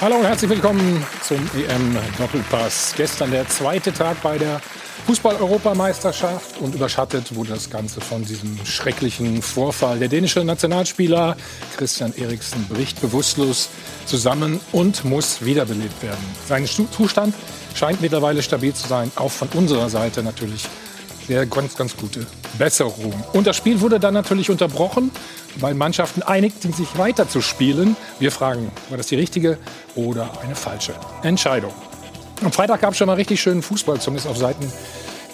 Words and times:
Hallo 0.00 0.16
und 0.16 0.24
herzlich 0.24 0.50
willkommen 0.50 1.06
zum 1.22 1.38
EM-Doppelpass. 1.56 2.94
Gestern 2.96 3.30
der 3.30 3.48
zweite 3.48 3.92
Tag 3.92 4.20
bei 4.22 4.36
der 4.36 4.60
Fußball-Europameisterschaft 5.06 6.58
und 6.60 6.74
überschattet 6.74 7.34
wurde 7.34 7.50
das 7.50 7.70
Ganze 7.70 8.00
von 8.00 8.24
diesem 8.24 8.58
schrecklichen 8.66 9.40
Vorfall. 9.40 10.00
Der 10.00 10.08
dänische 10.08 10.44
Nationalspieler 10.44 11.36
Christian 11.76 12.12
Eriksen 12.16 12.66
bricht 12.66 13.00
bewusstlos 13.00 13.70
zusammen 14.04 14.60
und 14.72 15.04
muss 15.04 15.44
wiederbelebt 15.44 16.02
werden. 16.02 16.24
Sein 16.48 16.66
Zustand 16.66 17.34
scheint 17.74 18.00
mittlerweile 18.00 18.42
stabil 18.42 18.74
zu 18.74 18.88
sein, 18.88 19.12
auch 19.14 19.30
von 19.30 19.48
unserer 19.54 19.88
Seite 19.88 20.24
natürlich 20.24 20.66
sehr 21.26 21.46
ganz, 21.46 21.76
ganz 21.76 21.96
gute 21.96 22.26
Besserung. 22.58 23.12
Und 23.32 23.46
das 23.46 23.56
Spiel 23.56 23.80
wurde 23.80 23.98
dann 24.00 24.14
natürlich 24.14 24.50
unterbrochen, 24.50 25.10
weil 25.56 25.74
Mannschaften 25.74 26.22
einigten 26.22 26.72
sich 26.72 26.98
weiter 26.98 27.28
zu 27.28 27.40
spielen. 27.40 27.96
Wir 28.18 28.32
fragen, 28.32 28.70
war 28.88 28.98
das 28.98 29.06
die 29.06 29.16
richtige 29.16 29.58
oder 29.94 30.30
eine 30.42 30.54
falsche 30.54 30.94
Entscheidung? 31.22 31.72
Am 32.42 32.52
Freitag 32.52 32.80
gab 32.80 32.92
es 32.92 32.98
schon 32.98 33.06
mal 33.06 33.14
richtig 33.14 33.40
schönen 33.40 33.62
Fußball, 33.62 34.00
zumindest 34.00 34.28
auf 34.28 34.36
Seiten 34.36 34.70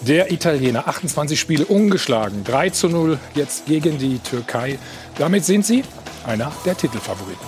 der 0.01 0.31
Italiener. 0.31 0.87
28 0.87 1.39
Spiele 1.39 1.65
ungeschlagen, 1.65 2.43
3 2.43 2.69
zu 2.69 2.89
0 2.89 3.19
jetzt 3.35 3.65
gegen 3.65 3.97
die 3.97 4.19
Türkei. 4.19 4.79
Damit 5.17 5.45
sind 5.45 5.65
sie 5.65 5.83
einer 6.25 6.51
der 6.65 6.77
Titelfavoriten. 6.77 7.47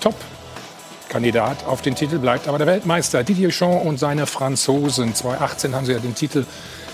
Top 0.00 0.14
Kandidat 1.08 1.66
auf 1.66 1.82
den 1.82 1.96
Titel 1.96 2.18
bleibt 2.18 2.46
aber 2.46 2.58
der 2.58 2.68
Weltmeister 2.68 3.24
Didier 3.24 3.48
Deschamps 3.48 3.84
und 3.84 3.98
seine 3.98 4.26
Franzosen. 4.26 5.14
2018 5.14 5.74
haben 5.74 5.84
sie 5.84 5.92
ja 5.92 5.98
den 5.98 6.14
Titel 6.14 6.46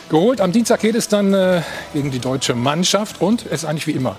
geholt. 0.09 0.41
Am 0.41 0.53
Dienstag 0.53 0.81
geht 0.81 0.95
es 0.95 1.09
dann 1.09 1.35
äh, 1.35 1.63
gegen 1.93 2.11
die 2.11 2.19
deutsche 2.19 2.55
Mannschaft 2.55 3.21
und 3.21 3.47
es 3.47 3.63
ist 3.63 3.65
eigentlich 3.65 3.87
wie 3.87 3.93
immer 3.93 4.17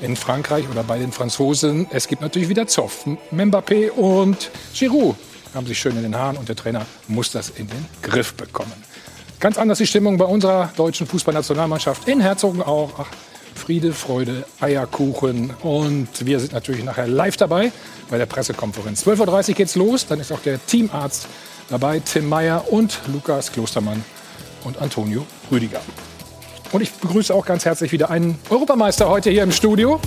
in 0.00 0.16
Frankreich 0.16 0.64
oder 0.70 0.82
bei 0.82 0.98
den 0.98 1.12
Franzosen. 1.12 1.86
Es 1.90 2.08
gibt 2.08 2.22
natürlich 2.22 2.48
wieder 2.48 2.66
Zoff. 2.66 3.06
Mbappé 3.30 3.90
und 3.90 4.50
Giroud 4.74 5.16
haben 5.54 5.66
sich 5.66 5.78
schön 5.78 5.96
in 5.96 6.02
den 6.02 6.16
Haaren 6.16 6.36
und 6.36 6.48
der 6.48 6.56
Trainer 6.56 6.86
muss 7.08 7.30
das 7.32 7.50
in 7.50 7.66
den 7.66 7.86
Griff 8.02 8.34
bekommen. 8.34 8.72
Ganz 9.40 9.58
anders 9.58 9.78
die 9.78 9.86
Stimmung 9.86 10.18
bei 10.18 10.24
unserer 10.24 10.70
deutschen 10.76 11.06
Fußballnationalmannschaft 11.06 12.08
in 12.08 12.20
Herzogenaurach. 12.20 12.92
Ach, 12.98 13.08
Friede, 13.54 13.92
Freude, 13.92 14.44
Eierkuchen. 14.60 15.50
Und 15.62 16.08
wir 16.24 16.40
sind 16.40 16.52
natürlich 16.52 16.84
nachher 16.84 17.06
live 17.06 17.36
dabei 17.36 17.72
bei 18.08 18.16
der 18.16 18.26
Pressekonferenz. 18.26 19.06
12.30 19.06 19.48
Uhr 19.50 19.54
geht's 19.54 19.76
los. 19.76 20.06
Dann 20.06 20.20
ist 20.20 20.32
auch 20.32 20.40
der 20.40 20.64
Teamarzt 20.64 21.26
dabei, 21.68 22.00
Tim 22.00 22.28
Meyer 22.28 22.72
und 22.72 23.00
Lukas 23.12 23.52
Klostermann 23.52 24.02
und 24.64 24.80
Antonio 24.80 25.26
Rüdiger. 25.50 25.80
Und 26.72 26.82
ich 26.82 26.92
begrüße 26.92 27.34
auch 27.34 27.44
ganz 27.44 27.64
herzlich 27.64 27.92
wieder 27.92 28.10
einen 28.10 28.38
Europameister 28.48 29.08
heute 29.08 29.30
hier 29.30 29.42
im 29.42 29.52
Studio. 29.52 30.00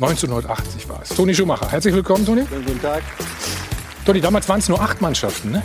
1980 0.00 0.88
war 0.88 1.00
es. 1.02 1.10
Toni 1.10 1.34
Schumacher. 1.34 1.70
Herzlich 1.70 1.94
willkommen, 1.94 2.24
Toni. 2.24 2.42
Guten 2.42 2.80
Tag. 2.80 3.02
Toni, 4.04 4.20
damals 4.20 4.48
waren 4.48 4.60
es 4.60 4.68
nur 4.68 4.80
acht 4.80 5.00
Mannschaften, 5.00 5.50
ne? 5.50 5.62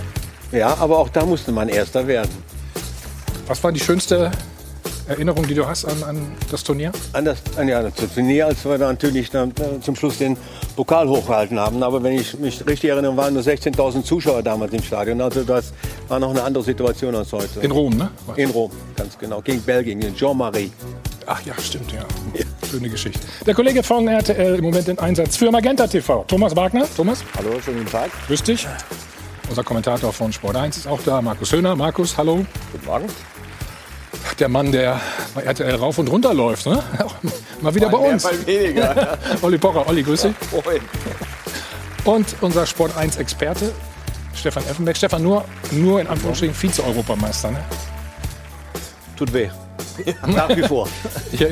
Ja, 0.52 0.76
aber 0.78 0.98
auch 0.98 1.10
da 1.10 1.26
musste 1.26 1.52
man 1.52 1.70
Erster 1.70 2.08
werden. 2.08 2.32
Was 3.48 3.64
war 3.64 3.72
die 3.72 3.80
schönste 3.80 4.32
Erinnerung, 5.08 5.46
die 5.46 5.54
du 5.54 5.68
hast 5.68 5.86
an, 5.86 6.04
an 6.04 6.32
das 6.50 6.64
Turnier? 6.64 6.92
An 7.14 7.26
das, 7.26 7.38
an, 7.58 7.68
ja, 7.68 7.84
das 7.84 7.94
Turnier, 8.14 8.48
als 8.48 8.66
wir 8.66 8.78
natürlich 8.78 9.30
dann, 9.30 9.52
äh, 9.52 9.80
zum 9.80 9.96
Schluss 9.96 10.18
den 10.18 10.36
Pokal 10.76 11.08
hochgehalten 11.08 11.60
haben. 11.60 11.84
Aber 11.84 12.02
wenn 12.02 12.14
ich 12.14 12.38
mich 12.40 12.66
richtig 12.66 12.90
erinnere, 12.90 13.16
waren 13.16 13.34
nur 13.36 13.44
16.000 13.44 14.04
Zuschauer 14.04 14.42
damals 14.42 14.74
im 14.74 14.82
Stadion. 14.82 15.22
Also 15.22 15.44
das 15.44 15.74
war 16.08 16.20
noch 16.20 16.32
eine 16.32 16.42
andere 16.42 16.64
Situation 16.64 17.14
als 17.16 17.32
heute. 17.32 17.60
In 17.60 17.70
Rom, 17.70 17.96
ne? 17.96 18.10
Was? 18.26 18.38
In 18.38 18.50
Rom, 18.50 18.72
ganz 18.96 19.18
genau. 19.18 19.42
Gegen 19.42 19.62
Belgien, 19.62 20.00
gegen 20.00 20.16
Jean-Marie. 20.16 20.72
Ach 21.28 21.42
ja, 21.46 21.54
stimmt, 21.60 21.92
ja. 21.92 22.00
ja. 22.34 22.46
Schöne 22.68 22.90
Geschichte. 22.90 23.20
Der 23.46 23.54
Kollege 23.54 23.84
von 23.84 24.08
RTL 24.08 24.56
im 24.56 24.64
Moment 24.64 24.88
in 24.88 24.98
Einsatz 24.98 25.38
für 25.38 25.52
Magenta 25.52 25.86
TV. 25.86 26.26
Thomas 26.28 26.56
Wagner. 26.56 26.88
Thomas. 26.96 27.24
Hallo, 27.38 27.60
schönen 27.64 27.80
guten 27.80 27.92
Tag. 27.92 28.10
Grüß 28.28 28.42
dich. 28.42 28.68
Unser 29.50 29.64
Kommentator 29.64 30.12
von 30.12 30.34
Sport 30.34 30.56
1 30.56 30.78
ist 30.78 30.88
auch 30.88 31.00
da, 31.06 31.22
Markus 31.22 31.52
Höhner. 31.52 31.76
Markus, 31.76 32.18
hallo. 32.18 32.44
Guten 32.72 32.86
Morgen 32.88 33.06
der 34.40 34.50
Mann, 34.50 34.72
der 34.72 35.00
bei 35.34 35.44
RTL 35.44 35.76
rauf 35.76 35.98
und 35.98 36.10
runter 36.10 36.34
läuft. 36.34 36.66
Ne? 36.66 36.84
Mal 37.62 37.76
wieder 37.76 37.90
bei 37.90 37.98
uns. 37.98 38.24
Mal 38.24 38.46
weniger. 38.46 39.18
Olli 39.42 39.58
Pocher, 39.58 39.88
Olli, 39.88 40.04
grüß 40.04 40.24
dich. 40.24 40.34
Ja, 40.52 40.62
und 42.06 42.36
unser 42.42 42.66
Sport 42.66 42.96
1 42.96 43.18
Experte, 43.18 43.72
Stefan 44.36 44.64
Effenberg. 44.68 44.96
Stefan, 44.96 45.24
nur, 45.24 45.44
nur 45.72 46.00
in 46.00 46.08
Anführungsstrichen 46.08 46.56
Vize-Europameister. 46.56 47.52
Ne? 47.52 47.64
Tut 49.18 49.34
weh. 49.34 49.50
Nach 50.28 50.56
wie 50.56 50.64
vor. 50.64 50.88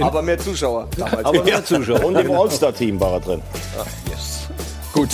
Aber 0.01 0.21
mehr 0.21 0.37
Zuschauer. 0.37 0.87
Aber 1.23 1.43
mehr 1.43 1.63
Zuschauer. 1.65 2.03
Und 2.03 2.17
im 2.17 2.31
All-Star-Team 2.31 2.99
war 2.99 3.13
er 3.13 3.19
drin. 3.19 3.41
Ach, 3.79 3.85
yes. 4.11 4.47
Gut. 4.91 5.09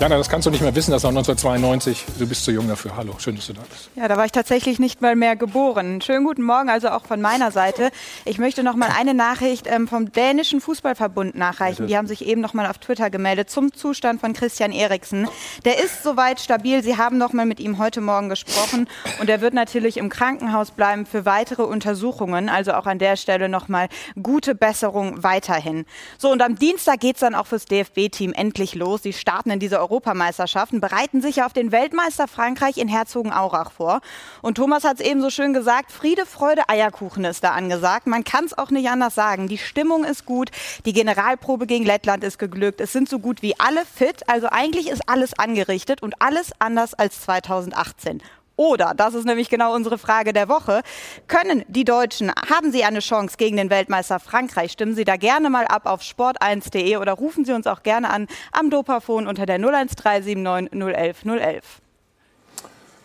Jana, 0.00 0.16
das 0.16 0.28
kannst 0.28 0.46
du 0.46 0.52
nicht 0.52 0.60
mehr 0.60 0.76
wissen, 0.76 0.92
das 0.92 1.02
war 1.02 1.08
1992. 1.08 2.04
Du 2.20 2.26
bist 2.28 2.44
zu 2.44 2.52
jung 2.52 2.68
dafür. 2.68 2.96
Hallo, 2.96 3.16
schön, 3.18 3.34
dass 3.34 3.48
du 3.48 3.54
da 3.54 3.62
bist. 3.68 3.90
Ja, 3.96 4.06
da 4.06 4.16
war 4.16 4.26
ich 4.26 4.30
tatsächlich 4.30 4.78
nicht 4.78 5.00
mal 5.00 5.16
mehr 5.16 5.34
geboren. 5.34 6.00
Schönen 6.00 6.24
guten 6.24 6.44
Morgen, 6.44 6.70
also 6.70 6.90
auch 6.90 7.04
von 7.04 7.20
meiner 7.20 7.50
Seite. 7.50 7.90
Ich 8.24 8.38
möchte 8.38 8.62
noch 8.62 8.76
mal 8.76 8.90
eine 8.96 9.12
Nachricht 9.12 9.66
ähm, 9.66 9.88
vom 9.88 10.12
dänischen 10.12 10.60
Fußballverbund 10.60 11.34
nachreichen. 11.34 11.88
Die 11.88 11.96
haben 11.96 12.06
sich 12.06 12.24
eben 12.24 12.40
noch 12.40 12.54
mal 12.54 12.66
auf 12.66 12.78
Twitter 12.78 13.10
gemeldet 13.10 13.50
zum 13.50 13.72
Zustand 13.72 14.20
von 14.20 14.34
Christian 14.34 14.70
Eriksen. 14.70 15.26
Der 15.64 15.82
ist 15.82 16.04
soweit 16.04 16.38
stabil. 16.38 16.84
Sie 16.84 16.96
haben 16.96 17.18
noch 17.18 17.32
mal 17.32 17.44
mit 17.44 17.58
ihm 17.58 17.78
heute 17.78 18.00
Morgen 18.00 18.28
gesprochen 18.28 18.88
und 19.18 19.28
er 19.28 19.40
wird 19.40 19.52
natürlich 19.52 19.96
im 19.96 20.10
Krankenhaus 20.10 20.70
bleiben 20.70 21.06
für 21.06 21.24
weitere 21.24 21.64
Untersuchungen. 21.64 22.48
Also 22.48 22.74
auch 22.74 22.86
an 22.86 23.00
der 23.00 23.16
Stelle 23.16 23.48
noch 23.48 23.66
mal 23.66 23.88
gute 24.22 24.54
Besserung 24.54 25.24
weiterhin. 25.24 25.86
So 26.18 26.30
und 26.30 26.40
am 26.40 26.56
Dienstag 26.56 27.00
geht 27.00 27.16
es 27.16 27.20
dann 27.20 27.34
auch 27.34 27.48
fürs 27.48 27.64
DFB-Team 27.64 28.32
endlich 28.32 28.76
los. 28.76 29.02
Sie 29.02 29.12
starten 29.12 29.50
in 29.50 29.58
dieser 29.58 29.87
Europameisterschaften, 29.88 30.80
bereiten 30.80 31.22
sich 31.22 31.42
auf 31.42 31.52
den 31.52 31.72
Weltmeister 31.72 32.28
Frankreich 32.28 32.76
in 32.76 32.88
Herzogenaurach 32.88 33.72
vor. 33.72 34.00
Und 34.42 34.56
Thomas 34.56 34.84
hat 34.84 35.00
es 35.00 35.06
eben 35.06 35.20
so 35.22 35.30
schön 35.30 35.54
gesagt, 35.54 35.90
Friede, 35.90 36.26
Freude, 36.26 36.68
Eierkuchen 36.68 37.24
ist 37.24 37.42
da 37.42 37.52
angesagt. 37.52 38.06
Man 38.06 38.24
kann 38.24 38.44
es 38.44 38.56
auch 38.56 38.70
nicht 38.70 38.88
anders 38.88 39.14
sagen. 39.14 39.48
Die 39.48 39.58
Stimmung 39.58 40.04
ist 40.04 40.26
gut, 40.26 40.50
die 40.84 40.92
Generalprobe 40.92 41.66
gegen 41.66 41.84
Lettland 41.84 42.22
ist 42.22 42.38
geglückt. 42.38 42.80
Es 42.80 42.92
sind 42.92 43.08
so 43.08 43.18
gut 43.18 43.42
wie 43.42 43.58
alle 43.58 43.84
fit. 43.84 44.28
Also 44.28 44.48
eigentlich 44.48 44.88
ist 44.88 45.08
alles 45.08 45.38
angerichtet 45.38 46.02
und 46.02 46.20
alles 46.20 46.52
anders 46.58 46.94
als 46.94 47.22
2018. 47.22 48.22
Oder, 48.58 48.92
das 48.96 49.14
ist 49.14 49.24
nämlich 49.24 49.48
genau 49.50 49.72
unsere 49.72 49.98
Frage 49.98 50.32
der 50.32 50.48
Woche, 50.48 50.82
können 51.28 51.64
die 51.68 51.84
Deutschen, 51.84 52.32
haben 52.50 52.72
sie 52.72 52.82
eine 52.82 52.98
Chance 52.98 53.36
gegen 53.38 53.56
den 53.56 53.70
Weltmeister 53.70 54.18
Frankreich? 54.18 54.72
Stimmen 54.72 54.96
Sie 54.96 55.04
da 55.04 55.14
gerne 55.14 55.48
mal 55.48 55.64
ab 55.64 55.86
auf 55.86 56.02
sport1.de 56.02 56.96
oder 56.96 57.12
rufen 57.12 57.44
Sie 57.44 57.52
uns 57.52 57.68
auch 57.68 57.84
gerne 57.84 58.10
an 58.10 58.26
am 58.50 58.68
Dopafon 58.68 59.28
unter 59.28 59.46
der 59.46 59.60
01379 59.64 60.72
011 60.72 61.24
011. 61.24 61.64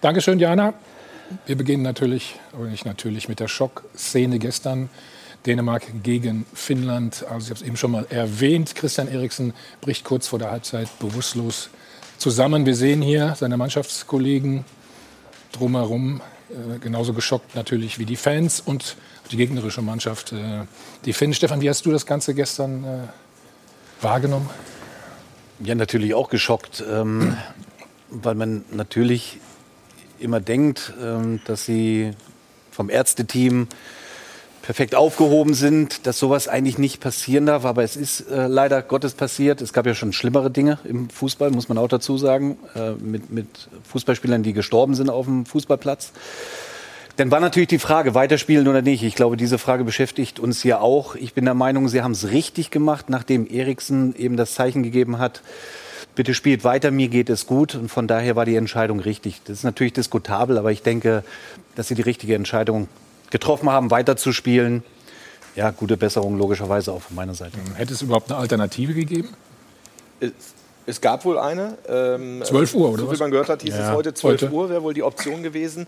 Dankeschön, 0.02 0.40
Jana. 0.40 0.74
Wir 1.46 1.56
beginnen 1.56 1.84
natürlich, 1.84 2.40
oder 2.59 2.69
nicht 2.69 2.86
natürlich, 2.86 3.30
mit 3.30 3.40
der 3.40 3.47
Schockszene 3.47 4.40
gestern. 4.40 4.90
Dänemark 5.46 5.84
gegen 6.02 6.47
Finnland. 6.56 7.25
Also 7.30 7.46
ich 7.46 7.50
habe 7.52 7.59
es 7.59 7.62
eben 7.62 7.78
schon 7.78 7.92
mal 7.92 8.08
erwähnt. 8.09 8.74
Christian 8.74 9.08
Eriksen 9.08 9.53
bricht 9.81 10.03
kurz 10.03 10.28
vor 10.28 10.40
der 10.40 10.50
Halbzeit 10.50 10.88
bewusstlos 10.97 11.69
zusammen. 12.18 12.66
Wir 12.66 12.75
sehen 12.75 13.03
hier 13.03 13.36
seine 13.38 13.56
Mannschaftskollegen 13.58 14.66
drumherum 15.53 16.22
äh, 16.50 16.80
genauso 16.80 17.14
geschockt 17.14 17.56
natürlich 17.56 18.00
wie 18.00 18.06
die 18.06 18.16
Fans 18.16 18.59
und 18.59 18.97
die 19.31 19.38
gegnerische 19.38 19.81
Mannschaft, 19.81 20.34
äh, 20.34 20.66
die 21.06 21.14
Finnen. 21.14 21.34
Stefan, 21.34 21.62
wie 21.62 21.69
hast 21.69 21.86
du 21.86 21.91
das 21.91 22.06
Ganze 22.06 22.34
gestern 22.34 22.84
äh, 22.84 22.97
wahrgenommen? 24.03 24.50
Ja, 25.59 25.75
natürlich 25.75 26.13
auch 26.13 26.30
geschockt, 26.30 26.84
ähm, 26.88 27.38
weil 28.09 28.36
man 28.36 28.66
natürlich 28.72 29.40
immer 30.19 30.40
denkt, 30.40 30.94
ähm, 31.02 31.40
dass 31.46 31.66
sie 31.66 32.12
vom 32.72 32.90
Ärzteteam 32.90 33.68
perfekt 34.63 34.96
aufgehoben 34.96 35.53
sind, 35.53 36.07
dass 36.07 36.18
sowas 36.18 36.47
eigentlich 36.47 36.78
nicht 36.78 37.01
passieren 37.01 37.46
darf. 37.46 37.66
Aber 37.66 37.84
es 37.84 37.96
ist 37.96 38.22
äh, 38.31 38.47
leider 38.47 38.81
Gottes 38.81 39.13
passiert. 39.13 39.62
Es 39.62 39.74
gab 39.74 39.85
ja 39.85 39.94
schon 39.94 40.13
schlimmere 40.13 40.50
Dinge 40.50 40.79
im 40.85 41.09
Fußball, 41.09 41.51
muss 41.51 41.68
man 41.69 41.78
auch 41.78 41.90
dazu 41.90 42.18
sagen, 42.18 42.57
äh, 42.74 42.92
mit, 42.94 43.30
mit 43.30 43.48
Fußballspielern, 43.92 44.42
die 44.42 44.54
gestorben 44.54 44.95
sind 44.95 45.10
auf 45.10 45.25
dem 45.25 45.45
Fußballplatz. 45.45 46.13
Dann 47.18 47.30
war 47.30 47.42
natürlich 47.42 47.68
die 47.68 47.77
Frage, 47.77 48.15
weiterspielen 48.15 48.68
oder 48.68 48.81
nicht. 48.81 49.04
Ich 49.04 49.15
glaube, 49.15 49.36
diese 49.36 49.60
Frage 49.60 49.83
beschäftigt 49.83 50.39
uns 50.39 50.62
hier 50.62 50.81
auch. 50.81 51.16
Ich 51.16 51.33
bin 51.33 51.44
der 51.44 51.54
Meinung, 51.54 51.89
sie 51.89 52.01
haben 52.01 52.13
es 52.13 52.31
richtig 52.31 52.71
gemacht, 52.71 53.09
nachdem 53.09 53.45
Eriksen 53.45 54.16
eben 54.16 54.38
das 54.38 54.54
Zeichen 54.56 54.81
gegeben 54.81 55.19
hat, 55.19 55.42
bitte 56.16 56.33
spielt 56.33 56.63
weiter, 56.63 56.89
mir 56.89 57.09
geht 57.09 57.30
es 57.30 57.48
gut. 57.48 57.75
Und 57.75 57.89
von 57.89 58.07
daher 58.07 58.38
war 58.38 58.45
die 58.45 58.56
Entscheidung 58.56 59.01
richtig. 59.01 59.42
Das 59.44 59.57
ist 59.57 59.63
natürlich 59.63 59.94
diskutabel, 59.94 60.57
aber 60.57 60.71
ich 60.71 60.83
denke, 60.83 61.25
dass 61.75 61.89
sie 61.89 61.95
die 61.95 62.01
richtige 62.01 62.33
Entscheidung 62.33 62.88
getroffen 63.33 63.69
haben, 63.69 63.91
weiterzuspielen. 63.91 64.83
Ja, 65.56 65.71
gute 65.71 65.97
Besserung 65.97 66.38
logischerweise 66.38 66.94
auch 66.94 67.01
von 67.01 67.15
meiner 67.15 67.33
Seite. 67.33 67.57
Hätte 67.75 67.94
es 67.94 68.01
überhaupt 68.01 68.31
eine 68.31 68.39
Alternative 68.39 68.94
gegeben? 68.94 69.30
Es, 70.19 70.31
es 70.85 71.01
gab 71.01 71.25
wohl 71.25 71.39
eine. 71.39 71.77
Ähm, 71.88 72.41
12 72.44 72.75
Uhr, 72.75 72.89
oder 72.89 73.03
so 73.03 73.12
wie 73.12 73.18
man 73.18 73.31
gehört 73.31 73.50
hat, 73.50 73.63
hieß 73.63 73.74
ja, 73.74 73.89
es 73.89 73.95
heute 73.95 74.13
12 74.13 74.41
heute. 74.44 74.53
Uhr, 74.53 74.69
wäre 74.69 74.83
wohl 74.83 74.94
die 74.94 75.01
Option 75.01 75.41
gewesen. 75.41 75.88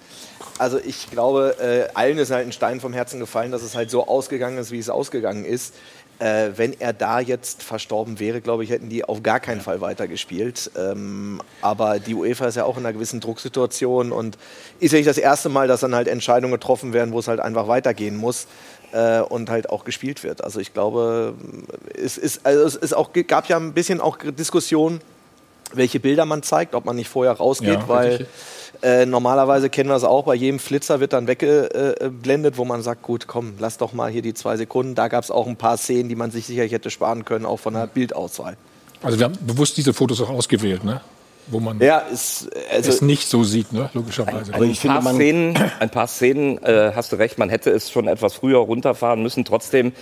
Also 0.58 0.80
ich 0.80 1.12
glaube, 1.12 1.56
äh, 1.60 1.94
allen 1.94 2.18
ist 2.18 2.32
halt 2.32 2.48
ein 2.48 2.52
Stein 2.52 2.80
vom 2.80 2.94
Herzen 2.94 3.20
gefallen, 3.20 3.52
dass 3.52 3.62
es 3.62 3.76
halt 3.76 3.92
so 3.92 4.08
ausgegangen 4.08 4.58
ist, 4.58 4.72
wie 4.72 4.80
es 4.80 4.90
ausgegangen 4.90 5.46
ist. 5.46 5.76
Äh, 6.20 6.52
wenn 6.56 6.80
er 6.80 6.94
da 6.94 7.20
jetzt 7.20 7.62
verstorben 7.62 8.20
wäre, 8.20 8.40
glaube 8.40 8.64
ich, 8.64 8.70
hätten 8.70 8.88
die 8.88 9.04
auf 9.04 9.22
gar 9.22 9.42
keinen 9.42 9.60
Fall 9.60 9.82
weitergespielt. 9.82 10.72
Ähm, 10.78 11.42
aber 11.62 12.00
die 12.00 12.16
UEFA 12.16 12.48
ist 12.48 12.56
ja 12.56 12.64
auch 12.64 12.78
in 12.78 12.86
einer 12.86 12.94
gewissen 12.94 13.20
Drucksituation 13.20 14.14
und 14.14 14.38
ist 14.80 14.94
ja 14.94 14.98
nicht 14.98 15.10
das 15.10 15.18
erste 15.18 15.50
Mal, 15.50 15.68
dass 15.68 15.82
dann 15.82 15.94
halt 15.94 16.08
Entscheidungen 16.08 16.54
getroffen 16.54 16.94
werden, 16.94 17.12
wo 17.12 17.20
es 17.20 17.28
halt 17.28 17.42
einfach 17.42 17.68
weitergehen 17.68 18.16
muss 18.16 18.48
äh, 18.94 19.20
und 19.20 19.50
halt 19.50 19.70
auch 19.70 19.84
gespielt 19.84 20.24
wird. 20.24 20.42
Also 20.42 20.62
ich 20.62 20.74
glaube, 20.74 21.34
es, 21.94 22.18
ist, 22.18 22.46
also 22.46 22.64
es 22.64 22.76
ist 22.76 22.94
auch, 22.94 23.12
gab 23.28 23.50
ja 23.50 23.58
ein 23.58 23.74
bisschen 23.74 24.00
auch 24.00 24.18
Diskussion, 24.18 25.02
welche 25.76 26.00
Bilder 26.00 26.26
man 26.26 26.44
zeigt, 26.44 26.76
ob 26.76 26.86
man 26.86 26.96
nicht 26.96 27.10
vorher 27.10 27.34
rausgeht, 27.34 27.80
ja, 27.80 27.88
weil. 27.88 28.28
Äh, 28.82 29.06
normalerweise 29.06 29.70
kennen 29.70 29.90
wir 29.90 29.96
es 29.96 30.04
auch, 30.04 30.26
bei 30.26 30.36
jedem 30.36 30.60
Flitzer 30.60 31.00
wird 31.00 31.14
dann 31.14 31.28
weggeblendet, 31.28 32.58
wo 32.58 32.66
man 32.66 32.82
sagt, 32.82 33.04
gut, 33.04 33.26
komm, 33.26 33.54
lass 33.58 33.78
doch 33.78 33.94
mal 33.94 34.12
hier 34.12 34.22
die 34.22 34.34
zwei 34.34 34.58
Sekunden. 34.58 34.96
Da 34.96 35.08
gab 35.08 35.24
es 35.24 35.32
auch 35.32 35.48
ein 35.48 35.56
paar 35.56 35.78
Szenen, 35.78 36.10
die 36.10 36.16
man 36.16 36.30
sich 36.30 36.46
sicherlich 36.46 36.74
hätte 36.74 36.90
sparen 36.90 37.24
können, 37.24 37.46
auch 37.46 37.58
von 37.58 37.74
der 37.74 37.88
Bildauswahl. 37.88 38.58
Also 39.02 39.18
wir 39.18 39.26
haben 39.26 39.38
bewusst 39.48 39.78
diese 39.78 39.94
Fotos 39.94 40.22
auch 40.22 40.30
ausgewählt, 40.30 40.84
ne? 40.84 41.00
wo 41.48 41.60
man 41.60 41.80
ja, 41.80 42.04
es, 42.12 42.50
also 42.72 42.90
es 42.90 43.02
nicht 43.02 43.28
so 43.28 43.44
sieht, 43.44 43.72
ne? 43.72 43.90
logischerweise. 43.94 44.54
Aber 44.54 44.66
ich 44.66 44.80
finde, 44.80 45.02
man 45.02 45.16
Szenen, 45.16 45.56
ein 45.80 45.90
paar 45.90 46.08
Szenen, 46.08 46.58
äh, 46.64 46.92
hast 46.96 47.12
du 47.12 47.18
recht, 47.18 47.38
man 47.38 47.50
hätte 47.50 47.70
es 47.70 47.92
schon 47.92 48.08
etwas 48.08 48.34
früher 48.34 48.58
runterfahren 48.60 49.22
müssen. 49.22 49.46
Trotzdem 49.46 49.94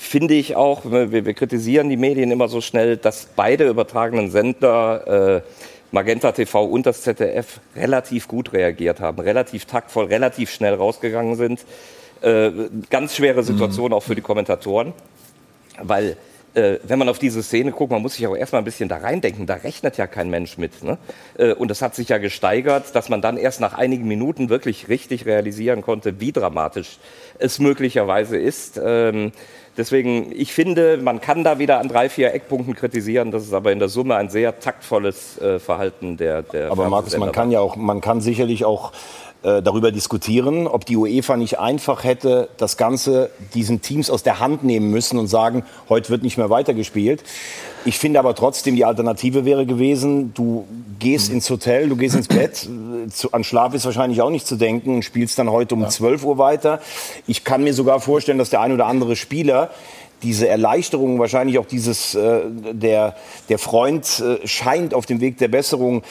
finde 0.00 0.32
ich 0.32 0.56
auch, 0.56 0.90
wir, 0.90 1.12
wir, 1.12 1.34
kritisieren 1.34 1.90
die 1.90 1.98
Medien 1.98 2.30
immer 2.30 2.48
so 2.48 2.62
schnell, 2.62 2.96
dass 2.96 3.28
beide 3.36 3.68
übertragenen 3.68 4.30
Sender 4.30 5.36
äh, 5.36 5.42
Magenta 5.92 6.32
TV 6.32 6.64
und 6.64 6.86
das 6.86 7.02
ZDF 7.02 7.60
relativ 7.76 8.26
gut 8.26 8.54
reagiert 8.54 9.00
haben, 9.00 9.20
relativ 9.20 9.66
taktvoll, 9.66 10.06
relativ 10.06 10.50
schnell 10.50 10.74
rausgegangen 10.74 11.36
sind. 11.36 11.66
Äh, 12.22 12.50
ganz 12.88 13.14
schwere 13.14 13.42
Situation 13.42 13.88
mhm. 13.88 13.92
auch 13.92 14.02
für 14.02 14.14
die 14.14 14.22
Kommentatoren, 14.22 14.94
weil 15.82 16.16
äh, 16.54 16.78
wenn 16.82 16.98
man 16.98 17.08
auf 17.10 17.18
diese 17.18 17.42
Szene 17.42 17.70
guckt, 17.70 17.92
man 17.92 18.00
muss 18.00 18.14
sich 18.14 18.26
auch 18.26 18.36
erstmal 18.36 18.62
ein 18.62 18.64
bisschen 18.64 18.88
da 18.88 18.96
reindenken, 18.96 19.46
da 19.46 19.54
rechnet 19.54 19.98
ja 19.98 20.06
kein 20.06 20.30
Mensch 20.30 20.56
mit. 20.56 20.82
Ne? 20.82 20.96
Äh, 21.36 21.52
und 21.52 21.70
das 21.70 21.82
hat 21.82 21.94
sich 21.94 22.08
ja 22.08 22.18
gesteigert, 22.18 22.94
dass 22.94 23.10
man 23.10 23.20
dann 23.20 23.36
erst 23.36 23.60
nach 23.60 23.74
einigen 23.74 24.08
Minuten 24.08 24.48
wirklich 24.48 24.88
richtig 24.88 25.26
realisieren 25.26 25.82
konnte, 25.82 26.20
wie 26.20 26.32
dramatisch 26.32 26.98
es 27.38 27.58
möglicherweise 27.58 28.38
ist. 28.38 28.80
Ähm, 28.82 29.32
Deswegen, 29.76 30.32
ich 30.32 30.52
finde, 30.52 30.98
man 30.98 31.20
kann 31.20 31.44
da 31.44 31.58
wieder 31.58 31.78
an 31.78 31.88
drei, 31.88 32.08
vier 32.08 32.34
Eckpunkten 32.34 32.74
kritisieren. 32.74 33.30
Das 33.30 33.44
ist 33.44 33.54
aber 33.54 33.72
in 33.72 33.78
der 33.78 33.88
Summe 33.88 34.16
ein 34.16 34.28
sehr 34.28 34.58
taktvolles 34.58 35.40
äh, 35.40 35.58
Verhalten 35.58 36.16
der, 36.16 36.42
der 36.42 36.70
Aber 36.70 36.88
Markus, 36.88 37.16
man 37.16 37.32
kann 37.32 37.50
ja 37.50 37.60
auch, 37.60 37.76
man 37.76 38.00
kann 38.00 38.20
sicherlich 38.20 38.64
auch 38.64 38.92
darüber 39.42 39.90
diskutieren, 39.90 40.66
ob 40.66 40.84
die 40.84 40.96
UEFA 40.96 41.36
nicht 41.36 41.58
einfach 41.58 42.04
hätte 42.04 42.48
das 42.58 42.76
Ganze 42.76 43.30
diesen 43.54 43.80
Teams 43.80 44.10
aus 44.10 44.22
der 44.22 44.38
Hand 44.40 44.64
nehmen 44.64 44.90
müssen 44.90 45.18
und 45.18 45.28
sagen, 45.28 45.64
heute 45.88 46.10
wird 46.10 46.22
nicht 46.22 46.36
mehr 46.36 46.50
weitergespielt. 46.50 47.22
Ich 47.86 47.98
finde 47.98 48.18
aber 48.18 48.34
trotzdem, 48.34 48.76
die 48.76 48.84
Alternative 48.84 49.46
wäre 49.46 49.64
gewesen, 49.64 50.34
du 50.34 50.66
gehst 50.98 51.32
ins 51.32 51.48
Hotel, 51.48 51.88
du 51.88 51.96
gehst 51.96 52.14
ins 52.14 52.28
Bett, 52.28 52.68
zu, 53.10 53.32
an 53.32 53.42
Schlaf 53.42 53.72
ist 53.72 53.86
wahrscheinlich 53.86 54.20
auch 54.20 54.28
nicht 54.28 54.46
zu 54.46 54.56
denken 54.56 54.96
und 54.96 55.02
spielst 55.02 55.38
dann 55.38 55.50
heute 55.50 55.74
um 55.74 55.82
ja. 55.82 55.88
12 55.88 56.24
Uhr 56.24 56.36
weiter. 56.36 56.80
Ich 57.26 57.42
kann 57.42 57.64
mir 57.64 57.72
sogar 57.72 58.00
vorstellen, 58.00 58.36
dass 58.36 58.50
der 58.50 58.60
ein 58.60 58.72
oder 58.72 58.86
andere 58.86 59.16
Spieler 59.16 59.70
diese 60.22 60.48
Erleichterung, 60.48 61.18
wahrscheinlich 61.18 61.58
auch 61.58 61.66
dieses, 61.66 62.14
äh, 62.14 62.40
der, 62.72 63.16
der 63.48 63.58
Freund 63.58 64.20
äh, 64.20 64.46
scheint 64.46 64.94
auf 64.94 65.06
dem 65.06 65.20
Weg 65.20 65.38
der 65.38 65.48
Besserung, 65.48 66.02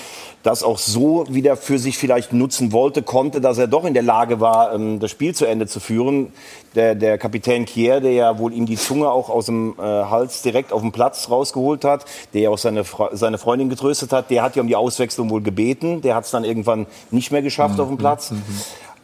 das 0.44 0.64
auch 0.64 0.78
so 0.78 1.26
wieder 1.30 1.58
für 1.58 1.80
sich 1.80 1.98
vielleicht 1.98 2.32
nutzen 2.32 2.72
wollte, 2.72 3.04
konnte, 3.04 3.42
dass 3.42 3.58
er 3.58 3.68
doch 3.68 3.86
in 3.86 3.94
der 3.94 4.04
Lage 4.04 4.40
war, 4.40 4.74
ähm, 4.74 5.00
das 5.00 5.12
Spiel 5.12 5.36
zu 5.36 5.46
Ende 5.46 5.68
zu 5.68 5.80
führen. 5.80 6.32
Der, 6.76 6.96
der 6.96 7.18
Kapitän 7.18 7.66
Kier, 7.66 8.00
der 8.00 8.14
ja 8.14 8.38
wohl 8.38 8.54
ihm 8.54 8.66
die 8.66 8.78
Zunge 8.78 9.10
auch 9.10 9.30
aus 9.30 9.48
dem 9.48 9.74
äh, 9.80 9.82
Hals 9.82 10.44
direkt 10.44 10.72
auf 10.72 10.82
dem 10.82 10.92
Platz 10.92 11.30
rausgeholt 11.30 11.84
hat, 11.84 12.06
der 12.34 12.42
ja 12.42 12.50
auch 12.52 12.58
seine, 12.58 12.84
seine 13.12 13.38
Freundin 13.38 13.70
getröstet 13.70 14.14
hat, 14.14 14.30
der 14.30 14.44
hat 14.44 14.56
ja 14.56 14.62
um 14.62 14.68
die 14.68 14.76
Auswechslung 14.76 15.30
wohl 15.30 15.42
gebeten. 15.42 16.02
Der 16.02 16.16
hat 16.16 16.26
es 16.26 16.32
dann 16.32 16.44
irgendwann 16.44 16.86
nicht 17.12 17.32
mehr 17.32 17.42
geschafft 17.42 17.76
mhm. 17.76 17.82
auf 17.82 17.88
dem 17.88 17.98
Platz. 17.98 18.32
Mhm. 18.32 18.44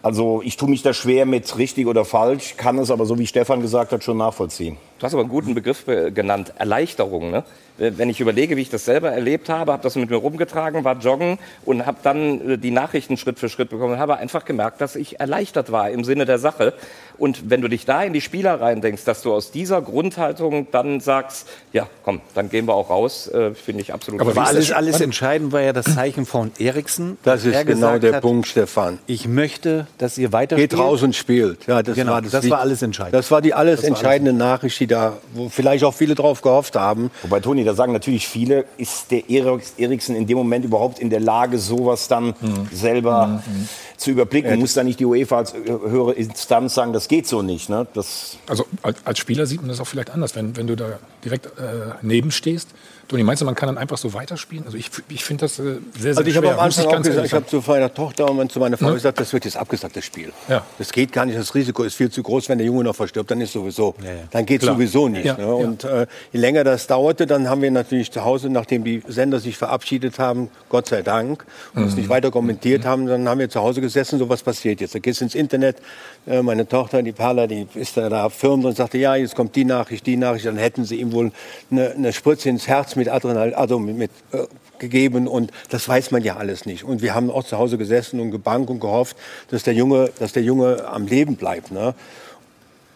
Also 0.05 0.43
ich 0.43 0.55
tue 0.55 0.69
mich 0.69 0.83
da 0.83 0.93
schwer 0.93 1.25
mit 1.25 1.57
richtig 1.57 1.87
oder 1.87 2.05
falsch, 2.05 2.57
kann 2.57 2.77
es 2.77 2.91
aber 2.91 3.07
so 3.07 3.17
wie 3.17 3.25
Stefan 3.25 3.61
gesagt 3.61 3.91
hat 3.91 4.03
schon 4.03 4.17
nachvollziehen. 4.17 4.77
Du 5.05 5.07
hast 5.07 5.13
aber 5.13 5.21
einen 5.21 5.29
guten 5.29 5.53
Begriff 5.53 5.87
äh, 5.87 6.09
genannt, 6.09 6.53
Erleichterung. 6.57 7.29
Ne? 7.29 7.43
Wenn 7.77 8.09
ich 8.09 8.21
überlege, 8.21 8.55
wie 8.55 8.61
ich 8.61 8.69
das 8.69 8.85
selber 8.85 9.11
erlebt 9.11 9.49
habe, 9.49 9.73
habe 9.73 9.83
das 9.83 9.95
mit 9.95 10.09
mir 10.09 10.15
rumgetragen, 10.15 10.85
war 10.85 10.97
joggen 10.97 11.37
und 11.65 11.85
habe 11.85 11.97
dann 12.01 12.51
äh, 12.51 12.57
die 12.57 12.71
Nachrichten 12.71 13.17
Schritt 13.17 13.37
für 13.37 13.49
Schritt 13.49 13.69
bekommen 13.69 13.93
und 13.93 13.99
habe 13.99 14.15
einfach 14.15 14.45
gemerkt, 14.45 14.79
dass 14.79 14.95
ich 14.95 15.19
erleichtert 15.19 15.71
war 15.71 15.89
im 15.89 16.05
Sinne 16.05 16.25
der 16.25 16.39
Sache. 16.39 16.73
Und 17.17 17.49
wenn 17.49 17.61
du 17.61 17.67
dich 17.67 17.85
da 17.85 18.03
in 18.03 18.13
die 18.13 18.21
Spieler 18.21 18.61
rein 18.61 18.81
denkst, 18.81 19.03
dass 19.03 19.21
du 19.21 19.33
aus 19.33 19.51
dieser 19.51 19.81
Grundhaltung 19.81 20.67
dann 20.71 21.01
sagst, 21.01 21.47
ja, 21.73 21.87
komm, 22.03 22.21
dann 22.33 22.49
gehen 22.49 22.65
wir 22.65 22.73
auch 22.73 22.89
raus, 22.89 23.27
äh, 23.27 23.53
finde 23.53 23.81
ich 23.81 23.93
absolut. 23.93 24.21
Aber 24.21 24.35
war 24.35 24.47
alles, 24.47 24.71
alles 24.71 25.01
entscheidend 25.01 25.51
war 25.51 25.61
ja 25.61 25.73
das 25.73 25.85
Zeichen 25.93 26.25
von 26.25 26.51
Eriksen. 26.59 27.17
Das 27.23 27.43
ist 27.43 27.65
genau 27.65 27.99
der 27.99 28.15
hat, 28.15 28.21
Punkt, 28.21 28.47
Stefan. 28.47 28.99
Ich 29.05 29.27
möchte, 29.27 29.87
dass 29.97 30.17
ihr 30.17 30.31
weiter 30.31 30.55
Geht 30.55 30.77
raus 30.77 31.03
und 31.03 31.15
spielt. 31.15 31.67
Ja, 31.67 31.83
das 31.83 31.95
genau, 31.95 32.13
war 32.13 32.21
das, 32.21 32.31
das 32.31 32.49
war 32.49 32.59
alles 32.59 32.81
entscheidend. 32.81 33.13
Das 33.13 33.29
war 33.31 33.41
die 33.41 33.53
alles 33.53 33.83
entscheidende 33.83 34.31
alles. 34.31 34.39
Nachricht, 34.39 34.79
die 34.79 34.87
da, 34.87 34.94
wo 35.33 35.49
vielleicht 35.49 35.83
auch 35.83 35.93
viele 35.93 36.15
drauf 36.15 36.41
gehofft 36.41 36.75
haben. 36.75 37.11
Wobei 37.21 37.39
Toni, 37.39 37.63
da 37.63 37.73
sagen 37.73 37.93
natürlich 37.93 38.27
viele, 38.27 38.65
ist 38.77 39.11
der 39.11 39.29
Eriksen 39.29 40.15
in 40.15 40.27
dem 40.27 40.37
Moment 40.37 40.65
überhaupt 40.65 40.99
in 40.99 41.09
der 41.09 41.19
Lage, 41.19 41.59
sowas 41.59 42.07
dann 42.07 42.27
mhm. 42.27 42.67
selber 42.71 43.41
mhm 43.45 43.67
zu 43.97 44.11
überblicken. 44.11 44.51
Ja, 44.51 44.57
muss 44.57 44.73
da 44.73 44.83
nicht 44.83 44.99
die 44.99 45.05
UEFA 45.05 45.37
als 45.37 45.53
höhere 45.53 46.13
Instanz 46.13 46.73
sagen, 46.73 46.93
das 46.93 47.07
geht 47.07 47.27
so 47.27 47.41
nicht. 47.41 47.69
Ne? 47.69 47.87
Das 47.93 48.37
also 48.47 48.65
als 48.81 49.19
Spieler 49.19 49.45
sieht 49.45 49.61
man 49.61 49.69
das 49.69 49.79
auch 49.79 49.87
vielleicht 49.87 50.11
anders, 50.11 50.35
wenn, 50.35 50.55
wenn 50.57 50.67
du 50.67 50.75
da 50.75 50.99
direkt 51.23 51.45
äh, 51.45 51.93
neben 52.01 52.31
stehst 52.31 52.69
Toni, 53.07 53.23
meinst 53.23 53.41
du, 53.41 53.45
man 53.45 53.53
kann 53.53 53.67
dann 53.67 53.77
einfach 53.77 53.97
so 53.97 54.13
weiterspielen? 54.13 54.65
Also 54.65 54.77
ich, 54.77 54.89
ich 55.09 55.23
finde 55.23 55.45
das 55.45 55.59
äh, 55.59 55.63
sehr, 55.63 55.79
sehr 55.93 56.17
also 56.17 56.29
ich 56.29 56.37
habe 56.37 56.53
am 56.53 56.59
Anfang 56.59 56.85
auch 56.87 57.01
gesagt, 57.01 57.27
ich 57.27 57.33
habe 57.33 57.45
zu 57.45 57.63
meiner 57.67 57.93
Tochter 57.93 58.29
und 58.29 58.51
zu 58.51 58.59
meiner 58.59 58.77
Frau 58.77 58.87
ja. 58.87 58.93
gesagt, 58.95 59.19
das 59.19 59.31
wird 59.31 59.45
jetzt 59.45 59.57
abgesagt, 59.57 59.95
das 59.95 60.05
Spiel. 60.05 60.31
Ja. 60.49 60.65
Das 60.79 60.91
geht 60.91 61.11
gar 61.11 61.25
nicht, 61.25 61.37
das 61.37 61.53
Risiko 61.53 61.83
ist 61.83 61.95
viel 61.95 62.09
zu 62.09 62.23
groß, 62.23 62.49
wenn 62.49 62.57
der 62.57 62.65
Junge 62.65 62.83
noch 62.83 62.95
verstirbt, 62.95 63.29
dann 63.29 63.41
ist 63.41 63.53
sowieso, 63.53 63.93
ja, 64.03 64.09
dann 64.31 64.45
geht 64.45 64.63
sowieso 64.63 65.07
nicht. 65.07 65.37
Ne? 65.37 65.55
Und 65.55 65.83
äh, 65.83 66.07
je 66.31 66.39
länger 66.39 66.63
das 66.63 66.87
dauerte, 66.87 67.27
dann 67.27 67.47
haben 67.47 67.61
wir 67.61 67.69
natürlich 67.69 68.11
zu 68.11 68.23
Hause, 68.23 68.49
nachdem 68.49 68.83
die 68.83 69.03
Sender 69.07 69.39
sich 69.39 69.55
verabschiedet 69.55 70.17
haben, 70.17 70.49
Gott 70.69 70.87
sei 70.87 71.03
Dank, 71.03 71.45
und 71.75 71.83
mhm. 71.83 71.87
es 71.87 71.95
nicht 71.95 72.09
weiter 72.09 72.31
kommentiert 72.31 72.85
mhm. 72.85 72.87
haben, 72.87 73.05
dann 73.05 73.29
haben 73.29 73.39
wir 73.39 73.49
zu 73.49 73.61
Hause 73.61 73.81
gesessen, 73.81 74.17
so 74.17 74.29
was 74.29 74.41
passiert 74.41 74.81
jetzt. 74.81 74.95
Da 74.95 74.99
gehst 74.99 75.21
ins 75.21 75.35
Internet, 75.35 75.77
äh, 76.25 76.41
meine 76.41 76.67
Tochter, 76.67 77.03
die 77.03 77.11
Paula, 77.11 77.45
die 77.45 77.67
ist 77.75 77.97
da, 77.97 78.09
da 78.09 78.29
firmt 78.29 78.65
und 78.65 78.75
sagte, 78.75 78.97
ja, 78.97 79.15
jetzt 79.15 79.35
kommt 79.35 79.55
die 79.55 79.65
Nachricht, 79.65 80.07
die 80.07 80.17
Nachricht, 80.17 80.45
dann 80.47 80.57
hätten 80.57 80.85
sie 80.85 80.95
ihm 80.95 81.11
wohl 81.11 81.31
eine, 81.69 81.91
eine 81.91 82.11
Spritze 82.11 82.49
ins 82.49 82.67
Herz 82.67 82.94
mit 82.95 83.09
Adrenal, 83.09 83.53
also 83.53 83.79
mit, 83.79 83.97
mit 83.97 84.11
äh, 84.31 84.45
gegeben 84.79 85.27
und 85.27 85.51
das 85.69 85.87
weiß 85.87 86.11
man 86.11 86.23
ja 86.23 86.35
alles 86.37 86.65
nicht. 86.65 86.83
Und 86.83 87.01
wir 87.01 87.15
haben 87.15 87.31
auch 87.31 87.43
zu 87.43 87.57
Hause 87.57 87.77
gesessen 87.77 88.19
und 88.19 88.31
gebankt 88.31 88.69
und 88.69 88.79
gehofft, 88.79 89.15
dass 89.49 89.63
der 89.63 89.73
Junge, 89.73 90.11
dass 90.19 90.33
der 90.33 90.43
Junge 90.43 90.85
am 90.87 91.07
Leben 91.07 91.35
bleibt. 91.35 91.71
Ne? 91.71 91.95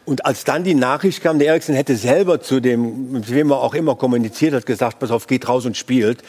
Und 0.05 0.25
als 0.25 0.43
dann 0.43 0.63
die 0.63 0.75
Nachricht 0.75 1.21
kam, 1.21 1.39
der 1.39 1.49
Eriksen 1.49 1.75
hätte 1.75 1.95
selber 1.95 2.41
zu 2.41 2.59
dem, 2.59 3.11
mit 3.11 3.31
wem 3.31 3.51
er 3.51 3.59
auch 3.59 3.75
immer 3.75 3.95
kommuniziert 3.95 4.53
hat, 4.53 4.65
gesagt, 4.65 4.99
pass 4.99 5.11
auf, 5.11 5.27
geht 5.27 5.47
raus 5.47 5.65
und 5.65 5.77
spielt. 5.77 6.23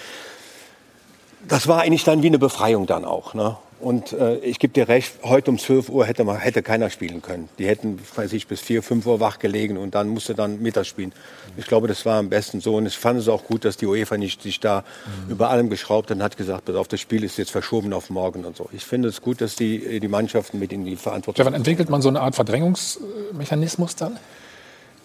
Das 1.49 1.67
war 1.67 1.81
eigentlich 1.81 2.05
dann 2.05 2.23
wie 2.23 2.27
eine 2.27 2.39
Befreiung 2.39 2.87
dann 2.87 3.05
auch. 3.05 3.35
Ne? 3.35 3.57
Und 3.81 4.13
äh, 4.13 4.37
ich 4.39 4.59
gebe 4.59 4.75
dir 4.75 4.89
recht, 4.89 5.15
heute 5.23 5.51
um 5.51 5.59
12 5.59 5.89
Uhr 5.89 6.05
hätte, 6.05 6.25
man, 6.25 6.39
hätte 6.39 6.63
keiner 6.63 6.91
spielen 6.91 7.23
können. 7.23 7.49
Die 7.59 7.67
hätten, 7.67 7.99
weiß 8.15 8.33
ich, 8.35 8.47
bis 8.47 8.61
4, 8.61 8.83
5 8.83 9.07
Uhr 9.07 9.21
wach 9.21 9.39
gelegen 9.39 9.79
und 9.79 9.95
dann 9.95 10.09
musste 10.09 10.35
dann 10.35 10.61
Mittag 10.61 10.87
spielen. 10.87 11.13
Ich 11.57 11.67
glaube, 11.67 11.89
das 11.89 12.05
war 12.05 12.19
am 12.19 12.29
besten 12.29 12.61
so. 12.61 12.77
Und 12.77 12.87
ich 12.87 12.99
fand 12.99 13.19
es 13.19 13.29
auch 13.29 13.45
gut, 13.45 13.65
dass 13.65 13.79
die 13.79 13.87
UEFA 13.87 14.19
nicht 14.19 14.43
sich 14.43 14.61
da 14.61 14.85
mhm. 15.27 15.33
über 15.33 15.51
allem 15.51 15.71
geschraubt 15.71 16.11
hat 16.11 16.19
und 16.19 16.23
hat 16.23 16.37
gesagt, 16.37 16.69
auf 16.71 16.89
das 16.89 17.01
Spiel 17.01 17.25
ist 17.25 17.39
jetzt 17.39 17.51
verschoben 17.51 17.93
auf 17.95 18.11
morgen 18.11 18.45
und 18.45 18.57
so. 18.57 18.69
Ich 18.73 18.85
finde 18.85 19.09
es 19.09 19.23
gut, 19.23 19.41
dass 19.41 19.57
die, 19.57 19.99
die 19.99 20.09
Mannschaften 20.09 20.59
mit 20.59 20.73
in 20.73 20.85
die 20.85 20.97
Verantwortung. 20.97 21.37
Stefan, 21.37 21.55
entwickelt 21.55 21.89
man 21.89 22.03
so 22.03 22.11
eine 22.11 22.21
Art 22.21 22.35
Verdrängungsmechanismus 22.35 23.97
dann? 23.97 24.19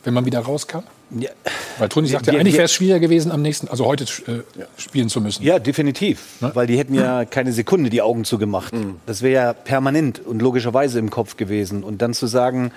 Wenn 0.06 0.14
man 0.14 0.26
wieder 0.26 0.40
raus 0.40 0.68
kann? 0.68 0.84
Ja. 1.12 1.30
Weil 1.78 1.90
Toni 1.90 2.08
sagt 2.08 2.28
ja, 2.28 2.34
eigentlich 2.34 2.54
wäre 2.56 2.66
es 2.66 2.74
schwieriger 2.74 3.00
gewesen, 3.00 3.32
am 3.32 3.42
nächsten, 3.42 3.68
also 3.68 3.86
heute 3.86 4.06
äh, 4.06 4.42
spielen 4.78 5.10
zu 5.10 5.22
müssen. 5.22 5.44
Ja, 5.44 5.60
definitiv. 5.60 6.42
Ne? 6.42 6.52
Weil 6.54 6.68
die 6.68 6.78
hätten 6.78 6.94
ja 6.94 7.26
keine 7.26 7.52
Sekunde 7.52 7.90
die 7.90 8.02
Augen 8.02 8.24
zugemacht. 8.24 8.74
Mhm. 8.74 8.96
Das 9.06 9.22
wäre 9.22 9.34
ja 9.34 9.54
permanent 9.54 10.20
und 10.20 10.42
logischerweise 10.42 11.00
im 11.00 11.10
Kopf 11.10 11.38
gewesen. 11.38 11.84
Und 11.84 12.02
dann 12.02 12.14
zu 12.14 12.28
sagen, 12.28 12.72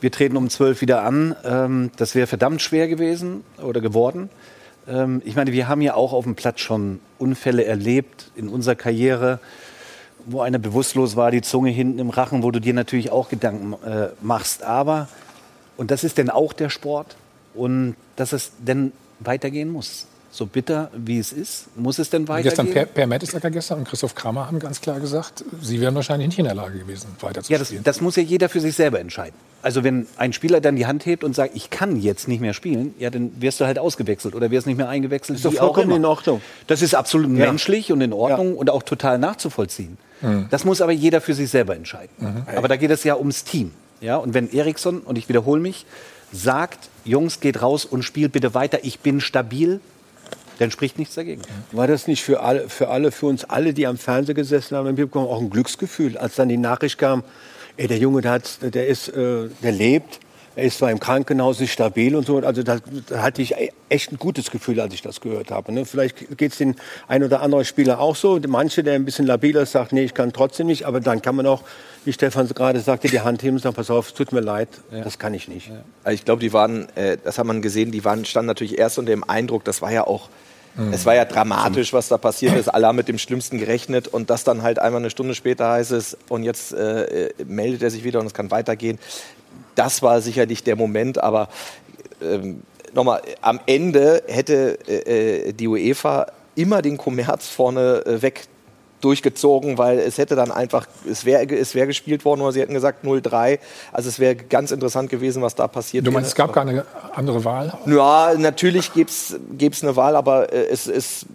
wir 0.00 0.10
treten 0.10 0.36
um 0.36 0.50
zwölf 0.50 0.80
wieder 0.80 1.02
an, 1.02 1.36
ähm, 1.44 1.90
das 1.96 2.14
wäre 2.14 2.26
verdammt 2.26 2.60
schwer 2.60 2.88
gewesen 2.88 3.44
oder 3.62 3.80
geworden. 3.80 4.30
Ähm, 4.88 5.22
ich 5.24 5.36
meine, 5.36 5.52
wir 5.52 5.68
haben 5.68 5.80
ja 5.80 5.94
auch 5.94 6.12
auf 6.12 6.24
dem 6.24 6.34
Platz 6.34 6.60
schon 6.60 7.00
Unfälle 7.18 7.64
erlebt 7.64 8.30
in 8.34 8.48
unserer 8.48 8.74
Karriere, 8.74 9.38
wo 10.26 10.40
einer 10.40 10.58
bewusstlos 10.58 11.16
war, 11.16 11.30
die 11.30 11.42
Zunge 11.42 11.70
hinten 11.70 11.98
im 11.98 12.10
Rachen, 12.10 12.42
wo 12.42 12.50
du 12.50 12.60
dir 12.60 12.74
natürlich 12.74 13.10
auch 13.10 13.28
Gedanken 13.28 13.74
äh, 13.84 14.08
machst. 14.20 14.62
Aber 14.62 15.08
und 15.76 15.90
das 15.90 16.04
ist 16.04 16.18
denn 16.18 16.30
auch 16.30 16.52
der 16.52 16.70
Sport 16.70 17.16
und 17.54 17.96
dass 18.16 18.32
es 18.32 18.52
denn 18.58 18.92
weitergehen 19.20 19.70
muss. 19.70 20.06
so 20.32 20.46
bitter 20.46 20.90
wie 20.96 21.18
es 21.18 21.30
ist, 21.30 21.76
muss 21.76 21.98
es 21.98 22.08
denn 22.08 22.26
weitergehen? 22.26 22.48
Gestern 22.48 22.70
Per, 22.70 22.86
per 22.86 23.06
Mertesacker 23.06 23.50
gestern 23.50 23.80
und 23.80 23.88
Christoph 23.88 24.14
Kramer 24.14 24.46
haben 24.46 24.58
ganz 24.58 24.80
klar 24.80 24.98
gesagt, 24.98 25.44
sie 25.60 25.78
wären 25.80 25.94
wahrscheinlich 25.94 26.28
nicht 26.28 26.38
in 26.38 26.46
der 26.46 26.54
Lage 26.54 26.78
gewesen, 26.78 27.08
weiterzuspielen. 27.20 27.62
Ja, 27.62 27.76
das, 27.76 27.84
das 27.84 28.00
muss 28.00 28.16
ja 28.16 28.22
jeder 28.22 28.48
für 28.48 28.60
sich 28.60 28.74
selber 28.74 28.98
entscheiden. 28.98 29.34
Also 29.60 29.84
wenn 29.84 30.06
ein 30.16 30.32
Spieler 30.32 30.62
dann 30.62 30.74
die 30.74 30.86
Hand 30.86 31.04
hebt 31.04 31.22
und 31.22 31.36
sagt, 31.36 31.54
ich 31.54 31.68
kann 31.68 32.00
jetzt 32.00 32.28
nicht 32.28 32.40
mehr 32.40 32.54
spielen, 32.54 32.94
ja, 32.98 33.10
dann 33.10 33.30
wirst 33.40 33.60
du 33.60 33.66
halt 33.66 33.78
ausgewechselt 33.78 34.34
oder 34.34 34.50
wirst 34.50 34.66
nicht 34.66 34.78
mehr 34.78 34.88
eingewechselt. 34.88 35.38
Das 35.38 35.44
ist 35.44 35.58
doch 35.60 35.66
vollkommen 35.66 35.94
in 35.94 36.04
Ordnung. 36.06 36.40
Das 36.66 36.80
ist 36.80 36.94
absolut 36.94 37.30
ja. 37.36 37.46
menschlich 37.46 37.92
und 37.92 38.00
in 38.00 38.14
Ordnung 38.14 38.54
ja. 38.54 38.58
und 38.58 38.70
auch 38.70 38.82
total 38.82 39.18
nachzuvollziehen. 39.18 39.98
Mhm. 40.22 40.46
Das 40.50 40.64
muss 40.64 40.80
aber 40.80 40.92
jeder 40.92 41.20
für 41.20 41.34
sich 41.34 41.50
selber 41.50 41.76
entscheiden. 41.76 42.10
Mhm. 42.18 42.56
Aber 42.56 42.68
da 42.68 42.76
geht 42.76 42.90
es 42.90 43.04
ja 43.04 43.16
ums 43.16 43.44
Team. 43.44 43.72
Ja, 44.02 44.16
und 44.16 44.34
wenn 44.34 44.52
Eriksson, 44.52 45.00
und 45.00 45.16
ich 45.16 45.28
wiederhole 45.28 45.60
mich, 45.60 45.86
sagt, 46.32 46.90
Jungs, 47.04 47.40
geht 47.40 47.62
raus 47.62 47.84
und 47.84 48.02
spielt 48.02 48.32
bitte 48.32 48.52
weiter, 48.52 48.80
ich 48.82 48.98
bin 48.98 49.20
stabil, 49.20 49.80
dann 50.58 50.70
spricht 50.70 50.98
nichts 50.98 51.14
dagegen. 51.14 51.42
War 51.70 51.86
das 51.86 52.08
nicht 52.08 52.22
für 52.22 52.40
alle, 52.40 52.68
für 52.68 52.88
alle, 52.88 53.12
für 53.12 53.26
uns 53.26 53.44
alle, 53.44 53.72
die 53.72 53.86
am 53.86 53.96
Fernseher 53.96 54.34
gesessen 54.34 54.76
haben, 54.76 55.12
auch 55.14 55.40
ein 55.40 55.50
Glücksgefühl, 55.50 56.18
als 56.18 56.34
dann 56.34 56.48
die 56.48 56.56
Nachricht 56.56 56.98
kam, 56.98 57.22
ey, 57.76 57.86
der 57.86 57.98
Junge, 57.98 58.20
der, 58.22 58.32
hat, 58.32 58.58
der, 58.62 58.88
ist, 58.88 59.08
äh, 59.08 59.48
der 59.62 59.72
lebt, 59.72 60.20
er 60.54 60.64
ist 60.64 60.78
zwar 60.78 60.90
im 60.90 61.00
Krankenhaus, 61.00 61.60
ist 61.60 61.70
stabil 61.70 62.14
und 62.14 62.26
so. 62.26 62.38
Also 62.38 62.62
da, 62.62 62.78
da 63.08 63.22
hatte 63.22 63.42
ich 63.42 63.54
echt 63.88 64.12
ein 64.12 64.18
gutes 64.18 64.50
Gefühl, 64.50 64.80
als 64.80 64.92
ich 64.94 65.02
das 65.02 65.20
gehört 65.20 65.50
habe. 65.50 65.72
Ne? 65.72 65.84
Vielleicht 65.84 66.36
geht 66.36 66.52
es 66.52 66.58
den 66.58 66.76
ein 67.08 67.24
oder 67.24 67.40
anderen 67.40 67.64
Spieler 67.64 68.00
auch 68.00 68.16
so. 68.16 68.38
Manche, 68.46 68.82
der 68.82 68.94
ein 68.94 69.04
bisschen 69.04 69.26
labiler 69.26 69.62
ist, 69.62 69.72
sagt, 69.72 69.92
nee, 69.92 70.04
ich 70.04 70.14
kann 70.14 70.32
trotzdem 70.32 70.66
nicht. 70.66 70.84
Aber 70.84 71.00
dann 71.00 71.22
kann 71.22 71.36
man 71.36 71.46
auch, 71.46 71.62
wie 72.04 72.12
Stefan 72.12 72.48
gerade 72.48 72.80
sagte, 72.80 73.08
die 73.08 73.20
Hand 73.20 73.42
heben 73.42 73.56
und 73.56 73.62
sagen, 73.62 73.74
pass 73.74 73.90
auf, 73.90 74.08
es 74.08 74.14
tut 74.14 74.32
mir 74.32 74.40
leid, 74.40 74.68
ja. 74.90 75.02
das 75.02 75.18
kann 75.18 75.34
ich 75.34 75.48
nicht. 75.48 75.68
Ja. 75.68 75.82
Also 76.04 76.14
ich 76.14 76.24
glaube, 76.24 76.40
die 76.40 76.52
waren, 76.52 76.88
äh, 76.96 77.16
das 77.22 77.38
hat 77.38 77.46
man 77.46 77.62
gesehen, 77.62 77.90
die 77.90 78.04
waren, 78.04 78.24
standen 78.24 78.48
natürlich 78.48 78.78
erst 78.78 78.98
unter 78.98 79.10
dem 79.10 79.24
Eindruck, 79.24 79.64
das 79.64 79.82
war 79.82 79.92
ja 79.92 80.06
auch 80.06 80.28
Mhm. 80.74 80.92
Es 80.92 81.04
war 81.04 81.14
ja 81.14 81.24
dramatisch, 81.24 81.92
was 81.92 82.08
da 82.08 82.18
passiert 82.18 82.56
ist. 82.56 82.68
Alle 82.68 82.86
haben 82.86 82.96
mit 82.96 83.08
dem 83.08 83.18
Schlimmsten 83.18 83.58
gerechnet 83.58 84.08
und 84.08 84.30
das 84.30 84.44
dann 84.44 84.62
halt 84.62 84.78
einmal 84.78 85.02
eine 85.02 85.10
Stunde 85.10 85.34
später 85.34 85.70
heißt 85.70 85.92
es 85.92 86.16
und 86.28 86.44
jetzt 86.44 86.72
äh, 86.72 87.30
meldet 87.46 87.82
er 87.82 87.90
sich 87.90 88.04
wieder 88.04 88.20
und 88.20 88.26
es 88.26 88.34
kann 88.34 88.50
weitergehen. 88.50 88.98
Das 89.74 90.02
war 90.02 90.20
sicherlich 90.20 90.64
der 90.64 90.76
Moment, 90.76 91.22
aber 91.22 91.48
ähm, 92.22 92.62
nochmal, 92.92 93.22
am 93.40 93.60
Ende 93.66 94.22
hätte 94.26 94.78
äh, 94.86 95.48
äh 95.48 95.52
die 95.52 95.68
UEFA 95.68 96.26
immer 96.54 96.82
den 96.82 96.98
Kommerz 96.98 97.48
vorne 97.48 98.04
äh, 98.06 98.22
weg 98.22 98.44
durchgezogen, 99.02 99.78
weil 99.78 99.98
es 99.98 100.18
hätte 100.18 100.36
dann 100.36 100.50
einfach, 100.50 100.86
es 101.10 101.24
wäre 101.24 101.44
es 101.54 101.74
wär 101.74 101.86
gespielt 101.86 102.24
worden 102.24 102.40
oder 102.40 102.52
sie 102.52 102.60
hätten 102.60 102.74
gesagt 102.74 103.04
0-3. 103.04 103.58
Also 103.92 104.08
es 104.08 104.18
wäre 104.18 104.36
ganz 104.36 104.70
interessant 104.70 105.10
gewesen, 105.10 105.42
was 105.42 105.54
da 105.54 105.68
passiert 105.68 106.06
Du 106.06 106.10
meinst, 106.10 106.28
es 106.28 106.34
gab 106.34 106.52
keine 106.52 106.84
andere 107.14 107.44
Wahl? 107.44 107.72
Ja, 107.86 108.32
natürlich 108.38 108.92
gibt 108.92 109.10
es 109.10 109.82
eine 109.82 109.96
Wahl, 109.96 110.16
aber 110.16 110.52
es 110.52 110.86
ist, 110.86 111.26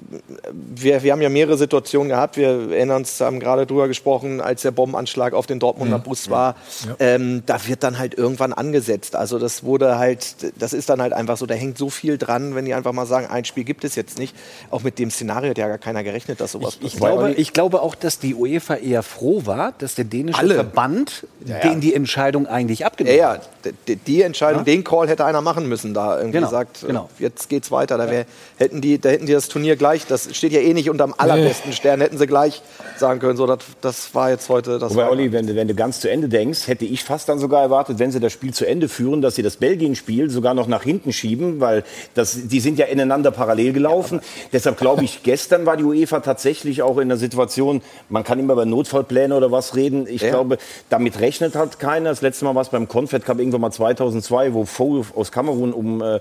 wir, 0.52 1.04
wir 1.04 1.12
haben 1.12 1.22
ja 1.22 1.30
mehrere 1.30 1.58
Situationen 1.58 2.10
gehabt. 2.10 2.38
Wir 2.38 2.72
erinnern 2.72 2.98
uns, 2.98 3.20
haben 3.20 3.40
gerade 3.40 3.66
drüber 3.66 3.88
gesprochen, 3.88 4.42
als 4.42 4.62
der 4.62 4.72
Bombenanschlag 4.72 5.34
auf 5.34 5.46
den 5.46 5.60
Dortmunder 5.60 5.98
mhm. 5.98 6.04
Bus 6.04 6.30
war. 6.30 6.56
Ja. 6.86 6.96
Ähm, 7.00 7.44
da 7.46 7.68
wird 7.68 7.84
dann 7.84 8.00
halt 8.00 8.18
irgendwann 8.18 8.54
angesetzt. 8.54 9.16
Also 9.16 9.40
das 9.40 9.64
wurde 9.64 9.98
halt, 9.98 10.36
das 10.60 10.74
ist 10.74 10.90
dann 10.90 11.02
halt 11.02 11.14
einfach 11.14 11.38
so, 11.38 11.46
da 11.46 11.54
hängt 11.54 11.78
so 11.78 11.90
viel 11.90 12.18
dran, 12.18 12.56
wenn 12.56 12.66
die 12.66 12.74
einfach 12.74 12.94
mal 12.94 13.06
sagen, 13.06 13.28
ein 13.28 13.46
Spiel 13.46 13.64
gibt 13.64 13.84
es 13.84 13.96
jetzt 13.96 14.18
nicht. 14.18 14.36
Auch 14.72 14.84
mit 14.84 15.00
dem 15.00 15.12
Szenario 15.12 15.50
hat 15.50 15.58
ja 15.58 15.68
gar 15.68 15.78
keiner 15.78 16.04
gerechnet, 16.04 16.40
dass 16.40 16.54
sowas 16.54 16.76
ich, 16.76 16.80
passiert. 16.80 16.94
Ich 16.94 17.00
glaube, 17.00 17.32
ich 17.34 17.54
glaube 17.58 17.82
auch, 17.82 17.96
dass 17.96 18.20
die 18.20 18.36
UEFA 18.36 18.76
eher 18.76 19.02
froh 19.02 19.42
war, 19.46 19.74
dass 19.80 19.96
der 19.96 20.06
dänische 20.06 20.38
Alle. 20.38 20.54
Verband 20.54 21.26
ja, 21.44 21.58
ja. 21.64 21.74
die 21.74 21.92
Entscheidung 21.96 22.46
eigentlich 22.46 22.86
abgenommen 22.86 23.18
ja, 23.18 23.30
hat. 23.32 23.50
Ja, 23.66 23.72
die, 23.88 23.96
die 23.96 24.22
Entscheidung, 24.22 24.64
den 24.64 24.84
Call 24.84 25.08
hätte 25.08 25.26
einer 25.26 25.42
machen 25.42 25.68
müssen, 25.68 25.96
da 25.96 26.18
irgendwie 26.18 26.38
genau. 26.38 26.50
gesagt, 26.50 26.84
äh, 26.84 26.88
genau. 26.88 27.10
jetzt 27.18 27.50
geht's 27.50 27.72
weiter. 27.72 27.98
Da, 27.98 28.12
wär, 28.12 28.26
hätten 28.58 28.80
die, 28.80 29.00
da 29.00 29.10
hätten 29.10 29.26
die 29.26 29.34
das 29.34 29.48
Turnier 29.48 29.76
gleich, 29.76 30.06
das 30.06 30.36
steht 30.36 30.52
ja 30.52 30.60
eh 30.60 30.72
nicht 30.76 30.88
unterm 30.92 31.16
allerbesten 31.18 31.74
Stern, 31.74 32.00
hätten 32.00 32.20
sie 32.20 32.28
gleich 32.28 32.62
sagen 32.98 33.20
können, 33.20 33.38
so, 33.38 33.48
das, 33.48 33.60
das 33.82 34.14
war 34.14 34.30
jetzt 34.30 34.50
heute 34.50 34.78
das. 34.78 34.94
Wobei, 34.94 35.10
Olli, 35.10 35.32
wenn, 35.32 35.56
wenn 35.56 35.68
du 35.68 35.74
ganz 35.74 36.00
zu 36.00 36.12
Ende 36.12 36.30
denkst, 36.30 36.68
hätte 36.68 36.86
ich 36.86 37.04
fast 37.04 37.28
dann 37.28 37.40
sogar 37.40 37.64
erwartet, 37.64 37.98
wenn 37.98 38.12
sie 38.12 38.20
das 38.20 38.34
Spiel 38.34 38.54
zu 38.54 38.68
Ende 38.68 38.88
führen, 38.88 39.24
dass 39.24 39.34
sie 39.34 39.42
das 39.42 39.58
Belgien-Spiel 39.58 40.30
sogar 40.30 40.54
noch 40.54 40.68
nach 40.68 40.84
hinten 40.84 41.12
schieben, 41.12 41.60
weil 41.60 41.84
das, 42.14 42.48
die 42.48 42.60
sind 42.60 42.78
ja 42.78 42.86
ineinander 42.86 43.32
parallel 43.32 43.74
gelaufen. 43.74 44.22
Deshalb 44.54 44.78
glaube 44.78 45.04
ich, 45.04 45.24
gestern 45.24 45.66
war 45.66 45.76
die 45.76 45.84
UEFA 45.84 46.20
tatsächlich 46.20 46.84
auch 46.84 47.00
in 47.00 47.08
der 47.08 47.18
Situation, 47.18 47.47
man 48.10 48.24
kann 48.24 48.40
immer 48.40 48.54
über 48.54 48.66
Notfallpläne 48.66 49.36
oder 49.36 49.52
was 49.52 49.76
reden. 49.76 50.08
Ich 50.08 50.22
ja. 50.22 50.30
glaube, 50.30 50.58
damit 50.90 51.20
rechnet 51.20 51.56
halt 51.56 51.80
keiner. 51.80 52.10
Das 52.10 52.22
letzte 52.22 52.46
Mal 52.46 52.56
war 52.56 52.62
es 52.62 52.70
beim 52.70 52.88
Confed 52.88 53.26
Cup 53.26 53.40
irgendwann 53.40 53.62
mal 53.62 53.72
2002, 53.72 54.54
wo 54.54 54.66
Foe 54.66 55.06
aus 55.16 55.32
Kamerun 55.32 55.74
um, 55.74 56.02
äh, 56.02 56.16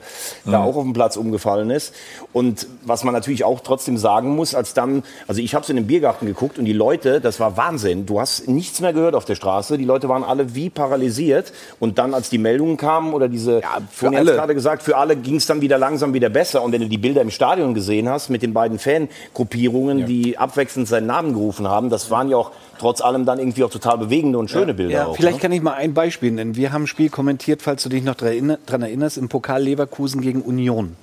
mhm. 0.44 0.50
da 0.50 0.62
auch 0.62 0.76
auf 0.76 0.84
dem 0.84 0.92
Platz 0.92 1.16
umgefallen 1.16 1.70
ist. 1.70 1.94
Und 2.32 2.66
was 2.84 3.04
man 3.04 3.14
natürlich 3.14 3.44
auch 3.44 3.60
trotzdem 3.60 3.96
sagen 3.98 4.34
muss, 4.34 4.54
als 4.54 4.74
dann, 4.74 5.02
also 5.26 5.40
ich 5.40 5.54
habe 5.54 5.62
es 5.62 5.70
in 5.70 5.76
dem 5.76 5.86
Biergarten 5.86 6.26
geguckt 6.26 6.58
und 6.58 6.64
die 6.64 6.72
Leute, 6.72 7.20
das 7.20 7.40
war 7.40 7.56
Wahnsinn. 7.56 8.06
Du 8.06 8.20
hast 8.20 8.48
nichts 8.48 8.80
mehr 8.80 8.92
gehört 8.92 9.14
auf 9.14 9.24
der 9.24 9.34
Straße. 9.34 9.78
Die 9.78 9.84
Leute 9.84 10.08
waren 10.08 10.24
alle 10.24 10.54
wie 10.54 10.70
paralysiert. 10.70 11.52
Und 11.80 11.98
dann, 11.98 12.14
als 12.14 12.30
die 12.30 12.38
Meldungen 12.38 12.76
kamen 12.76 13.14
oder 13.14 13.28
diese, 13.28 13.60
ja, 13.60 13.78
für 13.90 14.08
alle 14.08 14.32
gerade 14.32 14.54
gesagt, 14.54 14.82
für 14.82 14.96
alle 14.96 15.16
ging 15.16 15.36
es 15.36 15.46
dann 15.46 15.60
wieder 15.60 15.78
langsam 15.78 16.14
wieder 16.14 16.28
besser. 16.28 16.62
Und 16.62 16.72
wenn 16.72 16.82
du 16.82 16.88
die 16.88 16.98
Bilder 16.98 17.22
im 17.22 17.30
Stadion 17.30 17.74
gesehen 17.74 18.08
hast 18.08 18.28
mit 18.28 18.42
den 18.42 18.52
beiden 18.52 18.78
Fangruppierungen, 18.78 20.00
ja. 20.00 20.06
die 20.06 20.38
abwechselnd 20.38 20.88
seinen 20.88 21.06
Namen 21.16 21.32
gerufen 21.32 21.66
haben, 21.66 21.90
das 21.90 22.10
waren 22.10 22.28
ja 22.28 22.36
auch 22.36 22.52
trotz 22.78 23.00
allem 23.00 23.24
dann 23.24 23.38
irgendwie 23.38 23.64
auch 23.64 23.70
total 23.70 23.98
bewegende 23.98 24.38
und 24.38 24.50
schöne 24.50 24.68
ja, 24.68 24.72
Bilder. 24.72 24.92
Ja, 24.92 25.06
auch, 25.06 25.16
vielleicht 25.16 25.36
ne? 25.36 25.42
kann 25.42 25.52
ich 25.52 25.62
mal 25.62 25.74
ein 25.74 25.94
Beispiel 25.94 26.30
nennen. 26.30 26.56
Wir 26.56 26.72
haben 26.72 26.84
ein 26.84 26.86
Spiel 26.86 27.08
kommentiert, 27.08 27.62
falls 27.62 27.82
du 27.82 27.88
dich 27.88 28.04
noch 28.04 28.14
daran 28.14 28.82
erinnerst, 28.82 29.16
im 29.16 29.28
Pokal 29.28 29.62
Leverkusen 29.62 30.20
gegen 30.20 30.42
Union, 30.42 30.96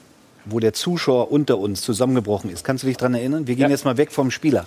wo 0.45 0.59
der 0.59 0.73
Zuschauer 0.73 1.31
unter 1.31 1.57
uns 1.57 1.81
zusammengebrochen 1.81 2.51
ist. 2.51 2.63
Kannst 2.63 2.83
du 2.83 2.87
dich 2.87 2.97
daran 2.97 3.15
erinnern? 3.15 3.47
Wir 3.47 3.55
gehen 3.55 3.63
ja. 3.63 3.69
jetzt 3.69 3.85
mal 3.85 3.97
weg 3.97 4.11
vom 4.11 4.29
Spieler. 4.29 4.65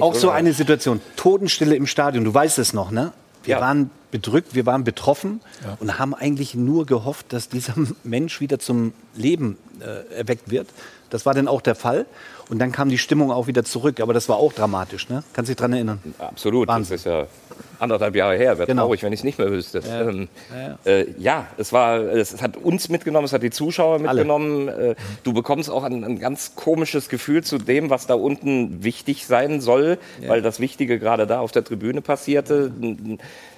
Auch 0.00 0.14
so 0.14 0.30
eine 0.30 0.52
Situation. 0.52 1.00
Totenstille 1.16 1.74
im 1.74 1.86
Stadion. 1.86 2.24
Du 2.24 2.32
weißt 2.32 2.58
es 2.58 2.72
noch, 2.72 2.90
ne? 2.90 3.12
Wir 3.44 3.56
ja. 3.56 3.60
waren 3.60 3.90
bedrückt, 4.10 4.54
wir 4.54 4.66
waren 4.66 4.82
betroffen 4.82 5.40
ja. 5.62 5.76
und 5.78 5.98
haben 5.98 6.14
eigentlich 6.14 6.54
nur 6.54 6.84
gehofft, 6.84 7.32
dass 7.32 7.48
dieser 7.48 7.74
Mensch 8.04 8.40
wieder 8.40 8.58
zum 8.58 8.92
Leben 9.14 9.56
äh, 9.80 10.14
erweckt 10.14 10.50
wird. 10.50 10.68
Das 11.10 11.26
war 11.26 11.34
dann 11.34 11.48
auch 11.48 11.60
der 11.60 11.74
Fall. 11.74 12.06
Und 12.48 12.60
dann 12.60 12.70
kam 12.70 12.88
die 12.88 12.98
Stimmung 12.98 13.32
auch 13.32 13.46
wieder 13.46 13.64
zurück. 13.64 14.00
Aber 14.00 14.14
das 14.14 14.28
war 14.28 14.36
auch 14.36 14.52
dramatisch, 14.52 15.08
ne? 15.08 15.24
Kannst 15.32 15.48
du 15.48 15.52
dich 15.52 15.56
daran 15.56 15.72
erinnern? 15.72 16.14
Absolut. 16.18 16.68
Wahnsinn. 16.68 16.94
Das 16.94 17.00
ist 17.00 17.06
ja 17.06 17.26
anderthalb 17.78 18.14
Jahre 18.14 18.36
her. 18.36 18.58
Wäre 18.58 18.66
genau. 18.66 18.82
traurig, 18.82 19.02
wenn 19.02 19.12
ich 19.12 19.20
es 19.20 19.24
nicht 19.24 19.38
mehr 19.38 19.50
wüsste. 19.50 19.80
Ja. 19.80 20.08
Ähm, 20.08 20.28
ja, 20.50 20.68
ja. 20.68 20.78
Äh, 20.84 21.06
ja, 21.18 21.46
es 21.58 21.72
war, 21.72 22.00
es 22.00 22.40
hat 22.40 22.56
uns 22.56 22.88
mitgenommen, 22.88 23.24
es 23.24 23.32
hat 23.32 23.42
die 23.42 23.50
Zuschauer 23.50 23.98
mitgenommen. 23.98 24.68
Äh, 24.68 24.94
du 25.24 25.32
bekommst 25.32 25.70
auch 25.70 25.82
ein, 25.82 26.04
ein, 26.04 26.18
ganz 26.18 26.54
komisches 26.54 27.08
Gefühl 27.08 27.42
zu 27.42 27.58
dem, 27.58 27.90
was 27.90 28.06
da 28.06 28.14
unten 28.14 28.84
wichtig 28.84 29.26
sein 29.26 29.60
soll, 29.60 29.98
weil 30.26 30.42
das 30.42 30.60
Wichtige 30.60 30.98
gerade 30.98 31.26
da 31.26 31.40
auf 31.40 31.52
der 31.52 31.64
Tribüne 31.64 32.00
passierte 32.00 32.72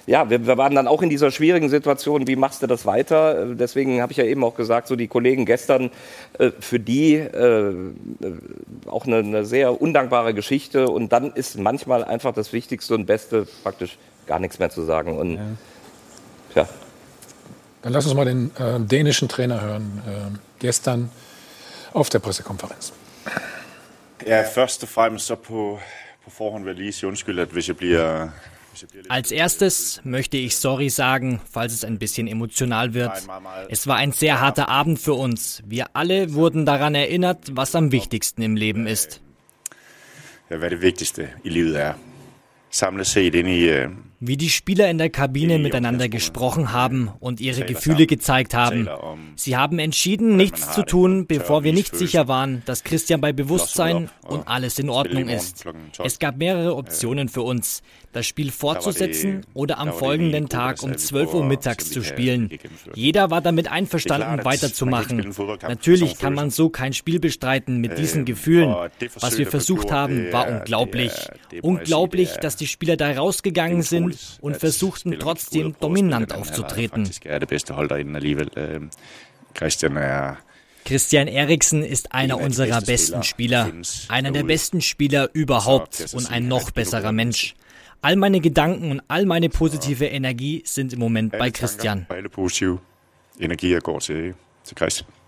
ja, 0.09 0.27
wir, 0.27 0.47
wir, 0.47 0.57
waren 0.57 0.73
dann 0.73 0.87
auch 0.87 1.03
in 1.03 1.09
dieser 1.11 1.29
schwierigen 1.29 1.69
Situation, 1.69 2.25
wie 2.27 2.35
machst 2.35 2.63
du 2.63 2.67
das 2.67 2.87
weiter? 2.87 3.45
Deswegen 3.53 4.01
habe 4.01 4.11
ich 4.11 4.17
ja 4.17 4.23
eben 4.23 4.43
auch 4.43 4.55
gesagt, 4.55 4.87
so 4.87 4.95
die 4.95 5.07
Kollegen 5.07 5.45
gestern, 5.45 5.91
äh, 6.39 6.49
für 6.59 6.79
die 6.79 7.13
äh, 7.13 7.75
auch 8.87 9.05
eine, 9.05 9.17
eine, 9.17 9.45
sehr 9.45 9.79
undankbare 9.79 10.33
Geschichte. 10.33 10.87
Und 10.87 11.13
dann 11.13 11.31
ist 11.33 11.59
manchmal 11.59 12.03
einfach 12.03 12.33
das 12.33 12.53
Wichtigste 12.53 12.95
und 12.95 13.05
Beste 13.05 13.47
praktisch 13.61 13.99
gar 14.25 14.39
nichts 14.39 14.57
mehr 14.57 14.71
zu 14.71 14.81
sagen. 14.81 15.15
Und 15.15 15.35
ja. 15.35 16.63
ja. 16.63 16.69
Dann 17.83 17.93
lass 17.93 18.05
uns 18.07 18.15
mal 18.15 18.25
den 18.25 18.49
äh, 18.57 18.79
dänischen 18.79 19.27
Trainer 19.27 19.61
hören, 19.61 20.01
äh, 20.07 20.37
gestern 20.57 21.11
auf 21.93 22.09
der 22.09 22.19
Pressekonferenz. 22.19 22.93
Ja, 24.25 24.43
først 24.43 24.83
og 24.83 24.89
fremmest 24.89 25.27
så 25.27 25.35
på, 25.35 25.79
på 26.23 26.29
forhånd 26.29 26.63
vil 26.63 26.71
jeg 26.71 26.77
lige 26.77 26.91
sige 26.91 27.07
undskyld, 27.07 27.39
at 27.39 27.47
hvis 27.47 27.67
jeg 27.67 27.77
bliver 27.77 28.27
als 29.09 29.31
erstes 29.31 30.01
möchte 30.03 30.37
ich 30.37 30.55
sorry 30.55 30.89
sagen, 30.89 31.41
falls 31.51 31.73
es 31.73 31.83
ein 31.83 31.99
bisschen 31.99 32.27
emotional 32.27 32.93
wird. 32.93 33.11
Es 33.69 33.87
war 33.87 33.97
ein 33.97 34.11
sehr 34.11 34.39
harter 34.39 34.69
Abend 34.69 34.99
für 34.99 35.13
uns. 35.13 35.61
Wir 35.65 35.87
alle 35.93 36.33
wurden 36.33 36.65
daran 36.65 36.95
erinnert, 36.95 37.55
was 37.55 37.75
am 37.75 37.91
wichtigsten 37.91 38.41
im 38.41 38.55
Leben 38.55 38.87
ist. 38.87 39.21
Ja, 40.49 40.57
hvad 40.57 40.69
det 40.69 40.81
vigtigste 40.81 41.29
i 41.43 41.49
livet 41.49 41.75
er. 41.75 41.95
Samlet 42.71 43.07
set 43.07 43.35
ind 43.35 43.47
i, 43.49 43.69
øh, 43.69 43.89
wie 44.21 44.35
die 44.35 44.49
Spieler 44.49 44.89
in 44.89 44.97
der 44.97 45.09
Kabine 45.09 45.59
miteinander 45.59 46.09
gesprochen 46.09 46.73
haben 46.73 47.09
und 47.19 47.39
ihre 47.39 47.63
Gefühle 47.63 48.05
gezeigt 48.05 48.53
haben. 48.53 48.89
Sie 49.35 49.55
haben 49.55 49.79
entschieden, 49.79 50.35
nichts 50.35 50.73
zu 50.73 50.83
tun, 50.83 51.25
bevor 51.25 51.63
wir 51.63 51.71
nicht 51.71 51.95
sicher 51.95 52.27
waren, 52.27 52.61
dass 52.65 52.83
Christian 52.83 53.21
bei 53.21 53.31
Bewusstsein 53.31 54.09
und 54.27 54.47
alles 54.47 54.77
in 54.77 54.89
Ordnung 54.89 55.29
ist. 55.29 55.63
Es 56.03 56.19
gab 56.19 56.37
mehrere 56.37 56.75
Optionen 56.75 57.29
für 57.29 57.43
uns, 57.43 57.81
das 58.11 58.25
Spiel 58.25 58.51
fortzusetzen 58.51 59.45
oder 59.53 59.77
am 59.77 59.93
folgenden 59.93 60.49
Tag 60.49 60.83
um 60.83 60.97
12 60.97 61.33
Uhr 61.35 61.45
mittags 61.45 61.89
zu 61.89 62.03
spielen. 62.03 62.49
Jeder 62.95 63.29
war 63.29 63.39
damit 63.39 63.71
einverstanden, 63.71 64.43
weiterzumachen. 64.43 65.33
Natürlich 65.61 66.17
kann 66.17 66.33
man 66.33 66.49
so 66.49 66.69
kein 66.69 66.91
Spiel 66.93 67.19
bestreiten 67.19 67.77
mit 67.77 67.97
diesen 67.97 68.25
Gefühlen. 68.25 68.75
Was 69.19 69.37
wir 69.37 69.47
versucht 69.47 69.91
haben, 69.91 70.33
war 70.33 70.47
unglaublich. 70.49 71.13
Unglaublich, 71.61 72.31
dass 72.41 72.55
die 72.57 72.67
Spieler 72.67 72.97
da 72.97 73.11
rausgegangen 73.11 73.81
sind 73.81 74.08
und 74.41 74.57
versuchten 74.57 75.17
trotzdem 75.19 75.75
dominant 75.79 76.33
aufzutreten. 76.33 77.09
Christian 79.53 80.37
Christian 80.85 81.27
Eriksen 81.27 81.83
ist 81.83 82.13
einer 82.13 82.39
unserer 82.39 82.81
besten 82.81 83.23
Spieler, 83.23 83.71
einer 84.07 84.31
der 84.31 84.43
besten 84.43 84.81
Spieler 84.81 85.29
überhaupt 85.33 86.13
und 86.13 86.31
ein 86.31 86.47
noch 86.47 86.71
besserer 86.71 87.11
Mensch. 87.11 87.55
All 88.01 88.15
meine 88.15 88.39
Gedanken 88.39 88.91
und 88.91 89.01
all 89.07 89.25
meine 89.25 89.49
positive 89.49 90.05
Energie 90.05 90.63
sind 90.65 90.93
im 90.93 90.99
Moment 90.99 91.37
bei 91.37 91.51
Christian. 91.51 92.07
Energie 93.39 93.79
går 93.79 93.99
til, 93.99 94.35
til 94.63 94.75
Christian. 94.75 95.18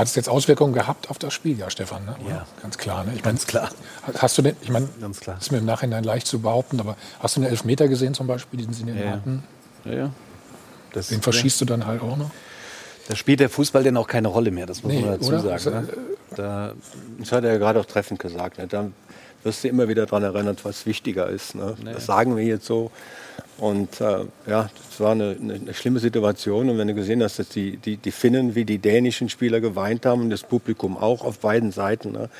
Hat 0.00 0.06
es 0.06 0.14
jetzt 0.14 0.30
Auswirkungen 0.30 0.72
gehabt 0.72 1.10
auf 1.10 1.18
das 1.18 1.34
Spiel, 1.34 1.58
ja, 1.58 1.68
Stefan? 1.68 2.06
Ne? 2.06 2.16
Ja, 2.26 2.46
ganz 2.62 2.78
klar. 2.78 3.04
Ne? 3.04 3.12
Ich 3.16 3.22
ganz 3.22 3.46
klar. 3.46 3.68
Hast 4.16 4.38
du 4.38 4.40
denn, 4.40 4.56
ich 4.62 4.70
meine, 4.70 4.88
ganz 4.98 5.20
klar. 5.20 5.36
Ist 5.38 5.52
mir 5.52 5.58
im 5.58 5.66
Nachhinein 5.66 6.04
leicht 6.04 6.26
zu 6.26 6.40
behaupten, 6.40 6.80
aber 6.80 6.96
hast 7.18 7.36
du 7.36 7.42
einen 7.42 7.50
Elfmeter 7.50 7.86
gesehen 7.86 8.14
zum 8.14 8.26
Beispiel, 8.26 8.56
diesen 8.56 8.72
sie 8.72 8.90
ja. 8.90 9.10
hatten? 9.10 9.42
Ja, 9.84 9.92
ja. 9.92 10.10
Das, 10.94 11.08
den 11.08 11.20
verschießt 11.20 11.60
ja. 11.60 11.66
du 11.66 11.72
dann 11.74 11.86
halt 11.86 12.00
auch 12.00 12.16
noch? 12.16 12.30
Da 13.08 13.14
spielt 13.14 13.40
der 13.40 13.50
Fußball 13.50 13.82
denn 13.82 13.98
auch 13.98 14.06
keine 14.06 14.28
Rolle 14.28 14.50
mehr, 14.50 14.64
das 14.64 14.82
muss 14.82 14.90
nee, 14.94 15.02
man 15.02 15.10
dazu 15.10 15.32
oder? 15.34 15.58
sagen. 15.58 15.86
Ne? 15.86 15.92
Da, 16.34 16.72
das 17.18 17.32
hat 17.32 17.44
er 17.44 17.52
ja 17.52 17.58
gerade 17.58 17.78
auch 17.78 17.84
treffend 17.84 18.20
gesagt. 18.20 18.56
Ne? 18.56 18.68
Da 18.68 18.86
wirst 19.42 19.62
du 19.64 19.68
immer 19.68 19.86
wieder 19.86 20.06
daran 20.06 20.22
erinnert, 20.22 20.64
was 20.64 20.86
wichtiger 20.86 21.28
ist. 21.28 21.54
Ne? 21.54 21.76
Nee. 21.84 21.92
Das 21.92 22.06
sagen 22.06 22.38
wir 22.38 22.44
jetzt 22.44 22.64
so. 22.64 22.90
Und 23.60 24.00
äh, 24.00 24.24
ja, 24.46 24.70
das 24.88 25.00
war 25.00 25.12
eine, 25.12 25.36
eine, 25.38 25.54
eine, 25.54 25.74
schlimme 25.74 26.00
Situation. 26.00 26.70
Und 26.70 26.78
wenn 26.78 26.88
du 26.88 26.94
gesehen 26.94 27.22
hast, 27.22 27.38
dass 27.38 27.50
die, 27.50 27.76
die, 27.76 27.98
die 27.98 28.10
Finnen 28.10 28.54
wie 28.54 28.64
die 28.64 28.78
dänischen 28.78 29.28
Spieler 29.28 29.60
geweint 29.60 30.06
haben 30.06 30.22
und 30.22 30.30
das 30.30 30.42
Publikum 30.42 30.96
auch 30.96 31.22
auf 31.22 31.40
beiden 31.40 31.70
Seiten 31.70 32.12
ne? 32.12 32.30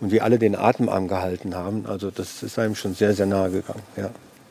und 0.00 0.12
wie 0.12 0.20
alle 0.20 0.38
den 0.38 0.54
Atem 0.54 0.90
angehalten 0.90 1.54
haben, 1.54 1.86
also 1.86 2.10
das 2.10 2.42
ist 2.42 2.58
einem 2.58 2.74
schon 2.74 2.94
sehr, 2.94 3.14
sehr 3.14 3.24
nahe 3.24 3.50
gegangen. 3.50 3.82
Ja. 3.96 4.10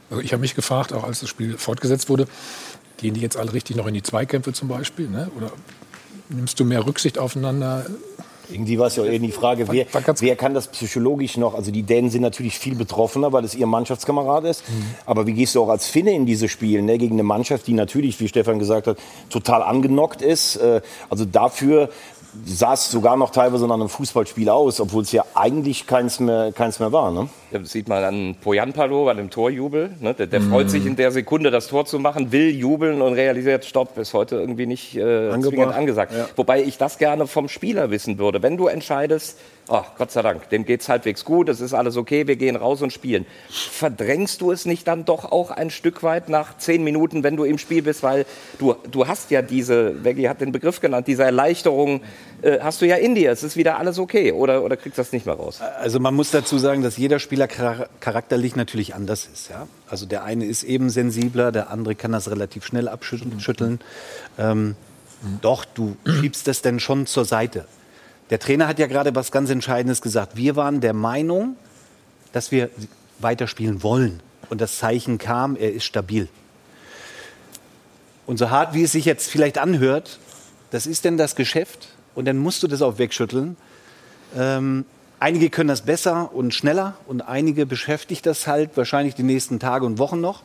Also 0.09 0.23
ich 0.23 0.33
habe 0.33 0.41
mich 0.41 0.55
gefragt, 0.55 0.93
auch 0.93 1.03
als 1.03 1.19
das 1.19 1.29
Spiel 1.29 1.59
fortgesetzt 1.59 2.09
wurde, 2.09 2.27
gehen 2.97 3.13
die 3.13 3.21
jetzt 3.21 3.37
alle 3.37 3.53
richtig 3.53 3.75
noch 3.75 3.85
in 3.85 3.93
die 3.93 4.03
Zweikämpfe 4.03 4.51
zum 4.51 4.67
Beispiel? 4.67 5.07
Ne? 5.07 5.29
Oder 5.37 5.51
nimmst 6.29 6.59
du 6.59 6.65
mehr 6.65 6.87
Rücksicht 6.87 7.19
aufeinander? 7.19 7.85
Irgendwie 8.49 8.77
war 8.79 8.87
es 8.87 8.95
ja 8.95 9.03
auch 9.03 9.07
eher 9.07 9.19
die 9.19 9.31
Frage, 9.31 9.67
wer, 9.69 9.85
wer, 10.19 10.35
kann 10.35 10.53
das 10.53 10.67
psychologisch 10.67 11.37
noch? 11.37 11.53
Also 11.53 11.71
die 11.71 11.83
Dänen 11.83 12.09
sind 12.09 12.21
natürlich 12.21 12.57
viel 12.57 12.75
betroffener, 12.75 13.33
weil 13.33 13.43
es 13.43 13.55
ihr 13.55 13.67
Mannschaftskamerad 13.67 14.43
ist. 14.45 14.67
Mhm. 14.67 14.95
Aber 15.05 15.27
wie 15.27 15.33
gehst 15.33 15.55
du 15.55 15.63
auch 15.63 15.69
als 15.69 15.87
Finne 15.87 16.11
in 16.11 16.25
diese 16.25 16.49
Spiele 16.49 16.81
ne? 16.81 16.97
gegen 16.97 17.15
eine 17.15 17.23
Mannschaft, 17.23 17.67
die 17.67 17.73
natürlich, 17.73 18.19
wie 18.19 18.27
Stefan 18.27 18.59
gesagt 18.59 18.87
hat, 18.87 18.97
total 19.29 19.63
angenockt 19.63 20.21
ist? 20.21 20.57
Äh, 20.57 20.81
also 21.09 21.25
dafür 21.25 21.89
sah 22.45 22.73
es 22.73 22.91
sogar 22.91 23.17
noch 23.17 23.29
teilweise 23.29 23.67
nach 23.67 23.75
einem 23.75 23.89
Fußballspiel 23.89 24.49
aus, 24.49 24.79
obwohl 24.79 25.03
es 25.03 25.11
ja 25.11 25.23
eigentlich 25.33 25.87
keins 25.87 26.19
mehr, 26.19 26.51
keins 26.51 26.79
mehr 26.79 26.91
war. 26.91 27.11
Ne? 27.11 27.29
Ja, 27.51 27.59
das 27.59 27.71
sieht 27.71 27.87
man 27.87 28.03
an 28.03 28.35
Poyanpalo 28.41 29.05
bei 29.05 29.13
dem 29.13 29.29
Torjubel. 29.29 29.91
Ne? 29.99 30.13
Der, 30.13 30.27
der 30.27 30.39
mm. 30.39 30.49
freut 30.49 30.69
sich 30.69 30.85
in 30.85 30.95
der 30.95 31.11
Sekunde, 31.11 31.51
das 31.51 31.67
Tor 31.67 31.85
zu 31.85 31.99
machen, 31.99 32.31
will 32.31 32.49
jubeln 32.49 33.01
und 33.01 33.13
realisiert, 33.13 33.65
stopp, 33.65 33.97
ist 33.97 34.13
heute 34.13 34.35
irgendwie 34.35 34.65
nicht 34.65 34.95
äh, 34.95 35.31
zwingend 35.39 35.73
angesagt. 35.73 36.13
Ja. 36.13 36.27
Wobei 36.35 36.63
ich 36.63 36.77
das 36.77 36.97
gerne 36.97 37.27
vom 37.27 37.47
Spieler 37.47 37.91
wissen 37.91 38.17
würde. 38.17 38.43
Wenn 38.43 38.57
du 38.57 38.67
entscheidest, 38.67 39.37
oh, 39.67 39.83
Gott 39.97 40.11
sei 40.11 40.21
Dank, 40.21 40.49
dem 40.49 40.65
geht 40.65 40.81
es 40.81 40.89
halbwegs 40.89 41.25
gut, 41.25 41.49
es 41.49 41.59
ist 41.59 41.73
alles 41.73 41.97
okay, 41.97 42.27
wir 42.27 42.35
gehen 42.35 42.55
raus 42.55 42.81
und 42.81 42.93
spielen. 42.93 43.25
Verdrängst 43.49 44.41
du 44.41 44.51
es 44.51 44.65
nicht 44.65 44.87
dann 44.87 45.05
doch 45.05 45.31
auch 45.31 45.51
ein 45.51 45.69
Stück 45.69 46.03
weit 46.03 46.29
nach 46.29 46.57
zehn 46.57 46.83
Minuten, 46.83 47.23
wenn 47.23 47.35
du 47.35 47.43
im 47.43 47.57
Spiel 47.57 47.81
bist, 47.81 48.03
weil 48.03 48.25
du, 48.59 48.75
du 48.91 49.07
hast 49.07 49.31
ja 49.31 49.41
diese, 49.41 50.03
Veggie 50.03 50.29
hat 50.29 50.41
den 50.41 50.51
Begriff 50.51 50.79
genannt, 50.79 51.07
diese 51.07 51.23
Erleichterung 51.23 52.01
äh, 52.41 52.59
hast 52.59 52.81
du 52.81 52.85
ja 52.85 52.95
in 52.97 53.15
dir, 53.15 53.31
es 53.31 53.43
ist 53.43 53.57
wieder 53.57 53.77
alles 53.77 53.99
okay 53.99 54.31
oder, 54.31 54.63
oder 54.63 54.77
kriegst 54.77 54.97
du 54.97 55.01
das 55.01 55.11
nicht 55.11 55.25
mehr 55.25 55.35
raus? 55.35 55.61
Also 55.79 55.99
man 55.99 56.13
muss 56.13 56.31
dazu 56.31 56.57
sagen, 56.57 56.83
dass 56.83 56.97
jeder 56.97 57.19
Spieler 57.19 57.47
charakterlich 57.47 58.55
natürlich 58.55 58.93
anders 58.95 59.27
ist. 59.31 59.49
Ja? 59.49 59.67
Also 59.89 60.05
der 60.05 60.23
eine 60.23 60.45
ist 60.45 60.63
eben 60.63 60.89
sensibler, 60.89 61.51
der 61.51 61.69
andere 61.71 61.95
kann 61.95 62.11
das 62.11 62.29
relativ 62.29 62.65
schnell 62.65 62.87
abschütteln. 62.87 63.79
Ähm, 64.37 64.75
doch, 65.41 65.65
du 65.65 65.95
schiebst 66.05 66.47
das 66.47 66.61
denn 66.61 66.79
schon 66.79 67.07
zur 67.07 67.25
Seite. 67.25 67.65
Der 68.29 68.39
Trainer 68.39 68.67
hat 68.67 68.79
ja 68.79 68.87
gerade 68.87 69.13
was 69.13 69.31
ganz 69.31 69.49
Entscheidendes 69.49 70.01
gesagt. 70.01 70.35
Wir 70.35 70.55
waren 70.55 70.81
der 70.81 70.93
Meinung, 70.93 71.55
dass 72.31 72.51
wir 72.51 72.69
weiterspielen 73.19 73.83
wollen. 73.83 74.19
Und 74.49 74.61
das 74.61 74.77
Zeichen 74.77 75.17
kam, 75.17 75.55
er 75.55 75.73
ist 75.73 75.85
stabil. 75.85 76.27
Und 78.25 78.37
so 78.37 78.49
hart, 78.49 78.73
wie 78.73 78.83
es 78.83 78.91
sich 78.91 79.05
jetzt 79.05 79.29
vielleicht 79.29 79.57
anhört, 79.57 80.19
das 80.71 80.87
ist 80.87 81.05
denn 81.05 81.17
das 81.17 81.35
Geschäft. 81.35 81.89
Und 82.15 82.25
dann 82.25 82.37
musst 82.37 82.63
du 82.63 82.67
das 82.67 82.81
auch 82.81 82.97
wegschütteln. 82.97 83.57
Ähm, 84.35 84.85
einige 85.19 85.49
können 85.49 85.67
das 85.67 85.81
besser 85.81 86.33
und 86.33 86.53
schneller 86.53 86.95
und 87.07 87.21
einige 87.21 87.65
beschäftigt 87.65 88.25
das 88.25 88.47
halt 88.47 88.75
wahrscheinlich 88.75 89.15
die 89.15 89.23
nächsten 89.23 89.59
Tage 89.59 89.85
und 89.85 89.99
Wochen 89.99 90.19
noch. 90.21 90.43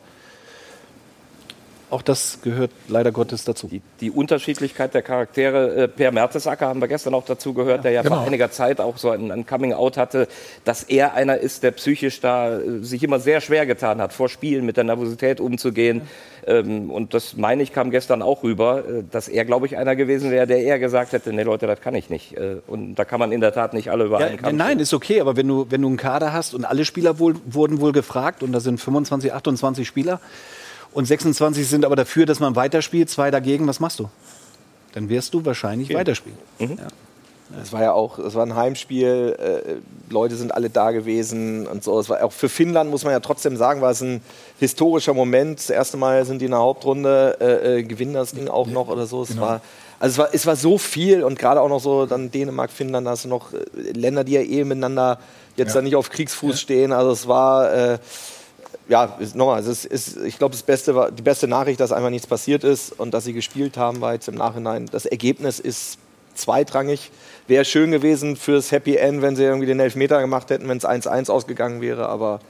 Auch 1.91 2.01
das 2.01 2.39
gehört 2.41 2.71
leider 2.87 3.11
Gottes 3.11 3.43
dazu. 3.43 3.67
Die, 3.67 3.81
die 3.99 4.11
Unterschiedlichkeit 4.11 4.93
der 4.93 5.01
Charaktere. 5.01 5.75
Äh, 5.75 5.87
per 5.89 6.13
Mertesacker 6.13 6.67
haben 6.67 6.79
wir 6.79 6.87
gestern 6.87 7.13
auch 7.13 7.25
dazu 7.25 7.53
gehört, 7.53 7.79
ja, 7.79 7.81
der 7.83 7.91
ja 7.91 8.01
genau. 8.01 8.15
vor 8.15 8.25
einiger 8.25 8.49
Zeit 8.49 8.79
auch 8.79 8.95
so 8.97 9.09
ein, 9.09 9.29
ein 9.29 9.45
Coming-out 9.45 9.97
hatte, 9.97 10.29
dass 10.63 10.83
er 10.83 11.15
einer 11.15 11.37
ist, 11.37 11.63
der 11.63 11.71
psychisch 11.71 12.21
da 12.21 12.59
äh, 12.59 12.81
sich 12.81 13.03
immer 13.03 13.19
sehr 13.19 13.41
schwer 13.41 13.65
getan 13.65 13.99
hat, 13.99 14.13
vor 14.13 14.29
Spielen 14.29 14.65
mit 14.65 14.77
der 14.77 14.85
Nervosität 14.85 15.41
umzugehen. 15.41 16.03
Ja. 16.47 16.59
Ähm, 16.59 16.89
und 16.89 17.13
das, 17.13 17.35
meine 17.35 17.61
ich, 17.61 17.73
kam 17.73 17.91
gestern 17.91 18.21
auch 18.21 18.41
rüber, 18.43 18.85
äh, 18.87 19.03
dass 19.11 19.27
er, 19.27 19.43
glaube 19.43 19.65
ich, 19.65 19.75
einer 19.75 19.97
gewesen 19.97 20.31
wäre, 20.31 20.47
der 20.47 20.61
eher 20.61 20.79
gesagt 20.79 21.11
hätte, 21.11 21.33
nee 21.33 21.43
Leute, 21.43 21.67
das 21.67 21.81
kann 21.81 21.93
ich 21.93 22.09
nicht. 22.09 22.35
Und 22.67 22.95
da 22.95 23.03
kann 23.03 23.19
man 23.19 23.33
in 23.33 23.41
der 23.41 23.53
Tat 23.53 23.73
nicht 23.73 23.91
alle 23.91 24.05
über 24.05 24.21
ja, 24.21 24.27
einen 24.27 24.37
Kampf 24.37 24.57
Nein, 24.57 24.79
ist 24.79 24.93
okay, 24.93 25.19
aber 25.19 25.35
wenn 25.35 25.47
du, 25.47 25.67
wenn 25.69 25.81
du 25.81 25.89
einen 25.89 25.97
Kader 25.97 26.31
hast 26.31 26.53
und 26.53 26.63
alle 26.63 26.85
Spieler 26.85 27.19
wohl, 27.19 27.35
wurden 27.45 27.81
wohl 27.81 27.91
gefragt 27.91 28.43
und 28.43 28.53
da 28.53 28.61
sind 28.61 28.79
25, 28.79 29.33
28 29.33 29.85
Spieler, 29.85 30.21
und 30.93 31.05
26 31.05 31.67
sind 31.67 31.85
aber 31.85 31.95
dafür, 31.95 32.25
dass 32.25 32.39
man 32.39 32.55
weiterspielt, 32.55 33.09
zwei 33.09 33.31
dagegen, 33.31 33.67
was 33.67 33.79
machst 33.79 33.99
du? 33.99 34.09
Dann 34.93 35.09
wirst 35.09 35.33
du 35.33 35.45
wahrscheinlich 35.45 35.89
okay. 35.89 35.99
weiterspielen. 35.99 36.37
Mhm. 36.59 36.77
Ja. 36.77 36.87
Es 37.61 37.73
war 37.73 37.81
ja 37.81 37.91
auch, 37.91 38.17
es 38.19 38.33
war 38.33 38.45
ein 38.45 38.55
Heimspiel, 38.55 39.35
äh, 39.37 40.11
Leute 40.11 40.35
sind 40.35 40.53
alle 40.53 40.69
da 40.69 40.91
gewesen 40.91 41.67
und 41.67 41.83
so. 41.83 41.99
Es 41.99 42.09
war 42.09 42.23
auch 42.23 42.31
für 42.31 42.49
Finnland 42.49 42.89
muss 42.89 43.03
man 43.03 43.11
ja 43.11 43.19
trotzdem 43.19 43.57
sagen, 43.57 43.81
war 43.81 43.91
es 43.91 44.01
ein 44.01 44.21
historischer 44.59 45.13
Moment. 45.13 45.59
Das 45.59 45.69
erste 45.69 45.97
Mal 45.97 46.23
sind 46.25 46.39
die 46.39 46.45
in 46.45 46.51
der 46.51 46.61
Hauptrunde, 46.61 47.37
äh, 47.41 47.79
äh, 47.79 47.83
gewinnen 47.83 48.13
das 48.13 48.31
Ding 48.31 48.47
auch 48.47 48.67
noch 48.67 48.87
oder 48.87 49.05
so. 49.05 49.23
Es 49.23 49.29
genau. 49.29 49.41
war, 49.41 49.61
also 49.99 50.13
es 50.13 50.17
war, 50.17 50.33
es 50.33 50.45
war 50.45 50.55
so 50.55 50.77
viel 50.77 51.23
und 51.23 51.37
gerade 51.37 51.61
auch 51.61 51.69
noch 51.69 51.81
so 51.81 52.05
dann 52.05 52.31
Dänemark, 52.31 52.71
Finnland, 52.71 53.05
da 53.05 53.11
hast 53.11 53.25
du 53.25 53.29
noch 53.29 53.53
äh, 53.53 53.91
Länder, 53.91 54.23
die 54.23 54.33
ja 54.33 54.41
eh 54.41 54.63
miteinander 54.63 55.19
jetzt 55.57 55.69
ja. 55.69 55.75
dann 55.75 55.83
nicht 55.83 55.95
auf 55.95 56.09
Kriegsfuß 56.09 56.53
ja. 56.53 56.57
stehen. 56.57 56.93
Also 56.93 57.11
es 57.11 57.27
war 57.27 57.73
äh, 57.73 57.97
ja, 58.91 59.17
nochmal, 59.35 59.61
es 59.61 59.85
ist, 59.85 60.17
ich 60.17 60.37
glaube, 60.37 60.51
das 60.51 60.63
Beste 60.63 60.93
war, 60.93 61.11
die 61.11 61.21
beste 61.21 61.47
Nachricht, 61.47 61.79
dass 61.79 61.93
einfach 61.93 62.09
nichts 62.09 62.27
passiert 62.27 62.65
ist 62.65 62.91
und 62.99 63.13
dass 63.13 63.23
sie 63.23 63.31
gespielt 63.31 63.77
haben, 63.77 64.01
war 64.01 64.13
jetzt 64.13 64.27
im 64.27 64.35
Nachhinein. 64.35 64.89
Das 64.91 65.05
Ergebnis 65.05 65.61
ist 65.61 65.97
zweitrangig. 66.35 67.09
Wäre 67.47 67.63
schön 67.63 67.91
gewesen 67.91 68.35
fürs 68.35 68.73
Happy 68.73 68.97
End, 68.97 69.21
wenn 69.21 69.37
sie 69.37 69.43
irgendwie 69.43 69.67
den 69.67 69.79
Elfmeter 69.79 70.19
gemacht 70.19 70.49
hätten, 70.49 70.67
wenn 70.67 70.77
es 70.77 70.85
1-1 70.85 71.31
ausgegangen 71.31 71.79
wäre, 71.79 72.09
aber. 72.09 72.41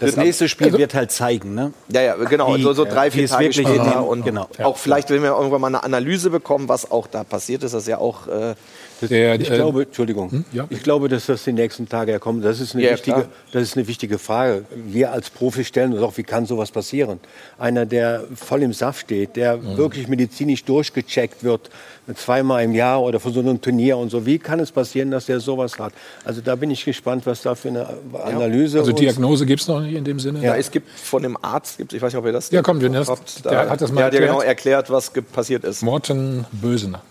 Das 0.00 0.16
nächste 0.16 0.50
Spiel 0.50 0.66
also, 0.66 0.78
wird 0.78 0.92
halt 0.92 1.10
zeigen, 1.10 1.54
ne? 1.54 1.72
Ja, 1.88 2.02
ja, 2.02 2.14
genau. 2.16 2.54
Wie, 2.54 2.62
so, 2.62 2.74
so 2.74 2.84
drei, 2.84 3.10
vier 3.10 3.26
Tage 3.26 3.50
später. 3.50 4.06
Und 4.06 4.24
genau. 4.24 4.48
auch 4.62 4.76
vielleicht, 4.76 5.08
wenn 5.08 5.22
wir 5.22 5.30
irgendwann 5.30 5.62
mal 5.62 5.68
eine 5.68 5.82
Analyse 5.82 6.28
bekommen, 6.28 6.68
was 6.68 6.90
auch 6.90 7.06
da 7.06 7.24
passiert 7.24 7.64
ist, 7.64 7.72
das 7.72 7.84
ist 7.84 7.88
ja 7.88 7.98
auch 7.98 8.28
äh, 8.28 8.54
der, 9.02 9.40
ich 9.40 9.50
äh, 9.50 9.54
glaube, 9.56 9.82
Entschuldigung, 9.82 10.30
hm? 10.30 10.44
ja. 10.52 10.66
ich 10.70 10.82
glaube, 10.82 11.08
dass 11.08 11.26
das 11.26 11.44
die 11.44 11.52
nächsten 11.52 11.88
Tage 11.88 12.12
ja 12.12 12.18
kommt. 12.18 12.44
Das 12.44 12.60
ist 12.60 12.74
eine, 12.74 12.84
ja, 12.84 12.92
wichtige, 12.92 13.28
das 13.52 13.62
ist 13.62 13.76
eine 13.76 13.86
wichtige 13.86 14.18
Frage. 14.18 14.64
Wir 14.74 15.12
als 15.12 15.30
Profis 15.30 15.66
stellen 15.68 15.92
uns 15.92 16.02
auch, 16.02 16.16
wie 16.16 16.22
kann 16.22 16.46
sowas 16.46 16.70
passieren? 16.70 17.20
Einer, 17.58 17.86
der 17.86 18.24
voll 18.34 18.62
im 18.62 18.72
Saft 18.72 19.02
steht, 19.02 19.36
der 19.36 19.56
mhm. 19.56 19.76
wirklich 19.76 20.08
medizinisch 20.08 20.64
durchgecheckt 20.64 21.44
wird, 21.44 21.70
zweimal 22.14 22.64
im 22.64 22.74
Jahr 22.74 23.02
oder 23.02 23.20
von 23.20 23.32
so 23.32 23.40
einem 23.40 23.60
Turnier 23.60 23.98
und 23.98 24.10
so. 24.10 24.24
Wie 24.24 24.38
kann 24.38 24.60
es 24.60 24.72
passieren, 24.72 25.10
dass 25.10 25.26
der 25.26 25.40
sowas 25.40 25.78
hat? 25.78 25.92
Also 26.24 26.40
da 26.40 26.56
bin 26.56 26.70
ich 26.70 26.84
gespannt, 26.84 27.26
was 27.26 27.42
da 27.42 27.54
für 27.54 27.68
eine 27.68 27.86
Analyse. 28.24 28.78
Also 28.78 28.92
Diagnose 28.92 29.46
gibt 29.46 29.60
es 29.60 29.68
noch 29.68 29.80
nicht 29.80 29.94
in 29.94 30.04
dem 30.04 30.18
Sinne? 30.18 30.42
Ja, 30.42 30.56
es 30.56 30.70
gibt 30.70 30.88
von 30.90 31.22
dem 31.22 31.36
Arzt, 31.42 31.80
ich 31.80 32.00
weiß 32.00 32.12
nicht, 32.12 32.18
ob 32.18 32.26
ihr 32.26 32.32
das. 32.32 32.50
Ja, 32.50 32.62
komm, 32.62 32.80
wir 32.80 32.92
habt. 33.06 33.44
Der 33.44 33.70
hat 33.70 33.80
das 33.80 33.92
mal 33.92 33.98
der 33.98 34.06
hat 34.06 34.14
ja 34.14 34.20
genau 34.20 34.40
erklärt, 34.40 34.90
was 34.90 35.10
passiert 35.32 35.64
ist. 35.64 35.82
Morten 35.82 36.46
Bösener. 36.52 37.02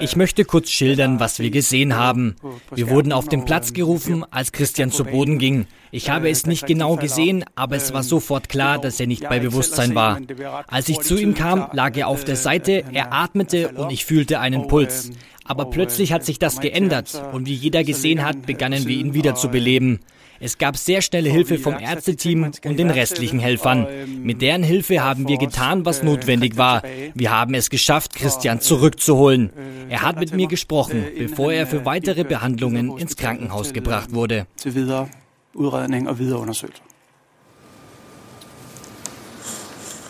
Ich 0.00 0.16
möchte 0.16 0.44
kurz 0.44 0.70
schildern, 0.70 1.20
was 1.20 1.38
wir 1.38 1.50
gesehen 1.50 1.96
haben. 1.96 2.36
Wir 2.74 2.90
wurden 2.90 3.12
auf 3.12 3.28
den 3.28 3.44
Platz 3.44 3.72
gerufen, 3.72 4.24
als 4.30 4.52
Christian 4.52 4.90
zu 4.90 5.04
Boden 5.04 5.38
ging. 5.38 5.66
Ich 5.90 6.10
habe 6.10 6.28
es 6.28 6.46
nicht 6.46 6.66
genau 6.66 6.96
gesehen, 6.96 7.44
aber 7.54 7.76
es 7.76 7.92
war 7.92 8.02
sofort 8.02 8.48
klar, 8.48 8.78
dass 8.78 9.00
er 9.00 9.06
nicht 9.06 9.28
bei 9.28 9.38
Bewusstsein 9.38 9.94
war. 9.94 10.20
Als 10.66 10.88
ich 10.88 11.00
zu 11.00 11.16
ihm 11.16 11.34
kam, 11.34 11.68
lag 11.72 11.96
er 11.96 12.08
auf 12.08 12.24
der 12.24 12.36
Seite, 12.36 12.84
er 12.92 13.12
atmete 13.12 13.70
und 13.70 13.90
ich 13.90 14.04
fühlte 14.04 14.40
einen 14.40 14.68
Puls. 14.68 15.10
Aber 15.44 15.70
plötzlich 15.70 16.12
hat 16.12 16.26
sich 16.26 16.38
das 16.38 16.60
geändert 16.60 17.22
und 17.32 17.46
wie 17.46 17.54
jeder 17.54 17.82
gesehen 17.84 18.22
hat, 18.24 18.44
begannen 18.44 18.86
wir 18.86 18.96
ihn 18.96 19.14
wieder 19.14 19.34
zu 19.34 19.48
beleben. 19.48 20.00
Es 20.40 20.58
gab 20.58 20.76
sehr 20.76 21.02
schnelle 21.02 21.30
Hilfe 21.30 21.58
vom 21.58 21.78
Ärzteteam 21.78 22.44
und 22.44 22.78
den 22.78 22.90
restlichen 22.90 23.38
Helfern. 23.38 23.86
Mit 24.22 24.40
deren 24.40 24.62
Hilfe 24.62 25.02
haben 25.02 25.26
wir 25.26 25.38
getan, 25.38 25.84
was 25.84 26.02
notwendig 26.02 26.56
war. 26.56 26.82
Wir 27.14 27.32
haben 27.32 27.54
es 27.54 27.70
geschafft, 27.70 28.14
Christian 28.14 28.60
zurückzuholen. 28.60 29.50
Er 29.88 30.02
hat 30.02 30.18
mit 30.20 30.34
mir 30.34 30.46
gesprochen, 30.46 31.04
bevor 31.16 31.52
er 31.52 31.66
für 31.66 31.84
weitere 31.84 32.24
Behandlungen 32.24 32.96
ins 32.98 33.16
Krankenhaus 33.16 33.72
gebracht 33.72 34.12
wurde. 34.12 34.46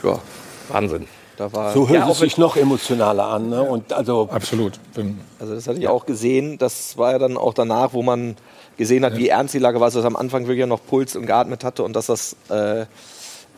ja, 0.03 0.19
Wahnsinn. 0.69 1.07
Da 1.37 1.53
war 1.53 1.73
so 1.73 1.89
hört 1.89 2.01
ja, 2.01 2.11
es 2.11 2.19
sich 2.19 2.37
noch 2.37 2.57
emotionaler 2.57 3.27
an. 3.27 3.49
Ne? 3.49 3.63
Und 3.63 3.93
also 3.93 4.29
Absolut. 4.31 4.81
Also 5.39 5.55
das 5.55 5.69
hatte 5.69 5.79
ich 5.79 5.87
auch 5.87 6.05
gesehen. 6.05 6.59
Das 6.59 6.99
war 6.99 7.13
ja 7.13 7.19
dann 7.19 7.37
auch 7.37 7.55
danach, 7.55 7.93
wo 7.93 8.03
man 8.03 8.37
gesehen 8.79 9.05
hat, 9.05 9.19
wie 9.19 9.29
ernst 9.29 9.53
die 9.53 9.59
Lage 9.59 9.81
war. 9.81 9.91
Dass 9.91 10.05
am 10.05 10.17
Anfang 10.17 10.47
wirklich 10.47 10.67
noch 10.67 10.81
Puls 10.85 11.15
und 11.17 11.27
geatmet 11.27 11.65
hatte 11.65 11.83
und 11.83 11.95
dass 11.95 12.07
das 12.07 12.37
äh, 12.49 12.87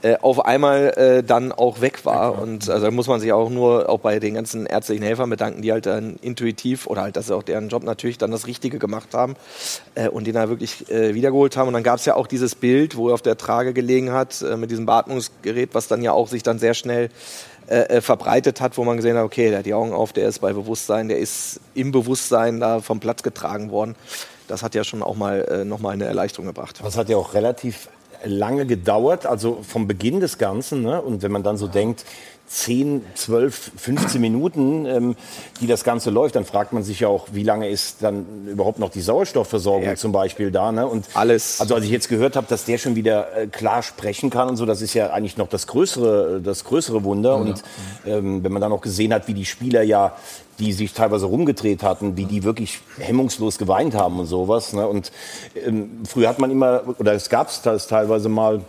äh, 0.02 0.16
auf 0.22 0.44
einmal 0.46 0.94
äh, 0.96 1.22
dann 1.22 1.52
auch 1.52 1.82
weg 1.82 2.06
war. 2.06 2.40
Und 2.40 2.70
also 2.70 2.86
da 2.86 2.90
muss 2.90 3.06
man 3.06 3.20
sich 3.20 3.32
auch 3.32 3.50
nur 3.50 3.88
auch 3.88 4.00
bei 4.00 4.18
den 4.18 4.34
ganzen 4.34 4.64
ärztlichen 4.64 5.02
Helfern 5.02 5.28
bedanken, 5.28 5.60
die 5.60 5.72
halt 5.72 5.84
dann 5.84 6.16
intuitiv 6.22 6.86
oder 6.86 7.02
halt, 7.02 7.16
dass 7.16 7.26
sie 7.26 7.36
auch 7.36 7.42
deren 7.42 7.68
Job 7.68 7.82
natürlich 7.84 8.16
dann 8.16 8.30
das 8.30 8.46
Richtige 8.46 8.78
gemacht 8.78 9.08
haben 9.12 9.36
äh, 9.94 10.08
und 10.08 10.26
den 10.26 10.34
da 10.34 10.48
wirklich 10.48 10.90
äh, 10.90 11.14
wiedergeholt 11.14 11.56
haben. 11.56 11.68
Und 11.68 11.74
dann 11.74 11.82
gab 11.82 11.98
es 11.98 12.06
ja 12.06 12.14
auch 12.14 12.26
dieses 12.26 12.54
Bild, 12.54 12.96
wo 12.96 13.08
er 13.08 13.14
auf 13.14 13.22
der 13.22 13.36
Trage 13.36 13.74
gelegen 13.74 14.12
hat 14.12 14.40
äh, 14.40 14.56
mit 14.56 14.70
diesem 14.70 14.86
Beatmungsgerät, 14.86 15.70
was 15.74 15.86
dann 15.86 16.02
ja 16.02 16.12
auch 16.12 16.28
sich 16.28 16.42
dann 16.42 16.58
sehr 16.58 16.74
schnell 16.74 17.10
äh, 17.68 17.98
äh, 17.98 18.00
verbreitet 18.00 18.60
hat, 18.60 18.78
wo 18.78 18.84
man 18.84 18.96
gesehen 18.96 19.16
hat, 19.16 19.24
okay, 19.24 19.50
der 19.50 19.60
hat 19.60 19.66
die 19.66 19.74
Augen 19.74 19.92
auf, 19.92 20.12
der 20.12 20.28
ist 20.28 20.40
bei 20.40 20.52
Bewusstsein, 20.52 21.08
der 21.08 21.18
ist 21.18 21.60
im 21.74 21.92
Bewusstsein 21.92 22.58
da 22.58 22.80
vom 22.80 23.00
Platz 23.00 23.22
getragen 23.22 23.70
worden. 23.70 23.94
Das 24.50 24.62
hat 24.62 24.74
ja 24.74 24.84
schon 24.84 25.02
auch 25.02 25.16
mal 25.16 25.42
äh, 25.42 25.64
nochmal 25.64 25.94
eine 25.94 26.04
Erleichterung 26.04 26.46
gebracht. 26.46 26.80
Das 26.82 26.96
hat 26.96 27.08
ja 27.08 27.16
auch 27.16 27.34
relativ 27.34 27.88
lange 28.24 28.66
gedauert, 28.66 29.26
also 29.26 29.60
vom 29.62 29.86
Beginn 29.86 30.20
des 30.20 30.38
Ganzen. 30.38 30.82
Ne? 30.82 31.00
Und 31.00 31.22
wenn 31.22 31.32
man 31.32 31.42
dann 31.42 31.56
so 31.56 31.66
denkt, 31.66 32.04
10, 32.50 33.04
12, 33.14 33.72
15 33.76 34.20
Minuten, 34.20 34.84
ähm, 34.84 35.16
die 35.60 35.68
das 35.68 35.84
Ganze 35.84 36.10
läuft, 36.10 36.34
dann 36.34 36.44
fragt 36.44 36.72
man 36.72 36.82
sich 36.82 36.98
ja 36.98 37.06
auch, 37.06 37.28
wie 37.30 37.44
lange 37.44 37.68
ist 37.68 38.02
dann 38.02 38.48
überhaupt 38.48 38.80
noch 38.80 38.90
die 38.90 39.02
Sauerstoffversorgung 39.02 39.84
ja. 39.84 39.94
zum 39.94 40.10
Beispiel 40.10 40.50
da. 40.50 40.72
Ne? 40.72 40.84
Und 40.84 41.06
alles. 41.14 41.60
Also 41.60 41.76
als 41.76 41.84
ich 41.84 41.92
jetzt 41.92 42.08
gehört 42.08 42.34
habe, 42.34 42.48
dass 42.48 42.64
der 42.64 42.78
schon 42.78 42.96
wieder 42.96 43.36
äh, 43.36 43.46
klar 43.46 43.84
sprechen 43.84 44.30
kann 44.30 44.48
und 44.48 44.56
so, 44.56 44.66
das 44.66 44.82
ist 44.82 44.94
ja 44.94 45.10
eigentlich 45.10 45.36
noch 45.36 45.48
das 45.48 45.68
größere, 45.68 46.40
das 46.42 46.64
größere 46.64 47.04
Wunder. 47.04 47.30
Ja. 47.30 47.36
Und 47.36 47.62
ähm, 48.04 48.42
wenn 48.42 48.50
man 48.50 48.60
dann 48.60 48.72
auch 48.72 48.80
gesehen 48.80 49.14
hat, 49.14 49.28
wie 49.28 49.34
die 49.34 49.46
Spieler 49.46 49.82
ja 49.82 50.16
die 50.60 50.72
sich 50.72 50.92
teilweise 50.92 51.26
rumgedreht 51.26 51.82
hatten, 51.82 52.16
wie 52.16 52.26
die 52.26 52.44
wirklich 52.44 52.80
hemmungslos 52.98 53.58
geweint 53.58 53.94
haben 53.94 54.20
und 54.20 54.26
sowas. 54.26 54.72
Ne? 54.74 54.86
Und 54.86 55.10
ähm, 55.54 56.02
früher 56.06 56.28
hat 56.28 56.38
man 56.38 56.50
immer, 56.50 56.82
oder 56.98 57.14
es 57.14 57.30
gab 57.30 57.48
es 57.48 57.86
teilweise 57.86 58.28
mal, 58.28 58.60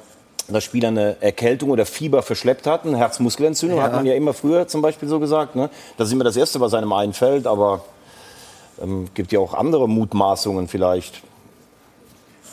dass 0.47 0.63
Spieler 0.63 0.87
eine 0.87 1.21
Erkältung 1.21 1.69
oder 1.69 1.85
Fieber 1.85 2.23
verschleppt 2.23 2.65
hatten, 2.65 2.95
Herzmuskelentzündung, 2.95 3.77
ja. 3.77 3.83
hat 3.83 3.93
man 3.93 4.05
ja 4.05 4.13
immer 4.15 4.33
früher 4.33 4.67
zum 4.67 4.81
Beispiel 4.81 5.07
so 5.07 5.19
gesagt. 5.19 5.55
Ne? 5.55 5.69
Das 5.97 6.07
ist 6.07 6.13
immer 6.13 6.23
das 6.23 6.37
Erste, 6.37 6.59
was 6.59 6.73
einem 6.73 6.93
einfällt, 6.93 7.45
aber 7.45 7.83
ähm, 8.81 9.09
gibt 9.13 9.31
ja 9.31 9.39
auch 9.39 9.53
andere 9.53 9.87
Mutmaßungen 9.87 10.67
vielleicht. 10.67 11.21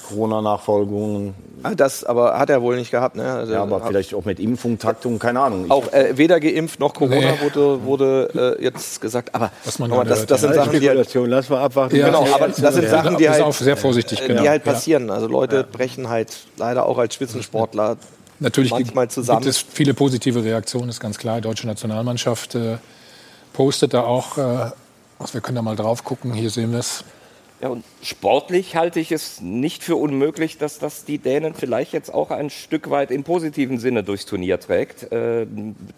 Corona-Nachfolgungen. 0.09 1.35
Ah, 1.63 1.75
das 1.75 2.05
aber 2.05 2.39
hat 2.39 2.51
er 2.51 2.63
wohl 2.63 2.77
nicht 2.77 2.91
gehabt, 2.91 3.17
ne? 3.17 3.33
Also, 3.33 3.53
ja, 3.53 3.63
aber 3.63 3.81
vielleicht 3.81 4.15
auch 4.15 4.25
mit 4.25 4.39
Impfung, 4.39 4.79
Taktung, 4.79 5.19
keine 5.19 5.41
Ahnung. 5.41 5.67
Ich 5.67 5.71
auch 5.71 5.93
äh, 5.93 6.17
weder 6.17 6.41
geimpft 6.41 6.81
noch 6.81 6.95
Corona 6.95 7.33
nee. 7.33 7.41
wurde, 7.43 7.85
wurde 7.85 8.57
äh, 8.59 8.63
jetzt 8.63 9.01
gesagt. 9.01 9.35
Aber, 9.35 9.51
Was 9.65 9.79
man 9.79 9.93
aber 9.93 10.05
das, 10.05 10.25
das 10.27 10.41
sind 10.41 10.55
Sachen, 10.55 10.79
die 10.79 10.89
halt, 10.89 11.15
Lass 11.15 11.49
mal 11.49 11.63
abwarten. 11.63 11.97
Ja, 11.97 12.07
genau, 12.07 12.27
aber 12.33 12.49
das 12.49 12.75
sind 12.75 12.89
Sachen, 12.89 13.17
die 13.17 13.29
halt, 13.29 13.53
sehr 13.55 13.77
vorsichtig, 13.77 14.25
genau. 14.25 14.43
die 14.43 14.49
halt 14.49 14.65
passieren. 14.65 15.11
Also 15.11 15.27
Leute 15.27 15.65
brechen 15.65 16.09
halt 16.09 16.37
leider 16.57 16.87
auch 16.87 16.99
als 16.99 17.15
Spitzensportler 17.15 17.97
Natürlich 18.41 18.71
manchmal 18.71 19.09
zusammen. 19.09 19.41
gibt 19.41 19.51
es 19.51 19.59
viele 19.59 19.95
positive 19.95 20.45
Reaktionen, 20.45 20.91
ist 20.91 21.01
ganz 21.01 21.19
klar. 21.19 21.37
Die 21.37 21.43
deutsche 21.43 21.67
Nationalmannschaft 21.67 22.55
äh, 22.55 22.79
postet 23.53 23.95
da 23.95 24.03
auch, 24.03 24.39
äh, 24.39 24.71
wir 25.33 25.41
können 25.41 25.57
da 25.57 25.63
mal 25.63 25.77
drauf 25.77 26.05
gucken, 26.05 26.33
hier 26.33 26.51
sehen 26.51 26.71
wir 26.71 26.79
es. 26.79 27.05
Ja, 27.61 27.71
und 27.71 27.85
sportlich 28.03 28.77
halte 28.77 29.01
ich 29.01 29.11
es 29.11 29.41
nicht 29.41 29.83
für 29.83 29.97
unmöglich, 29.97 30.59
dass 30.59 30.79
das 30.79 31.05
die 31.05 31.19
Dänen 31.19 31.55
vielleicht 31.55 31.93
jetzt 31.93 32.15
auch 32.15 32.31
ein 32.31 32.51
Stück 32.51 32.89
weit 32.91 33.11
im 33.11 33.25
positiven 33.25 33.81
Sinne 33.81 34.05
durchs 34.05 34.27
Turnier 34.27 34.61
trägt. 34.61 35.11
Äh, 35.11 35.47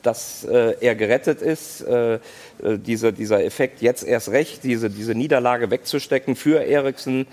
dass 0.03 0.45
äh, 0.45 0.77
er 0.81 0.95
gerettet 0.95 1.43
ist, 1.43 1.83
äh, 1.83 2.19
dieser, 2.63 3.13
dieser 3.13 3.45
Effekt 3.45 3.83
jetzt 3.83 4.05
erst 4.05 4.31
recht, 4.31 4.65
diese, 4.65 4.89
diese 4.89 5.15
Niederlage 5.15 5.71
wegzustecken 5.71 6.35
für 6.35 6.65
Eriksen, 6.65 7.27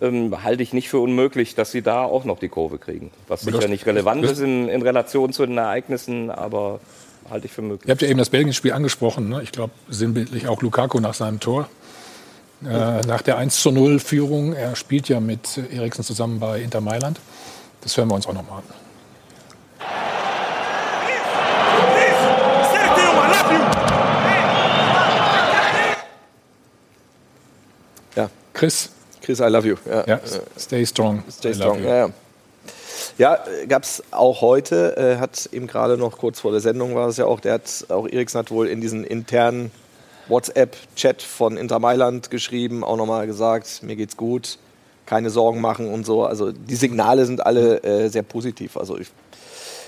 ähm, 0.00 0.42
halte 0.42 0.62
ich 0.62 0.72
nicht 0.72 0.88
für 0.88 0.98
unmöglich, 0.98 1.54
dass 1.54 1.70
sie 1.70 1.82
da 1.82 2.04
auch 2.04 2.24
noch 2.24 2.38
die 2.38 2.48
Kurve 2.48 2.78
kriegen. 2.78 3.10
Was 3.28 3.42
sicher 3.42 3.68
nicht 3.68 3.84
relevant 3.84 4.24
ist 4.24 4.40
in, 4.40 4.68
in 4.68 4.82
Relation 4.82 5.32
zu 5.32 5.44
den 5.44 5.58
Ereignissen, 5.58 6.30
aber 6.30 6.80
halte 7.30 7.46
ich 7.46 7.52
für 7.52 7.62
möglich. 7.62 7.88
Ihr 7.88 7.92
habt 7.92 8.02
ja 8.02 8.08
eben 8.08 8.18
das 8.18 8.30
Belgien-Spiel 8.30 8.72
angesprochen. 8.72 9.28
Ne? 9.28 9.42
Ich 9.42 9.52
glaube, 9.52 9.72
sinnbildlich 9.88 10.48
auch 10.48 10.62
Lukaku 10.62 11.00
nach 11.00 11.14
seinem 11.14 11.40
Tor. 11.40 11.68
Äh, 12.64 13.02
nach 13.06 13.20
der 13.22 13.36
1 13.36 13.60
zu 13.60 13.70
0 13.70 14.00
Führung. 14.00 14.54
Er 14.54 14.76
spielt 14.76 15.08
ja 15.08 15.20
mit 15.20 15.58
Eriksen 15.70 16.04
zusammen 16.04 16.40
bei 16.40 16.60
Inter 16.60 16.80
Mailand. 16.80 17.20
Das 17.82 17.96
hören 17.96 18.08
wir 18.08 18.14
uns 18.14 18.26
auch 18.26 18.32
noch 18.32 18.48
mal 18.48 18.56
an. 18.58 18.62
Ja. 28.14 28.30
Chris. 28.54 28.90
Chris, 29.20 29.40
I 29.40 29.44
love 29.44 29.66
you. 29.66 29.76
Ja. 29.86 30.04
ja 30.06 30.20
stay 30.58 30.86
strong. 30.86 31.22
Stay 31.30 31.52
strong. 31.52 31.82
Ja, 31.84 31.96
ja. 31.96 32.10
Ja, 33.18 33.38
gab 33.68 33.82
es 33.82 34.02
auch 34.10 34.42
heute, 34.42 34.96
äh, 34.96 35.16
hat 35.18 35.48
eben 35.52 35.66
gerade 35.66 35.96
noch 35.96 36.18
kurz 36.18 36.40
vor 36.40 36.52
der 36.52 36.60
Sendung 36.60 36.94
war 36.94 37.08
es 37.08 37.16
ja 37.16 37.24
auch, 37.24 37.40
der 37.40 37.54
hat, 37.54 37.86
auch 37.88 38.06
Eriksen 38.06 38.38
hat 38.38 38.50
wohl 38.50 38.68
in 38.68 38.82
diesen 38.82 39.04
internen 39.04 39.70
WhatsApp-Chat 40.28 41.22
von 41.22 41.56
Inter 41.56 41.78
Mailand 41.78 42.30
geschrieben, 42.30 42.84
auch 42.84 42.96
nochmal 42.96 43.26
gesagt, 43.26 43.82
mir 43.82 43.96
geht's 43.96 44.16
gut, 44.16 44.58
keine 45.06 45.30
Sorgen 45.30 45.60
machen 45.60 45.88
und 45.88 46.04
so. 46.04 46.24
Also 46.24 46.52
die 46.52 46.76
Signale 46.76 47.26
sind 47.26 47.44
alle 47.44 47.82
äh, 47.82 48.08
sehr 48.08 48.22
positiv. 48.22 48.76
Also 48.76 48.98
ich, 48.98 49.08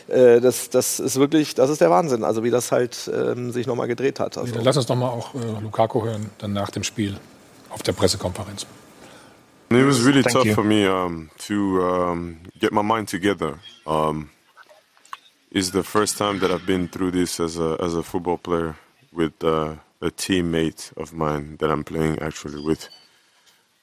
äh, 0.08 0.40
das, 0.40 0.70
das 0.70 1.00
ist 1.00 1.16
wirklich, 1.16 1.54
das 1.54 1.70
ist 1.70 1.80
der 1.80 1.90
Wahnsinn, 1.90 2.24
also 2.24 2.44
wie 2.44 2.50
das 2.50 2.72
halt 2.72 3.10
ähm, 3.12 3.50
sich 3.50 3.66
nochmal 3.66 3.88
gedreht 3.88 4.20
hat. 4.20 4.38
Also. 4.38 4.54
Lass 4.62 4.76
uns 4.76 4.88
nochmal 4.88 5.10
auch 5.10 5.34
äh, 5.34 5.60
Lukaku 5.60 6.04
hören, 6.04 6.30
dann 6.38 6.52
nach 6.52 6.70
dem 6.70 6.84
Spiel 6.84 7.18
auf 7.70 7.82
der 7.82 7.92
Pressekonferenz. 7.92 8.66
It 9.70 9.86
was 9.86 10.02
really 10.02 10.22
Thank 10.22 10.34
tough 10.34 10.46
you. 10.46 10.54
for 10.54 10.64
me 10.64 10.88
um, 10.88 11.28
to 11.46 11.82
um, 11.82 12.38
get 12.58 12.72
my 12.72 12.82
mind 12.82 13.06
together. 13.06 13.58
Um, 13.86 14.30
it's 15.50 15.72
the 15.72 15.82
first 15.82 16.16
time 16.16 16.38
that 16.40 16.50
I've 16.50 16.64
been 16.64 16.88
through 16.88 17.10
this 17.12 17.38
as 17.38 17.58
a 17.58 17.76
as 17.78 17.94
a 17.94 18.02
football 18.02 18.38
player 18.38 18.76
with 19.12 19.32
uh, 19.44 19.74
a 20.00 20.10
teammate 20.10 20.96
of 20.96 21.12
mine 21.12 21.56
that 21.58 21.70
I'm 21.70 21.84
playing 21.84 22.18
actually 22.20 22.62
with. 22.62 22.88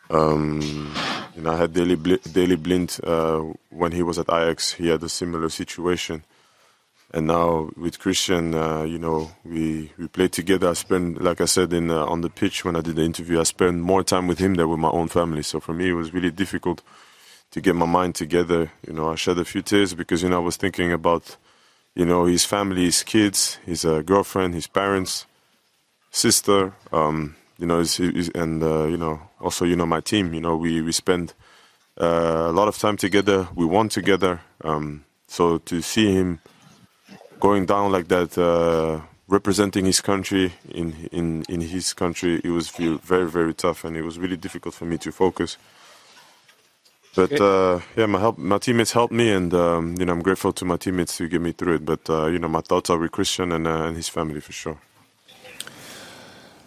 Um, 0.09 0.93
you 1.35 1.41
know, 1.41 1.51
I 1.51 1.57
had 1.57 1.73
Daily, 1.73 1.95
Bl- 1.95 2.29
Daily 2.31 2.55
Blind 2.55 2.99
uh, 3.03 3.39
when 3.69 3.91
he 3.91 4.03
was 4.03 4.19
at 4.19 4.29
Ajax. 4.29 4.73
He 4.73 4.87
had 4.87 5.03
a 5.03 5.09
similar 5.09 5.49
situation, 5.49 6.23
and 7.11 7.27
now 7.27 7.69
with 7.75 7.99
Christian, 7.99 8.53
uh, 8.53 8.83
you 8.83 8.99
know, 8.99 9.31
we 9.43 9.91
we 9.97 10.07
played 10.07 10.31
together. 10.31 10.69
I 10.69 10.73
spent, 10.73 11.21
like 11.21 11.41
I 11.41 11.45
said 11.45 11.73
in 11.73 11.89
uh, 11.89 12.05
on 12.05 12.21
the 12.21 12.29
pitch 12.29 12.63
when 12.63 12.75
I 12.75 12.81
did 12.81 12.97
the 12.97 13.03
interview, 13.03 13.39
I 13.39 13.43
spent 13.43 13.79
more 13.79 14.03
time 14.03 14.27
with 14.27 14.39
him 14.39 14.55
than 14.55 14.69
with 14.69 14.79
my 14.79 14.91
own 14.91 15.07
family. 15.07 15.41
So 15.41 15.59
for 15.59 15.73
me, 15.73 15.89
it 15.89 15.93
was 15.93 16.13
really 16.13 16.31
difficult 16.31 16.81
to 17.51 17.59
get 17.59 17.75
my 17.75 17.87
mind 17.87 18.15
together. 18.15 18.71
You 18.87 18.93
know, 18.93 19.11
I 19.11 19.15
shed 19.15 19.39
a 19.39 19.45
few 19.45 19.63
tears 19.63 19.95
because 19.95 20.21
you 20.21 20.29
know 20.29 20.37
I 20.37 20.45
was 20.45 20.57
thinking 20.57 20.91
about, 20.91 21.35
you 21.95 22.05
know, 22.05 22.25
his 22.25 22.45
family, 22.45 22.85
his 22.85 23.01
kids, 23.01 23.55
his 23.65 23.85
uh, 23.85 24.01
girlfriend, 24.03 24.53
his 24.53 24.67
parents 24.67 25.25
sister, 26.15 26.73
um, 26.93 27.35
you 27.59 27.67
know, 27.67 27.79
is, 27.79 27.99
is, 27.99 28.29
and 28.29 28.63
uh, 28.63 28.85
you 28.85 28.97
know, 28.97 29.19
also 29.39 29.65
you 29.65 29.75
know 29.75 29.85
my 29.85 29.99
team. 30.01 30.33
You 30.33 30.41
know, 30.41 30.55
we 30.55 30.81
we 30.81 30.91
spend 30.91 31.33
uh, 31.99 32.47
a 32.47 32.51
lot 32.51 32.67
of 32.67 32.77
time 32.77 32.97
together. 32.97 33.47
We 33.53 33.65
won 33.65 33.89
together. 33.89 34.41
Um, 34.63 35.03
so 35.27 35.57
to 35.59 35.81
see 35.81 36.13
him 36.13 36.39
going 37.39 37.65
down 37.65 37.91
like 37.91 38.07
that, 38.07 38.37
uh, 38.37 39.01
representing 39.27 39.85
his 39.85 40.01
country 40.01 40.53
in 40.69 41.09
in 41.11 41.43
in 41.49 41.61
his 41.61 41.93
country, 41.93 42.41
it 42.43 42.49
was 42.49 42.69
very 42.69 43.29
very 43.29 43.53
tough, 43.53 43.83
and 43.83 43.97
it 43.97 44.03
was 44.03 44.17
really 44.17 44.37
difficult 44.37 44.73
for 44.73 44.85
me 44.85 44.97
to 44.99 45.11
focus. 45.11 45.57
But 47.15 47.39
uh, 47.39 47.79
yeah, 47.95 48.07
my 48.07 48.19
help, 48.19 48.37
my 48.37 48.57
teammates 48.57 48.91
helped 48.91 49.13
me, 49.13 49.31
and 49.31 49.53
um, 49.53 49.95
you 49.99 50.05
know 50.05 50.13
I'm 50.13 50.21
grateful 50.21 50.51
to 50.53 50.65
my 50.65 50.77
teammates 50.77 51.17
to 51.17 51.27
get 51.27 51.41
me 51.41 51.51
through 51.53 51.75
it. 51.75 51.85
But 51.85 52.09
uh, 52.09 52.27
you 52.27 52.39
know 52.39 52.49
my 52.49 52.61
thoughts 52.61 52.89
are 52.89 52.97
with 52.97 53.11
Christian 53.11 53.51
and, 53.51 53.67
uh, 53.67 53.87
and 53.87 53.95
his 53.95 54.09
family 54.09 54.41
for 54.41 54.51
sure. 54.51 54.77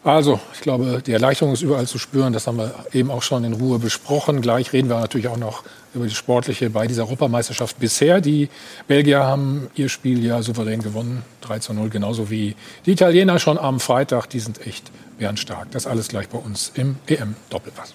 Also, 0.08 0.40
ich 0.54 0.62
glaube, 0.62 1.02
die 1.04 1.12
Erleichterung 1.12 1.52
ist 1.52 1.60
überall 1.60 1.86
zu 1.86 1.98
spüren. 1.98 2.32
Das 2.32 2.46
haben 2.46 2.56
wir 2.56 2.72
eben 2.94 3.10
auch 3.10 3.20
schon 3.20 3.44
in 3.44 3.52
Ruhe 3.52 3.78
besprochen. 3.78 4.40
Gleich 4.40 4.72
reden 4.72 4.88
wir 4.88 4.98
natürlich 4.98 5.28
auch 5.28 5.36
noch 5.36 5.64
über 5.92 6.06
die 6.06 6.14
Sportliche 6.14 6.70
bei 6.70 6.86
dieser 6.86 7.02
Europameisterschaft 7.02 7.78
bisher. 7.78 8.22
Die 8.22 8.48
Belgier 8.86 9.24
haben 9.24 9.68
ihr 9.74 9.90
Spiel 9.90 10.24
ja 10.24 10.40
souverän 10.40 10.80
gewonnen, 10.80 11.24
3 11.42 11.58
zu 11.58 11.74
0, 11.74 11.90
genauso 11.90 12.30
wie 12.30 12.56
die 12.86 12.92
Italiener 12.92 13.38
schon 13.38 13.58
am 13.58 13.80
Freitag. 13.80 14.30
Die 14.30 14.40
sind 14.40 14.66
echt 14.66 14.90
bärenstark. 15.18 15.70
Das 15.72 15.86
alles 15.86 16.08
gleich 16.08 16.30
bei 16.30 16.38
uns 16.38 16.72
im 16.74 16.96
EM-Doppelpass. 17.06 17.92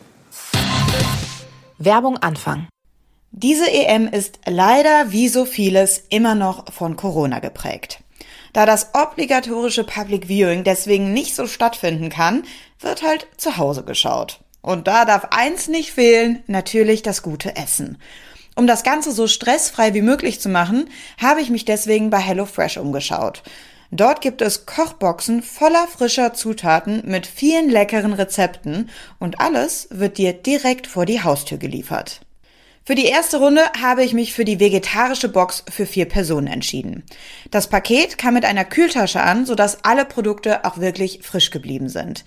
Werbung 1.79 2.17
Anfang. 2.17 2.67
Diese 3.31 3.67
EM 3.67 4.07
ist 4.07 4.39
leider 4.45 5.11
wie 5.11 5.29
so 5.29 5.45
vieles 5.45 6.03
immer 6.09 6.35
noch 6.35 6.71
von 6.71 6.95
Corona 6.95 7.39
geprägt. 7.39 8.02
Da 8.53 8.67
das 8.67 8.91
obligatorische 8.93 9.83
Public 9.83 10.27
Viewing 10.27 10.63
deswegen 10.63 11.11
nicht 11.11 11.35
so 11.35 11.47
stattfinden 11.47 12.09
kann, 12.09 12.43
wird 12.79 13.01
halt 13.01 13.27
zu 13.37 13.57
Hause 13.57 13.83
geschaut. 13.83 14.39
Und 14.61 14.87
da 14.87 15.05
darf 15.05 15.27
eins 15.31 15.67
nicht 15.67 15.91
fehlen, 15.91 16.43
natürlich 16.47 17.01
das 17.01 17.23
gute 17.23 17.55
Essen. 17.55 17.97
Um 18.55 18.67
das 18.67 18.83
Ganze 18.83 19.11
so 19.11 19.27
stressfrei 19.27 19.95
wie 19.95 20.03
möglich 20.03 20.39
zu 20.39 20.47
machen, 20.49 20.89
habe 21.19 21.41
ich 21.41 21.49
mich 21.49 21.65
deswegen 21.65 22.11
bei 22.11 22.19
HelloFresh 22.19 22.77
umgeschaut. 22.77 23.41
Dort 23.89 24.21
gibt 24.21 24.41
es 24.41 24.65
Kochboxen 24.65 25.41
voller 25.41 25.87
frischer 25.87 26.33
Zutaten 26.33 27.03
mit 27.05 27.27
vielen 27.27 27.69
leckeren 27.69 28.13
Rezepten 28.13 28.89
und 29.19 29.39
alles 29.39 29.87
wird 29.91 30.17
dir 30.17 30.33
direkt 30.33 30.87
vor 30.87 31.05
die 31.05 31.21
Haustür 31.23 31.57
geliefert. 31.57 32.21
Für 32.85 32.95
die 32.95 33.05
erste 33.05 33.37
Runde 33.37 33.61
habe 33.81 34.03
ich 34.03 34.13
mich 34.13 34.33
für 34.33 34.43
die 34.43 34.59
vegetarische 34.59 35.29
Box 35.29 35.63
für 35.69 35.85
vier 35.85 36.03
Personen 36.03 36.47
entschieden. 36.47 37.03
Das 37.49 37.67
Paket 37.67 38.17
kam 38.17 38.33
mit 38.33 38.43
einer 38.43 38.65
Kühltasche 38.65 39.21
an, 39.21 39.45
sodass 39.45 39.85
alle 39.85 40.03
Produkte 40.03 40.65
auch 40.65 40.77
wirklich 40.79 41.21
frisch 41.23 41.49
geblieben 41.49 41.87
sind. 41.87 42.25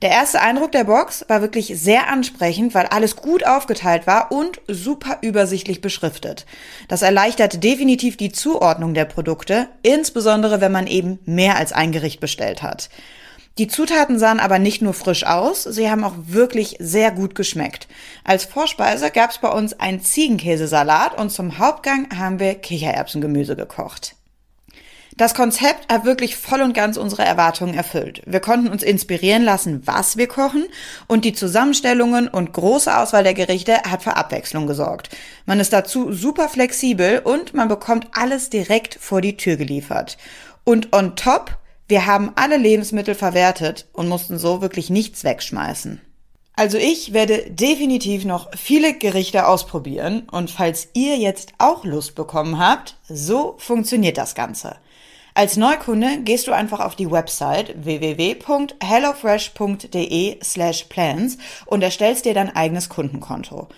Der 0.00 0.08
erste 0.10 0.40
Eindruck 0.40 0.72
der 0.72 0.84
Box 0.84 1.26
war 1.28 1.42
wirklich 1.42 1.74
sehr 1.78 2.08
ansprechend, 2.08 2.74
weil 2.74 2.86
alles 2.86 3.16
gut 3.16 3.46
aufgeteilt 3.46 4.06
war 4.06 4.32
und 4.32 4.62
super 4.66 5.18
übersichtlich 5.20 5.82
beschriftet. 5.82 6.46
Das 6.88 7.02
erleichtert 7.02 7.62
definitiv 7.62 8.16
die 8.16 8.32
Zuordnung 8.32 8.94
der 8.94 9.04
Produkte, 9.04 9.68
insbesondere 9.82 10.62
wenn 10.62 10.72
man 10.72 10.86
eben 10.86 11.18
mehr 11.26 11.56
als 11.56 11.72
ein 11.72 11.92
Gericht 11.92 12.18
bestellt 12.18 12.62
hat. 12.62 12.88
Die 13.58 13.68
Zutaten 13.68 14.18
sahen 14.18 14.40
aber 14.40 14.58
nicht 14.58 14.80
nur 14.80 14.94
frisch 14.94 15.24
aus, 15.24 15.64
sie 15.64 15.90
haben 15.90 16.04
auch 16.04 16.14
wirklich 16.26 16.76
sehr 16.78 17.10
gut 17.10 17.34
geschmeckt. 17.34 17.86
Als 18.24 18.46
Vorspeise 18.46 19.10
gab 19.10 19.30
es 19.30 19.38
bei 19.38 19.50
uns 19.50 19.74
einen 19.74 20.00
Ziegenkäsesalat 20.00 21.18
und 21.18 21.30
zum 21.30 21.58
Hauptgang 21.58 22.08
haben 22.16 22.40
wir 22.40 22.54
Kichererbsengemüse 22.54 23.54
gekocht. 23.54 24.16
Das 25.18 25.34
Konzept 25.34 25.92
hat 25.92 26.06
wirklich 26.06 26.36
voll 26.36 26.62
und 26.62 26.72
ganz 26.72 26.96
unsere 26.96 27.22
Erwartungen 27.24 27.74
erfüllt. 27.74 28.22
Wir 28.24 28.40
konnten 28.40 28.68
uns 28.68 28.82
inspirieren 28.82 29.42
lassen, 29.42 29.82
was 29.86 30.16
wir 30.16 30.26
kochen 30.26 30.64
und 31.06 31.26
die 31.26 31.34
Zusammenstellungen 31.34 32.28
und 32.28 32.54
große 32.54 32.96
Auswahl 32.96 33.22
der 33.22 33.34
Gerichte 33.34 33.74
hat 33.82 34.02
für 34.02 34.16
Abwechslung 34.16 34.66
gesorgt. 34.66 35.10
Man 35.44 35.60
ist 35.60 35.74
dazu 35.74 36.12
super 36.12 36.48
flexibel 36.48 37.18
und 37.18 37.52
man 37.52 37.68
bekommt 37.68 38.08
alles 38.12 38.48
direkt 38.48 38.96
vor 38.98 39.20
die 39.20 39.36
Tür 39.36 39.56
geliefert. 39.56 40.16
Und 40.64 40.94
on 40.94 41.14
top, 41.14 41.58
wir 41.88 42.06
haben 42.06 42.32
alle 42.36 42.56
Lebensmittel 42.56 43.14
verwertet 43.14 43.86
und 43.92 44.08
mussten 44.08 44.38
so 44.38 44.62
wirklich 44.62 44.90
nichts 44.90 45.24
wegschmeißen. 45.24 46.00
Also 46.54 46.76
ich 46.76 47.14
werde 47.14 47.50
definitiv 47.50 48.24
noch 48.24 48.50
viele 48.54 48.94
Gerichte 48.94 49.46
ausprobieren 49.46 50.28
und 50.30 50.50
falls 50.50 50.88
ihr 50.92 51.16
jetzt 51.16 51.54
auch 51.58 51.84
Lust 51.84 52.14
bekommen 52.14 52.58
habt, 52.58 52.96
so 53.08 53.54
funktioniert 53.58 54.18
das 54.18 54.34
Ganze. 54.34 54.76
Als 55.34 55.56
Neukunde 55.56 56.18
gehst 56.22 56.46
du 56.46 56.52
einfach 56.52 56.80
auf 56.80 56.94
die 56.94 57.10
Website 57.10 57.74
www.hellofresh.de 57.82 60.44
slash 60.44 60.84
plans 60.84 61.38
und 61.64 61.82
erstellst 61.82 62.26
dir 62.26 62.34
dein 62.34 62.54
eigenes 62.54 62.90
Kundenkonto. 62.90 63.68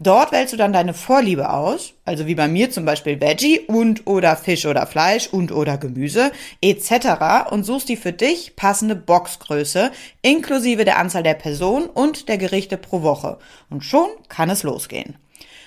Dort 0.00 0.30
wählst 0.30 0.52
du 0.52 0.56
dann 0.56 0.72
deine 0.72 0.94
Vorliebe 0.94 1.50
aus, 1.50 1.94
also 2.04 2.26
wie 2.26 2.36
bei 2.36 2.46
mir 2.46 2.70
zum 2.70 2.84
Beispiel 2.84 3.20
Veggie 3.20 3.58
und 3.58 4.06
oder 4.06 4.36
Fisch 4.36 4.64
oder 4.64 4.86
Fleisch 4.86 5.26
und 5.26 5.50
oder 5.50 5.76
Gemüse 5.76 6.30
etc. 6.60 7.50
und 7.50 7.64
suchst 7.64 7.88
die 7.88 7.96
für 7.96 8.12
dich 8.12 8.54
passende 8.54 8.94
Boxgröße 8.94 9.90
inklusive 10.22 10.84
der 10.84 10.98
Anzahl 10.98 11.24
der 11.24 11.34
Personen 11.34 11.86
und 11.86 12.28
der 12.28 12.38
Gerichte 12.38 12.76
pro 12.76 13.02
Woche. 13.02 13.38
Und 13.70 13.82
schon 13.82 14.08
kann 14.28 14.50
es 14.50 14.62
losgehen. 14.62 15.16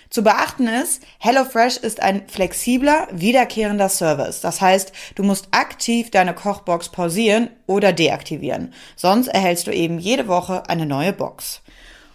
Zu 0.10 0.24
beachten 0.24 0.68
ist, 0.68 1.04
HelloFresh 1.20 1.78
ist 1.78 2.02
ein 2.02 2.28
flexibler, 2.28 3.10
wiederkehrender 3.12 3.90
Service. 3.90 4.40
Das 4.40 4.62
heißt, 4.62 4.94
du 5.16 5.24
musst 5.24 5.50
aktiv 5.52 6.10
deine 6.10 6.34
Kochbox 6.34 6.90
pausieren 6.90 7.50
oder 7.68 7.92
deaktivieren. 7.92 8.74
Sonst 8.96 9.28
erhältst 9.28 9.68
du 9.68 9.72
eben 9.72 10.00
jede 10.00 10.28
Woche 10.30 10.70
eine 10.70 10.86
neue 10.86 11.12
Box. 11.14 11.62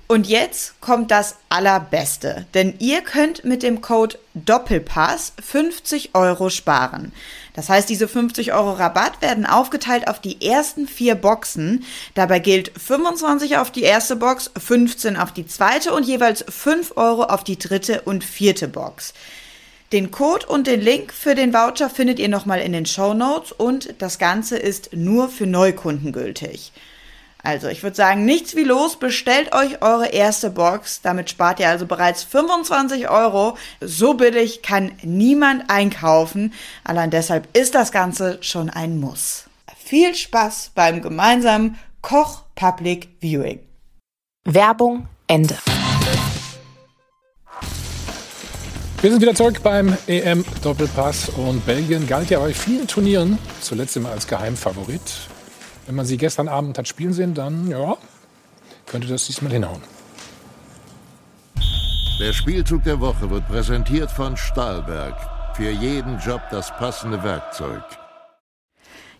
Und 0.08 0.28
jetzt 0.28 0.80
kommt 0.80 1.10
das 1.10 1.34
Allerbeste, 1.48 2.46
denn 2.54 2.74
ihr 2.78 3.00
könnt 3.00 3.44
mit 3.44 3.64
dem 3.64 3.80
Code 3.80 4.18
Doppelpass 4.34 5.32
50 5.44 6.14
Euro 6.14 6.48
sparen. 6.48 7.12
Das 7.54 7.68
heißt, 7.68 7.88
diese 7.88 8.06
50 8.06 8.52
Euro 8.52 8.72
Rabatt 8.72 9.20
werden 9.20 9.46
aufgeteilt 9.46 10.06
auf 10.06 10.20
die 10.20 10.46
ersten 10.46 10.86
vier 10.86 11.16
Boxen. 11.16 11.84
Dabei 12.14 12.38
gilt 12.38 12.70
25 12.78 13.56
auf 13.56 13.72
die 13.72 13.82
erste 13.82 14.14
Box, 14.14 14.52
15 14.56 15.16
auf 15.16 15.32
die 15.32 15.46
zweite 15.46 15.92
und 15.92 16.06
jeweils 16.06 16.44
5 16.48 16.96
Euro 16.96 17.24
auf 17.24 17.42
die 17.42 17.58
dritte 17.58 18.02
und 18.02 18.22
vierte 18.22 18.68
Box. 18.68 19.12
Den 19.90 20.12
Code 20.12 20.46
und 20.46 20.68
den 20.68 20.80
Link 20.80 21.12
für 21.12 21.34
den 21.34 21.52
Voucher 21.52 21.90
findet 21.90 22.20
ihr 22.20 22.28
nochmal 22.28 22.60
in 22.60 22.72
den 22.72 22.86
Show 22.86 23.12
Notes 23.12 23.50
und 23.50 23.94
das 23.98 24.18
Ganze 24.18 24.56
ist 24.56 24.90
nur 24.92 25.28
für 25.28 25.46
Neukunden 25.46 26.12
gültig. 26.12 26.72
Also, 27.46 27.68
ich 27.68 27.84
würde 27.84 27.94
sagen, 27.94 28.24
nichts 28.24 28.56
wie 28.56 28.64
los, 28.64 28.96
bestellt 28.96 29.54
euch 29.54 29.80
eure 29.80 30.08
erste 30.08 30.50
Box. 30.50 31.00
Damit 31.00 31.30
spart 31.30 31.60
ihr 31.60 31.68
also 31.68 31.86
bereits 31.86 32.24
25 32.24 33.08
Euro. 33.08 33.56
So 33.80 34.14
billig 34.14 34.62
kann 34.62 34.90
niemand 35.04 35.70
einkaufen. 35.70 36.52
Allein 36.82 37.12
deshalb 37.12 37.46
ist 37.56 37.76
das 37.76 37.92
Ganze 37.92 38.38
schon 38.40 38.68
ein 38.68 38.98
Muss. 38.98 39.44
Viel 39.78 40.16
Spaß 40.16 40.72
beim 40.74 41.00
gemeinsamen 41.02 41.78
Koch 42.02 42.42
Public 42.56 43.10
Viewing. 43.20 43.60
Werbung 44.44 45.06
Ende. 45.28 45.56
Wir 49.02 49.10
sind 49.12 49.22
wieder 49.22 49.36
zurück 49.36 49.62
beim 49.62 49.96
EM 50.08 50.44
Doppelpass 50.64 51.28
und 51.28 51.64
Belgien 51.64 52.08
galt 52.08 52.28
ja 52.28 52.40
bei 52.40 52.52
vielen 52.52 52.88
Turnieren 52.88 53.38
zuletzt 53.60 53.96
immer 53.96 54.10
als 54.10 54.26
Geheimfavorit. 54.26 55.28
Wenn 55.86 55.94
man 55.94 56.04
sie 56.04 56.16
gestern 56.16 56.48
Abend 56.48 56.76
hat 56.78 56.88
spielen 56.88 57.12
sehen, 57.12 57.34
dann 57.34 57.68
ja, 57.68 57.96
könnte 58.86 59.06
das 59.06 59.26
diesmal 59.26 59.52
hinhauen. 59.52 59.82
Der 62.18 62.32
Spielzug 62.32 62.82
der 62.84 62.98
Woche 63.00 63.28
wird 63.30 63.46
präsentiert 63.46 64.10
von 64.10 64.36
Stahlberg. 64.36 65.16
Für 65.54 65.70
jeden 65.70 66.18
Job 66.18 66.40
das 66.50 66.70
passende 66.76 67.22
Werkzeug. 67.22 67.82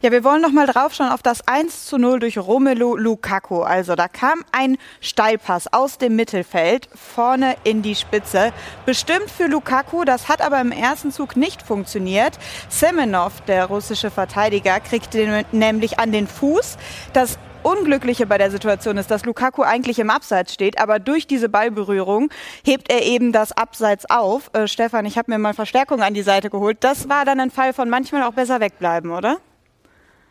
Ja, 0.03 0.13
wir 0.13 0.25
wollen 0.25 0.43
noch 0.43 0.53
mal 0.53 0.67
draufschauen 0.67 1.09
auf 1.09 1.23
das 1.23 1.49
1 1.49 1.87
zu 1.87 1.97
0 1.97 2.21
durch 2.21 2.37
Romelu 2.37 2.97
Lukaku. 2.97 3.63
Also 3.63 3.95
da 3.95 4.09
kam 4.09 4.45
ein 4.53 4.77
Steilpass 5.01 5.73
aus 5.73 5.97
dem 5.97 6.17
Mittelfeld 6.17 6.91
vorne 6.95 7.57
in 7.65 7.81
die 7.81 7.95
Spitze. 7.95 8.53
Bestimmt 8.85 9.31
für 9.31 9.47
Lukaku, 9.47 10.05
das 10.05 10.29
hat 10.29 10.43
aber 10.43 10.61
im 10.61 10.71
ersten 10.71 11.13
Zug 11.13 11.35
nicht 11.37 11.63
funktioniert. 11.63 12.39
Semenov, 12.69 13.41
der 13.47 13.65
russische 13.65 14.11
Verteidiger, 14.11 14.81
kriegt 14.81 15.15
den 15.15 15.47
nämlich 15.53 15.99
an 15.99 16.13
den 16.13 16.27
Fuß. 16.27 16.77
Das 17.15 17.39
Unglückliche 17.63 18.27
bei 18.27 18.37
der 18.37 18.51
Situation 18.51 18.99
ist, 18.99 19.11
dass 19.11 19.25
Lukaku 19.25 19.63
eigentlich 19.63 19.99
im 19.99 20.11
Abseits 20.11 20.53
steht, 20.53 20.79
aber 20.79 20.99
durch 20.99 21.27
diese 21.27 21.49
Ballberührung 21.49 22.29
hebt 22.65 22.93
er 22.93 23.03
eben 23.03 23.33
das 23.33 23.53
Abseits 23.53 24.09
auf. 24.11 24.51
Äh, 24.53 24.69
Stefan, 24.69 25.07
ich 25.07 25.17
habe 25.17 25.33
mir 25.33 25.39
mal 25.39 25.55
Verstärkung 25.55 26.03
an 26.03 26.13
die 26.13 26.23
Seite 26.23 26.51
geholt. 26.51 26.77
Das 26.81 27.09
war 27.09 27.25
dann 27.25 27.41
ein 27.41 27.51
Fall 27.51 27.73
von 27.73 27.89
manchmal 27.89 28.25
auch 28.25 28.35
besser 28.35 28.61
wegbleiben, 28.61 29.11
oder? 29.11 29.39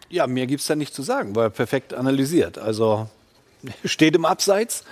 Ja, 0.10 0.28
mehr 0.28 0.48
gibt 0.48 0.62
es 0.62 0.68
da 0.68 0.76
nicht 0.76 0.94
zu 0.94 1.04
sagen, 1.04 1.36
weil 1.36 1.48
er 1.48 1.50
perfekt 1.50 1.94
analysiert. 1.94 2.58
Also 2.58 3.08
steht 3.86 4.16
im 4.16 4.26
Abseits. 4.26 4.84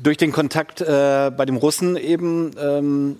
Durch 0.00 0.16
den 0.16 0.30
Kontakt 0.30 0.80
äh, 0.80 1.32
bei 1.36 1.44
dem 1.44 1.56
Russen 1.56 1.96
eben 1.96 2.52
ähm, 2.60 3.16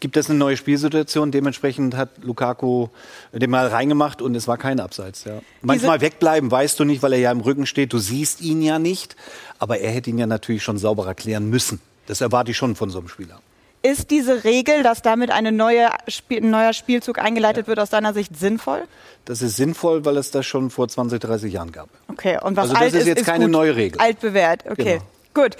gibt 0.00 0.18
es 0.18 0.28
eine 0.28 0.38
neue 0.38 0.56
Spielsituation. 0.56 1.30
Dementsprechend 1.30 1.96
hat 1.96 2.10
Lukaku 2.22 2.88
den 3.32 3.48
mal 3.48 3.68
reingemacht 3.68 4.20
und 4.20 4.34
es 4.34 4.46
war 4.46 4.58
kein 4.58 4.80
Abseits. 4.80 5.24
Ja. 5.24 5.40
Manchmal 5.62 6.02
wegbleiben 6.02 6.50
weißt 6.50 6.78
du 6.78 6.84
nicht, 6.84 7.02
weil 7.02 7.14
er 7.14 7.20
ja 7.20 7.32
im 7.32 7.40
Rücken 7.40 7.64
steht. 7.64 7.92
Du 7.94 7.98
siehst 7.98 8.42
ihn 8.42 8.60
ja 8.60 8.78
nicht. 8.78 9.16
Aber 9.58 9.78
er 9.78 9.92
hätte 9.92 10.10
ihn 10.10 10.18
ja 10.18 10.26
natürlich 10.26 10.62
schon 10.62 10.76
sauberer 10.76 11.14
klären 11.14 11.48
müssen. 11.48 11.80
Das 12.06 12.20
erwarte 12.20 12.50
ich 12.50 12.56
schon 12.56 12.76
von 12.76 12.90
so 12.90 12.98
einem 12.98 13.08
Spieler. 13.08 13.40
Ist 13.84 14.10
diese 14.10 14.44
Regel, 14.44 14.82
dass 14.82 15.02
damit 15.02 15.30
eine 15.30 15.52
neue 15.52 15.90
Spiel, 16.08 16.42
ein 16.42 16.48
neuer 16.48 16.72
Spielzug 16.72 17.18
eingeleitet 17.18 17.64
ja. 17.64 17.68
wird, 17.68 17.78
aus 17.78 17.90
deiner 17.90 18.14
Sicht 18.14 18.34
sinnvoll? 18.34 18.84
Das 19.26 19.42
ist 19.42 19.56
sinnvoll, 19.56 20.06
weil 20.06 20.16
es 20.16 20.30
das 20.30 20.46
schon 20.46 20.70
vor 20.70 20.88
20, 20.88 21.20
30 21.20 21.52
Jahren 21.52 21.70
gab. 21.70 21.90
Okay, 22.08 22.38
und 22.42 22.56
was 22.56 22.70
also 22.70 22.72
das 22.72 22.82
alt 22.82 22.94
ist 22.94 23.06
jetzt 23.06 23.20
ist 23.20 23.26
keine 23.26 23.44
gut. 23.44 23.52
neue 23.52 23.76
Regel. 23.76 24.00
Alt 24.00 24.20
bewährt, 24.20 24.64
okay. 24.70 25.00
Genau. 25.34 25.46
Gut. 25.46 25.56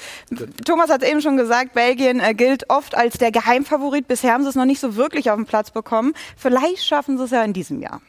Thomas 0.65 0.89
hat 0.89 1.03
eben 1.03 1.21
schon 1.21 1.37
gesagt, 1.37 1.75
Belgien 1.75 2.21
äh, 2.21 2.33
gilt 2.33 2.71
oft 2.71 2.97
als 2.97 3.19
der 3.19 3.31
Geheimfavorit. 3.31 4.09
Bisher 4.09 4.33
haben 4.33 4.45
sie 4.45 4.49
es 4.49 4.55
noch 4.55 4.65
nicht 4.65 4.81
so 4.81 4.97
wirklich 4.97 5.31
auf 5.31 5.37
den 5.37 5.45
Platz 5.45 5.71
bekommen. 5.71 6.15
Vielleicht 6.35 6.83
schaffen 6.83 7.19
sie 7.19 7.25
es 7.25 7.31
ja 7.31 7.45
in 7.45 7.53
diesem 7.53 7.83
Jahr. 7.83 8.01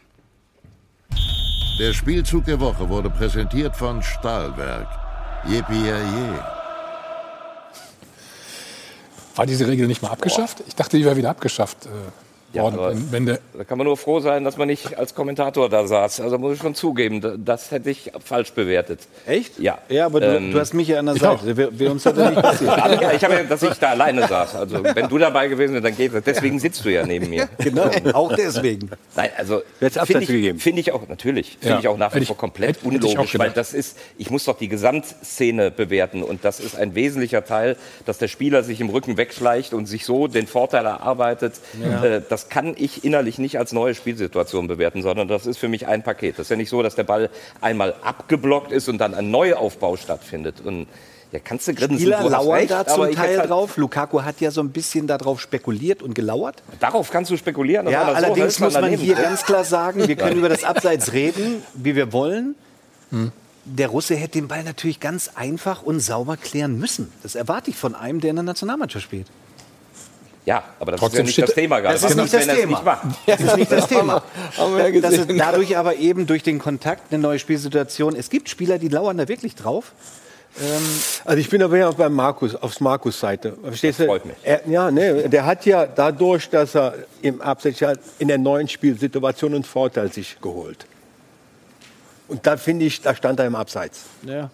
Der 1.77 1.91
Spielzug 1.91 2.45
der 2.45 2.61
Woche 2.61 2.87
wurde 2.87 3.09
präsentiert 3.09 3.75
von 3.75 4.01
Stahlwerk. 4.01 4.87
Yippie 5.45 5.91
war 9.35 9.45
diese 9.45 9.67
Regel 9.67 9.87
nicht 9.87 10.01
mal 10.01 10.09
abgeschafft? 10.09 10.63
Ich 10.67 10.75
dachte, 10.75 10.97
die 10.97 11.05
wäre 11.05 11.15
wieder 11.15 11.29
abgeschafft. 11.29 11.87
Äh, 12.55 12.57
Ja, 12.57 12.89
wenn, 12.89 13.11
wenn 13.11 13.25
der 13.25 13.39
da 13.57 13.63
kann 13.63 13.77
man 13.77 13.85
nur 13.85 13.97
froh 13.97 14.19
sein, 14.19 14.43
dass 14.43 14.57
man 14.57 14.67
nicht 14.67 14.97
als 14.97 15.15
Kommentator 15.15 15.69
da 15.69 15.87
saß. 15.87 16.21
Also 16.21 16.37
muss 16.37 16.55
ich 16.55 16.61
schon 16.61 16.75
zugeben, 16.75 17.21
das 17.45 17.71
hätte 17.71 17.89
ich 17.89 18.11
falsch 18.23 18.51
bewertet. 18.51 19.01
Echt? 19.25 19.59
Ja. 19.59 19.77
Ja, 19.89 20.07
aber 20.07 20.19
du, 20.19 20.37
ähm, 20.37 20.51
du 20.51 20.59
hast 20.59 20.73
mich 20.73 20.87
ja 20.87 20.99
an 20.99 21.05
der 21.07 21.15
Seite. 21.15 21.55
Wir, 21.57 21.77
wir 21.77 21.91
uns 21.91 22.03
nicht 22.05 22.15
passiert. 22.35 22.77
ja, 22.77 23.11
ich 23.13 23.23
habe 23.23 23.33
ja, 23.35 23.43
dass 23.43 23.63
ich 23.63 23.73
da 23.73 23.89
alleine 23.91 24.27
saß. 24.27 24.55
Also 24.55 24.83
wenn 24.83 25.07
du 25.07 25.17
dabei 25.17 25.47
gewesen 25.47 25.73
wärst, 25.73 25.85
dann 25.85 25.95
geht 25.95 26.13
das. 26.13 26.23
Deswegen 26.23 26.59
sitzt 26.59 26.83
du 26.85 26.89
ja 26.89 27.05
neben 27.05 27.29
mir. 27.29 27.47
Genau, 27.65 27.89
auch 28.13 28.35
deswegen. 28.35 28.91
Nein, 29.15 29.29
also 29.37 29.61
finde 29.79 30.23
ich, 30.23 30.61
find 30.61 30.77
ich 30.77 30.91
auch 30.91 31.07
natürlich, 31.07 31.57
finde 31.59 31.75
ja. 31.75 31.79
ich 31.79 31.87
auch 31.87 31.97
nach 31.97 32.13
wie 32.13 32.23
vor 32.25 32.37
komplett 32.37 32.83
unlogisch, 32.83 33.37
weil 33.39 33.49
das 33.49 33.73
ist, 33.73 33.97
ich 34.17 34.29
muss 34.29 34.45
doch 34.45 34.57
die 34.57 34.67
Gesamtszene 34.67 35.71
bewerten 35.71 36.21
und 36.21 36.45
das 36.45 36.59
ist 36.59 36.75
ein 36.77 36.93
wesentlicher 36.93 37.43
Teil, 37.43 37.75
dass 38.05 38.19
der 38.19 38.27
Spieler 38.27 38.63
sich 38.63 38.81
im 38.81 38.89
Rücken 38.89 39.17
wegschleicht 39.17 39.73
und 39.73 39.87
sich 39.87 40.05
so 40.05 40.27
den 40.27 40.45
Vorteil 40.47 40.85
erarbeitet. 40.85 41.55
Ja. 41.81 42.03
Äh, 42.03 42.21
das 42.27 42.44
kann 42.49 42.75
ich 42.77 43.03
innerlich 43.03 43.37
nicht 43.37 43.57
als 43.59 43.71
neue 43.71 43.95
Spielsituation 43.95 44.67
bewerten, 44.67 45.01
sondern 45.01 45.27
das 45.27 45.45
ist 45.45 45.57
für 45.57 45.67
mich 45.67 45.87
ein 45.87 46.03
Paket. 46.03 46.39
Das 46.39 46.47
ist 46.47 46.49
ja 46.49 46.55
nicht 46.55 46.69
so, 46.69 46.81
dass 46.83 46.95
der 46.95 47.03
Ball 47.03 47.29
einmal 47.61 47.95
abgeblockt 48.03 48.71
ist 48.71 48.89
und 48.89 48.97
dann 48.97 49.13
ein 49.13 49.31
Neuaufbau 49.31 49.97
stattfindet. 49.97 50.61
Und 50.63 50.87
ja, 51.31 51.39
kannst 51.43 51.67
du 51.67 51.73
grinsen. 51.73 51.99
Spieler 51.99 52.21
du 52.21 52.29
lauern 52.29 52.59
recht, 52.59 52.71
da 52.71 52.85
zum 52.85 53.11
Teil 53.11 53.39
halt 53.39 53.49
drauf. 53.49 53.77
Lukaku 53.77 54.21
hat 54.21 54.39
ja 54.41 54.51
so 54.51 54.61
ein 54.61 54.69
bisschen 54.69 55.07
darauf 55.07 55.41
spekuliert 55.41 56.01
und 56.01 56.13
gelauert. 56.13 56.63
Darauf 56.79 57.11
kannst 57.11 57.31
du 57.31 57.37
spekulieren. 57.37 57.89
Ja, 57.89 58.03
allerdings 58.03 58.55
so 58.55 58.63
muss 58.63 58.73
man 58.73 58.91
hier 58.93 59.15
ganz 59.15 59.43
klar 59.43 59.63
sagen, 59.63 60.07
wir 60.07 60.15
können 60.15 60.37
über 60.37 60.49
das 60.49 60.63
Abseits 60.63 61.13
reden, 61.13 61.63
wie 61.73 61.95
wir 61.95 62.13
wollen. 62.13 62.55
Hm. 63.11 63.31
Der 63.65 63.87
Russe 63.87 64.15
hätte 64.15 64.33
den 64.33 64.47
Ball 64.47 64.63
natürlich 64.63 64.99
ganz 64.99 65.31
einfach 65.33 65.81
und 65.81 65.99
sauber 65.99 66.37
klären 66.37 66.77
müssen. 66.77 67.11
Das 67.23 67.33
erwarte 67.33 67.71
ich 67.71 67.75
von 67.75 67.95
einem, 67.95 68.21
der 68.21 68.29
in 68.29 68.35
der 68.35 68.43
Nationalmannschaft 68.43 69.03
spielt. 69.03 69.27
Ja, 70.45 70.63
aber 70.79 70.91
das 70.91 70.99
Trotzdem 70.99 71.25
ist 71.25 71.35
ja 71.35 71.41
nicht 71.41 71.49
das 71.49 71.55
Thema 71.55 71.79
gerade. 71.79 71.99
Das 71.99 72.09
ist 72.09 72.15
nicht 72.15 72.33
das 72.33 72.47
Thema. 72.47 73.01
Das 73.25 73.39
ist 73.39 73.57
nicht 73.57 73.71
das 73.71 73.87
Thema. 73.87 74.23
das 75.01 75.13
ist 75.13 75.29
dadurch 75.37 75.75
aber 75.75 75.95
eben 75.95 76.27
durch 76.27 76.43
den 76.43 76.59
Kontakt 76.59 77.11
eine 77.11 77.21
neue 77.21 77.39
Spielsituation. 77.39 78.15
Es 78.15 78.29
gibt 78.29 78.49
Spieler, 78.49 78.77
die 78.77 78.89
lauern 78.89 79.17
da 79.17 79.27
wirklich 79.27 79.55
drauf. 79.55 79.93
Ähm, 80.61 80.83
also 81.25 81.39
ich 81.39 81.49
bin 81.49 81.61
aber 81.61 81.77
ja 81.77 81.91
beim 81.91 82.13
Markus, 82.13 82.55
aufs 82.55 82.79
Markus 82.79 83.19
Seite. 83.19 83.57
Verstehst 83.61 83.99
das 83.99 84.05
freut 84.05 84.25
mich. 84.25 84.35
Er, 84.43 84.61
ja, 84.67 84.91
ne, 84.91 85.27
der 85.27 85.45
hat 85.45 85.65
ja 85.65 85.85
dadurch, 85.85 86.49
dass 86.49 86.75
er 86.75 86.93
im 87.21 87.41
Abseits 87.41 87.81
in 88.19 88.27
der 88.27 88.37
neuen 88.37 88.67
Spielsituation 88.67 89.53
einen 89.53 89.63
Vorteil 89.63 90.11
sich 90.11 90.39
geholt. 90.41 90.85
Und 92.27 92.45
da 92.47 92.57
finde 92.57 92.85
ich, 92.85 93.01
da 93.01 93.15
stand 93.15 93.39
er 93.39 93.47
im 93.47 93.55
Abseits. 93.55 94.03
Ja. 94.23 94.49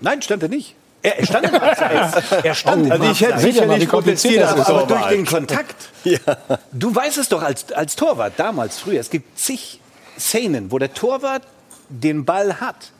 Nein, 0.00 0.20
stand 0.20 0.42
er 0.42 0.48
nicht. 0.48 0.74
Er 1.02 1.26
stand 1.26 1.48
im 1.48 1.54
Abseits. 1.54 2.32
Er 2.44 2.54
stand 2.54 2.86
oh, 2.86 2.92
also 2.92 3.10
ich 3.10 3.20
hätte 3.20 3.38
sicherlich 3.40 3.88
protestiert, 3.88 4.44
aber, 4.44 4.68
aber 4.68 4.86
durch 4.86 5.06
den 5.06 5.26
Kontakt. 5.26 5.74
ja. 6.04 6.18
Du 6.72 6.94
weißt 6.94 7.18
es 7.18 7.28
doch 7.28 7.42
als, 7.42 7.72
als 7.72 7.96
Torwart 7.96 8.34
damals, 8.36 8.78
früher. 8.78 9.00
Es 9.00 9.10
gibt 9.10 9.38
zig 9.38 9.80
Szenen, 10.18 10.70
wo 10.70 10.78
der 10.78 10.94
Torwart 10.94 11.42
den 11.88 12.24
Ball 12.24 12.60
hat 12.60 12.92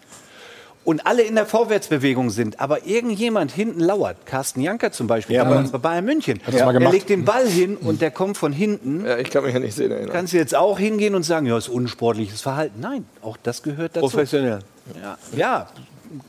und 0.85 1.07
alle 1.07 1.23
in 1.23 1.37
der 1.37 1.47
Vorwärtsbewegung 1.47 2.31
sind, 2.31 2.61
aber 2.61 2.87
irgendjemand 2.87 3.53
hinten 3.53 3.81
lauert. 3.81 4.27
Carsten 4.27 4.61
Janker 4.61 4.91
zum 4.91 5.07
Beispiel, 5.07 5.37
ja, 5.37 5.45
damals 5.45 5.71
bei 5.71 5.79
Bayern 5.79 6.05
München. 6.05 6.41
Ja. 6.51 6.73
Er 6.73 6.91
legt 6.91 7.09
den 7.09 7.25
Ball 7.25 7.47
hin 7.47 7.77
und 7.77 8.01
der 8.01 8.11
kommt 8.11 8.37
von 8.37 8.53
hinten. 8.53 9.05
Ja, 9.05 9.19
ich 9.19 9.31
kann 9.31 9.45
mich 9.45 9.55
ja 9.55 9.61
nicht 9.61 9.75
sehen 9.75 9.93
erinnern. 9.93 10.13
Kannst 10.13 10.33
du 10.33 10.39
jetzt 10.39 10.57
auch 10.57 10.79
hingehen 10.79 11.15
und 11.15 11.23
sagen, 11.23 11.47
ja, 11.47 11.57
ist 11.57 11.69
unsportliches 11.69 12.41
Verhalten. 12.41 12.81
Nein, 12.81 13.07
auch 13.23 13.37
das 13.41 13.63
gehört 13.63 13.97
dazu. 13.97 14.09
Professionell. 14.09 14.61
Ja, 15.01 15.19
ja 15.37 15.69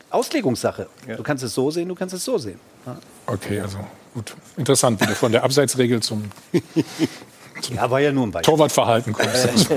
Auslegungssache. 0.10 0.88
Ja. 1.08 1.16
Du 1.16 1.24
kannst 1.24 1.44
es 1.44 1.54
so 1.54 1.72
sehen, 1.72 1.88
du 1.88 1.96
kannst 1.96 2.14
es 2.16 2.24
so 2.24 2.38
sehen. 2.38 2.60
Ja. 2.86 2.98
Okay, 3.28 3.60
also 3.60 3.78
gut. 4.14 4.36
Interessant, 4.58 5.02
wie 5.02 5.06
du 5.06 5.16
von 5.16 5.32
der 5.32 5.44
Abseitsregel 5.44 6.02
zum, 6.02 6.30
zum 7.62 7.76
ja, 7.76 7.90
war 7.90 8.00
ja 8.00 8.12
nur 8.12 8.28
ein 8.28 8.32
Beispiel. 8.32 8.52
Torwartverhalten 8.52 9.14
kommst. 9.14 9.70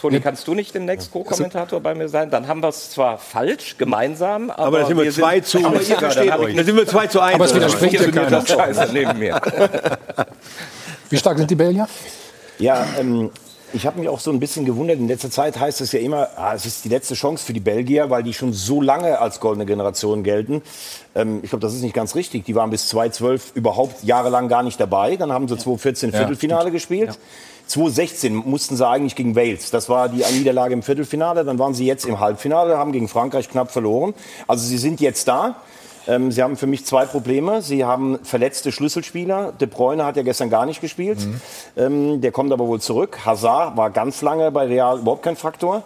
Toni, 0.00 0.20
kannst 0.20 0.46
du 0.46 0.54
nicht 0.54 0.74
demnächst 0.74 1.10
Co-Kommentator 1.12 1.80
bei 1.80 1.94
mir 1.94 2.08
sein? 2.08 2.30
Dann 2.30 2.46
haben 2.46 2.62
wir 2.62 2.68
es 2.68 2.90
zwar 2.90 3.18
falsch, 3.18 3.76
gemeinsam, 3.78 4.50
aber, 4.50 4.66
aber 4.66 4.78
da 4.80 4.86
sind 4.86 4.98
wir, 4.98 5.10
zwei 5.10 5.40
zu. 5.40 5.64
Aber 5.64 5.80
ihr 5.80 5.96
versteht 5.96 6.38
euch. 6.38 6.56
Da 6.56 6.64
sind 6.64 6.76
wir 6.76 6.86
zwei 6.86 7.06
zu 7.06 7.20
eins. 7.20 7.34
Aber 7.34 7.44
es 7.44 7.54
widerspricht 7.54 8.00
dir 8.00 8.10
keiner. 8.10 8.44
Scheiße 8.44 8.90
neben 8.92 9.18
mir. 9.18 9.40
Wie 11.08 11.16
stark 11.16 11.38
sind 11.38 11.50
die 11.50 11.56
Belgier? 11.56 11.88
Ja, 12.58 12.86
ähm, 12.98 13.30
ich 13.72 13.86
habe 13.86 13.98
mich 13.98 14.08
auch 14.08 14.20
so 14.20 14.30
ein 14.30 14.40
bisschen 14.40 14.64
gewundert. 14.64 14.98
In 14.98 15.08
letzter 15.08 15.30
Zeit 15.30 15.58
heißt 15.58 15.80
es 15.80 15.92
ja 15.92 16.00
immer, 16.00 16.28
ah, 16.36 16.54
es 16.54 16.66
ist 16.66 16.84
die 16.84 16.88
letzte 16.88 17.14
Chance 17.14 17.44
für 17.44 17.52
die 17.52 17.60
Belgier, 17.60 18.10
weil 18.10 18.22
die 18.22 18.32
schon 18.32 18.52
so 18.52 18.80
lange 18.80 19.18
als 19.18 19.40
goldene 19.40 19.66
Generation 19.66 20.22
gelten. 20.22 20.62
Ähm, 21.14 21.40
ich 21.42 21.50
glaube, 21.50 21.62
das 21.62 21.74
ist 21.74 21.82
nicht 21.82 21.94
ganz 21.94 22.14
richtig. 22.14 22.44
Die 22.44 22.54
waren 22.54 22.70
bis 22.70 22.88
2012 22.88 23.52
überhaupt 23.54 24.02
jahrelang 24.02 24.48
gar 24.48 24.62
nicht 24.62 24.80
dabei. 24.80 25.16
Dann 25.16 25.32
haben 25.32 25.48
sie 25.48 25.56
2014 25.56 26.12
Viertelfinale 26.12 26.66
ja, 26.66 26.70
gespielt. 26.70 27.10
Ja. 27.10 27.16
2016 27.66 28.34
mussten 28.34 28.76
sie 28.76 28.86
eigentlich 28.86 29.14
gegen 29.14 29.36
Wales. 29.36 29.70
Das 29.70 29.88
war 29.88 30.08
die 30.08 30.24
Niederlage 30.32 30.74
im 30.74 30.82
Viertelfinale. 30.82 31.44
Dann 31.44 31.58
waren 31.58 31.74
sie 31.74 31.86
jetzt 31.86 32.04
im 32.04 32.18
Halbfinale, 32.18 32.76
haben 32.76 32.92
gegen 32.92 33.08
Frankreich 33.08 33.48
knapp 33.48 33.70
verloren. 33.70 34.14
Also 34.48 34.66
sie 34.66 34.78
sind 34.78 35.00
jetzt 35.00 35.28
da. 35.28 35.56
Ähm, 36.08 36.32
sie 36.32 36.42
haben 36.42 36.56
für 36.56 36.66
mich 36.66 36.84
zwei 36.84 37.06
Probleme. 37.06 37.62
Sie 37.62 37.84
haben 37.84 38.18
verletzte 38.22 38.72
Schlüsselspieler. 38.72 39.52
De 39.52 39.68
Bruyne 39.68 40.04
hat 40.04 40.16
ja 40.16 40.22
gestern 40.22 40.50
gar 40.50 40.66
nicht 40.66 40.80
gespielt. 40.80 41.18
Mhm. 41.20 41.40
Ähm, 41.76 42.20
der 42.20 42.32
kommt 42.32 42.52
aber 42.52 42.66
wohl 42.66 42.80
zurück. 42.80 43.18
Hazard 43.24 43.76
war 43.76 43.90
ganz 43.90 44.22
lange 44.22 44.50
bei 44.50 44.66
Real 44.66 44.98
überhaupt 44.98 45.22
kein 45.22 45.36
Faktor. 45.36 45.84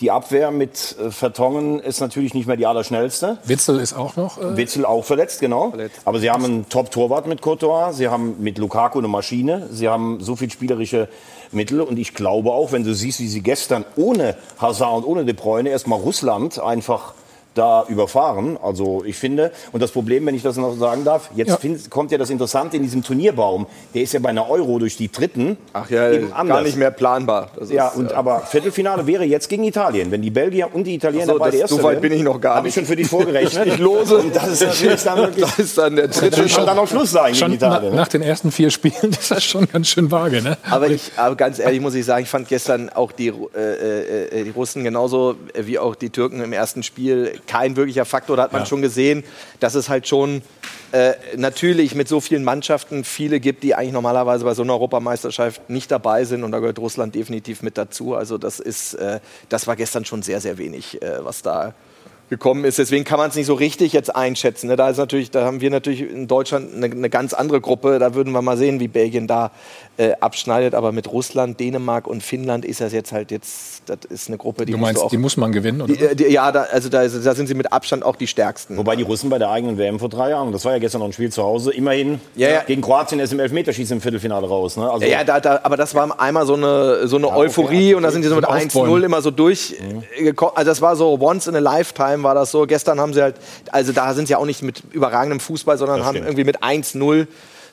Die 0.00 0.10
Abwehr 0.10 0.50
mit 0.50 0.94
äh, 0.98 1.10
Vertongen 1.10 1.80
ist 1.80 2.00
natürlich 2.00 2.34
nicht 2.34 2.46
mehr 2.46 2.56
die 2.56 2.66
allerschnellste. 2.66 3.38
Witzel 3.44 3.80
ist 3.80 3.94
auch 3.94 4.16
noch. 4.16 4.36
Äh 4.38 4.56
Witzel 4.56 4.84
auch 4.84 5.04
verletzt, 5.04 5.40
genau. 5.40 5.70
Verletzt. 5.70 6.00
Aber 6.04 6.18
sie 6.18 6.30
haben 6.30 6.44
einen 6.44 6.68
Top-Torwart 6.68 7.26
mit 7.26 7.40
Courtois. 7.40 7.92
Sie 7.92 8.08
haben 8.08 8.36
mit 8.38 8.58
Lukaku 8.58 8.98
eine 8.98 9.08
Maschine. 9.08 9.68
Sie 9.70 9.88
haben 9.88 10.18
so 10.20 10.36
viel 10.36 10.50
spielerische 10.50 11.08
Mittel. 11.50 11.80
Und 11.80 11.98
ich 11.98 12.12
glaube 12.12 12.52
auch, 12.52 12.72
wenn 12.72 12.84
du 12.84 12.94
siehst, 12.94 13.20
wie 13.20 13.28
sie 13.28 13.40
gestern 13.40 13.86
ohne 13.96 14.36
Hazard 14.58 14.98
und 14.98 15.04
ohne 15.04 15.24
De 15.24 15.32
Bruyne 15.32 15.70
erstmal 15.70 15.98
Russland 15.98 16.58
einfach 16.58 17.14
da 17.56 17.84
überfahren. 17.88 18.58
Also 18.62 19.02
ich 19.04 19.16
finde, 19.16 19.50
und 19.72 19.82
das 19.82 19.90
Problem, 19.90 20.26
wenn 20.26 20.34
ich 20.34 20.42
das 20.42 20.56
noch 20.56 20.76
sagen 20.76 21.04
darf, 21.04 21.30
jetzt 21.34 21.48
ja. 21.48 21.56
find, 21.56 21.90
kommt 21.90 22.12
ja 22.12 22.18
das 22.18 22.30
Interessante 22.30 22.76
in 22.76 22.82
diesem 22.82 23.02
Turnierbaum. 23.02 23.66
Der 23.94 24.02
ist 24.02 24.12
ja 24.12 24.20
bei 24.20 24.28
einer 24.28 24.48
Euro 24.48 24.78
durch 24.78 24.96
die 24.96 25.10
Dritten 25.10 25.56
Ach 25.72 25.88
ja, 25.90 26.10
eben 26.10 26.30
gar 26.30 26.62
nicht 26.62 26.76
mehr 26.76 26.90
planbar. 26.90 27.50
Das 27.58 27.70
ja, 27.70 27.88
ist, 27.88 27.96
und, 27.96 28.10
ja. 28.10 28.16
aber 28.16 28.40
Viertelfinale 28.40 29.06
wäre 29.06 29.24
jetzt 29.24 29.48
gegen 29.48 29.64
Italien. 29.64 30.10
Wenn 30.10 30.22
die 30.22 30.30
Belgier 30.30 30.68
und 30.72 30.84
die 30.84 30.94
Italiener 30.94 31.26
so, 31.26 31.38
beide 31.38 31.56
Erste 31.56 31.76
So 31.76 31.82
weit 31.82 32.00
bin 32.00 32.12
ich 32.12 32.22
noch 32.22 32.40
gar 32.40 32.50
nicht. 32.50 32.56
Habe 32.56 32.68
ich 32.68 32.74
schon 32.74 32.84
für 32.84 32.96
dich 32.96 33.08
vorgerechnet. 33.08 33.66
ich 33.66 33.78
lose. 33.78 34.18
Und 34.18 34.36
das 34.36 34.48
ist 34.48 34.62
natürlich 34.62 35.02
dann 35.02 35.18
wirklich, 35.26 35.44
das 35.44 35.58
ist 35.58 35.78
dann 35.78 35.96
der 35.96 36.08
dritte. 36.08 36.48
Schon 36.48 36.66
dann 36.66 36.78
auch 36.78 36.88
Schluss 36.88 37.10
sein 37.10 37.32
gegen 37.32 37.52
Italien. 37.52 37.92
Na, 37.94 38.02
nach 38.02 38.08
den 38.08 38.22
ersten 38.22 38.50
vier 38.50 38.70
Spielen 38.70 38.94
ist 39.10 39.30
das 39.30 39.44
schon 39.44 39.66
ganz 39.68 39.88
schön 39.88 40.10
vage. 40.10 40.42
Ne? 40.42 40.58
Aber, 40.70 40.88
ich, 40.88 41.12
aber 41.16 41.36
ganz 41.36 41.58
ehrlich 41.58 41.80
muss 41.80 41.94
ich 41.94 42.04
sagen, 42.04 42.22
ich 42.22 42.28
fand 42.28 42.48
gestern 42.48 42.90
auch 42.90 43.12
die, 43.12 43.28
äh, 43.28 44.26
äh, 44.40 44.44
die 44.44 44.50
Russen 44.50 44.84
genauso 44.84 45.36
wie 45.54 45.78
auch 45.78 45.94
die 45.94 46.10
Türken 46.10 46.40
im 46.40 46.52
ersten 46.52 46.82
Spiel 46.82 47.32
kein 47.46 47.76
wirklicher 47.76 48.04
Faktor. 48.04 48.36
Da 48.36 48.44
hat 48.44 48.52
man 48.52 48.62
ja. 48.62 48.66
schon 48.66 48.82
gesehen, 48.82 49.24
dass 49.60 49.74
es 49.74 49.88
halt 49.88 50.06
schon 50.06 50.42
äh, 50.92 51.14
natürlich 51.36 51.94
mit 51.94 52.08
so 52.08 52.20
vielen 52.20 52.44
Mannschaften 52.44 53.04
viele 53.04 53.40
gibt, 53.40 53.62
die 53.62 53.74
eigentlich 53.74 53.92
normalerweise 53.92 54.44
bei 54.44 54.54
so 54.54 54.62
einer 54.62 54.74
Europameisterschaft 54.74 55.68
nicht 55.68 55.90
dabei 55.90 56.24
sind. 56.24 56.44
Und 56.44 56.52
da 56.52 56.58
gehört 56.58 56.78
Russland 56.78 57.14
definitiv 57.14 57.62
mit 57.62 57.76
dazu. 57.76 58.14
Also 58.14 58.38
das 58.38 58.60
ist, 58.60 58.94
äh, 58.94 59.20
das 59.48 59.66
war 59.66 59.76
gestern 59.76 60.04
schon 60.04 60.22
sehr, 60.22 60.40
sehr 60.40 60.58
wenig, 60.58 61.02
äh, 61.02 61.24
was 61.24 61.42
da 61.42 61.74
gekommen 62.28 62.64
ist. 62.64 62.78
Deswegen 62.78 63.04
kann 63.04 63.18
man 63.18 63.30
es 63.30 63.36
nicht 63.36 63.46
so 63.46 63.54
richtig 63.54 63.92
jetzt 63.92 64.14
einschätzen. 64.14 64.66
Ne? 64.68 64.76
Da 64.76 64.90
ist 64.90 64.96
natürlich, 64.96 65.30
da 65.30 65.44
haben 65.44 65.60
wir 65.60 65.70
natürlich 65.70 66.00
in 66.00 66.26
Deutschland 66.26 66.74
eine, 66.74 66.86
eine, 66.86 67.10
ganz 67.10 67.34
andere 67.34 67.60
Gruppe. 67.60 67.98
Da 67.98 68.14
würden 68.14 68.32
wir 68.32 68.42
mal 68.42 68.56
sehen, 68.56 68.80
wie 68.80 68.88
Belgien 68.88 69.26
da 69.26 69.52
äh, 69.96 70.12
abschneidet. 70.20 70.74
Aber 70.74 70.92
mit 70.92 71.10
Russland, 71.10 71.58
Dänemark 71.60 72.06
und 72.06 72.22
Finnland 72.22 72.64
ist 72.64 72.80
das 72.80 72.92
jetzt 72.92 73.12
halt 73.12 73.30
jetzt, 73.30 73.82
das 73.86 73.98
ist 74.08 74.28
eine 74.28 74.38
Gruppe, 74.38 74.66
die 74.66 74.72
Du 74.72 74.78
meinst, 74.78 75.02
auch, 75.02 75.10
die 75.10 75.16
muss 75.16 75.36
man 75.36 75.52
gewinnen, 75.52 75.82
oder? 75.82 75.94
Die, 75.94 76.00
äh, 76.00 76.14
die, 76.14 76.24
ja, 76.24 76.52
da, 76.52 76.62
also 76.64 76.88
da, 76.88 77.06
da, 77.06 77.34
sind 77.34 77.46
sie 77.46 77.54
mit 77.54 77.72
Abstand 77.72 78.04
auch 78.04 78.16
die 78.16 78.26
stärksten. 78.26 78.76
Wobei 78.76 78.96
die 78.96 79.02
Russen 79.02 79.30
bei 79.30 79.38
der 79.38 79.50
eigenen 79.50 79.78
WM 79.78 79.98
vor 79.98 80.08
drei 80.08 80.30
Jahren, 80.30 80.52
das 80.52 80.64
war 80.64 80.72
ja 80.72 80.78
gestern 80.78 81.00
noch 81.00 81.06
ein 81.06 81.12
Spiel 81.12 81.30
zu 81.30 81.42
Hause, 81.42 81.72
immerhin 81.72 82.20
ja, 82.34 82.50
ja. 82.50 82.62
gegen 82.62 82.82
Kroatien 82.82 83.20
erst 83.20 83.32
im 83.32 83.40
Elfmeterschießen 83.40 83.96
im 83.96 84.00
Viertelfinale 84.00 84.46
raus. 84.46 84.76
Ne? 84.76 84.90
Also 84.90 85.06
ja, 85.06 85.22
ja 85.22 85.40
da, 85.40 85.60
aber 85.62 85.76
das 85.76 85.94
war 85.94 86.20
einmal 86.20 86.46
so 86.46 86.54
eine, 86.54 87.08
so 87.08 87.16
eine 87.16 87.28
ja, 87.28 87.36
Euphorie 87.36 87.88
okay. 87.88 87.94
und 87.94 88.02
da 88.02 88.10
sind 88.10 88.22
die 88.22 88.28
so 88.28 88.36
mit 88.36 88.48
1-0 88.48 89.02
immer 89.02 89.22
so 89.22 89.30
durchgekommen. 89.30 90.04
Mhm. 90.18 90.56
Also 90.56 90.70
das 90.70 90.82
war 90.82 90.96
so 90.96 91.18
once 91.20 91.46
in 91.46 91.56
a 91.56 91.58
lifetime 91.58 92.22
war 92.22 92.34
das 92.34 92.50
so. 92.50 92.66
Gestern 92.66 93.00
haben 93.00 93.14
sie 93.14 93.22
halt, 93.22 93.36
also 93.72 93.92
da 93.92 94.14
sind 94.14 94.28
sie 94.28 94.34
auch 94.34 94.46
nicht 94.46 94.62
mit 94.62 94.82
überragendem 94.92 95.40
Fußball, 95.40 95.78
sondern 95.78 96.04
haben 96.04 96.16
irgendwie 96.16 96.44
mit 96.44 96.62
1-0 96.62 97.26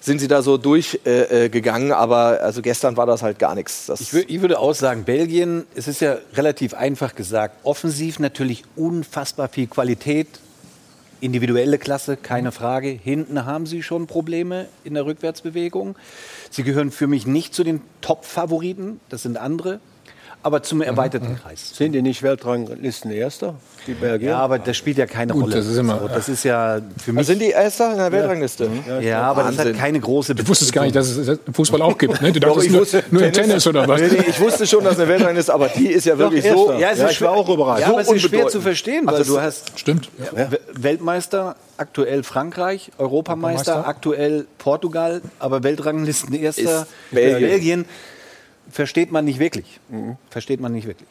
sind 0.03 0.19
sie 0.19 0.27
da 0.27 0.41
so 0.41 0.57
durchgegangen. 0.57 1.89
Äh, 1.89 1.91
äh 1.91 1.95
aber 1.95 2.41
also 2.41 2.61
gestern 2.61 2.97
war 2.97 3.05
das 3.05 3.23
halt 3.23 3.39
gar 3.39 3.55
nichts. 3.55 3.89
Ich, 3.99 4.13
ich, 4.13 4.41
würde 4.41 4.59
auch 4.59 4.73
sagen, 4.73 5.05
Belgien, 5.05 5.65
es 5.75 5.87
ist 5.87 6.01
ja 6.01 6.17
relativ 6.33 6.73
einfach 6.73 7.15
gesagt, 7.15 7.55
offensiv 7.63 8.19
natürlich 8.19 8.63
unfassbar 8.75 9.47
viel 9.47 9.67
Qualität. 9.67 10.27
Individuelle 11.21 11.77
Klasse, 11.77 12.17
keine 12.17 12.51
Frage. 12.51 12.89
Hinten 12.89 13.45
haben 13.45 13.65
sie 13.65 13.81
schon 13.81 14.07
Probleme 14.07 14.67
in 14.83 14.93
der 14.93 15.05
Rückwärtsbewegung. 15.05 15.95
Sie 16.49 16.63
gehören 16.63 16.91
für 16.91 17.07
mich 17.07 17.25
nicht 17.25 17.55
zu 17.55 17.63
den 17.63 17.79
Top-Favoriten, 18.01 18.99
das 19.07 19.23
sind 19.23 19.37
andere. 19.37 19.79
Aber 20.43 20.61
zum 20.61 20.81
erweiterten 20.81 21.31
mhm. 21.31 21.37
Kreis. 21.37 21.71
Sind 21.73 21.93
die 21.93 22.01
nicht 22.01 22.21
Weltranglisten 22.21 23.11
Erster, 23.11 23.55
die 23.87 23.93
Belgier? 23.93 24.31
Ja, 24.31 24.39
aber 24.39 24.59
das 24.59 24.75
spielt 24.75 24.97
ja 24.97 25.05
keine 25.05 25.33
Gut, 25.33 25.43
Rolle. 25.43 25.55
Das 25.55 25.65
ist, 25.65 25.77
immer, 25.77 25.99
so, 25.99 26.07
das 26.09 26.29
ist 26.29 26.43
ja 26.43 26.79
für 27.01 27.13
mich. 27.13 27.19
Also 27.19 27.31
sind 27.31 27.41
die 27.41 27.51
Erster 27.51 27.91
in 27.91 27.97
der 27.97 28.11
Weltrangliste? 28.11 28.69
Ja, 28.87 28.99
ja 28.99 29.21
aber 29.21 29.45
Wahnsinn. 29.45 29.57
das 29.57 29.67
hat 29.67 29.77
keine 29.77 29.99
große 30.01 30.35
Du 30.35 30.45
wusstest 30.47 30.73
gar 30.73 30.83
nicht, 30.83 30.95
dass 30.95 31.07
es 31.09 31.39
Fußball 31.51 31.81
auch 31.81 31.97
gibt. 31.97 32.21
Ne? 32.21 32.33
Du 32.33 32.39
dachtest 32.41 32.71
nur, 32.71 32.81
wusste, 32.81 33.03
nur 33.09 33.21
Tennis, 33.21 33.37
Tennis 33.37 33.67
oder 33.67 33.87
was? 33.87 34.01
Nee, 34.01 34.07
ich 34.27 34.39
wusste 34.39 34.67
schon, 34.67 34.83
dass 34.83 34.93
es 34.93 34.99
eine 34.99 35.09
Weltrangliste 35.09 35.51
ist, 35.51 35.55
aber 35.55 35.69
die 35.69 35.87
ist 35.87 36.05
ja 36.05 36.17
wirklich 36.17 36.43
Doch, 36.43 36.67
so. 36.67 36.73
Ja, 36.73 36.91
es 36.91 36.99
ist 36.99 37.11
ich 37.11 37.21
war 37.21 37.31
auch 37.31 37.47
überrascht. 37.47 37.81
Ja, 37.81 37.87
aber 37.87 38.01
es 38.01 38.11
ist 38.11 38.21
schwer 38.21 38.47
zu 38.47 38.61
verstehen, 38.61 39.05
weil 39.05 39.23
du 39.23 39.39
hast. 39.39 39.79
Stimmt. 39.79 40.09
Weltmeister, 40.73 41.55
aktuell 41.77 42.23
Frankreich, 42.23 42.91
Europameister, 42.97 43.87
aktuell 43.87 44.45
Portugal, 44.57 45.21
aber 45.39 45.63
Weltranglisten 45.63 46.33
Erster 46.33 46.85
Belgien 47.11 47.85
versteht 48.73 49.11
man 49.11 49.23
nicht 49.23 49.39
wirklich. 49.39 49.79
Mhm. 49.89 50.17
Versteht 50.29 50.59
man 50.59 50.73
nicht 50.73 50.87
wirklich. 50.87 51.07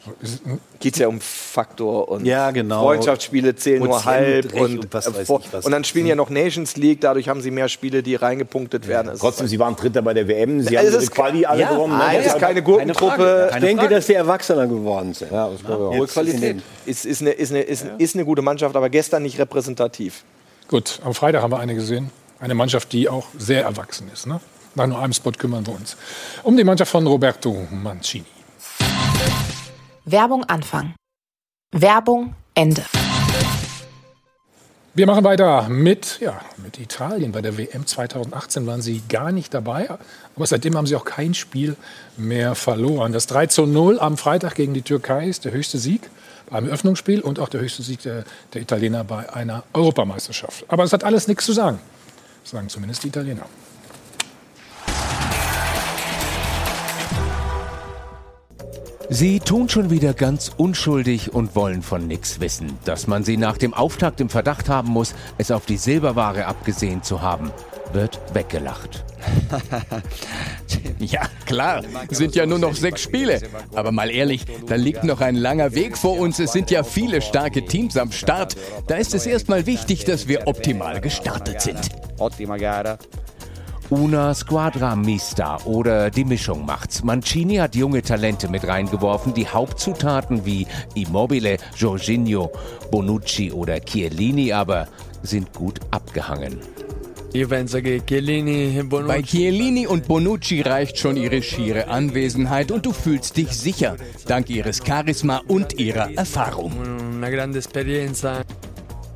Geht 0.79 0.93
es 0.93 0.99
ja 0.99 1.07
um 1.07 1.21
Faktor 1.21 2.09
und 2.09 2.25
ja, 2.25 2.51
genau. 2.51 2.83
Freundschaftsspiele 2.83 3.55
zählen 3.55 3.81
und 3.81 3.89
nur 3.89 4.03
halb 4.03 4.53
und, 4.53 4.79
und, 4.79 4.93
was 4.93 5.07
weiß 5.07 5.29
ich 5.29 5.53
was. 5.53 5.65
und 5.65 5.71
dann 5.71 5.85
spielen 5.85 6.03
mhm. 6.03 6.09
ja 6.09 6.15
noch 6.15 6.29
Nations 6.29 6.75
League, 6.75 6.99
dadurch 6.99 7.29
haben 7.29 7.41
sie 7.41 7.51
mehr 7.51 7.69
Spiele, 7.69 8.03
die 8.03 8.15
reingepunktet 8.15 8.87
werden. 8.87 9.07
Ja. 9.07 9.15
Trotzdem, 9.17 9.47
sie 9.47 9.59
waren 9.59 9.77
Dritter 9.77 10.01
bei 10.01 10.13
der 10.13 10.27
WM, 10.27 10.61
sie 10.61 10.77
haben 10.77 10.99
die 10.99 11.07
Quali 11.07 11.45
alle 11.45 11.61
ja, 11.61 11.71
gewonnen. 11.71 11.97
Nein, 11.97 12.19
es 12.19 12.27
ist 12.27 12.39
keine 12.39 12.61
Gurkentruppe. 12.61 13.49
Ich 13.53 13.59
denke, 13.61 13.87
dass 13.87 14.07
sie 14.07 14.13
Erwachsener 14.13 14.67
geworden 14.67 15.13
sind. 15.13 15.31
Ja, 15.31 15.49
ja. 15.49 15.77
Hohe 15.77 16.07
Qualität. 16.07 16.61
Ist, 16.85 17.05
ist, 17.05 17.21
eine, 17.21 17.31
ist, 17.31 17.51
eine, 17.51 17.61
ist, 17.61 17.85
ist 17.97 18.15
eine 18.15 18.25
gute 18.25 18.41
Mannschaft, 18.41 18.75
aber 18.75 18.89
gestern 18.89 19.23
nicht 19.23 19.39
repräsentativ. 19.39 20.25
Gut, 20.67 20.99
am 21.05 21.13
Freitag 21.13 21.41
haben 21.41 21.51
wir 21.51 21.59
eine 21.59 21.75
gesehen. 21.75 22.11
Eine 22.39 22.55
Mannschaft, 22.55 22.91
die 22.91 23.07
auch 23.07 23.27
sehr 23.37 23.63
erwachsen 23.63 24.09
ist. 24.11 24.27
Ne? 24.27 24.41
Nach 24.75 24.87
nur 24.87 24.99
einem 24.99 25.13
Spot 25.13 25.31
kümmern 25.31 25.65
wir 25.65 25.75
uns. 25.75 25.95
Um 26.43 26.57
die 26.57 26.63
Mannschaft 26.63 26.91
von 26.91 27.05
Roberto 27.05 27.67
Mancini. 27.71 28.25
Werbung 30.05 30.43
Anfang. 30.45 30.95
Werbung 31.71 32.35
Ende. 32.55 32.83
Wir 34.95 35.07
machen 35.07 35.23
weiter 35.23 35.69
mit, 35.69 36.19
ja, 36.19 36.39
mit 36.57 36.79
Italien. 36.79 37.31
Bei 37.31 37.41
der 37.41 37.57
WM 37.57 37.87
2018 37.87 38.67
waren 38.67 38.81
sie 38.81 39.01
gar 39.09 39.31
nicht 39.31 39.51
dabei, 39.51 39.89
aber 40.35 40.45
seitdem 40.45 40.77
haben 40.77 40.85
sie 40.85 40.95
auch 40.95 41.05
kein 41.05 41.33
Spiel 41.33 41.75
mehr 42.15 42.53
verloren. 42.53 43.11
Das 43.11 43.25
3 43.25 43.47
zu 43.47 43.65
0 43.65 43.99
am 43.99 44.17
Freitag 44.17 44.53
gegen 44.53 44.75
die 44.75 44.83
Türkei 44.83 45.27
ist 45.27 45.45
der 45.45 45.51
höchste 45.51 45.79
Sieg 45.79 46.11
beim 46.47 46.67
Öffnungsspiel 46.67 47.21
und 47.21 47.39
auch 47.39 47.49
der 47.49 47.61
höchste 47.61 47.81
Sieg 47.81 48.03
der, 48.03 48.23
der 48.53 48.61
Italiener 48.61 49.03
bei 49.03 49.33
einer 49.33 49.63
Europameisterschaft. 49.73 50.65
Aber 50.67 50.83
es 50.83 50.93
hat 50.93 51.03
alles 51.03 51.27
nichts 51.27 51.47
zu 51.47 51.53
sagen, 51.53 51.79
sagen 52.43 52.69
zumindest 52.69 53.03
die 53.03 53.07
Italiener. 53.07 53.47
Sie 59.13 59.39
tun 59.39 59.69
schon 59.69 59.91
wieder 59.91 60.15
ganz 60.15 60.51
unschuldig 60.57 61.35
und 61.35 61.55
wollen 61.55 61.83
von 61.83 62.07
nichts 62.07 62.39
wissen. 62.39 62.79
Dass 62.83 63.05
man 63.05 63.23
sie 63.23 63.37
nach 63.37 63.59
dem 63.59 63.75
Auftakt 63.75 64.19
im 64.19 64.27
Verdacht 64.27 64.69
haben 64.69 64.89
muss, 64.89 65.13
es 65.37 65.51
auf 65.51 65.67
die 65.67 65.77
Silberware 65.77 66.47
abgesehen 66.47 67.03
zu 67.03 67.21
haben, 67.21 67.51
wird 67.91 68.19
weggelacht. 68.33 69.05
ja, 70.97 71.21
klar, 71.45 71.83
sind 72.09 72.33
ja 72.33 72.47
nur 72.47 72.57
noch 72.57 72.73
sechs 72.73 73.03
Spiele. 73.03 73.39
Aber 73.75 73.91
mal 73.91 74.09
ehrlich, 74.09 74.45
da 74.65 74.73
liegt 74.73 75.03
noch 75.03 75.21
ein 75.21 75.35
langer 75.35 75.75
Weg 75.75 75.95
vor 75.95 76.17
uns. 76.17 76.39
Es 76.39 76.51
sind 76.51 76.71
ja 76.71 76.83
viele 76.83 77.21
starke 77.21 77.65
Teams 77.65 77.95
am 77.97 78.11
Start. 78.11 78.55
Da 78.87 78.95
ist 78.95 79.13
es 79.13 79.27
erstmal 79.27 79.67
wichtig, 79.67 80.05
dass 80.05 80.27
wir 80.27 80.47
optimal 80.47 81.01
gestartet 81.01 81.61
sind. 81.61 81.87
Ottima 82.17 82.57
gara. 82.57 82.97
Una 83.93 84.33
Squadra 84.33 84.95
Mista 84.95 85.59
oder 85.65 86.09
die 86.09 86.25
Mischung 86.25 86.65
macht's. 86.65 87.03
Mancini 87.03 87.57
hat 87.57 87.75
junge 87.75 88.01
Talente 88.01 88.47
mit 88.47 88.67
reingeworfen, 88.67 89.35
die 89.35 89.47
Hauptzutaten 89.47 90.47
wie 90.47 90.65
Immobile, 90.95 91.57
Jorginho, 91.75 92.51
Bonucci 92.89 93.51
oder 93.51 93.79
Chiellini 93.79 94.51
aber 94.51 94.87
sind 95.21 95.53
gut 95.53 95.79
abgehangen. 95.91 96.57
Bei 98.89 99.21
Chiellini 99.21 99.85
und 99.85 100.07
Bonucci 100.07 100.61
reicht 100.61 100.97
schon 100.97 101.15
ihre 101.15 101.43
schiere 101.43 101.87
Anwesenheit 101.87 102.71
und 102.71 102.87
du 102.87 102.93
fühlst 102.93 103.37
dich 103.37 103.49
sicher, 103.49 103.97
dank 104.25 104.49
ihres 104.49 104.81
Charisma 104.83 105.43
und 105.47 105.79
ihrer 105.79 106.11
Erfahrung. 106.15 106.71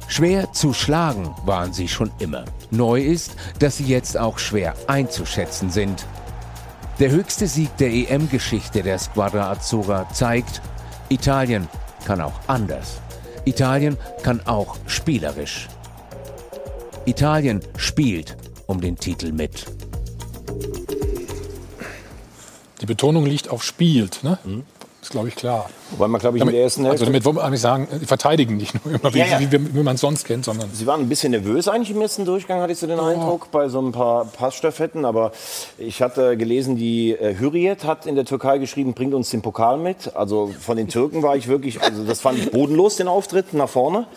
Schwer 0.07 0.53
zu 0.53 0.73
schlagen 0.73 1.35
waren 1.45 1.73
sie 1.73 1.87
schon 1.87 2.11
immer. 2.19 2.45
Neu 2.71 3.01
ist, 3.01 3.35
dass 3.59 3.77
sie 3.77 3.85
jetzt 3.85 4.17
auch 4.17 4.39
schwer 4.39 4.73
einzuschätzen 4.87 5.69
sind. 5.69 6.05
Der 6.99 7.11
höchste 7.11 7.47
Sieg 7.47 7.75
der 7.77 7.91
EM-Geschichte 7.91 8.83
der 8.83 8.97
Squadra 8.97 9.51
Azzurra 9.51 10.09
zeigt, 10.13 10.61
Italien 11.09 11.67
kann 12.05 12.21
auch 12.21 12.39
anders. 12.47 12.99
Italien 13.45 13.97
kann 14.23 14.45
auch 14.47 14.77
spielerisch. 14.87 15.67
Italien 17.05 17.61
spielt 17.77 18.35
um 18.65 18.81
den 18.81 18.97
Titel 18.97 19.31
mit. 19.31 19.65
Die 22.81 22.85
Betonung 22.85 23.25
liegt 23.25 23.49
auf 23.49 23.63
spielt. 23.63 24.23
Ne? 24.23 24.37
Mhm. 24.43 24.63
Ist, 25.01 25.11
glaube 25.11 25.29
ich, 25.29 25.35
klar. 25.35 25.69
Wobei 25.91 26.07
man, 26.07 26.19
glaube 26.19 26.37
ich, 26.37 26.41
damit, 26.41 26.53
in 26.53 26.57
der 26.57 26.63
ersten 26.63 26.81
Hälfte... 26.83 27.01
Also 27.01 27.05
damit 27.05 27.23
wollen 27.23 27.37
wir 27.37 27.43
eigentlich 27.43 27.61
sagen, 27.61 27.87
die 28.01 28.05
verteidigen 28.05 28.57
nicht 28.57 28.73
nur 28.85 28.95
immer, 28.95 29.13
wie, 29.13 29.19
ja, 29.19 29.25
ja. 29.25 29.39
wie, 29.39 29.51
wie, 29.51 29.75
wie 29.75 29.83
man 29.83 29.95
es 29.95 30.01
sonst 30.01 30.25
kennt, 30.25 30.45
sondern... 30.45 30.69
Sie 30.73 30.85
waren 30.85 31.01
ein 31.01 31.09
bisschen 31.09 31.31
nervös 31.31 31.67
eigentlich 31.67 31.91
im 31.91 32.01
ersten 32.01 32.25
Durchgang, 32.25 32.59
hatte 32.59 32.73
ich 32.73 32.79
so 32.79 32.87
den 32.87 32.99
oh. 32.99 33.05
Eindruck, 33.05 33.51
bei 33.51 33.69
so 33.69 33.79
ein 33.81 33.91
paar 33.91 34.25
Passstaffetten. 34.25 35.05
Aber 35.05 35.31
ich 35.77 36.01
hatte 36.01 36.35
gelesen, 36.35 36.75
die 36.75 37.11
äh, 37.11 37.39
Hürriyet 37.39 37.85
hat 37.85 38.05
in 38.05 38.15
der 38.15 38.25
Türkei 38.25 38.57
geschrieben, 38.57 38.93
bringt 38.93 39.13
uns 39.13 39.29
den 39.29 39.41
Pokal 39.41 39.77
mit. 39.77 40.15
Also 40.15 40.51
von 40.59 40.75
den 40.75 40.89
Türken 40.89 41.23
war 41.23 41.35
ich 41.35 41.47
wirklich... 41.47 41.81
Also 41.81 42.03
das 42.03 42.19
fand 42.19 42.39
ich 42.39 42.51
bodenlos, 42.51 42.97
den 42.97 43.07
Auftritt 43.07 43.53
nach 43.53 43.69
vorne. 43.69 44.07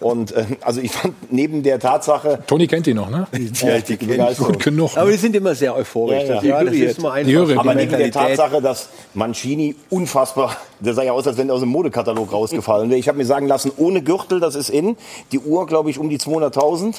Und 0.00 0.32
äh, 0.32 0.44
also 0.60 0.80
ich 0.80 0.90
fand 0.90 1.14
neben 1.30 1.62
der 1.62 1.78
Tatsache... 1.78 2.40
Toni 2.46 2.66
kennt 2.66 2.86
die 2.86 2.94
noch, 2.94 3.10
ne? 3.10 3.28
Ja, 3.32 3.78
die, 3.78 3.96
die 3.96 4.06
kennt 4.06 4.38
gut 4.38 4.64
genug. 4.64 4.96
Aber 4.96 5.10
die 5.10 5.16
sind 5.16 5.36
immer 5.36 5.54
sehr 5.54 5.76
euphorisch. 5.76 6.24
Ja, 6.28 6.42
ja. 6.42 6.64
Die 6.64 6.66
das 6.66 6.74
ist 6.74 6.98
immer 6.98 7.12
einfach. 7.12 7.56
Aber 7.58 7.74
neben 7.74 7.92
der 7.92 8.10
Tatsache, 8.10 8.60
dass 8.60 8.88
Mancini 9.14 9.76
unfassbar 9.88 10.56
der 10.80 10.95
sah 10.96 11.04
ja 11.04 11.12
aus, 11.12 11.26
als 11.26 11.36
wenn 11.36 11.48
er 11.48 11.54
aus 11.54 11.60
dem 11.60 11.68
Modekatalog 11.68 12.32
rausgefallen 12.32 12.90
wäre. 12.90 12.98
Ich 12.98 13.06
habe 13.08 13.18
mir 13.18 13.26
sagen 13.26 13.46
lassen, 13.46 13.70
ohne 13.76 14.02
Gürtel, 14.02 14.40
das 14.40 14.56
ist 14.56 14.70
in. 14.70 14.96
Die 15.30 15.38
Uhr, 15.38 15.66
glaube 15.66 15.90
ich, 15.90 15.98
um 15.98 16.08
die 16.08 16.18
200.000. 16.18 16.96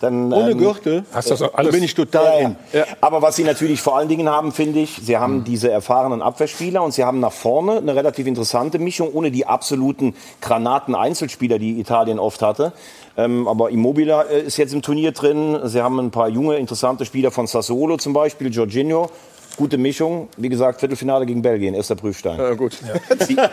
Dann, 0.00 0.32
ohne 0.32 0.52
ähm, 0.52 0.58
Gürtel? 0.58 1.04
Hast 1.12 1.30
das 1.30 1.42
alles? 1.42 1.72
bin 1.72 1.82
ich 1.82 1.94
total 1.94 2.24
ja, 2.24 2.46
in. 2.46 2.56
Ja. 2.72 2.84
Aber 3.00 3.22
was 3.22 3.36
sie 3.36 3.44
natürlich 3.44 3.80
vor 3.80 3.96
allen 3.96 4.08
Dingen 4.08 4.28
haben, 4.28 4.52
finde 4.52 4.80
ich, 4.80 5.00
sie 5.02 5.16
haben 5.16 5.38
mhm. 5.38 5.44
diese 5.44 5.70
erfahrenen 5.70 6.22
Abwehrspieler 6.22 6.82
und 6.82 6.92
sie 6.92 7.04
haben 7.04 7.20
nach 7.20 7.32
vorne 7.32 7.78
eine 7.78 7.94
relativ 7.94 8.26
interessante 8.26 8.78
Mischung, 8.78 9.10
ohne 9.12 9.30
die 9.30 9.46
absoluten 9.46 10.14
Granaten-Einzelspieler, 10.40 11.58
die 11.58 11.80
Italien 11.80 12.18
oft 12.18 12.42
hatte. 12.42 12.72
Ähm, 13.16 13.48
aber 13.48 13.70
Immobile 13.70 14.26
äh, 14.30 14.42
ist 14.42 14.56
jetzt 14.56 14.72
im 14.72 14.82
Turnier 14.82 15.12
drin. 15.12 15.58
Sie 15.64 15.82
haben 15.82 15.98
ein 15.98 16.10
paar 16.10 16.28
junge, 16.28 16.56
interessante 16.56 17.04
Spieler 17.04 17.30
von 17.30 17.46
Sassuolo 17.46 17.96
zum 17.96 18.12
Beispiel, 18.12 18.52
Jorginho 18.52 19.10
gute 19.58 19.76
Mischung. 19.76 20.28
Wie 20.36 20.48
gesagt, 20.48 20.80
Viertelfinale 20.80 21.26
gegen 21.26 21.42
Belgien, 21.42 21.74
erster 21.74 21.96
Prüfstein. 21.96 22.38
Ja, 22.38 22.54
gut. 22.54 22.78
Ja. 22.80 23.50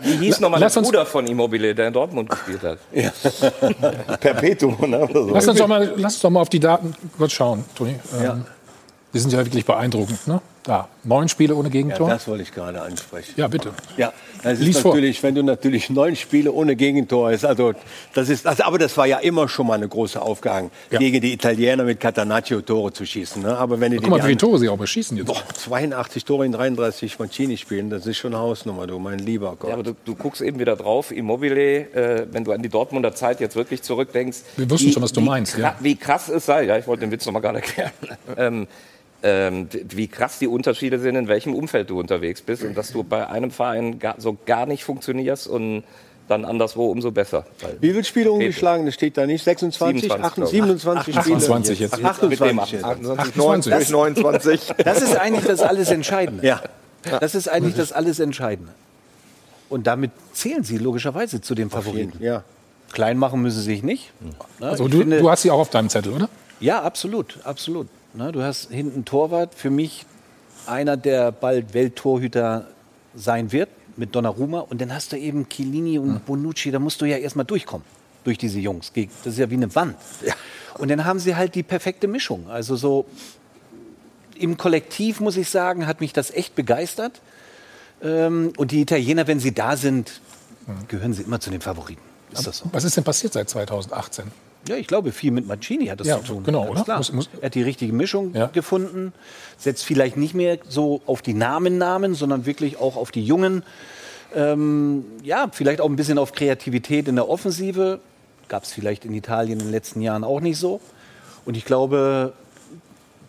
Wie, 0.02 0.20
wie 0.20 0.26
hieß 0.26 0.40
nochmal 0.40 0.60
der 0.60 0.68
Bruder 0.68 1.04
von 1.04 1.26
Immobile, 1.26 1.74
der 1.74 1.88
in 1.88 1.92
Dortmund 1.92 2.30
gespielt 2.30 2.62
hat? 2.62 2.78
Ja. 2.92 3.10
Perpetuum. 4.20 4.76
Ne, 4.88 5.08
so. 5.12 5.30
lass, 5.30 5.46
uns 5.48 5.58
doch 5.58 5.66
mal, 5.66 5.92
lass 5.96 6.14
uns 6.14 6.22
doch 6.22 6.30
mal 6.30 6.40
auf 6.40 6.48
die 6.48 6.60
Daten 6.60 6.94
kurz 7.18 7.32
schauen, 7.32 7.64
Toni. 7.74 7.96
Ähm, 8.18 8.44
die 9.12 9.18
sind 9.18 9.32
ja 9.32 9.44
wirklich 9.44 9.66
beeindruckend. 9.66 10.26
Ne? 10.26 10.40
Da, 10.70 10.86
neun 11.02 11.28
Spiele 11.28 11.56
ohne 11.56 11.68
Gegentor. 11.68 12.06
Ja, 12.06 12.14
das 12.14 12.28
wollte 12.28 12.44
ich 12.44 12.54
gerade 12.54 12.80
ansprechen. 12.80 13.34
Ja, 13.36 13.48
bitte. 13.48 13.72
Ja, 13.96 14.12
das 14.44 14.60
Lies 14.60 14.76
ist 14.76 14.84
natürlich, 14.84 15.18
vor. 15.18 15.26
wenn 15.26 15.34
du 15.34 15.42
natürlich 15.42 15.90
neun 15.90 16.14
Spiele 16.14 16.52
ohne 16.52 16.76
Gegentor 16.76 17.32
hast. 17.32 17.44
Also, 17.44 17.74
das 18.14 18.28
ist, 18.28 18.46
also, 18.46 18.62
aber 18.62 18.78
das 18.78 18.96
war 18.96 19.04
ja 19.04 19.18
immer 19.18 19.48
schon 19.48 19.66
mal 19.66 19.74
eine 19.74 19.88
große 19.88 20.22
Aufgabe, 20.22 20.70
ja. 20.92 21.00
gegen 21.00 21.20
die 21.22 21.32
Italiener 21.32 21.82
mit 21.82 21.98
Catanaccio 21.98 22.60
Tore 22.60 22.92
zu 22.92 23.04
schießen. 23.04 23.42
Ne? 23.42 23.58
Aber 23.58 23.80
wenn 23.80 23.90
die 23.90 23.98
Guck 23.98 24.10
mal, 24.10 24.18
wie 24.18 24.26
viele 24.26 24.36
Tore 24.36 24.60
sie 24.60 24.68
auch 24.68 24.78
beschießen 24.78 25.16
jetzt. 25.16 25.26
Boah, 25.26 25.42
82 25.52 26.24
Tore 26.24 26.46
in 26.46 26.52
33 26.52 27.18
Mancini 27.18 27.56
spielen, 27.56 27.90
das 27.90 28.06
ist 28.06 28.18
schon 28.18 28.32
eine 28.32 28.40
Hausnummer, 28.40 28.86
du, 28.86 29.00
mein 29.00 29.18
lieber 29.18 29.56
Gott. 29.58 29.70
Ja, 29.70 29.74
aber 29.74 29.82
du, 29.82 29.96
du 30.04 30.14
guckst 30.14 30.40
eben 30.40 30.60
wieder 30.60 30.76
drauf, 30.76 31.10
Immobile, 31.10 31.92
äh, 31.92 32.26
wenn 32.30 32.44
du 32.44 32.52
an 32.52 32.62
die 32.62 32.68
Dortmunder 32.68 33.12
Zeit 33.12 33.40
jetzt 33.40 33.56
wirklich 33.56 33.82
zurückdenkst. 33.82 34.38
Wir 34.56 34.70
wussten 34.70 34.92
schon, 34.92 35.02
was 35.02 35.12
du 35.12 35.20
meinst. 35.20 35.58
Ja. 35.58 35.74
Wie 35.80 35.96
krass 35.96 36.28
es 36.28 36.46
sei, 36.46 36.62
ja, 36.62 36.78
ich 36.78 36.86
wollte 36.86 37.00
den 37.00 37.10
Witz 37.10 37.26
noch 37.26 37.32
mal 37.32 37.40
gar 37.40 37.54
nicht 37.54 37.76
erklären. 37.76 37.90
ähm, 38.36 38.68
ähm, 39.22 39.68
wie 39.72 40.08
krass 40.08 40.38
die 40.38 40.46
Unterschiede 40.46 40.98
sind, 40.98 41.16
in 41.16 41.28
welchem 41.28 41.54
Umfeld 41.54 41.90
du 41.90 41.98
unterwegs 41.98 42.42
bist 42.42 42.62
und 42.62 42.76
dass 42.76 42.92
du 42.92 43.04
bei 43.04 43.28
einem 43.28 43.50
Verein 43.50 43.98
gar, 43.98 44.14
so 44.18 44.36
gar 44.46 44.66
nicht 44.66 44.84
funktionierst 44.84 45.46
und 45.46 45.84
dann 46.28 46.44
anderswo 46.44 46.90
umso 46.90 47.10
besser. 47.10 47.44
Wie 47.80 47.90
viele 47.90 48.04
Spiele 48.04 48.32
ungeschlagen? 48.32 48.86
Das 48.86 48.94
steht 48.94 49.16
da 49.16 49.26
nicht. 49.26 49.42
26, 49.42 50.02
27, 50.02 50.48
27 50.48 51.14
Spiele. 51.16 51.36
28 51.36 51.80
jetzt. 51.80 52.04
28, 52.04 52.84
28, 52.84 52.84
28 52.84 53.90
29. 53.90 54.60
Das 54.84 55.02
ist 55.02 55.16
eigentlich 55.16 55.44
das 55.44 55.60
alles 55.60 55.90
Entscheidende. 55.90 56.46
Ja. 56.46 56.62
Das 57.18 57.34
ist 57.34 57.48
eigentlich 57.48 57.74
das 57.74 57.92
alles 57.92 58.20
Entscheidende. 58.20 58.72
Und 59.68 59.86
damit 59.86 60.12
zählen 60.32 60.62
sie 60.62 60.78
logischerweise 60.78 61.40
zu 61.40 61.54
den 61.54 61.68
Favoriten. 61.70 62.22
Ja. 62.22 62.44
Klein 62.92 63.18
machen 63.18 63.42
müssen 63.42 63.58
sie 63.58 63.64
sich 63.64 63.82
nicht. 63.82 64.12
Also 64.60 64.88
du, 64.88 64.98
finde, 64.98 65.18
du 65.18 65.30
hast 65.30 65.42
sie 65.42 65.50
auch 65.50 65.60
auf 65.60 65.70
deinem 65.70 65.88
Zettel, 65.88 66.12
oder? 66.12 66.28
Ja, 66.60 66.82
absolut, 66.82 67.38
absolut. 67.44 67.88
Ne, 68.12 68.32
du 68.32 68.42
hast 68.42 68.70
hinten 68.70 69.04
Torwart, 69.04 69.54
für 69.54 69.70
mich 69.70 70.04
einer 70.66 70.96
der 70.96 71.30
bald 71.32 71.74
Welttorhüter 71.74 72.66
sein 73.14 73.52
wird 73.52 73.68
mit 73.96 74.14
Donnarumma. 74.14 74.60
Und 74.60 74.80
dann 74.80 74.92
hast 74.92 75.12
du 75.12 75.16
eben 75.16 75.48
Chiellini 75.48 75.98
und 75.98 76.08
mhm. 76.08 76.20
Bonucci, 76.20 76.70
da 76.70 76.78
musst 76.78 77.00
du 77.00 77.04
ja 77.04 77.16
erstmal 77.16 77.46
durchkommen 77.46 77.86
durch 78.24 78.38
diese 78.38 78.58
Jungs. 78.58 78.92
Das 78.94 79.34
ist 79.34 79.38
ja 79.38 79.50
wie 79.50 79.54
eine 79.54 79.74
Wand. 79.74 79.96
Ja. 80.24 80.34
Und 80.78 80.88
dann 80.88 81.04
haben 81.04 81.18
sie 81.18 81.36
halt 81.36 81.54
die 81.54 81.62
perfekte 81.62 82.08
Mischung. 82.08 82.48
Also 82.48 82.76
so 82.76 83.06
im 84.36 84.56
Kollektiv, 84.56 85.20
muss 85.20 85.36
ich 85.36 85.48
sagen, 85.48 85.86
hat 85.86 86.00
mich 86.00 86.12
das 86.12 86.30
echt 86.30 86.54
begeistert. 86.54 87.20
Ähm, 88.02 88.52
und 88.56 88.72
die 88.72 88.80
Italiener, 88.80 89.26
wenn 89.26 89.40
sie 89.40 89.52
da 89.52 89.76
sind, 89.76 90.20
gehören 90.88 91.12
sie 91.12 91.22
immer 91.22 91.40
zu 91.40 91.50
den 91.50 91.60
Favoriten. 91.60 92.02
Ist 92.32 92.44
so? 92.44 92.66
Was 92.72 92.84
ist 92.84 92.96
denn 92.96 93.04
passiert 93.04 93.32
seit 93.32 93.48
2018? 93.48 94.30
Ja, 94.68 94.76
ich 94.76 94.86
glaube, 94.86 95.12
viel 95.12 95.30
mit 95.30 95.46
Mancini 95.46 95.86
hat 95.86 96.00
das 96.00 96.06
ja, 96.06 96.18
zu 96.18 96.34
tun. 96.34 96.44
Genau, 96.44 96.68
oder? 96.68 96.96
Muss, 96.96 97.12
muss 97.12 97.30
er 97.40 97.46
hat 97.46 97.54
die 97.54 97.62
richtige 97.62 97.92
Mischung 97.92 98.34
ja. 98.34 98.46
gefunden, 98.46 99.12
setzt 99.56 99.84
vielleicht 99.84 100.16
nicht 100.16 100.34
mehr 100.34 100.58
so 100.68 101.00
auf 101.06 101.22
die 101.22 101.34
Namen-Namen, 101.34 102.14
sondern 102.14 102.46
wirklich 102.46 102.78
auch 102.78 102.96
auf 102.96 103.10
die 103.10 103.24
Jungen. 103.24 103.62
Ähm, 104.34 105.04
ja, 105.22 105.48
vielleicht 105.50 105.80
auch 105.80 105.88
ein 105.88 105.96
bisschen 105.96 106.18
auf 106.18 106.32
Kreativität 106.32 107.08
in 107.08 107.16
der 107.16 107.28
Offensive. 107.28 108.00
Gab 108.48 108.64
es 108.64 108.72
vielleicht 108.72 109.04
in 109.04 109.14
Italien 109.14 109.58
in 109.58 109.66
den 109.66 109.72
letzten 109.72 110.02
Jahren 110.02 110.24
auch 110.24 110.40
nicht 110.40 110.58
so. 110.58 110.80
Und 111.44 111.56
ich 111.56 111.64
glaube, 111.64 112.34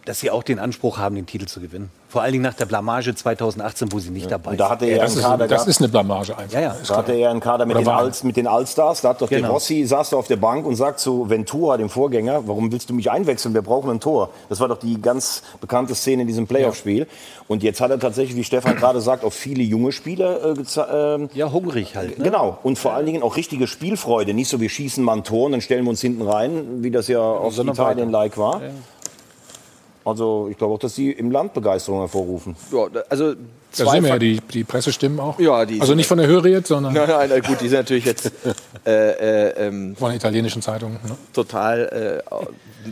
dass 0.06 0.20
sie 0.20 0.32
auch 0.32 0.44
den 0.44 0.60
Anspruch 0.60 0.98
haben, 0.98 1.16
den 1.16 1.26
Titel 1.26 1.46
zu 1.46 1.60
gewinnen. 1.60 1.90
Vor 2.12 2.22
allen 2.22 2.34
Dingen 2.34 2.44
nach 2.44 2.56
der 2.56 2.66
Blamage 2.66 3.16
2018, 3.16 3.92
wo 3.94 4.00
sie 4.00 4.10
nicht 4.10 4.24
ja. 4.24 4.32
dabei 4.32 4.52
sind. 4.52 4.60
Da 4.60 4.70
hatte 4.70 4.86
er 4.86 5.00
das, 5.00 5.16
ist, 5.16 5.22
Kader 5.22 5.48
das 5.48 5.66
ist 5.66 5.80
eine 5.80 5.88
Blamage 5.88 6.38
einfach. 6.38 6.54
Ja, 6.54 6.60
ja. 6.60 6.76
Da 6.86 6.98
hatte 6.98 7.14
er 7.14 7.30
einen 7.30 7.40
Kader 7.40 7.66
mit 7.66 7.78
den, 7.78 7.88
All, 7.88 8.12
mit 8.24 8.36
den 8.36 8.48
Allstars. 8.48 9.00
Da 9.00 9.10
hat 9.10 9.22
doch 9.22 9.30
genau. 9.30 9.44
der 9.44 9.52
Rossi, 9.52 9.86
saß 9.86 10.10
da 10.10 10.18
auf 10.18 10.28
der 10.28 10.36
Bank 10.36 10.66
und 10.66 10.76
sagt 10.76 11.00
zu 11.00 11.30
Ventura, 11.30 11.78
dem 11.78 11.90
Vorgänger, 11.90 12.48
warum 12.48 12.70
willst 12.72 12.90
du 12.90 12.94
mich 12.94 13.10
einwechseln? 13.10 13.54
Wir 13.54 13.62
brauchen 13.62 13.90
ein 13.90 14.02
Tor. 14.02 14.32
Das 14.50 14.60
war 14.60 14.68
doch 14.68 14.80
die 14.80 15.02
ganz 15.02 15.42
bekannte 15.62 15.96
Szene 15.96 16.24
in 16.24 16.28
diesem 16.28 16.48
Playoff-Spiel. 16.48 17.00
Ja. 17.00 17.06
Und 17.48 17.64
jetzt 17.64 17.80
hat 17.80 17.92
er 17.92 18.00
tatsächlich, 18.00 18.36
wie 18.36 18.44
Stefan 18.44 18.76
gerade 18.76 19.00
sagt, 19.02 19.24
auch 19.24 19.32
viele 19.32 19.64
junge 19.64 19.94
Spieler 19.94 20.58
äh, 20.58 21.16
äh, 21.22 21.28
Ja, 21.34 21.52
hungrig 21.52 21.96
halt. 21.96 22.18
Ne? 22.18 22.26
Genau. 22.26 22.58
Und 22.64 22.78
vor 22.78 22.94
allen 22.94 23.06
Dingen 23.06 23.24
auch 23.24 23.38
richtige 23.38 23.68
Spielfreude. 23.68 24.34
Nicht 24.34 24.50
so, 24.50 24.60
wir 24.60 24.70
schießen 24.70 25.02
mal 25.02 25.14
ein 25.14 25.24
Tor 25.24 25.46
und 25.46 25.54
dann 25.54 25.62
stellen 25.62 25.86
wir 25.86 25.92
uns 25.92 26.02
hinten 26.02 26.24
rein, 26.24 26.84
wie 26.84 26.92
das 26.92 27.08
ja 27.08 27.20
aus 27.20 27.58
Italien-like 27.58 28.38
war. 28.38 28.62
Also 30.04 30.48
ich 30.50 30.58
glaube 30.58 30.74
auch, 30.74 30.80
dass 30.80 30.96
sie 30.96 31.12
im 31.12 31.32
Land 31.32 31.54
Begeisterung 31.54 32.00
hervorrufen. 32.00 32.56
Ja, 32.72 32.88
also 33.10 33.36
da 33.78 33.90
sehen 33.90 34.04
wir 34.04 34.10
ja 34.10 34.20
die, 34.20 34.42
die 34.42 34.64
Pressestimmen 34.64 35.20
auch. 35.20 35.40
Ja, 35.40 35.66
die 35.66 35.80
also 35.80 35.96
nicht 35.96 36.08
von 36.08 36.18
der 36.18 36.28
Höhe 36.28 36.46
jetzt, 36.50 36.68
sondern. 36.68 36.94
Nein, 36.94 37.08
nein, 37.08 37.42
gut, 37.42 37.62
die 37.62 37.70
sind 37.70 37.80
natürlich 37.80 38.06
jetzt. 38.06 38.32
Äh, 38.84 39.12
äh, 39.12 39.68
ähm, 39.68 39.96
von 39.96 40.12
italienischen 40.12 40.64
Zeitungen. 40.64 40.98
Ne? 41.04 41.16
Total. 41.34 42.24
Äh, 42.26 42.36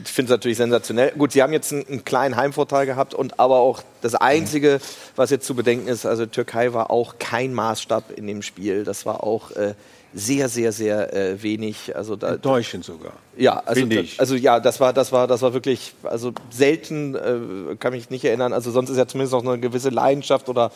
ich 0.04 0.12
finde 0.12 0.32
es 0.32 0.38
natürlich 0.38 0.58
sensationell. 0.58 1.14
Gut, 1.18 1.32
sie 1.32 1.42
haben 1.42 1.52
jetzt 1.52 1.74
einen, 1.74 1.88
einen, 1.88 2.06
kleinen 2.06 2.36
Heimvorteil 2.36 2.86
gehabt 2.86 3.16
und 3.16 3.40
aber 3.40 3.58
auch 3.58 3.82
das 4.04 4.14
Einzige, 4.14 4.82
was 5.16 5.32
jetzt 5.32 5.48
zu 5.48 5.56
bedenken 5.56 5.88
ist, 5.88 6.06
also 6.06 6.28
Türkei 6.28 6.74
war 6.74 6.92
auch 6.92 7.16
kein 7.18 7.56
Maßstab 7.56 8.12
in 8.16 8.28
dem 8.28 8.44
Spiel. 8.44 8.84
Das 8.84 9.08
war 9.08 9.24
auch 9.24 9.50
äh, 9.52 9.74
sehr, 10.14 10.50
sehr, 10.50 10.72
sehr 10.72 11.14
äh, 11.14 11.44
wenig. 11.44 11.96
Also 11.96 12.16
da, 12.16 12.34
Enttäuschend 12.34 12.84
sogar. 12.84 13.14
Ja, 13.38 13.62
also, 13.66 13.86
da, 13.86 14.02
also 14.18 14.36
ja, 14.36 14.60
das 14.60 14.80
war, 14.80 14.92
das 14.92 15.12
war, 15.12 15.28
das 15.28 15.42
war 15.42 15.54
wirklich, 15.54 15.94
also 16.04 16.34
selten 16.50 17.16
äh, 17.16 17.76
kann 17.76 17.94
mich 17.94 18.10
nicht 18.10 18.26
erinnern. 18.26 18.54
Also 18.54 18.72
sonst 18.72 18.90
ist 18.90 18.98
ja 18.98 19.08
zumindest 19.08 19.34
noch 19.34 19.46
eine 19.46 19.60
gewisse 19.60 19.90
Leidenschaft 19.90 20.50
oder 20.50 20.72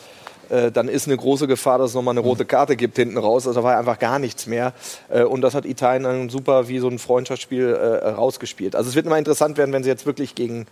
äh, 0.50 0.70
dann 0.70 0.88
ist 0.88 1.06
eine 1.06 1.16
große 1.16 1.46
Gefahr, 1.46 1.78
dass 1.78 1.90
es 1.90 1.94
nochmal 1.94 2.12
eine 2.12 2.20
mhm. 2.20 2.28
rote 2.28 2.44
Karte 2.44 2.76
gibt 2.76 2.96
hinten 2.96 3.18
raus. 3.18 3.46
Also 3.46 3.60
da 3.60 3.64
war 3.64 3.78
einfach 3.78 3.98
gar 3.98 4.18
nichts 4.18 4.46
mehr. 4.46 4.72
Äh, 5.08 5.24
und 5.24 5.40
das 5.40 5.54
hat 5.54 5.64
Italien 5.64 6.04
dann 6.04 6.28
super 6.28 6.68
wie 6.68 6.78
so 6.78 6.88
ein 6.88 6.98
Freundschaftsspiel 6.98 7.68
äh, 7.68 8.08
rausgespielt. 8.10 8.76
Also 8.76 8.88
es 8.88 8.94
wird 8.94 9.06
immer 9.06 9.18
interessant 9.18 9.58
werden, 9.58 9.72
wenn 9.72 9.82
sie 9.82 9.90
jetzt 9.90 10.06
wirklich 10.06 10.34
gegen 10.34 10.66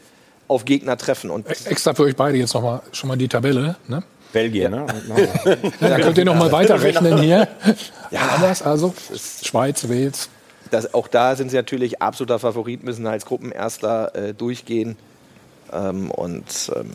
auf 0.48 0.64
Gegner 0.64 0.96
treffen. 0.96 1.30
Und 1.30 1.46
Extra 1.66 1.94
für 1.94 2.02
euch 2.02 2.16
beide 2.16 2.38
jetzt 2.38 2.54
noch 2.54 2.62
mal, 2.62 2.82
schon 2.92 3.08
mal 3.08 3.16
die 3.16 3.28
Tabelle. 3.28 3.76
Ne? 3.88 4.02
Belgien, 4.32 4.70
ne? 4.70 4.86
da 5.80 5.98
könnt 5.98 6.18
ihr 6.18 6.24
noch 6.24 6.36
mal 6.36 6.50
weiterrechnen 6.50 7.18
hier. 7.18 7.48
Ja, 8.10 8.20
anders, 8.34 8.62
also 8.62 8.94
Schweiz, 9.42 9.88
Wales. 9.88 10.28
Das, 10.70 10.94
auch 10.94 11.08
da 11.08 11.36
sind 11.36 11.50
sie 11.50 11.56
natürlich 11.56 12.00
absoluter 12.00 12.38
Favorit, 12.38 12.82
müssen 12.82 13.06
als 13.06 13.26
Gruppenerster 13.26 14.14
äh, 14.14 14.34
durchgehen. 14.34 14.96
Ähm, 15.72 16.10
und 16.10 16.72
ähm, 16.74 16.92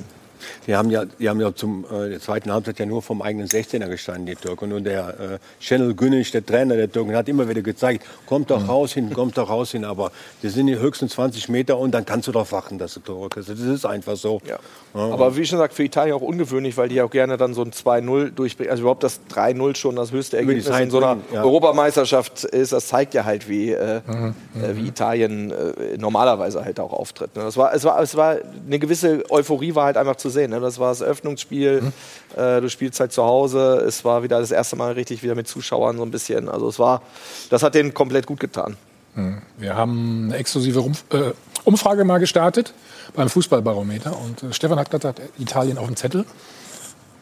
die 0.65 0.75
haben 0.75 0.89
ja, 0.89 1.05
die 1.05 1.29
haben 1.29 1.39
ja 1.39 1.53
zum 1.53 1.85
äh, 1.85 2.09
der 2.09 2.19
zweiten 2.19 2.51
Halbzeit 2.51 2.79
ja 2.79 2.85
nur 2.85 3.01
vom 3.01 3.21
eigenen 3.21 3.47
16er 3.47 3.87
gestanden, 3.87 4.25
die 4.25 4.35
Türken. 4.35 4.73
Und 4.73 4.83
der 4.83 5.19
äh, 5.19 5.39
Şenol 5.59 5.93
Güneş, 5.93 6.31
der 6.31 6.45
Trainer 6.45 6.75
der 6.75 6.91
Türken, 6.91 7.15
hat 7.15 7.29
immer 7.29 7.47
wieder 7.47 7.61
gezeigt, 7.61 8.05
kommt 8.25 8.49
doch 8.51 8.61
mhm. 8.61 8.69
raus 8.69 8.93
hin, 8.93 9.13
kommt 9.13 9.37
doch 9.37 9.49
raus 9.49 9.71
hin. 9.71 9.85
Aber 9.85 10.11
die 10.43 10.49
sind 10.49 10.67
die 10.67 10.77
höchsten 10.77 11.09
20 11.09 11.49
Meter 11.49 11.77
und 11.77 11.91
dann 11.91 12.05
kannst 12.05 12.27
du 12.27 12.31
doch 12.31 12.51
wachen, 12.51 12.77
dass 12.77 12.93
du 12.95 12.99
Tore 12.99 13.29
kriegst. 13.29 13.49
Das 13.49 13.59
ist 13.59 13.85
einfach 13.85 14.15
so. 14.15 14.41
Ja. 14.45 14.59
Ja. 14.97 15.13
Aber 15.13 15.35
wie 15.35 15.45
schon 15.45 15.59
gesagt, 15.59 15.75
für 15.75 15.83
Italien 15.83 16.15
auch 16.15 16.21
ungewöhnlich, 16.21 16.75
weil 16.75 16.89
die 16.89 17.01
auch 17.01 17.11
gerne 17.11 17.37
dann 17.37 17.53
so 17.53 17.61
ein 17.61 17.71
2-0 17.71 18.31
durchbringen. 18.31 18.71
Also 18.71 18.81
überhaupt 18.81 19.03
das 19.03 19.21
3-0 19.31 19.75
schon 19.75 19.95
das 19.95 20.11
höchste 20.11 20.37
Ergebnis 20.37 20.67
in 20.67 20.89
so 20.89 20.97
einer 20.97 21.17
ja. 21.31 21.43
Europameisterschaft 21.43 22.43
ist. 22.45 22.73
Das 22.73 22.87
zeigt 22.87 23.13
ja 23.13 23.23
halt, 23.23 23.47
wie, 23.47 23.71
äh, 23.73 24.01
mhm. 24.07 24.33
äh, 24.55 24.75
wie 24.75 24.87
Italien 24.87 25.51
äh, 25.51 25.97
normalerweise 25.97 26.65
halt 26.65 26.79
auch 26.79 26.93
auftritt. 26.93 27.35
Ne? 27.35 27.43
Das 27.43 27.57
war, 27.57 27.73
es, 27.73 27.83
war, 27.83 28.01
es 28.01 28.15
war 28.17 28.37
eine 28.65 28.79
gewisse 28.79 29.23
Euphorie 29.29 29.75
war 29.75 29.85
halt 29.85 29.97
einfach 29.97 30.15
zu 30.15 30.29
sehen. 30.29 30.49
Ne? 30.49 30.59
Das 30.59 30.79
war 30.79 30.89
das 30.89 31.03
Öffnungsspiel. 31.03 31.81
Mhm. 31.81 31.93
Äh, 32.35 32.61
du 32.61 32.69
spielst 32.69 32.99
halt 32.99 33.11
zu 33.11 33.23
Hause. 33.23 33.83
Es 33.87 34.03
war 34.03 34.23
wieder 34.23 34.39
das 34.39 34.51
erste 34.51 34.75
Mal 34.75 34.93
richtig 34.93 35.21
wieder 35.21 35.35
mit 35.35 35.47
Zuschauern 35.47 35.97
so 35.97 36.03
ein 36.03 36.11
bisschen. 36.11 36.49
Also 36.49 36.67
es 36.69 36.79
war, 36.79 37.03
das 37.51 37.61
hat 37.61 37.75
denen 37.75 37.93
komplett 37.93 38.25
gut 38.25 38.39
getan. 38.39 38.77
Mhm. 39.13 39.41
Wir 39.57 39.75
haben 39.75 40.25
eine 40.25 40.37
exklusive 40.37 40.79
äh, 41.11 41.33
Umfrage 41.65 42.03
mal 42.03 42.17
gestartet 42.17 42.73
beim 43.15 43.29
Fußballbarometer. 43.29 44.17
Und 44.17 44.43
äh, 44.43 44.53
Stefan 44.53 44.79
hat 44.79 44.89
gesagt, 44.91 45.21
Italien 45.37 45.77
auf 45.77 45.87
dem 45.87 45.95
Zettel. 45.95 46.25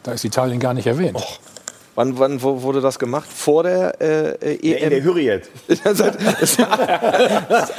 Da 0.02 0.12
ist 0.12 0.24
Italien 0.24 0.60
gar 0.60 0.74
nicht 0.74 0.86
erwähnt. 0.86 1.16
Och. 1.16 1.38
Wann, 1.96 2.18
wann 2.18 2.42
wurde 2.42 2.82
das 2.82 2.98
gemacht? 2.98 3.26
Vor 3.32 3.62
der 3.62 4.00
äh, 4.00 4.56
EM? 4.56 4.82
In 4.82 4.90
der 4.90 5.02
Hürriyet. 5.02 5.48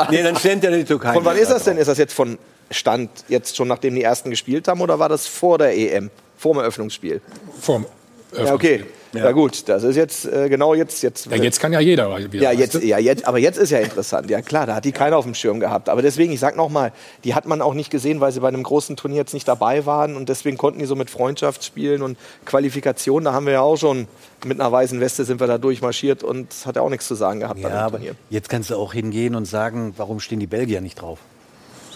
nee, 0.09 0.23
dann 0.23 0.35
stand 0.35 0.63
ja 0.63 0.71
die 0.71 0.83
Türkei. 0.83 1.13
Von 1.13 1.23
wann 1.23 1.37
ist 1.37 1.51
das 1.51 1.65
denn? 1.65 1.77
Ist 1.77 1.85
das 1.87 1.99
jetzt 1.99 2.13
von 2.13 2.39
Stand 2.71 3.11
jetzt 3.27 3.55
schon, 3.55 3.67
nachdem 3.67 3.93
die 3.93 4.01
ersten 4.01 4.31
gespielt 4.31 4.67
haben, 4.67 4.81
oder 4.81 4.97
war 4.97 5.07
das 5.07 5.27
vor 5.27 5.59
der 5.59 5.77
EM? 5.77 6.09
Vor 6.35 6.53
dem 6.53 6.61
Eröffnungsspiel? 6.61 7.21
Vor 7.61 7.75
dem 7.77 7.85
Eröffnungsspiel. 8.31 8.45
Ja, 8.45 8.53
okay. 8.53 8.85
Ja. 9.13 9.25
ja. 9.25 9.31
gut, 9.31 9.67
das 9.69 9.83
ist 9.83 9.95
jetzt 9.95 10.25
äh, 10.25 10.49
genau 10.49 10.73
jetzt. 10.73 11.01
jetzt 11.01 11.27
ja, 11.27 11.35
jetzt 11.37 11.59
kann 11.59 11.73
ja 11.73 11.79
jeder 11.79 12.17
wieder. 12.31 12.43
Ja, 12.43 12.51
jetzt, 12.51 12.81
ja, 12.83 12.97
jetzt, 12.97 13.27
aber 13.27 13.39
jetzt 13.39 13.57
ist 13.57 13.69
ja 13.69 13.79
interessant. 13.79 14.29
Ja 14.29 14.41
klar, 14.41 14.65
da 14.65 14.75
hat 14.75 14.85
die 14.85 14.91
keiner 14.91 15.17
auf 15.17 15.25
dem 15.25 15.33
Schirm 15.33 15.59
gehabt. 15.59 15.89
Aber 15.89 16.01
deswegen, 16.01 16.31
ich 16.33 16.39
sag 16.39 16.55
noch 16.55 16.69
mal, 16.69 16.91
die 17.23 17.33
hat 17.33 17.45
man 17.45 17.61
auch 17.61 17.73
nicht 17.73 17.89
gesehen, 17.89 18.19
weil 18.19 18.31
sie 18.31 18.39
bei 18.39 18.47
einem 18.47 18.63
großen 18.63 18.95
Turnier 18.95 19.17
jetzt 19.17 19.33
nicht 19.33 19.47
dabei 19.47 19.85
waren 19.85 20.15
und 20.15 20.29
deswegen 20.29 20.57
konnten 20.57 20.79
die 20.79 20.85
so 20.85 20.95
mit 20.95 21.09
Freundschaft 21.09 21.63
spielen 21.63 22.01
und 22.01 22.17
Qualifikation. 22.45 23.23
Da 23.23 23.33
haben 23.33 23.45
wir 23.45 23.53
ja 23.53 23.61
auch 23.61 23.77
schon 23.77 24.07
mit 24.45 24.59
einer 24.59 24.71
weißen 24.71 24.99
Weste 24.99 25.25
sind 25.25 25.39
wir 25.39 25.47
da 25.47 25.57
durchmarschiert 25.57 26.23
und 26.23 26.53
hat 26.65 26.75
ja 26.75 26.81
auch 26.81 26.89
nichts 26.89 27.07
zu 27.07 27.15
sagen 27.15 27.39
gehabt 27.39 27.59
ja, 27.59 27.69
bei 27.69 27.75
dem 27.75 27.91
Turnier. 27.91 28.15
Jetzt 28.29 28.49
kannst 28.49 28.69
du 28.69 28.75
auch 28.75 28.93
hingehen 28.93 29.35
und 29.35 29.45
sagen, 29.45 29.93
warum 29.97 30.19
stehen 30.19 30.39
die 30.39 30.47
Belgier 30.47 30.81
nicht 30.81 31.01
drauf? 31.01 31.19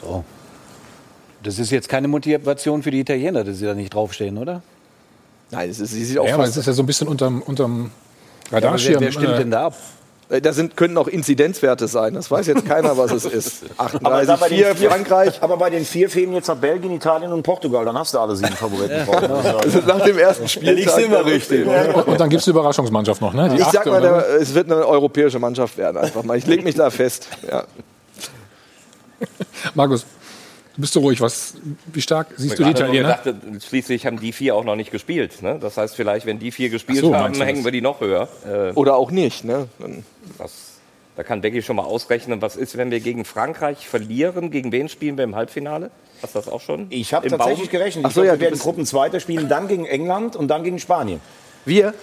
So. 0.02 0.24
Das 1.44 1.58
ist 1.58 1.72
jetzt 1.72 1.90
keine 1.90 2.08
Motivation 2.08 2.84
für 2.84 2.92
die 2.92 3.00
Italiener, 3.00 3.44
dass 3.44 3.58
sie 3.58 3.66
da 3.66 3.74
nicht 3.74 3.94
draufstehen, 3.94 4.38
oder? 4.38 4.62
Nein, 5.52 5.70
es 5.70 5.80
ist, 5.80 5.92
sie 5.92 6.06
sieht 6.06 6.18
auch 6.18 6.26
ja, 6.26 6.36
aber 6.36 6.46
es 6.46 6.58
ist 6.58 6.66
ja 6.66 6.74
so 6.74 6.82
ein 6.82 6.86
bisschen 6.86 7.08
unterm, 7.08 7.42
unterm 7.42 7.92
Radarschirm. 8.52 8.94
Ja, 8.94 9.00
wer, 9.00 9.08
wer 9.08 9.12
stimmt 9.12 9.34
äh, 9.34 9.38
denn 9.38 9.52
da 9.52 9.68
ab? 9.68 9.76
Äh, 10.32 10.42
da 10.42 10.54
sind, 10.54 10.78
können 10.78 10.98
auch 10.98 11.08
Inzidenzwerte 11.08 11.88
sein. 11.88 12.14
Das 12.14 12.32
weiß 12.32 12.48
jetzt 12.48 12.66
keiner, 12.66 12.98
was 12.98 13.12
es 13.12 13.26
ist. 13.26 13.64
38, 13.78 14.30
aber, 14.34 14.46
4, 14.46 14.76
vier, 14.76 14.90
Frankreich. 14.90 15.44
Aber 15.44 15.58
bei 15.58 15.70
den 15.70 15.86
vier 15.86 16.10
fehlen 16.10 16.34
jetzt 16.34 16.48
noch 16.48 16.56
Belgien, 16.56 16.94
Italien 16.94 17.34
und 17.34 17.44
Portugal. 17.44 17.84
Dann 17.84 17.98
hast 17.98 18.14
du 18.14 18.20
alle 18.20 18.36
sieben 18.36 18.54
Favoriten. 18.54 18.94
also 19.62 19.80
nach 19.86 20.02
dem 20.02 20.18
ersten 20.18 20.48
Spiel 20.48 20.72
liegst 20.72 20.98
du 20.98 21.02
immer 21.02 21.26
richtig. 21.26 21.68
Und 21.68 22.20
dann 22.20 22.30
gibt 22.30 22.40
es 22.40 22.46
die 22.46 22.52
Überraschungsmannschaft 22.52 23.22
noch. 23.22 23.34
Ne? 23.34 23.50
Die 23.50 23.62
ich 23.62 23.68
sag 23.68 23.86
mal, 23.86 24.02
der, 24.02 24.26
es 24.40 24.54
wird 24.54 24.72
eine 24.72 24.88
europäische 24.88 25.40
Mannschaft 25.40 25.78
werden. 25.78 25.98
Einfach 25.98 26.24
mal. 26.24 26.38
Ich 26.38 26.48
lege 26.48 26.64
mich 26.64 26.76
da 26.76 26.90
fest. 26.90 27.28
Ja. 27.50 27.66
Markus, 29.76 30.06
bist 30.78 30.94
so 30.94 31.02
ruhig. 31.02 31.20
Was, 31.22 31.56
wie 31.92 32.02
stark 32.02 32.28
siehst 32.38 32.58
du 32.58 32.64
die 32.64 32.72
Italiener? 32.72 33.20
Gedacht, 33.24 33.64
schließlich 33.68 34.06
haben 34.06 34.20
die 34.20 34.32
vier 34.32 34.56
auch 34.56 34.64
noch 34.64 34.76
nicht 34.76 34.92
gespielt. 34.92 35.42
Ne? 35.42 35.58
Das 35.60 35.78
heißt, 35.78 35.96
vielleicht, 35.96 36.26
wenn 36.26 36.40
die 36.40 36.52
vier 36.52 36.70
gespielt 36.70 37.00
so, 37.00 37.16
haben, 37.16 37.34
hängen 37.42 37.64
wir 37.66 37.72
die 37.72 37.82
noch 37.82 38.00
höher. 38.02 38.28
Äh, 38.46 38.72
Oder 38.74 38.96
auch 38.96 39.12
nicht. 39.12 39.44
Ne? 39.44 39.68
Das, 40.38 40.52
da 41.16 41.24
kann 41.24 41.42
Becky 41.42 41.62
schon 41.62 41.76
mal 41.76 41.84
ausrechnen, 41.84 42.42
was 42.42 42.56
ist, 42.56 42.78
wenn 42.78 42.92
wir 42.92 43.00
gegen 43.00 43.26
Frankreich 43.26 43.88
verlieren? 43.88 44.50
Gegen 44.52 44.72
wen 44.72 44.88
spielen 44.90 45.18
wir 45.18 45.24
im 45.24 45.36
Halbfinale? 45.36 45.92
Hast 46.22 46.36
du 46.36 46.40
das 46.40 46.48
auch 46.48 46.62
schon? 46.62 46.88
Ich 46.90 47.14
habe 47.14 47.28
tatsächlich 47.28 47.70
Baum? 47.70 47.80
gerechnet. 47.80 48.06
Ach 48.08 48.12
so, 48.12 48.24
ja, 48.24 48.34
wir 48.34 48.40
werden 48.40 48.60
Gruppenzweiter 48.60 49.20
spielen, 49.20 49.50
dann 49.50 49.68
gegen 49.68 49.86
England 49.86 50.36
und 50.36 50.48
dann 50.48 50.64
gegen 50.64 50.80
Spanien. 50.80 51.20
Wir? 51.66 51.94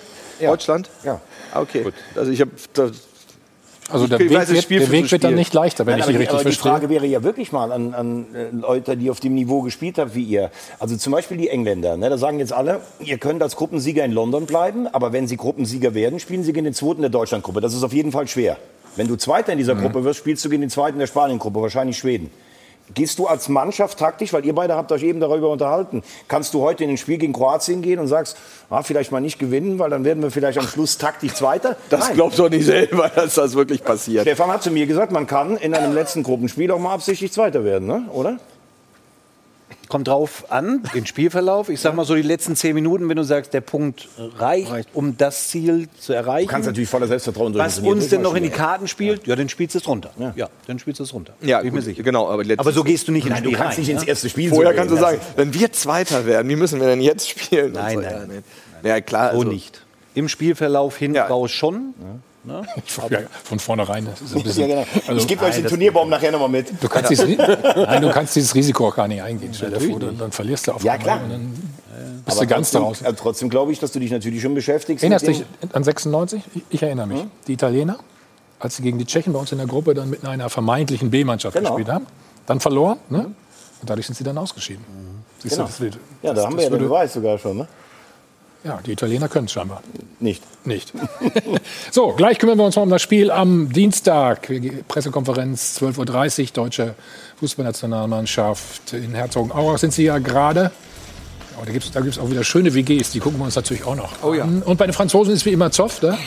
Ja. 0.41 0.51
Deutschland? 0.51 0.91
Ja. 1.05 1.21
Okay. 1.55 1.83
Gut. 1.83 1.95
Also 2.15 2.31
ich 2.31 2.41
habe 2.41 2.51
also 3.91 4.07
der 4.07 4.19
Weg, 4.19 4.31
wird, 4.31 4.71
der 4.71 4.91
Weg 4.91 5.11
wird 5.11 5.25
dann 5.25 5.35
nicht 5.35 5.55
leichter, 5.55 5.87
wenn 5.87 5.99
Nein, 5.99 6.01
ich 6.01 6.07
Sie 6.07 6.13
richtig 6.13 6.29
aber 6.31 6.43
verstehe. 6.43 6.63
Die 6.63 6.69
Frage 6.69 6.89
wäre 6.91 7.07
ja 7.07 7.23
wirklich 7.23 7.53
mal 7.53 7.73
an, 7.73 7.95
an 7.95 8.27
äh, 8.35 8.55
Leute, 8.55 8.97
die 8.97 9.11
auf 9.11 9.21
dem 9.21 9.35
Niveau 9.35 9.63
gespielt 9.63 9.99
haben 9.99 10.15
wie 10.15 10.25
ihr. 10.25 10.51
Also 10.79 10.97
zum 10.97 11.13
Beispiel 11.13 11.37
die 11.37 11.49
Engländer. 11.49 11.97
Ne, 11.97 12.11
da 12.11 12.19
sagen 12.19 12.39
jetzt 12.39 12.53
alle, 12.53 12.81
ihr 13.01 13.19
könnt 13.19 13.43
als 13.43 13.57
Gruppensieger 13.57 14.05
in 14.05 14.13
London 14.13 14.47
bleiben, 14.47 14.87
aber 14.87 15.13
wenn 15.13 15.27
Sie 15.27 15.37
Gruppensieger 15.37 15.95
werden, 15.95 16.21
spielen 16.21 16.43
Sie 16.43 16.53
gegen 16.53 16.65
den 16.65 16.75
Zweiten 16.75 17.01
der 17.01 17.11
Deutschlandgruppe. 17.11 17.61
Das 17.61 17.75
ist 17.75 17.83
auf 17.83 17.93
jeden 17.93 18.13
Fall 18.13 18.29
schwer. 18.29 18.57
Wenn 18.97 19.09
du 19.09 19.17
Zweiter 19.17 19.53
in 19.53 19.59
dieser 19.59 19.75
mhm. 19.75 19.83
Gruppe 19.83 20.05
wirst, 20.05 20.19
spielst 20.19 20.45
du 20.45 20.49
gegen 20.49 20.63
den 20.63 20.71
Zweiten 20.71 20.99
der 20.99 21.07
Spaniengruppe, 21.07 21.63
wahrscheinlich 21.63 21.97
Schweden. 21.97 22.31
Gehst 22.95 23.19
du 23.19 23.27
als 23.27 23.49
Mannschaft 23.49 23.99
taktisch, 23.99 24.33
weil 24.33 24.45
ihr 24.45 24.55
beide 24.55 24.75
habt 24.75 24.91
euch 24.93 25.03
eben 25.03 25.21
darüber 25.21 25.51
unterhalten, 25.51 26.03
kannst 26.27 26.55
du 26.55 26.63
heute 26.63 26.85
in 26.85 26.91
ein 26.91 26.97
Spiel 26.97 27.19
gegen 27.19 27.33
Kroatien 27.33 27.83
gehen 27.83 27.99
und 27.99 28.09
sagst, 28.09 28.37
ah, 28.71 28.83
vielleicht 28.83 29.13
mal 29.13 29.21
nicht 29.21 29.39
gewinnen, 29.39 29.79
weil 29.79 29.91
dann 29.91 30.05
werden 30.05 30.23
wir 30.23 30.31
vielleicht 30.31 30.59
am 30.59 30.67
Schluss 30.67 30.99
taktisch 30.99 31.35
Zweiter? 31.35 31.77
Das 31.91 32.09
Nein. 32.09 32.15
glaubst 32.17 32.39
du 32.39 32.45
doch 32.45 32.51
nicht 32.51 32.67
selber, 32.67 33.09
dass 33.15 33.35
das 33.35 33.55
wirklich 33.55 33.83
passiert. 33.83 34.23
Stefan 34.23 34.51
hat 34.51 34.63
zu 34.63 34.71
mir 34.71 34.87
gesagt, 34.87 35.11
man 35.11 35.27
kann 35.27 35.57
in 35.57 35.75
einem 35.75 35.95
letzten 35.95 36.23
Gruppenspiel 36.23 36.71
auch 36.71 36.79
mal 36.79 36.95
absichtlich 36.95 37.33
Zweiter 37.33 37.65
werden, 37.65 37.87
ne? 37.87 38.05
oder? 38.13 38.39
Kommt 39.89 40.09
drauf 40.09 40.45
an, 40.51 40.83
den 40.95 41.07
Spielverlauf. 41.07 41.71
Ich 41.71 41.81
sag 41.81 41.95
mal 41.95 42.05
so 42.05 42.15
die 42.15 42.23
letzten 42.23 42.57
zehn 42.57 42.75
Minuten, 42.75 43.09
wenn 43.09 43.17
du 43.17 43.23
sagst, 43.23 43.55
der 43.55 43.63
Punkt 43.63 44.07
reicht, 44.39 44.91
um 44.93 45.17
das 45.17 45.49
Ziel 45.49 45.89
zu 45.99 46.13
erreichen. 46.13 46.47
Du 46.47 46.53
kannst 46.53 46.67
natürlich 46.67 46.89
voller 46.89 47.07
Selbstvertrauen 47.07 47.55
Was 47.55 47.79
uns 47.79 48.09
denn 48.09 48.21
noch 48.21 48.35
in 48.35 48.43
die 48.43 48.51
Karten 48.51 48.87
spielt, 48.87 49.27
ja, 49.27 49.35
dann 49.35 49.49
spielst 49.49 49.75
du 49.75 49.79
es 49.79 49.89
runter. 49.89 50.11
Ja, 50.19 50.33
ja 50.37 50.49
dann 50.67 50.79
spielst 50.79 51.01
du 51.01 51.05
es 51.05 51.15
runter. 51.15 51.33
Ja, 51.41 51.59
bin 51.59 51.69
ich 51.69 51.73
mir 51.73 51.83
sicher. 51.83 52.03
Genau, 52.03 52.29
aber, 52.29 52.45
aber, 52.57 52.73
so 52.73 52.85
gehst 52.85 53.09
du 53.09 53.13
nicht 53.13 53.27
ins 53.27 53.39
Spiel 53.39 53.53
Du 53.53 53.57
kannst 53.57 53.79
rein, 53.79 53.85
nicht 53.85 53.91
ins 53.91 54.05
erste 54.05 54.29
Spiel 54.29 54.51
Vorher 54.51 54.75
kannst 54.75 54.93
du 54.93 54.99
sagen, 54.99 55.21
wenn 55.37 55.55
wir 55.55 55.73
Zweiter 55.73 56.27
werden, 56.27 56.49
wie 56.49 56.57
müssen 56.57 56.81
wir 56.81 56.87
denn 56.87 57.01
jetzt 57.01 57.29
spielen? 57.29 57.73
Nein, 57.73 57.95
so. 57.97 58.01
nein, 58.03 58.29
nein. 58.29 58.45
Ja, 58.83 59.01
klar. 59.01 59.33
So 59.33 59.39
also, 59.39 59.51
nicht. 59.51 59.83
Im 60.15 60.29
Spielverlauf 60.29 60.97
hin 60.97 61.17
raus 61.17 61.51
schon. 61.51 61.95
Ne? 62.45 62.63
Ja, 63.11 63.21
von 63.45 63.59
vornherein. 63.59 64.09
Ja, 64.35 64.67
genau. 64.67 64.87
also, 65.07 65.21
ich 65.21 65.27
gebe 65.27 65.45
euch 65.45 65.57
den 65.57 65.67
Turnierbaum 65.67 66.09
nachher 66.09 66.33
nochmal 66.33 66.49
mit. 66.49 66.73
Du 66.81 66.89
kannst, 66.89 67.11
dieses, 67.11 67.27
nein, 67.77 68.03
du 68.03 68.11
kannst 68.11 68.37
dieses 68.37 68.55
Risiko 68.55 68.89
auch 68.89 68.97
gar 68.97 69.09
nicht 69.09 69.23
eingehen. 69.23 69.53
Stell 69.55 69.71
dir 69.71 69.81
vor, 69.81 70.01
dann, 70.01 70.33
verlierst 70.33 70.67
du 70.67 70.73
auf 70.73 70.83
Ja, 70.83 70.97
klar. 70.97 71.21
Dann 71.29 71.53
bist 72.25 72.37
aber 72.37 72.47
du 72.47 72.55
ganz 72.55 72.71
trotzdem, 72.71 72.83
draußen. 72.83 73.17
trotzdem 73.17 73.51
glaube 73.51 73.73
ich, 73.73 73.81
dass 73.81 73.93
du 73.93 74.01
dich 74.01 74.11
natürlich 74.11 74.43
schon 74.43 74.55
beschäftigst. 74.55 75.03
Erinnerst 75.03 75.27
du 75.27 75.33
dich 75.33 75.45
an 75.73 75.85
96? 75.85 76.43
Ich 76.71 76.83
erinnere 76.83 77.07
mich. 77.07 77.21
Hm? 77.23 77.31
Die 77.47 77.53
Italiener, 77.55 77.99
als 78.61 78.77
sie 78.77 78.83
gegen 78.83 78.99
die 78.99 79.05
Tschechen 79.07 79.33
bei 79.33 79.39
uns 79.39 79.53
in 79.53 79.59
der 79.59 79.67
Gruppe 79.67 79.95
dann 79.95 80.11
mit 80.11 80.25
einer 80.25 80.49
vermeintlichen 80.49 81.11
B-Mannschaft 81.11 81.57
genau. 81.57 81.71
gespielt 81.71 81.93
haben, 81.93 82.07
dann 82.47 82.61
verloren. 82.61 82.99
Ne? 83.09 83.27
Und 83.81 83.91
dadurch 83.91 84.07
sind 84.07 84.17
sie 84.17 84.25
dann 84.25 84.39
ausgeschieden. 84.39 84.85
Mhm. 84.89 85.49
Genau. 85.49 85.69
Du, 85.79 85.85
das, 85.87 85.99
ja, 86.23 86.35
da 86.35 86.45
haben 86.45 86.57
wir 86.57 86.65
ja 86.65 86.71
den 86.71 86.79
Beweis 86.81 87.13
sogar 87.13 87.39
schon. 87.39 87.59
Ne? 87.59 87.69
Ja, 88.69 88.81
die 88.85 88.93
Italiener 88.93 89.31
können 89.31 89.47
es 89.47 89.53
scheinbar. 89.53 89.83
Nicht. 90.21 90.43
Nicht. 90.67 90.93
so, 91.91 92.13
gleich 92.13 92.39
kümmern 92.39 92.59
wir 92.59 92.67
uns 92.67 92.77
mal 92.77 92.83
um 92.83 92.91
das 92.91 93.01
Spiel 93.01 93.31
am 93.31 93.73
Dienstag. 93.73 94.47
Pressekonferenz 94.89 95.81
12.30 95.81 96.43
Uhr, 96.43 96.47
deutsche 96.53 96.95
Fußballnationalmannschaft 97.41 98.93
in 98.93 99.15
Herzogenaurach 99.15 99.79
sind 99.79 99.95
sie 99.95 100.05
ja 100.05 100.19
gerade. 100.19 100.71
Oh, 101.59 101.65
da 101.65 101.73
gibt 101.73 101.87
es 101.87 101.93
da 101.93 102.01
gibt's 102.01 102.19
auch 102.19 102.31
wieder 102.31 102.45
schöne 102.45 102.75
WGs, 102.75 103.11
die 103.13 103.21
gucken 103.21 103.39
wir 103.39 103.47
uns 103.47 103.57
natürlich 103.57 103.85
auch 103.85 103.97
noch 103.97 104.23
oh, 104.23 104.35
ja. 104.35 104.45
an. 104.45 104.63
Und 104.63 104.77
bei 104.77 104.85
den 104.85 104.93
Franzosen 104.93 105.33
ist 105.33 105.47
wie 105.47 105.53
immer 105.53 105.71
Zoff, 105.71 106.03
ne? 106.03 106.19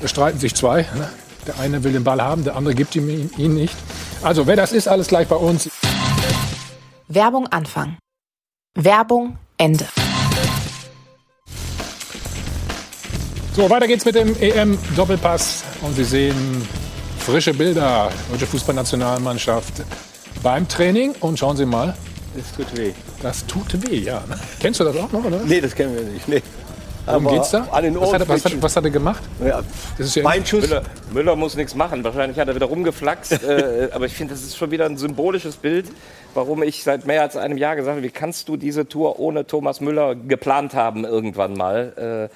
da 0.00 0.08
streiten 0.08 0.38
sich 0.38 0.54
zwei. 0.54 0.86
Ne? 0.96 1.10
Der 1.46 1.60
eine 1.60 1.84
will 1.84 1.92
den 1.92 2.04
Ball 2.04 2.22
haben, 2.22 2.42
der 2.42 2.56
andere 2.56 2.74
gibt 2.74 2.96
ihm 2.96 3.30
ihn 3.36 3.54
nicht. 3.54 3.76
Also, 4.22 4.46
wer 4.46 4.56
das 4.56 4.72
ist, 4.72 4.88
alles 4.88 5.08
gleich 5.08 5.28
bei 5.28 5.36
uns. 5.36 5.68
Werbung 7.06 7.48
Anfang. 7.48 7.98
Werbung 8.74 9.36
Ende. 9.58 9.86
So, 13.54 13.68
weiter 13.68 13.86
geht's 13.86 14.06
mit 14.06 14.14
dem 14.14 14.34
EM-Doppelpass. 14.40 15.62
Und 15.82 15.94
Sie 15.94 16.04
sehen 16.04 16.66
frische 17.18 17.52
Bilder. 17.52 18.10
Deutsche 18.30 18.46
Fußballnationalmannschaft 18.46 19.84
beim 20.42 20.66
Training. 20.66 21.14
Und 21.20 21.38
schauen 21.38 21.58
Sie 21.58 21.66
mal. 21.66 21.94
Das 22.34 22.50
tut 22.56 22.78
weh. 22.78 22.92
Das 23.22 23.46
tut 23.46 23.86
weh, 23.86 23.98
ja. 23.98 24.24
Kennst 24.58 24.80
du 24.80 24.84
das 24.84 24.96
auch 24.96 25.12
noch, 25.12 25.22
oder? 25.22 25.40
Nee, 25.44 25.60
das 25.60 25.74
kennen 25.74 25.94
wir 25.94 26.02
nicht. 26.02 26.26
Nee. 26.28 26.42
Worum 27.04 27.28
geht's 27.28 27.50
da? 27.50 27.68
An 27.72 27.84
den 27.84 28.00
was, 28.00 28.14
hat 28.14 28.22
er, 28.22 28.28
was, 28.28 28.44
hat, 28.46 28.62
was 28.62 28.74
hat 28.74 28.84
er 28.84 28.90
gemacht? 28.90 29.22
Ja, 29.44 29.60
das 29.98 30.06
ist 30.06 30.14
ja 30.14 30.22
mein 30.22 30.46
Schuss. 30.46 30.62
Müller, 30.62 30.82
Müller, 31.12 31.36
muss 31.36 31.54
nichts 31.54 31.74
machen. 31.74 32.02
Wahrscheinlich 32.04 32.38
hat 32.38 32.48
er 32.48 32.54
wieder 32.54 32.66
rumgeflaxt. 32.66 33.32
äh, 33.42 33.90
aber 33.92 34.06
ich 34.06 34.14
finde, 34.14 34.32
das 34.32 34.42
ist 34.44 34.56
schon 34.56 34.70
wieder 34.70 34.86
ein 34.86 34.96
symbolisches 34.96 35.56
Bild, 35.56 35.90
warum 36.32 36.62
ich 36.62 36.84
seit 36.84 37.06
mehr 37.06 37.20
als 37.20 37.36
einem 37.36 37.58
Jahr 37.58 37.76
gesagt 37.76 37.96
habe, 37.96 38.06
wie 38.06 38.10
kannst 38.10 38.48
du 38.48 38.56
diese 38.56 38.88
Tour 38.88 39.18
ohne 39.18 39.46
Thomas 39.46 39.82
Müller 39.82 40.14
geplant 40.14 40.72
haben 40.72 41.04
irgendwann 41.04 41.52
mal? 41.52 42.30
Äh, 42.30 42.34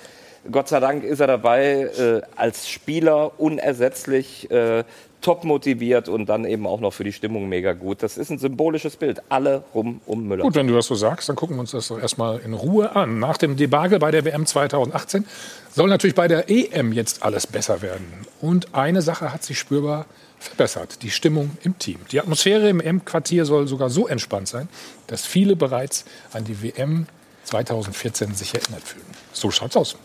Gott 0.50 0.68
sei 0.68 0.80
Dank 0.80 1.04
ist 1.04 1.20
er 1.20 1.26
dabei, 1.26 1.90
äh, 1.98 2.22
als 2.36 2.68
Spieler 2.68 3.38
unersetzlich, 3.38 4.50
äh, 4.50 4.84
top 5.20 5.44
motiviert 5.44 6.08
und 6.08 6.26
dann 6.26 6.44
eben 6.44 6.66
auch 6.66 6.78
noch 6.78 6.92
für 6.92 7.02
die 7.02 7.12
Stimmung 7.12 7.48
mega 7.48 7.72
gut. 7.72 8.02
Das 8.02 8.16
ist 8.16 8.30
ein 8.30 8.38
symbolisches 8.38 8.96
Bild. 8.96 9.22
Alle 9.28 9.64
rum 9.74 10.00
um 10.06 10.28
Müller. 10.28 10.44
Gut, 10.44 10.54
wenn 10.54 10.68
du 10.68 10.74
das 10.74 10.86
so 10.86 10.94
sagst, 10.94 11.28
dann 11.28 11.34
gucken 11.34 11.56
wir 11.56 11.60
uns 11.60 11.72
das 11.72 11.88
doch 11.88 11.98
erstmal 11.98 12.38
in 12.40 12.52
Ruhe 12.54 12.94
an. 12.94 13.18
Nach 13.18 13.36
dem 13.36 13.56
Debakel 13.56 13.98
bei 13.98 14.10
der 14.10 14.24
WM 14.24 14.46
2018 14.46 15.24
soll 15.72 15.88
natürlich 15.88 16.14
bei 16.14 16.28
der 16.28 16.48
EM 16.48 16.92
jetzt 16.92 17.24
alles 17.24 17.46
besser 17.46 17.82
werden. 17.82 18.06
Und 18.40 18.74
eine 18.74 19.02
Sache 19.02 19.32
hat 19.32 19.42
sich 19.42 19.58
spürbar 19.58 20.06
verbessert, 20.38 21.02
die 21.02 21.10
Stimmung 21.10 21.56
im 21.64 21.78
Team. 21.78 21.98
Die 22.12 22.20
Atmosphäre 22.20 22.68
im 22.68 22.80
M-Quartier 22.80 23.46
soll 23.46 23.66
sogar 23.66 23.90
so 23.90 24.06
entspannt 24.06 24.48
sein, 24.48 24.68
dass 25.08 25.26
viele 25.26 25.56
bereits 25.56 26.04
an 26.32 26.44
die 26.44 26.62
WM 26.62 27.06
2014 27.44 28.34
sich 28.34 28.54
erinnert 28.54 28.82
fühlen. 28.82 29.06
So 29.32 29.50
schaut's 29.50 29.76
aus. 29.76 29.96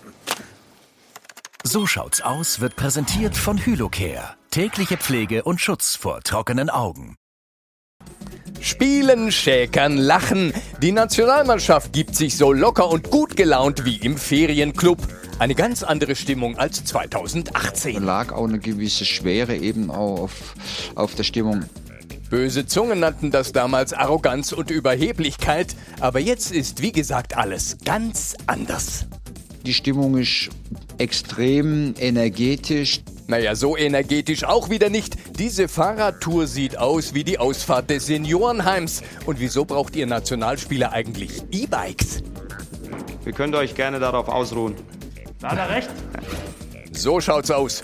So 1.63 1.85
schaut's 1.85 2.21
aus 2.21 2.59
wird 2.59 2.75
präsentiert 2.75 3.37
von 3.37 3.63
Hylocare. 3.63 4.35
Tägliche 4.49 4.97
Pflege 4.97 5.43
und 5.43 5.61
Schutz 5.61 5.95
vor 5.95 6.21
trockenen 6.21 6.71
Augen. 6.71 7.15
Spielen, 8.59 9.31
schäkern, 9.31 9.97
lachen. 9.97 10.53
Die 10.81 10.91
Nationalmannschaft 10.91 11.93
gibt 11.93 12.15
sich 12.15 12.35
so 12.35 12.51
locker 12.51 12.89
und 12.89 13.11
gut 13.11 13.35
gelaunt 13.35 13.85
wie 13.85 13.97
im 13.97 14.17
Ferienclub. 14.17 14.97
Eine 15.37 15.53
ganz 15.53 15.83
andere 15.83 16.15
Stimmung 16.15 16.57
als 16.57 16.83
2018. 16.83 17.93
Da 17.93 17.99
lag 17.99 18.31
auch 18.31 18.47
eine 18.47 18.59
gewisse 18.59 19.05
Schwere 19.05 19.55
eben 19.55 19.91
auch 19.91 20.19
auf, 20.21 20.55
auf 20.95 21.13
der 21.13 21.23
Stimmung. 21.23 21.65
Böse 22.31 22.65
Zungen 22.65 22.99
nannten 22.99 23.29
das 23.29 23.51
damals 23.51 23.93
Arroganz 23.93 24.51
und 24.51 24.71
Überheblichkeit, 24.71 25.75
aber 25.99 26.19
jetzt 26.19 26.51
ist 26.51 26.81
wie 26.81 26.91
gesagt 26.91 27.37
alles 27.37 27.77
ganz 27.83 28.35
anders. 28.47 29.05
Die 29.65 29.73
Stimmung 29.73 30.17
ist 30.17 30.49
extrem 30.97 31.93
energetisch. 31.99 33.01
Naja, 33.27 33.55
so 33.55 33.77
energetisch 33.77 34.43
auch 34.43 34.69
wieder 34.69 34.89
nicht. 34.89 35.15
Diese 35.37 35.67
Fahrradtour 35.67 36.47
sieht 36.47 36.77
aus 36.77 37.13
wie 37.13 37.23
die 37.23 37.37
Ausfahrt 37.37 37.89
des 37.89 38.07
Seniorenheims. 38.07 39.03
Und 39.25 39.39
wieso 39.39 39.65
braucht 39.65 39.95
ihr 39.95 40.07
Nationalspieler 40.07 40.91
eigentlich 40.91 41.43
E-Bikes? 41.51 42.23
Wir 43.23 43.33
könnt 43.33 43.55
euch 43.55 43.75
gerne 43.75 43.99
darauf 43.99 44.27
ausruhen. 44.27 44.75
Da 45.39 45.51
hat 45.51 45.57
er 45.59 45.69
recht. 45.69 45.89
So 46.91 47.21
schaut's 47.21 47.51
aus. 47.51 47.83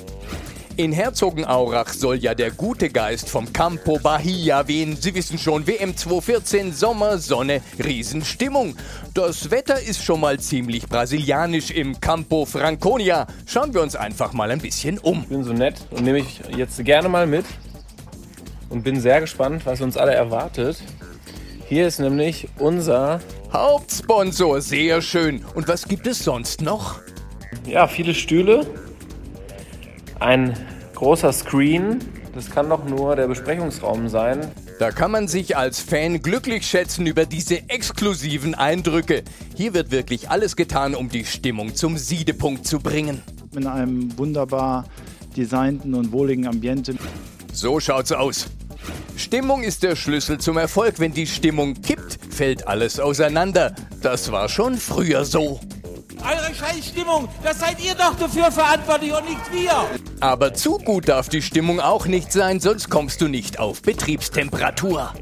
In 0.77 0.91
Herzogenaurach 0.91 1.91
soll 1.91 2.17
ja 2.17 2.35
der 2.35 2.51
gute 2.51 2.89
Geist 2.89 3.31
vom 3.31 3.51
Campo 3.51 3.97
Bahia 3.97 4.67
wehen. 4.67 4.95
Sie 4.95 5.15
wissen 5.15 5.39
schon, 5.39 5.65
WM 5.65 5.97
2014, 5.97 6.71
Sommer, 6.71 7.17
Sonne, 7.17 7.61
Riesenstimmung. 7.83 8.75
Das 9.15 9.49
Wetter 9.49 9.81
ist 9.81 10.03
schon 10.03 10.19
mal 10.19 10.39
ziemlich 10.39 10.87
brasilianisch 10.87 11.71
im 11.71 11.99
Campo 11.99 12.45
Franconia. 12.45 13.25
Schauen 13.47 13.73
wir 13.73 13.81
uns 13.81 13.95
einfach 13.95 14.33
mal 14.33 14.51
ein 14.51 14.59
bisschen 14.59 14.99
um. 14.99 15.21
Ich 15.23 15.29
bin 15.29 15.43
so 15.43 15.51
nett 15.51 15.73
und 15.89 16.03
nehme 16.03 16.19
ich 16.19 16.41
jetzt 16.55 16.85
gerne 16.85 17.09
mal 17.09 17.25
mit 17.25 17.45
und 18.69 18.83
bin 18.83 19.01
sehr 19.01 19.19
gespannt, 19.19 19.65
was 19.65 19.81
uns 19.81 19.97
alle 19.97 20.13
erwartet. 20.13 20.77
Hier 21.67 21.87
ist 21.87 21.99
nämlich 21.99 22.49
unser 22.59 23.19
Hauptsponsor. 23.51 24.61
Sehr 24.61 25.01
schön. 25.01 25.43
Und 25.55 25.67
was 25.67 25.87
gibt 25.87 26.05
es 26.05 26.19
sonst 26.19 26.61
noch? 26.61 26.99
Ja, 27.65 27.87
viele 27.87 28.13
Stühle 28.13 28.67
ein 30.19 30.53
großer 30.95 31.31
Screen. 31.33 31.99
Das 32.33 32.49
kann 32.49 32.69
doch 32.69 32.85
nur 32.85 33.15
der 33.15 33.27
Besprechungsraum 33.27 34.09
sein. 34.09 34.51
Da 34.79 34.91
kann 34.91 35.09
man 35.11 35.27
sich 35.27 35.57
als 35.57 35.79
Fan 35.79 36.21
glücklich 36.21 36.67
schätzen 36.67 37.07
über 37.07 37.25
diese 37.25 37.67
exklusiven 37.69 38.53
Eindrücke. 38.53 39.23
Hier 39.55 39.73
wird 39.73 39.89
wirklich 39.89 40.29
alles 40.29 40.55
getan, 40.55 40.93
um 40.93 41.09
die 41.09 41.25
Stimmung 41.25 41.73
zum 41.73 41.97
Siedepunkt 41.97 42.67
zu 42.67 42.79
bringen. 42.79 43.23
In 43.55 43.65
einem 43.65 44.15
wunderbar 44.17 44.85
designten 45.35 45.95
und 45.95 46.11
wohligen 46.11 46.47
Ambiente. 46.47 46.95
So 47.53 47.79
schaut's 47.79 48.11
aus. 48.11 48.47
Stimmung 49.15 49.63
ist 49.63 49.81
der 49.81 49.95
Schlüssel 49.95 50.37
zum 50.37 50.57
Erfolg. 50.57 50.99
Wenn 50.99 51.11
die 51.11 51.25
Stimmung 51.25 51.81
kippt, 51.81 52.19
fällt 52.29 52.67
alles 52.67 52.99
auseinander. 52.99 53.73
Das 54.03 54.31
war 54.31 54.47
schon 54.47 54.77
früher 54.77 55.25
so. 55.25 55.59
Eure 56.23 56.53
Scheißstimmung, 56.53 57.27
das 57.43 57.59
seid 57.59 57.83
ihr 57.83 57.95
doch 57.95 58.15
dafür 58.15 58.51
verantwortlich 58.51 59.13
und 59.13 59.25
nicht 59.25 59.53
wir. 59.53 59.71
Aber 60.19 60.53
zu 60.53 60.77
gut 60.77 61.07
darf 61.09 61.29
die 61.29 61.41
Stimmung 61.41 61.79
auch 61.79 62.07
nicht 62.07 62.31
sein, 62.31 62.59
sonst 62.59 62.89
kommst 62.89 63.21
du 63.21 63.27
nicht 63.27 63.59
auf 63.59 63.81
Betriebstemperatur. 63.81 65.13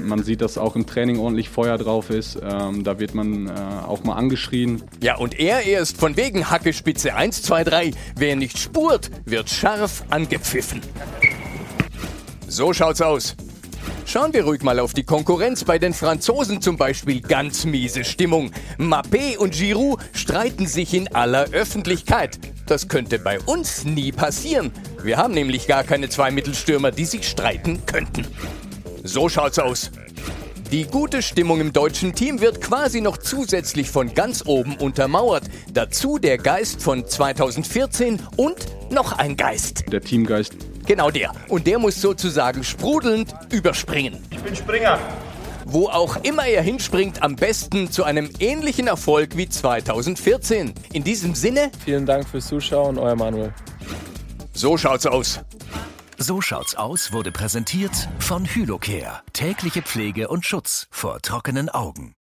Man 0.00 0.22
sieht, 0.22 0.40
dass 0.40 0.58
auch 0.58 0.76
im 0.76 0.86
Training 0.86 1.18
ordentlich 1.18 1.48
Feuer 1.48 1.76
drauf 1.76 2.10
ist. 2.10 2.38
Ähm, 2.40 2.84
da 2.84 2.98
wird 3.00 3.14
man 3.14 3.48
äh, 3.48 3.50
auch 3.86 4.04
mal 4.04 4.14
angeschrien. 4.14 4.82
Ja, 5.02 5.16
und 5.16 5.38
er 5.38 5.66
erst 5.66 5.96
von 5.96 6.16
wegen 6.16 6.50
Hackespitze 6.50 7.14
1, 7.14 7.42
2, 7.42 7.64
3. 7.64 7.90
Wer 8.16 8.36
nicht 8.36 8.58
spurt, 8.58 9.10
wird 9.24 9.50
scharf 9.50 10.04
angepfiffen. 10.08 10.80
So 12.46 12.72
schaut's 12.72 13.02
aus. 13.02 13.36
Schauen 14.06 14.32
wir 14.32 14.44
ruhig 14.44 14.62
mal 14.62 14.78
auf 14.78 14.94
die 14.94 15.04
Konkurrenz. 15.04 15.64
Bei 15.64 15.78
den 15.78 15.92
Franzosen 15.92 16.62
zum 16.62 16.76
Beispiel 16.76 17.20
ganz 17.20 17.64
miese 17.64 18.04
Stimmung. 18.04 18.50
Mappé 18.78 19.36
und 19.36 19.54
Giroud 19.54 20.00
streiten 20.12 20.66
sich 20.66 20.94
in 20.94 21.14
aller 21.14 21.50
Öffentlichkeit. 21.50 22.38
Das 22.66 22.88
könnte 22.88 23.18
bei 23.18 23.38
uns 23.40 23.84
nie 23.84 24.12
passieren. 24.12 24.72
Wir 25.02 25.16
haben 25.16 25.34
nämlich 25.34 25.66
gar 25.66 25.84
keine 25.84 26.08
zwei 26.08 26.30
Mittelstürmer, 26.30 26.90
die 26.90 27.04
sich 27.04 27.28
streiten 27.28 27.84
könnten. 27.86 28.26
So 29.04 29.28
schaut's 29.28 29.58
aus. 29.58 29.90
Die 30.70 30.84
gute 30.84 31.22
Stimmung 31.22 31.62
im 31.62 31.72
deutschen 31.72 32.14
Team 32.14 32.42
wird 32.42 32.60
quasi 32.60 33.00
noch 33.00 33.16
zusätzlich 33.16 33.90
von 33.90 34.12
ganz 34.12 34.44
oben 34.44 34.76
untermauert. 34.76 35.44
Dazu 35.72 36.18
der 36.18 36.36
Geist 36.36 36.82
von 36.82 37.06
2014 37.06 38.20
und 38.36 38.66
noch 38.92 39.12
ein 39.16 39.38
Geist. 39.38 39.90
Der 39.90 40.02
Teamgeist. 40.02 40.56
Genau 40.86 41.10
der. 41.10 41.32
Und 41.48 41.66
der 41.66 41.78
muss 41.78 42.02
sozusagen 42.02 42.64
sprudelnd 42.64 43.34
überspringen. 43.50 44.22
Ich 44.28 44.40
bin 44.40 44.54
Springer. 44.54 44.98
Wo 45.64 45.88
auch 45.88 46.16
immer 46.22 46.44
er 46.44 46.60
hinspringt, 46.60 47.22
am 47.22 47.34
besten 47.34 47.90
zu 47.90 48.04
einem 48.04 48.28
ähnlichen 48.38 48.88
Erfolg 48.88 49.38
wie 49.38 49.48
2014. 49.48 50.74
In 50.92 51.02
diesem 51.02 51.34
Sinne. 51.34 51.70
Vielen 51.82 52.04
Dank 52.04 52.28
fürs 52.28 52.46
Zuschauen, 52.46 52.98
euer 52.98 53.16
Manuel. 53.16 53.54
So 54.52 54.76
schaut's 54.76 55.06
aus. 55.06 55.40
So 56.20 56.40
schaut's 56.40 56.74
aus 56.74 57.12
wurde 57.12 57.30
präsentiert 57.30 57.92
von 58.18 58.44
Hylocare. 58.44 59.20
Tägliche 59.32 59.82
Pflege 59.82 60.26
und 60.26 60.44
Schutz 60.44 60.88
vor 60.90 61.22
trockenen 61.22 61.68
Augen. 61.68 62.12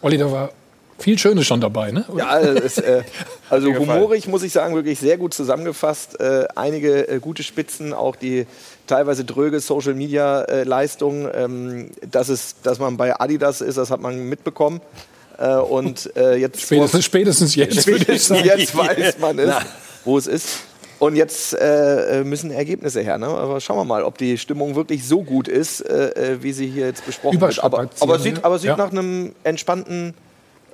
Olli, 0.00 0.16
da 0.16 0.32
war 0.32 0.50
viel 0.98 1.18
Schönes 1.18 1.46
schon 1.46 1.60
dabei, 1.60 1.90
ne? 1.90 2.06
Ja, 2.16 2.38
ist, 2.38 2.78
äh, 2.78 3.02
also 3.50 3.74
humorig 3.74 4.28
muss 4.28 4.42
ich 4.42 4.54
sagen, 4.54 4.74
wirklich 4.74 4.98
sehr 4.98 5.18
gut 5.18 5.34
zusammengefasst. 5.34 6.18
Äh, 6.20 6.46
einige 6.54 7.06
äh, 7.06 7.18
gute 7.18 7.42
Spitzen, 7.42 7.92
auch 7.92 8.16
die 8.16 8.46
teilweise 8.86 9.26
dröge 9.26 9.60
Social 9.60 9.92
Media 9.92 10.44
äh, 10.44 10.64
Leistung. 10.64 11.28
Ähm, 11.34 11.90
dass, 12.00 12.30
es, 12.30 12.56
dass 12.62 12.78
man 12.78 12.96
bei 12.96 13.20
Adidas 13.20 13.60
ist, 13.60 13.76
das 13.76 13.90
hat 13.90 14.00
man 14.00 14.26
mitbekommen. 14.26 14.80
Äh, 15.36 15.56
und 15.56 16.16
äh, 16.16 16.36
jetzt 16.36 16.62
spätestens, 16.62 17.04
spätestens 17.04 17.54
jetzt, 17.56 17.82
spätestens 17.82 18.42
jetzt 18.42 18.74
weiß 18.74 19.18
man 19.18 19.38
es, 19.38 19.54
wo 20.06 20.16
es 20.16 20.26
ist. 20.26 20.60
Und 20.98 21.14
jetzt 21.16 21.52
äh, 21.52 22.22
müssen 22.24 22.50
Ergebnisse 22.50 23.02
her. 23.02 23.18
Ne? 23.18 23.26
Aber 23.26 23.60
schauen 23.60 23.76
wir 23.76 23.84
mal, 23.84 24.02
ob 24.02 24.16
die 24.16 24.38
Stimmung 24.38 24.74
wirklich 24.76 25.06
so 25.06 25.22
gut 25.22 25.46
ist, 25.46 25.82
äh, 25.82 26.38
wie 26.40 26.52
sie 26.52 26.66
hier 26.68 26.86
jetzt 26.86 27.04
besprochen 27.04 27.40
wird. 27.40 27.62
Aber, 27.62 27.90
aber 28.00 28.18
sieht, 28.18 28.44
aber 28.44 28.58
sieht 28.58 28.70
ja. 28.70 28.76
nach 28.76 28.90
einem 28.90 29.34
entspannten 29.44 30.14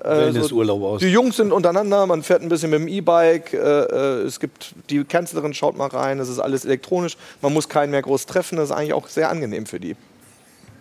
äh, 0.05 0.33
so, 0.33 0.63
aus. 0.63 1.01
Die 1.01 1.09
Jungs 1.09 1.37
sind 1.37 1.53
untereinander, 1.53 2.07
man 2.07 2.23
fährt 2.23 2.43
ein 2.43 2.49
bisschen 2.49 2.71
mit 2.71 2.81
dem 2.81 2.89
E-Bike. 2.89 3.53
Äh, 3.53 3.59
äh, 3.59 4.23
es 4.23 4.41
gibt 4.41 4.75
die 4.91 5.05
Kanzlerin, 5.05 5.55
schaut 5.55 5.77
mal 5.77 5.89
rein, 5.89 6.19
es 6.19 6.29
ist 6.29 6.41
alles 6.41 6.65
elektronisch. 6.65 7.17
Man 7.41 7.53
muss 7.53 7.69
keinen 7.69 7.91
mehr 7.91 8.03
groß 8.03 8.27
treffen, 8.27 8.57
das 8.57 8.71
ist 8.71 8.77
eigentlich 8.77 8.95
auch 8.95 9.09
sehr 9.09 9.31
angenehm 9.31 9.67
für 9.67 9.79
die. 9.79 9.97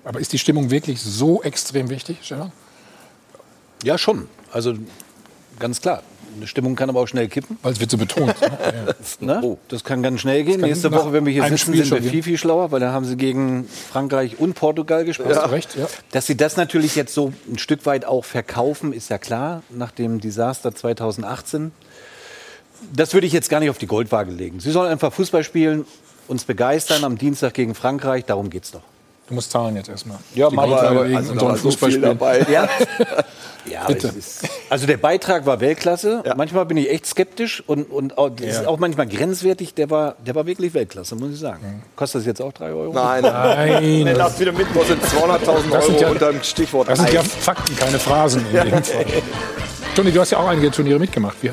Aber 0.03 0.19
ist 0.19 0.33
die 0.33 0.39
Stimmung 0.39 0.71
wirklich 0.71 1.01
so 1.01 1.43
extrem 1.43 1.89
wichtig, 1.89 2.17
Stefan? 2.23 2.51
Ja, 3.83 3.97
schon. 3.97 4.27
Also 4.51 4.73
ganz 5.59 5.81
klar. 5.81 6.01
Eine 6.41 6.47
Stimmung 6.47 6.75
kann 6.75 6.89
aber 6.89 7.01
auch 7.01 7.07
schnell 7.07 7.27
kippen. 7.27 7.59
Weil 7.61 7.73
es 7.73 7.79
wird 7.79 7.91
so 7.91 7.97
betont. 7.97 8.33
ne? 9.19 9.41
oh. 9.43 9.59
Das 9.67 9.83
kann 9.83 10.01
ganz 10.01 10.21
schnell 10.21 10.43
gehen. 10.43 10.59
Nächste 10.59 10.91
Woche, 10.91 11.13
wenn 11.13 11.23
wir 11.23 11.31
hier 11.31 11.43
sitzen, 11.43 11.57
Spiel 11.59 11.85
sind 11.85 12.03
wir 12.03 12.09
viel, 12.09 12.23
viel 12.23 12.37
schlauer, 12.39 12.71
weil 12.71 12.79
da 12.79 12.91
haben 12.91 13.05
sie 13.05 13.15
gegen 13.15 13.67
Frankreich 13.67 14.39
und 14.39 14.55
Portugal 14.55 15.05
gespielt. 15.05 15.29
Ja. 15.29 15.45
Recht, 15.45 15.77
ja. 15.77 15.85
Dass 16.11 16.25
sie 16.25 16.35
das 16.35 16.57
natürlich 16.57 16.95
jetzt 16.95 17.13
so 17.13 17.31
ein 17.47 17.59
Stück 17.59 17.85
weit 17.85 18.05
auch 18.05 18.25
verkaufen, 18.25 18.91
ist 18.91 19.11
ja 19.11 19.19
klar, 19.19 19.61
nach 19.69 19.91
dem 19.91 20.19
Desaster 20.19 20.73
2018. 20.73 21.71
Das 22.91 23.13
würde 23.13 23.27
ich 23.27 23.33
jetzt 23.33 23.51
gar 23.51 23.59
nicht 23.59 23.69
auf 23.69 23.77
die 23.77 23.85
Goldwaage 23.85 24.31
legen. 24.31 24.59
Sie 24.59 24.71
sollen 24.71 24.89
einfach 24.89 25.13
Fußball 25.13 25.43
spielen, 25.43 25.85
uns 26.27 26.45
begeistern 26.45 27.03
am 27.03 27.19
Dienstag 27.19 27.53
gegen 27.53 27.75
Frankreich, 27.75 28.25
darum 28.25 28.49
geht 28.49 28.63
es 28.63 28.71
doch. 28.71 28.81
Du 29.32 29.36
musst 29.36 29.49
zahlen 29.49 29.77
jetzt 29.77 29.88
erstmal. 29.88 30.17
Ja, 30.36 30.49
mal 30.49 30.65
aber, 30.73 31.03
also, 31.03 31.32
und 31.32 31.39
so 31.39 31.47
ein 31.47 31.55
Fußballspiel 31.55 32.01
dabei. 32.01 32.45
Ja. 32.51 32.67
Ja, 33.65 33.88
ist, 33.88 34.49
also 34.69 34.88
der 34.88 34.97
Beitrag 34.97 35.45
war 35.45 35.61
Weltklasse. 35.61 36.23
Ja. 36.25 36.36
Manchmal 36.36 36.65
bin 36.65 36.75
ich 36.77 36.89
echt 36.89 37.05
skeptisch 37.05 37.63
und, 37.65 37.91
und 37.91 38.17
auch, 38.17 38.29
das 38.29 38.45
ja. 38.45 38.61
ist 38.61 38.67
auch 38.67 38.77
manchmal 38.79 39.07
grenzwertig. 39.07 39.73
Der 39.75 39.89
war, 39.89 40.15
der 40.25 40.36
war 40.36 40.47
wirklich 40.47 40.73
Weltklasse, 40.73 41.15
muss 41.15 41.32
ich 41.32 41.39
sagen. 41.39 41.59
Mhm. 41.63 41.82
Kostet 41.95 42.21
das 42.21 42.25
jetzt 42.25 42.41
auch 42.41 42.51
3 42.51 42.65
Euro? 42.73 42.91
Nein, 42.91 43.21
nein. 43.21 44.05
Wenn 44.05 44.17
das 44.17 44.38
wieder 44.38 44.51
mit 44.51 44.73
kostet 44.73 44.99
200.000 45.01 45.71
Euro 45.71 45.91
ja, 46.01 46.09
unter 46.09 46.32
dem 46.34 46.43
Stichwort. 46.43 46.89
Das 46.89 46.99
sind 46.99 47.13
ja 47.13 47.21
Fakten, 47.21 47.77
keine 47.77 47.99
Phrasen. 47.99 48.43
Toni, 49.95 50.11
du 50.11 50.19
hast 50.19 50.32
ja 50.32 50.39
auch 50.39 50.47
einige 50.47 50.71
Turniere 50.71 50.99
mitgemacht. 50.99 51.38
Wie, 51.41 51.51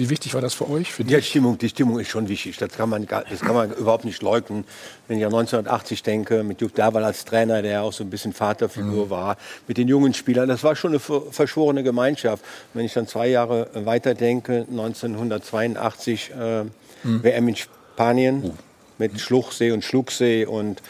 wie 0.00 0.08
wichtig 0.08 0.32
war 0.32 0.40
das 0.40 0.54
für 0.54 0.68
euch? 0.68 0.90
Für 0.90 1.04
die 1.04 1.20
Stimmung, 1.20 1.58
die 1.58 1.68
Stimmung 1.68 2.00
ist 2.00 2.08
schon 2.08 2.26
wichtig. 2.28 2.56
Das 2.56 2.70
kann 2.72 2.88
man, 2.88 3.06
das 3.06 3.40
kann 3.40 3.54
man 3.54 3.70
überhaupt 3.70 4.06
nicht 4.06 4.22
leugnen. 4.22 4.64
Wenn 5.06 5.18
ich 5.18 5.24
an 5.26 5.34
1980 5.34 6.02
denke, 6.02 6.42
mit 6.42 6.62
Jupp 6.62 6.74
Derwal 6.74 7.04
als 7.04 7.26
Trainer, 7.26 7.60
der 7.60 7.82
auch 7.82 7.92
so 7.92 8.02
ein 8.02 8.08
bisschen 8.08 8.32
Vaterfigur 8.32 9.06
mhm. 9.06 9.10
war, 9.10 9.36
mit 9.68 9.76
den 9.76 9.88
jungen 9.88 10.14
Spielern, 10.14 10.48
das 10.48 10.64
war 10.64 10.74
schon 10.74 10.92
eine 10.92 11.00
verschworene 11.00 11.82
Gemeinschaft. 11.82 12.42
Wenn 12.72 12.86
ich 12.86 12.94
dann 12.94 13.06
zwei 13.06 13.28
Jahre 13.28 13.68
weiter 13.74 14.14
denke, 14.14 14.66
1982 14.70 16.30
äh, 16.30 16.64
mhm. 16.64 17.22
WM 17.22 17.48
in 17.48 17.56
Spanien 17.56 18.42
uh. 18.42 18.54
mit 18.96 19.20
Schluchsee 19.20 19.70
und 19.70 19.84
Schlucksee 19.84 20.46
und 20.46 20.80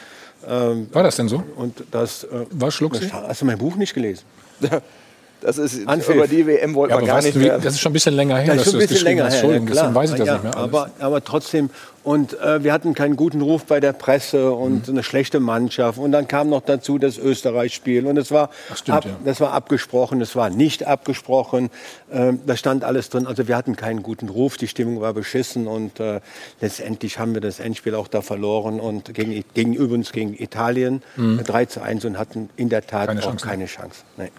ähm, 0.47 0.87
war 0.91 1.03
das 1.03 1.17
denn 1.17 1.27
so? 1.27 1.43
Und 1.55 1.83
das 1.91 2.23
äh, 2.23 2.45
war 2.49 2.71
Schlucksee? 2.71 3.09
Hast 3.11 3.41
du 3.41 3.45
mein 3.45 3.57
Buch 3.57 3.75
nicht 3.75 3.93
gelesen? 3.93 4.23
Das 5.41 5.57
ist 5.57 5.87
Anpfiff. 5.87 6.15
über 6.15 6.27
die 6.27 6.45
WM 6.45 6.75
wollten 6.75 6.93
ja, 6.93 7.01
wir 7.01 7.07
gar 7.07 7.21
nicht 7.21 7.35
mehr. 7.35 7.57
Das 7.57 7.73
ist 7.73 7.79
schon 7.81 7.91
ein 7.91 7.93
bisschen 7.93 8.13
länger 8.13 8.37
her, 8.37 8.55
das 8.55 8.67
ist 8.67 8.71
schon 8.71 8.79
ein 8.79 8.87
bisschen 8.87 9.03
länger 9.03 9.29
her. 9.29 9.43
Ja, 9.43 9.59
deswegen 9.59 9.95
weiß 9.95 10.11
ich 10.11 10.17
das 10.17 10.27
ja, 10.27 10.33
nicht 10.35 10.43
mehr. 10.43 10.57
Aber, 10.57 10.91
aber, 10.99 11.23
trotzdem, 11.23 11.71
und 12.03 12.39
äh, 12.39 12.63
wir 12.63 12.73
hatten 12.73 12.93
keinen 12.93 13.15
guten 13.15 13.41
Ruf 13.41 13.65
bei 13.65 13.79
der 13.79 13.93
Presse 13.93 14.51
und 14.51 14.87
mhm. 14.87 14.93
eine 14.93 15.03
schlechte 15.03 15.39
Mannschaft. 15.39 15.99
Und 15.99 16.11
dann 16.11 16.27
kam 16.27 16.49
noch 16.49 16.61
dazu 16.61 16.97
das 16.97 17.17
Österreich-Spiel. 17.17 18.05
Und 18.07 18.17
es 18.17 18.31
war, 18.31 18.49
stimmt, 18.75 19.05
ab, 19.05 19.05
das 19.25 19.39
war 19.39 19.53
abgesprochen, 19.53 20.21
es 20.21 20.35
war 20.35 20.49
nicht 20.49 20.85
abgesprochen. 20.85 21.69
Äh, 22.11 22.33
da 22.45 22.55
stand 22.55 22.83
alles 22.83 23.09
drin. 23.09 23.27
Also 23.27 23.47
wir 23.47 23.55
hatten 23.55 23.75
keinen 23.75 24.01
guten 24.01 24.29
Ruf, 24.29 24.57
die 24.57 24.67
Stimmung 24.67 25.01
war 25.01 25.13
beschissen. 25.13 25.67
Und 25.67 25.99
äh, 25.99 26.21
letztendlich 26.59 27.19
haben 27.19 27.33
wir 27.33 27.41
das 27.41 27.59
Endspiel 27.59 27.93
auch 27.93 28.07
da 28.07 28.21
verloren. 28.21 28.79
Und 28.79 29.13
gegen, 29.13 29.43
gegen 29.53 29.73
übrigens 29.73 30.11
gegen 30.11 30.33
Italien 30.33 31.03
mhm. 31.15 31.43
3 31.43 31.65
zu 31.65 31.81
1 31.81 32.05
und 32.05 32.17
hatten 32.17 32.49
in 32.57 32.69
der 32.69 32.85
Tat 32.85 33.07
keine 33.07 33.19
auch 33.19 33.25
Chance. 33.25 33.45
keine 33.45 33.65
Chance. 33.65 34.03
Nee. 34.17 34.29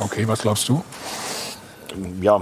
Okay, 0.00 0.26
was 0.26 0.40
glaubst 0.40 0.66
du? 0.68 0.82
Ja, 2.20 2.40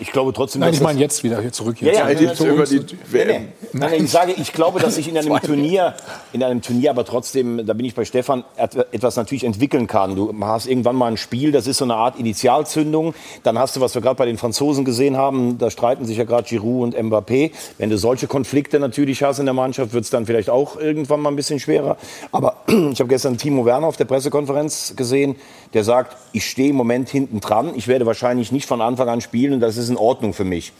ich 0.00 0.12
glaube 0.12 0.32
trotzdem. 0.32 0.60
Nein, 0.60 0.74
ich 0.74 0.80
meine 0.80 1.00
jetzt 1.00 1.22
wieder 1.24 1.40
hier 1.40 1.52
zurück. 1.52 1.80
Jetzt 1.80 1.98
ja, 1.98 2.10
ja, 2.10 2.20
ja, 2.20 2.44
über 2.44 2.64
die 2.64 2.84
WM. 3.10 3.48
Nein, 3.72 4.04
ich 4.04 4.10
sage, 4.10 4.32
ich 4.36 4.52
glaube, 4.52 4.80
dass 4.80 4.98
ich 4.98 5.08
in 5.08 5.16
einem 5.16 5.40
Turnier, 5.40 5.94
in 6.32 6.42
einem 6.42 6.60
Turnier, 6.62 6.90
aber 6.90 7.04
trotzdem, 7.04 7.66
da 7.66 7.72
bin 7.72 7.86
ich 7.86 7.94
bei 7.94 8.04
Stefan, 8.04 8.44
etwas 8.56 9.16
natürlich 9.16 9.44
entwickeln 9.44 9.86
kann. 9.86 10.16
Du 10.16 10.34
hast 10.40 10.66
irgendwann 10.66 10.96
mal 10.96 11.08
ein 11.08 11.16
Spiel, 11.16 11.52
das 11.52 11.66
ist 11.66 11.78
so 11.78 11.84
eine 11.84 11.94
Art 11.94 12.18
Initialzündung. 12.18 13.14
Dann 13.42 13.58
hast 13.58 13.76
du, 13.76 13.80
was 13.80 13.94
wir 13.94 14.02
gerade 14.02 14.16
bei 14.16 14.26
den 14.26 14.38
Franzosen 14.38 14.84
gesehen 14.84 15.16
haben, 15.16 15.58
da 15.58 15.70
streiten 15.70 16.04
sich 16.04 16.18
ja 16.18 16.24
gerade 16.24 16.48
Giroud 16.48 16.94
und 16.94 16.96
Mbappé. 16.96 17.52
Wenn 17.78 17.90
du 17.90 17.98
solche 17.98 18.26
Konflikte 18.26 18.80
natürlich 18.80 19.22
hast 19.22 19.38
in 19.38 19.46
der 19.46 19.54
Mannschaft, 19.54 19.92
wird 19.92 20.04
es 20.04 20.10
dann 20.10 20.26
vielleicht 20.26 20.50
auch 20.50 20.76
irgendwann 20.76 21.20
mal 21.20 21.30
ein 21.30 21.36
bisschen 21.36 21.60
schwerer. 21.60 21.96
Aber 22.32 22.56
ich 22.66 23.00
habe 23.00 23.08
gestern 23.08 23.38
Timo 23.38 23.64
Werner 23.64 23.86
auf 23.86 23.96
der 23.96 24.04
Pressekonferenz 24.04 24.94
gesehen, 24.96 25.36
der 25.74 25.84
sagt, 25.84 26.16
ich 26.32 26.44
stehe 26.44 26.70
im 26.70 26.76
Moment 26.76 27.08
hinten 27.08 27.40
dran. 27.40 27.72
Ich 27.76 27.88
werde 27.88 28.06
wahrscheinlich 28.06 28.52
nicht 28.52 28.66
von 28.66 28.80
Anfang 28.80 28.89
an 28.98 29.20
spielen 29.20 29.52
und 29.52 29.60
das 29.60 29.76
ist 29.76 29.88
in 29.88 29.96
Ordnung 29.96 30.32
für 30.32 30.44
mich. 30.44 30.72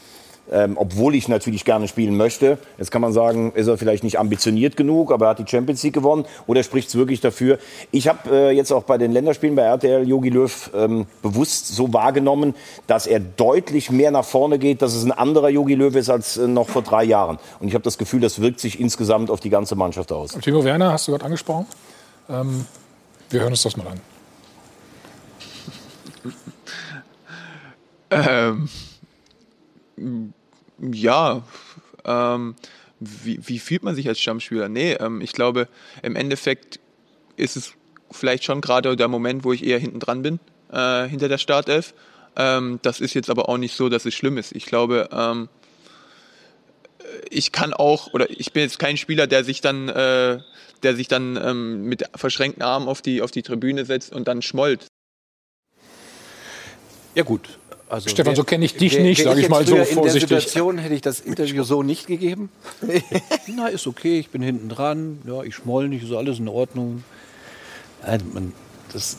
Ähm, 0.53 0.77
obwohl 0.77 1.15
ich 1.15 1.29
natürlich 1.29 1.65
gerne 1.65 1.87
spielen 1.87 2.17
möchte. 2.17 2.59
Jetzt 2.77 2.91
kann 2.91 3.01
man 3.01 3.13
sagen, 3.13 3.53
ist 3.55 3.69
er 3.69 3.79
vielleicht 3.79 4.03
nicht 4.03 4.19
ambitioniert 4.19 4.77
genug, 4.77 5.13
aber 5.13 5.27
er 5.27 5.31
hat 5.31 5.39
die 5.39 5.45
Champions 5.47 5.81
League 5.85 5.95
gewonnen 5.95 6.25
oder 6.49 6.65
spricht 6.65 6.89
es 6.89 6.97
wirklich 6.97 7.21
dafür. 7.21 7.61
Ich 7.93 8.09
habe 8.09 8.29
äh, 8.31 8.51
jetzt 8.51 8.73
auch 8.73 8.83
bei 8.83 8.99
den 8.99 9.13
Länderspielen 9.13 9.55
bei 9.55 9.63
RTL 9.63 10.09
Jogi 10.09 10.31
Löw 10.31 10.71
ähm, 10.75 11.07
bewusst 11.23 11.69
so 11.69 11.93
wahrgenommen, 11.93 12.57
dass 12.89 13.07
er 13.07 13.21
deutlich 13.21 13.93
mehr 13.93 14.11
nach 14.11 14.25
vorne 14.25 14.59
geht, 14.59 14.83
dass 14.83 14.95
es 14.95 15.05
ein 15.05 15.13
anderer 15.13 15.51
Jogi 15.51 15.77
Löw 15.77 15.95
ist 15.95 16.11
als 16.11 16.37
äh, 16.37 16.49
noch 16.49 16.69
vor 16.69 16.83
drei 16.83 17.05
Jahren. 17.05 17.39
Und 17.61 17.69
ich 17.69 17.75
habe 17.75 17.85
das 17.85 17.97
Gefühl, 17.97 18.21
das 18.21 18.41
wirkt 18.41 18.59
sich 18.59 18.81
insgesamt 18.81 19.31
auf 19.31 19.39
die 19.39 19.51
ganze 19.51 19.77
Mannschaft 19.77 20.11
aus. 20.11 20.33
Timo 20.43 20.65
Werner 20.65 20.93
hast 20.93 21.07
du 21.07 21.13
gerade 21.13 21.27
angesprochen. 21.27 21.67
Ähm, 22.29 22.65
wir 23.29 23.41
hören 23.43 23.53
uns 23.53 23.63
das 23.63 23.77
mal 23.77 23.87
an. 23.87 24.01
Ähm, 28.11 28.69
ja, 30.79 31.43
ähm, 32.05 32.55
wie, 32.99 33.41
wie, 33.47 33.59
fühlt 33.59 33.83
man 33.83 33.95
sich 33.95 34.09
als 34.09 34.21
Stammspieler? 34.21 34.69
Nee, 34.69 34.93
ähm, 34.95 35.21
ich 35.21 35.33
glaube, 35.33 35.69
im 36.03 36.17
Endeffekt 36.17 36.81
ist 37.37 37.57
es 37.57 37.73
vielleicht 38.11 38.45
schon 38.45 38.61
gerade 38.61 38.97
der 38.97 39.09
Moment, 39.09 39.45
wo 39.45 39.53
ich 39.53 39.65
eher 39.65 39.79
hinten 39.79 40.01
dran 40.01 40.23
bin, 40.23 40.41
äh, 40.71 41.09
hinter 41.09 41.29
der 41.29 41.39
Startelf. 41.39 41.95
Ähm, 42.37 42.79
das 42.83 43.01
ist 43.01 43.15
jetzt 43.15 43.31
aber 43.31 43.49
auch 43.49 43.59
nicht 43.59 43.75
so, 43.75 43.89
dass 43.89 44.05
es 44.05 44.15
schlimm 44.15 44.39
ist. 44.39 44.53
Ich 44.53 44.67
glaube, 44.67 45.09
ähm, 45.13 45.49
ich 47.31 47.53
kann 47.53 47.73
auch, 47.73 48.13
oder 48.13 48.31
ich 48.31 48.53
bin 48.53 48.63
jetzt 48.63 48.79
kein 48.79 48.97
Spieler, 48.97 49.27
der 49.27 49.45
sich 49.45 49.61
dann, 49.61 49.89
äh, 49.89 50.41
der 50.83 50.97
sich 50.97 51.09
dann 51.09 51.37
ähm, 51.37 51.85
mit 51.85 52.05
verschränkten 52.15 52.63
Armen 52.63 52.89
auf 52.89 53.03
die, 53.03 53.23
auf 53.23 53.31
die 53.31 53.43
Tribüne 53.43 53.85
setzt 53.85 54.13
und 54.13 54.29
dann 54.29 54.43
schmollt. 54.43 54.87
Ja 57.15 57.25
gut, 57.25 57.59
also 57.91 58.09
Stefan, 58.09 58.37
so 58.37 58.45
kenne 58.45 58.65
ich 58.65 58.77
dich 58.77 58.95
wär, 58.95 59.03
nicht, 59.03 59.25
sage 59.25 59.41
ich 59.41 59.49
mal 59.49 59.67
so 59.67 59.75
vorsichtig. 59.75 59.97
In 59.97 60.03
der 60.03 60.13
Situation 60.13 60.79
hätte 60.79 60.95
ich 60.95 61.01
das 61.01 61.19
Interview 61.19 61.65
so 61.65 61.83
nicht 61.83 62.07
gegeben. 62.07 62.49
Na, 63.49 63.67
ist 63.67 63.89
okay, 63.89 64.21
ich 64.21 64.31
bin 64.31 64.43
hinten 64.43 64.69
dran, 64.69 65.21
ja, 65.27 65.43
ich 65.43 65.57
schmoll 65.57 65.89
nicht, 65.89 66.05
ist 66.05 66.13
alles 66.13 66.39
in 66.39 66.49
Ordnung. 66.49 67.03
Nein, 68.07 68.23
man, 68.33 68.53
das, 68.93 69.17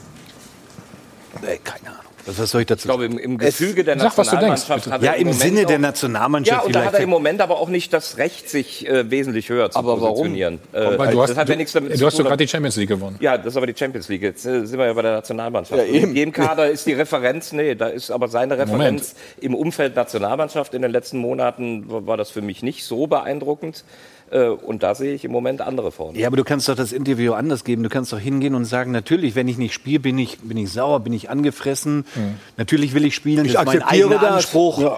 äh, 1.41 1.57
keine 1.57 1.89
Ahnung. 1.89 2.10
Was 2.25 2.51
soll 2.51 2.61
ich 2.61 2.67
dazu 2.67 2.81
Ich 2.81 2.85
glaube, 2.85 3.05
im, 3.05 3.17
im 3.17 3.37
Gefüge 3.37 3.83
der 3.83 3.97
Sag, 3.99 4.17
Nationalmannschaft 4.17 4.91
hat 4.91 5.03
Ja, 5.03 5.13
im, 5.13 5.27
im 5.27 5.33
Sinne 5.33 5.65
der 5.65 5.79
Nationalmannschaft. 5.79 6.61
Ja, 6.61 6.65
und 6.65 6.75
da 6.75 6.85
hat 6.85 6.93
er 6.93 7.01
im 7.01 7.09
Moment 7.09 7.41
aber 7.41 7.59
auch 7.59 7.69
nicht 7.69 7.93
das 7.93 8.17
Recht, 8.17 8.49
sich 8.49 8.87
äh, 8.87 9.09
wesentlich 9.09 9.49
höher 9.49 9.71
zu 9.71 9.79
aber 9.79 9.97
positionieren. 9.97 10.59
Warum? 10.71 10.93
Äh, 10.93 10.99
weil 10.99 11.11
du 11.11 11.21
hast, 11.21 11.29
das 11.31 11.37
hat 11.37 11.49
ja 11.49 11.55
nichts 11.55 11.73
damit 11.73 11.99
du 11.99 12.05
hast 12.05 12.19
doch 12.19 12.25
gerade 12.25 12.43
die 12.43 12.47
Champions 12.47 12.75
League 12.75 12.89
gewonnen. 12.89 13.17
Ja, 13.19 13.37
das 13.37 13.47
ist 13.47 13.57
aber 13.57 13.67
die 13.67 13.75
Champions 13.77 14.07
League. 14.09 14.21
Jetzt 14.21 14.45
äh, 14.45 14.65
sind 14.65 14.77
wir 14.77 14.85
ja 14.85 14.93
bei 14.93 15.01
der 15.01 15.13
Nationalmannschaft. 15.13 15.81
Ja, 15.81 15.87
eben. 15.87 16.09
In 16.09 16.15
jedem 16.15 16.31
Kader 16.31 16.69
ist 16.69 16.85
die 16.85 16.93
Referenz, 16.93 17.51
nee, 17.51 17.75
da 17.75 17.87
ist 17.87 18.11
aber 18.11 18.27
seine 18.27 18.57
Referenz 18.57 18.79
Moment. 18.79 19.15
im 19.39 19.55
Umfeld 19.55 19.95
Nationalmannschaft 19.95 20.73
in 20.73 20.81
den 20.81 20.91
letzten 20.91 21.17
Monaten 21.17 21.85
war 21.87 22.17
das 22.17 22.31
für 22.31 22.41
mich 22.41 22.63
nicht 22.63 22.85
so 22.85 23.07
beeindruckend. 23.07 23.83
Äh, 24.31 24.47
und 24.47 24.81
da 24.81 24.95
sehe 24.95 25.13
ich 25.13 25.25
im 25.25 25.31
Moment 25.31 25.61
andere 25.61 25.91
vorne. 25.91 26.17
Ja, 26.17 26.27
aber 26.27 26.37
du 26.37 26.43
kannst 26.43 26.69
doch 26.69 26.75
das 26.75 26.93
Interview 26.93 27.33
anders 27.33 27.63
geben. 27.63 27.83
Du 27.83 27.89
kannst 27.89 28.13
doch 28.13 28.19
hingehen 28.19 28.55
und 28.55 28.65
sagen, 28.65 28.91
natürlich, 28.91 29.35
wenn 29.35 29.47
ich 29.47 29.57
nicht 29.57 29.73
spiele, 29.73 29.99
bin 29.99 30.17
ich, 30.17 30.39
bin 30.39 30.57
ich 30.57 30.71
sauer, 30.71 31.01
bin 31.01 31.11
ich 31.11 31.29
angefressen. 31.29 32.05
Mhm. 32.15 32.35
Natürlich 32.57 32.93
will 32.93 33.05
ich 33.05 33.13
spielen, 33.13 33.45
ich 33.45 33.53
das 33.53 33.61
ist 33.61 33.67
mein 33.67 33.83
eigener 33.83 34.19
das. 34.19 34.31
Anspruch. 34.35 34.79
Ja. 34.79 34.97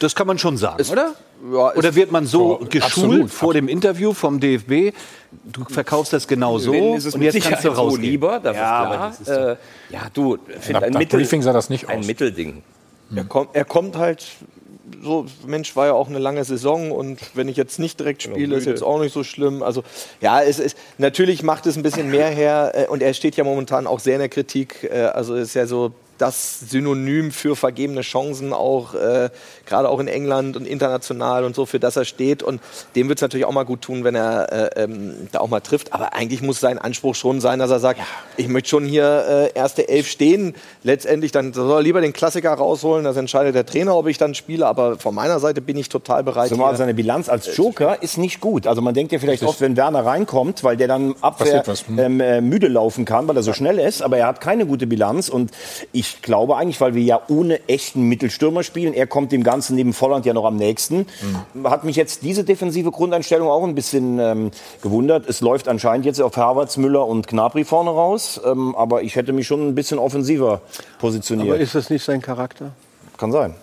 Das 0.00 0.14
kann 0.14 0.26
man 0.26 0.38
schon 0.38 0.56
sagen, 0.56 0.80
ist, 0.80 0.90
oder? 0.90 1.14
Ja, 1.52 1.74
oder 1.74 1.94
wird 1.94 2.10
man 2.10 2.24
so 2.24 2.58
ja, 2.62 2.66
geschult 2.66 2.84
absolut, 2.84 3.30
vor 3.30 3.50
absolut. 3.50 3.56
dem 3.56 3.68
Interview 3.68 4.14
vom 4.14 4.40
DFB? 4.40 4.96
Du 5.44 5.64
verkaufst 5.68 6.14
das 6.14 6.26
genau 6.26 6.58
so 6.58 6.72
und 6.72 7.20
jetzt 7.20 7.42
kannst 7.42 7.64
du 7.64 7.68
raus. 7.68 7.94
So 7.94 8.00
lieber, 8.00 8.40
das 8.40 8.56
ja, 8.56 9.08
ist 9.08 9.24
klar. 9.24 9.50
Äh, 9.50 9.56
ja, 9.90 10.00
du, 10.14 10.38
find 10.60 10.82
ein, 10.82 10.94
Mittel, 10.94 11.18
Briefing 11.18 11.42
sah 11.42 11.52
das 11.52 11.68
nicht 11.68 11.90
ein 11.90 11.98
aus. 11.98 12.06
Mittelding. 12.06 12.62
Er, 13.14 13.24
kommt, 13.24 13.50
er 13.52 13.64
kommt 13.66 13.96
halt 13.96 14.24
so, 15.04 15.26
Mensch, 15.46 15.76
war 15.76 15.86
ja 15.86 15.92
auch 15.92 16.08
eine 16.08 16.18
lange 16.18 16.42
Saison 16.44 16.90
und 16.90 17.18
wenn 17.34 17.46
ich 17.48 17.56
jetzt 17.56 17.78
nicht 17.78 18.00
direkt 18.00 18.22
spiele, 18.22 18.56
ist 18.56 18.66
jetzt 18.66 18.82
auch 18.82 18.98
nicht 18.98 19.12
so 19.12 19.22
schlimm. 19.22 19.62
Also 19.62 19.84
ja, 20.20 20.42
es 20.42 20.58
ist 20.58 20.76
natürlich 20.98 21.42
macht 21.42 21.66
es 21.66 21.76
ein 21.76 21.82
bisschen 21.82 22.10
mehr 22.10 22.28
her 22.30 22.72
äh, 22.74 22.86
und 22.86 23.02
er 23.02 23.14
steht 23.14 23.36
ja 23.36 23.44
momentan 23.44 23.86
auch 23.86 24.00
sehr 24.00 24.14
in 24.14 24.20
der 24.20 24.28
Kritik. 24.28 24.88
Äh, 24.90 25.02
also 25.04 25.34
ist 25.34 25.54
ja 25.54 25.66
so 25.66 25.92
das 26.18 26.60
Synonym 26.60 27.32
für 27.32 27.56
vergebene 27.56 28.02
Chancen 28.02 28.52
auch, 28.52 28.94
äh, 28.94 29.30
gerade 29.66 29.88
auch 29.88 29.98
in 29.98 30.08
England 30.08 30.56
und 30.56 30.66
international 30.66 31.44
und 31.44 31.54
so, 31.54 31.66
für 31.66 31.80
das 31.80 31.96
er 31.96 32.04
steht. 32.04 32.42
Und 32.42 32.60
dem 32.94 33.08
wird 33.08 33.18
es 33.18 33.22
natürlich 33.22 33.46
auch 33.46 33.52
mal 33.52 33.64
gut 33.64 33.82
tun, 33.82 34.04
wenn 34.04 34.14
er 34.14 34.52
äh, 34.52 34.84
ähm, 34.84 35.28
da 35.32 35.40
auch 35.40 35.48
mal 35.48 35.60
trifft. 35.60 35.92
Aber 35.92 36.14
eigentlich 36.14 36.42
muss 36.42 36.60
sein 36.60 36.78
Anspruch 36.78 37.14
schon 37.14 37.40
sein, 37.40 37.58
dass 37.58 37.70
er 37.70 37.80
sagt, 37.80 37.98
ja. 37.98 38.06
ich 38.36 38.48
möchte 38.48 38.68
schon 38.68 38.84
hier 38.84 39.50
äh, 39.54 39.58
erste 39.58 39.88
Elf 39.88 40.08
stehen. 40.08 40.54
Letztendlich 40.82 41.32
dann 41.32 41.52
soll 41.52 41.80
er 41.80 41.82
lieber 41.82 42.00
den 42.00 42.12
Klassiker 42.12 42.52
rausholen, 42.52 43.04
das 43.04 43.16
entscheidet 43.16 43.54
der 43.54 43.66
Trainer, 43.66 43.96
ob 43.96 44.06
ich 44.06 44.18
dann 44.18 44.34
spiele. 44.34 44.66
Aber 44.66 44.98
von 44.98 45.14
meiner 45.14 45.40
Seite 45.40 45.60
bin 45.60 45.76
ich 45.76 45.88
total 45.88 46.22
bereit. 46.22 46.48
Zumal 46.48 46.76
seine 46.76 46.94
Bilanz 46.94 47.28
als 47.28 47.56
Joker 47.56 48.02
ist 48.02 48.18
nicht 48.18 48.40
gut. 48.40 48.66
Also 48.66 48.82
man 48.82 48.94
denkt 48.94 49.12
ja 49.12 49.18
vielleicht 49.18 49.42
oft, 49.42 49.60
wenn 49.60 49.76
Werner 49.76 50.04
reinkommt, 50.04 50.64
weil 50.64 50.76
der 50.76 50.88
dann 50.88 51.14
Abwehr 51.20 51.64
hm. 51.64 51.98
ähm, 51.98 52.20
äh, 52.20 52.40
müde 52.40 52.68
laufen 52.68 53.04
kann, 53.04 53.26
weil 53.28 53.36
er 53.36 53.42
so 53.42 53.52
schnell 53.52 53.78
ist. 53.78 54.02
Aber 54.02 54.18
er 54.18 54.26
hat 54.26 54.40
keine 54.40 54.66
gute 54.66 54.86
Bilanz. 54.86 55.28
Und 55.28 55.50
ich 55.92 56.03
ich 56.04 56.22
glaube 56.22 56.56
eigentlich, 56.56 56.80
weil 56.80 56.94
wir 56.94 57.02
ja 57.02 57.20
ohne 57.28 57.66
echten 57.68 58.02
Mittelstürmer 58.02 58.62
spielen, 58.62 58.92
er 58.92 59.06
kommt 59.06 59.32
dem 59.32 59.42
Ganzen 59.42 59.74
neben 59.74 59.92
Volland 59.92 60.26
ja 60.26 60.34
noch 60.34 60.44
am 60.44 60.56
nächsten, 60.56 61.06
mhm. 61.54 61.68
hat 61.68 61.84
mich 61.84 61.96
jetzt 61.96 62.22
diese 62.22 62.44
defensive 62.44 62.90
Grundeinstellung 62.90 63.48
auch 63.48 63.64
ein 63.64 63.74
bisschen 63.74 64.18
ähm, 64.18 64.50
gewundert. 64.82 65.28
Es 65.28 65.40
läuft 65.40 65.66
anscheinend 65.66 66.04
jetzt 66.04 66.20
auf 66.20 66.36
Havertz, 66.36 66.76
Müller 66.76 67.06
und 67.06 67.26
Gnabry 67.26 67.64
vorne 67.64 67.90
raus, 67.90 68.40
ähm, 68.44 68.74
aber 68.76 69.02
ich 69.02 69.16
hätte 69.16 69.32
mich 69.32 69.46
schon 69.46 69.66
ein 69.66 69.74
bisschen 69.74 69.98
offensiver 69.98 70.60
positioniert. 70.98 71.48
Aber 71.48 71.58
ist 71.58 71.74
das 71.74 71.88
nicht 71.88 72.04
sein 72.04 72.20
Charakter? 72.20 72.72
Kann 73.16 73.32
sein. 73.32 73.54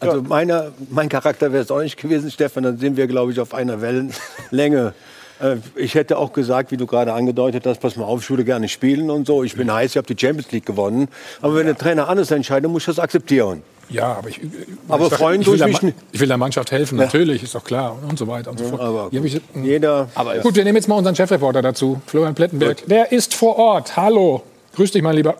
Also 0.00 0.22
meiner, 0.22 0.72
mein 0.90 1.08
Charakter 1.08 1.52
wäre 1.52 1.62
es 1.62 1.70
auch 1.70 1.80
nicht 1.80 1.96
gewesen, 1.96 2.30
Stefan. 2.30 2.62
Dann 2.62 2.78
sind 2.78 2.96
wir, 2.96 3.06
glaube 3.06 3.32
ich, 3.32 3.40
auf 3.40 3.54
einer 3.54 3.80
Wellenlänge. 3.80 4.94
Äh, 5.40 5.56
ich 5.76 5.94
hätte 5.94 6.18
auch 6.18 6.32
gesagt, 6.32 6.70
wie 6.70 6.76
du 6.76 6.86
gerade 6.86 7.12
angedeutet 7.12 7.66
hast, 7.66 7.80
pass 7.80 7.96
mal 7.96 8.04
auf, 8.04 8.22
ich 8.22 8.30
würde 8.30 8.44
gerne 8.44 8.68
spielen 8.68 9.10
und 9.10 9.26
so. 9.26 9.42
Ich 9.42 9.56
bin 9.56 9.72
heiß, 9.72 9.92
ich 9.92 9.96
habe 9.96 10.12
die 10.12 10.18
Champions 10.18 10.50
League 10.52 10.66
gewonnen. 10.66 11.08
Aber 11.40 11.56
wenn 11.56 11.66
der 11.66 11.76
Trainer 11.76 12.08
anders 12.08 12.30
entscheidet, 12.30 12.70
muss 12.70 12.82
ich 12.82 12.86
das 12.86 12.98
akzeptieren. 12.98 13.62
Ja, 13.90 14.14
aber 14.14 14.28
ich, 14.30 14.40
aber 14.88 15.06
ich, 15.06 15.12
freuen 15.12 15.42
ich, 15.42 15.46
will 15.46 15.58
der, 15.58 15.68
ich 15.68 16.20
will 16.20 16.28
der 16.28 16.38
Mannschaft 16.38 16.72
helfen, 16.72 16.98
ja. 16.98 17.04
natürlich, 17.04 17.42
ist 17.42 17.54
doch 17.54 17.64
klar 17.64 17.98
und 18.08 18.18
so 18.18 18.26
weiter 18.26 18.50
und 18.50 18.58
so 18.58 18.64
fort. 18.68 18.80
aber 18.80 19.08
ich, 19.12 19.40
jeder. 19.62 20.08
Aber 20.14 20.38
gut, 20.38 20.54
wir 20.54 20.64
nehmen 20.64 20.76
jetzt 20.76 20.88
mal 20.88 20.96
unseren 20.96 21.14
Chefreporter 21.14 21.60
dazu, 21.60 22.00
Florian 22.06 22.34
Plettenberg. 22.34 22.80
Gut. 22.80 22.90
Der 22.90 23.12
ist 23.12 23.34
vor 23.34 23.58
Ort. 23.58 23.96
Hallo, 23.96 24.42
grüß 24.74 24.90
dich, 24.90 25.02
mein 25.02 25.16
Lieber. 25.16 25.36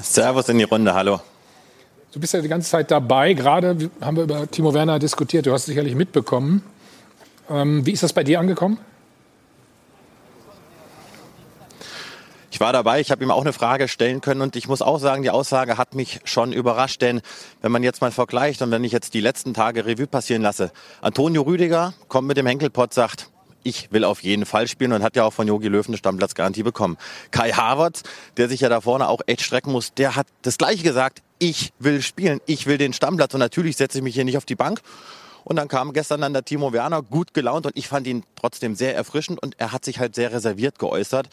Servus 0.00 0.48
in 0.48 0.58
die 0.58 0.64
Runde, 0.64 0.94
hallo. 0.94 1.20
Du 2.12 2.20
bist 2.20 2.32
ja 2.32 2.40
die 2.40 2.48
ganze 2.48 2.70
Zeit 2.70 2.90
dabei. 2.90 3.34
Gerade 3.34 3.90
haben 4.00 4.16
wir 4.16 4.24
über 4.24 4.50
Timo 4.50 4.72
Werner 4.72 4.98
diskutiert. 4.98 5.44
Du 5.44 5.52
hast 5.52 5.62
es 5.62 5.66
sicherlich 5.66 5.94
mitbekommen. 5.94 6.62
Ähm, 7.48 7.86
wie 7.86 7.92
ist 7.92 8.02
das 8.02 8.12
bei 8.12 8.24
dir 8.24 8.40
angekommen? 8.40 8.78
Ich 12.50 12.60
war 12.60 12.72
dabei, 12.72 13.00
ich 13.00 13.10
habe 13.10 13.22
ihm 13.22 13.30
auch 13.30 13.42
eine 13.42 13.52
Frage 13.52 13.86
stellen 13.86 14.22
können 14.22 14.40
und 14.40 14.56
ich 14.56 14.66
muss 14.66 14.80
auch 14.80 14.98
sagen, 14.98 15.22
die 15.22 15.28
Aussage 15.28 15.76
hat 15.76 15.94
mich 15.94 16.20
schon 16.24 16.52
überrascht, 16.52 17.02
denn 17.02 17.20
wenn 17.60 17.70
man 17.70 17.82
jetzt 17.82 18.00
mal 18.00 18.10
vergleicht 18.10 18.62
und 18.62 18.70
wenn 18.70 18.82
ich 18.82 18.92
jetzt 18.92 19.12
die 19.12 19.20
letzten 19.20 19.52
Tage 19.52 19.84
Revue 19.84 20.06
passieren 20.06 20.40
lasse, 20.40 20.72
Antonio 21.02 21.42
Rüdiger 21.42 21.92
kommt 22.08 22.26
mit 22.26 22.38
dem 22.38 22.46
Henkelpott, 22.46 22.94
sagt, 22.94 23.28
ich 23.62 23.92
will 23.92 24.04
auf 24.04 24.22
jeden 24.22 24.46
Fall 24.46 24.68
spielen 24.68 24.92
und 24.92 25.02
hat 25.02 25.16
ja 25.16 25.24
auch 25.24 25.34
von 25.34 25.46
Jogi 25.46 25.68
Löw 25.68 25.86
eine 25.86 25.98
Stammplatzgarantie 25.98 26.62
bekommen. 26.62 26.96
Kai 27.30 27.50
Havertz, 27.50 28.04
der 28.38 28.48
sich 28.48 28.60
ja 28.60 28.70
da 28.70 28.80
vorne 28.80 29.08
auch 29.08 29.20
echt 29.26 29.42
strecken 29.42 29.72
muss, 29.72 29.92
der 29.92 30.16
hat 30.16 30.26
das 30.40 30.56
Gleiche 30.56 30.82
gesagt, 30.82 31.20
ich 31.38 31.74
will 31.78 32.00
spielen, 32.00 32.40
ich 32.46 32.66
will 32.66 32.78
den 32.78 32.94
Stammplatz 32.94 33.34
und 33.34 33.40
natürlich 33.40 33.76
setze 33.76 33.98
ich 33.98 34.04
mich 34.04 34.14
hier 34.14 34.24
nicht 34.24 34.38
auf 34.38 34.46
die 34.46 34.54
Bank 34.54 34.80
und 35.48 35.54
dann 35.54 35.68
kam 35.68 35.92
gestern 35.92 36.22
dann 36.22 36.32
der 36.32 36.44
Timo 36.44 36.72
Werner, 36.72 37.02
gut 37.02 37.32
gelaunt 37.32 37.66
und 37.66 37.76
ich 37.76 37.86
fand 37.86 38.08
ihn 38.08 38.24
trotzdem 38.34 38.74
sehr 38.74 38.96
erfrischend 38.96 39.40
und 39.40 39.54
er 39.60 39.70
hat 39.70 39.84
sich 39.84 40.00
halt 40.00 40.16
sehr 40.16 40.32
reserviert 40.32 40.80
geäußert. 40.80 41.28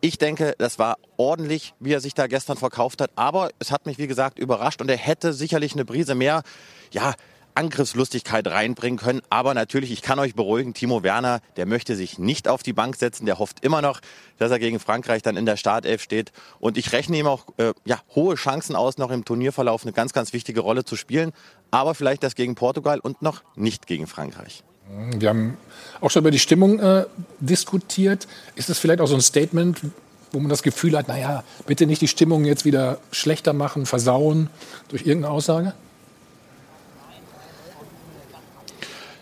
Ich 0.00 0.18
denke, 0.18 0.54
das 0.58 0.78
war 0.78 0.98
ordentlich, 1.16 1.74
wie 1.80 1.92
er 1.92 1.98
sich 1.98 2.14
da 2.14 2.28
gestern 2.28 2.56
verkauft 2.56 3.00
hat. 3.00 3.10
Aber 3.16 3.50
es 3.58 3.72
hat 3.72 3.86
mich, 3.86 3.98
wie 3.98 4.06
gesagt, 4.06 4.38
überrascht 4.38 4.80
und 4.80 4.88
er 4.88 4.96
hätte 4.96 5.32
sicherlich 5.32 5.72
eine 5.72 5.84
Brise 5.84 6.14
mehr, 6.14 6.44
ja, 6.92 7.14
Angriffslustigkeit 7.54 8.46
reinbringen 8.46 8.98
können. 8.98 9.20
Aber 9.30 9.54
natürlich, 9.54 9.90
ich 9.90 10.02
kann 10.02 10.18
euch 10.18 10.34
beruhigen, 10.34 10.74
Timo 10.74 11.02
Werner, 11.02 11.40
der 11.56 11.66
möchte 11.66 11.96
sich 11.96 12.18
nicht 12.18 12.48
auf 12.48 12.62
die 12.62 12.72
Bank 12.72 12.96
setzen. 12.96 13.26
Der 13.26 13.38
hofft 13.38 13.64
immer 13.64 13.82
noch, 13.82 14.00
dass 14.38 14.50
er 14.50 14.58
gegen 14.58 14.80
Frankreich 14.80 15.22
dann 15.22 15.36
in 15.36 15.46
der 15.46 15.56
Startelf 15.56 16.02
steht. 16.02 16.32
Und 16.58 16.78
ich 16.78 16.92
rechne 16.92 17.18
ihm 17.18 17.26
auch 17.26 17.46
äh, 17.56 17.72
ja, 17.84 18.00
hohe 18.14 18.34
Chancen 18.34 18.76
aus, 18.76 18.98
noch 18.98 19.10
im 19.10 19.24
Turnierverlauf 19.24 19.82
eine 19.82 19.92
ganz, 19.92 20.12
ganz 20.12 20.32
wichtige 20.32 20.60
Rolle 20.60 20.84
zu 20.84 20.96
spielen. 20.96 21.32
Aber 21.70 21.94
vielleicht 21.94 22.22
das 22.22 22.34
gegen 22.34 22.54
Portugal 22.54 23.00
und 23.00 23.22
noch 23.22 23.42
nicht 23.56 23.86
gegen 23.86 24.06
Frankreich. 24.06 24.62
Wir 25.16 25.28
haben 25.28 25.56
auch 26.00 26.10
schon 26.10 26.20
über 26.20 26.30
die 26.30 26.38
Stimmung 26.38 26.80
äh, 26.80 27.06
diskutiert. 27.38 28.26
Ist 28.56 28.68
das 28.68 28.78
vielleicht 28.78 29.00
auch 29.00 29.06
so 29.06 29.14
ein 29.14 29.20
Statement, 29.20 29.80
wo 30.32 30.40
man 30.40 30.48
das 30.48 30.62
Gefühl 30.62 30.96
hat, 30.96 31.08
naja, 31.08 31.44
bitte 31.66 31.86
nicht 31.86 32.02
die 32.02 32.08
Stimmung 32.08 32.44
jetzt 32.44 32.64
wieder 32.64 32.98
schlechter 33.12 33.52
machen, 33.52 33.86
versauen 33.86 34.50
durch 34.88 35.06
irgendeine 35.06 35.32
Aussage? 35.32 35.74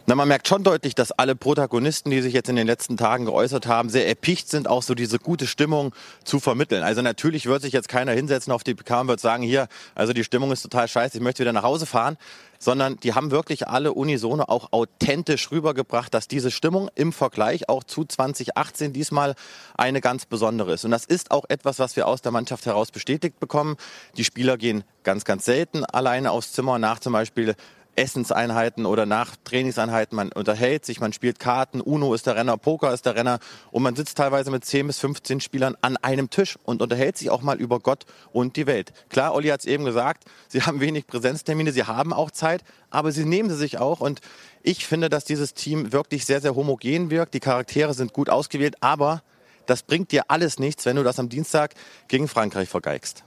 Na, 0.09 0.15
man 0.15 0.27
merkt 0.27 0.49
schon 0.49 0.65
deutlich, 0.65 0.95
dass 0.95 1.13
alle 1.13 1.37
Protagonisten, 1.37 2.11
die 2.11 2.23
sich 2.23 2.33
jetzt 2.33 2.49
in 2.49 2.57
den 2.57 2.67
letzten 2.67 2.97
Tagen 2.97 3.27
geäußert 3.27 3.67
haben, 3.67 3.91
sehr 3.91 4.09
erpicht 4.09 4.49
sind, 4.49 4.67
auch 4.67 4.83
so 4.83 4.95
diese 4.95 5.19
gute 5.19 5.47
Stimmung 5.47 5.95
zu 6.25 6.41
vermitteln. 6.41 6.83
Also 6.83 7.03
natürlich 7.03 7.45
wird 7.45 7.61
sich 7.61 7.75
jetzt 7.75 7.91
keiner 7.91 8.13
hinsetzen 8.13 8.51
auf 8.51 8.65
die 8.65 8.75
PK 8.75 9.03
und 9.03 9.09
wird 9.09 9.21
sagen, 9.21 9.43
hier, 9.43 9.69
also 9.95 10.15
die 10.15 10.25
Stimmung 10.25 10.51
ist 10.51 10.63
total 10.63 10.89
scheiße, 10.89 11.19
ich 11.19 11.23
möchte 11.23 11.43
wieder 11.43 11.53
nach 11.53 11.63
Hause 11.63 11.85
fahren, 11.85 12.17
sondern 12.59 12.97
die 13.01 13.13
haben 13.13 13.31
wirklich 13.31 13.69
alle 13.69 13.93
unisono 13.93 14.45
auch 14.45 14.73
authentisch 14.73 15.51
rübergebracht, 15.51 16.15
dass 16.15 16.27
diese 16.27 16.51
Stimmung 16.51 16.89
im 16.95 17.13
Vergleich 17.13 17.69
auch 17.69 17.85
zu 17.85 18.07
2018 18.07 18.95
diesmal 18.95 19.35
eine 19.77 20.01
ganz 20.01 20.25
besondere 20.25 20.73
ist. 20.73 20.87
Und 20.87 20.91
das 20.91 21.05
ist 21.05 21.31
auch 21.31 21.45
etwas, 21.51 21.79
was 21.81 21.97
wir 21.97 22.09
aus 22.09 22.23
der 22.23 22.33
Mannschaft 22.33 22.65
heraus 22.65 22.91
bestätigt 22.91 23.39
bekommen. 23.41 23.77
Die 24.17 24.25
Spieler 24.25 24.57
gehen 24.57 24.85
ganz, 25.03 25.25
ganz 25.25 25.45
selten 25.45 25.85
alleine 25.85 26.31
aufs 26.31 26.53
Zimmer 26.53 26.79
nach 26.79 26.99
zum 26.99 27.13
Beispiel 27.13 27.55
Essenseinheiten 27.99 28.87
oder 28.87 29.05
nach 29.07 29.35
Trainingseinheiten. 29.45 30.15
Man 30.17 30.33
unterhält 30.33 30.87
sich, 30.87 31.01
man 31.01 31.13
spielt 31.13 31.39
Karten, 31.39 31.81
Uno 31.81 32.15
ist 32.15 32.27
der 32.27 32.37
Renner, 32.37 32.57
Poker 32.57 32.95
ist 32.95 33.05
der 33.05 33.17
Renner 33.17 33.41
und 33.73 33.83
man 33.83 33.97
sitzt 33.97 34.17
teilweise 34.17 34.51
mit 34.51 34.65
10 34.65 34.87
bis 34.87 34.99
15 35.01 35.41
Spielern 35.41 35.77
an 35.83 35.97
einem 35.97 36.31
Tisch 36.31 36.57
und 36.63 36.81
unterhält 36.81 37.19
sich 37.19 37.31
auch 37.31 37.43
mal 37.43 37.59
über 37.59 37.81
Gott 37.81 38.07
und 38.33 38.57
die 38.57 38.67
Welt. 38.67 38.93
Klar, 39.09 39.35
Olli 39.35 39.49
hat 39.49 39.61
es 39.61 39.67
eben 39.67 39.85
gesagt, 39.85 40.25
sie 40.47 40.63
haben 40.63 40.81
wenig 40.81 41.07
Präsenztermine, 41.07 41.73
sie 41.73 41.85
haben 41.85 42.13
auch 42.13 42.31
Zeit, 42.31 42.63
aber 42.91 43.11
sie 43.13 43.25
nehmen 43.25 43.51
sie 43.51 43.57
sich 43.57 43.79
auch 43.79 44.01
und 44.01 44.21
ich 44.63 44.87
finde, 44.87 45.09
dass 45.09 45.25
dieses 45.25 45.55
Team 45.55 45.93
wirklich 45.93 46.25
sehr, 46.25 46.41
sehr 46.41 46.55
homogen 46.55 47.11
wirkt. 47.11 47.35
Die 47.35 47.41
Charaktere 47.41 47.95
sind 47.95 48.13
gut 48.13 48.31
ausgewählt, 48.31 48.77
aber 48.81 49.23
das 49.67 49.83
bringt 49.83 50.13
dir 50.13 50.25
alles 50.29 50.59
nichts, 50.59 50.87
wenn 50.87 50.97
du 50.97 51.03
das 51.03 51.19
am 51.19 51.29
Dienstag 51.29 51.75
gegen 52.09 52.29
Frankreich 52.29 52.69
vergeigst. 52.69 53.25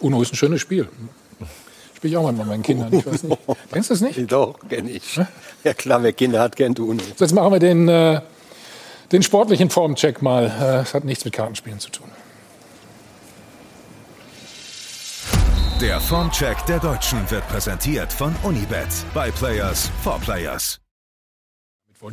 Uno 0.00 0.20
ist 0.20 0.32
ein 0.32 0.36
schönes 0.36 0.60
Spiel. 0.60 0.88
Spiele 2.06 2.10
ich 2.10 2.16
auch 2.16 2.22
mal 2.22 2.32
mit 2.32 2.46
meinen 2.46 2.62
Kindern. 2.62 2.92
Ich 2.92 3.04
weiß 3.04 3.24
nicht. 3.24 3.38
Kennst 3.72 3.90
du 3.90 3.94
das 3.94 4.00
nicht? 4.00 4.30
Doch, 4.30 4.56
kenne 4.68 4.90
ich. 4.90 5.20
Ja 5.64 5.74
klar, 5.74 6.02
wer 6.02 6.12
Kinder 6.12 6.40
hat, 6.40 6.54
kennt 6.54 6.78
Uno. 6.78 7.02
So, 7.16 7.24
jetzt 7.24 7.32
machen 7.32 7.52
wir 7.52 7.58
den, 7.58 7.88
äh, 7.88 8.20
den 9.10 9.22
sportlichen 9.22 9.70
Formcheck 9.70 10.22
mal. 10.22 10.46
Äh, 10.46 10.60
das 10.60 10.94
hat 10.94 11.04
nichts 11.04 11.24
mit 11.24 11.34
Kartenspielen 11.34 11.80
zu 11.80 11.90
tun. 11.90 12.08
Der 15.80 16.00
Formcheck 16.00 16.64
der 16.66 16.78
Deutschen 16.78 17.30
wird 17.30 17.46
präsentiert 17.48 18.12
von 18.12 18.34
Unibet. 18.44 18.88
By 19.12 19.30
Players 19.32 19.90
for 20.02 20.18
Players. 20.20 20.85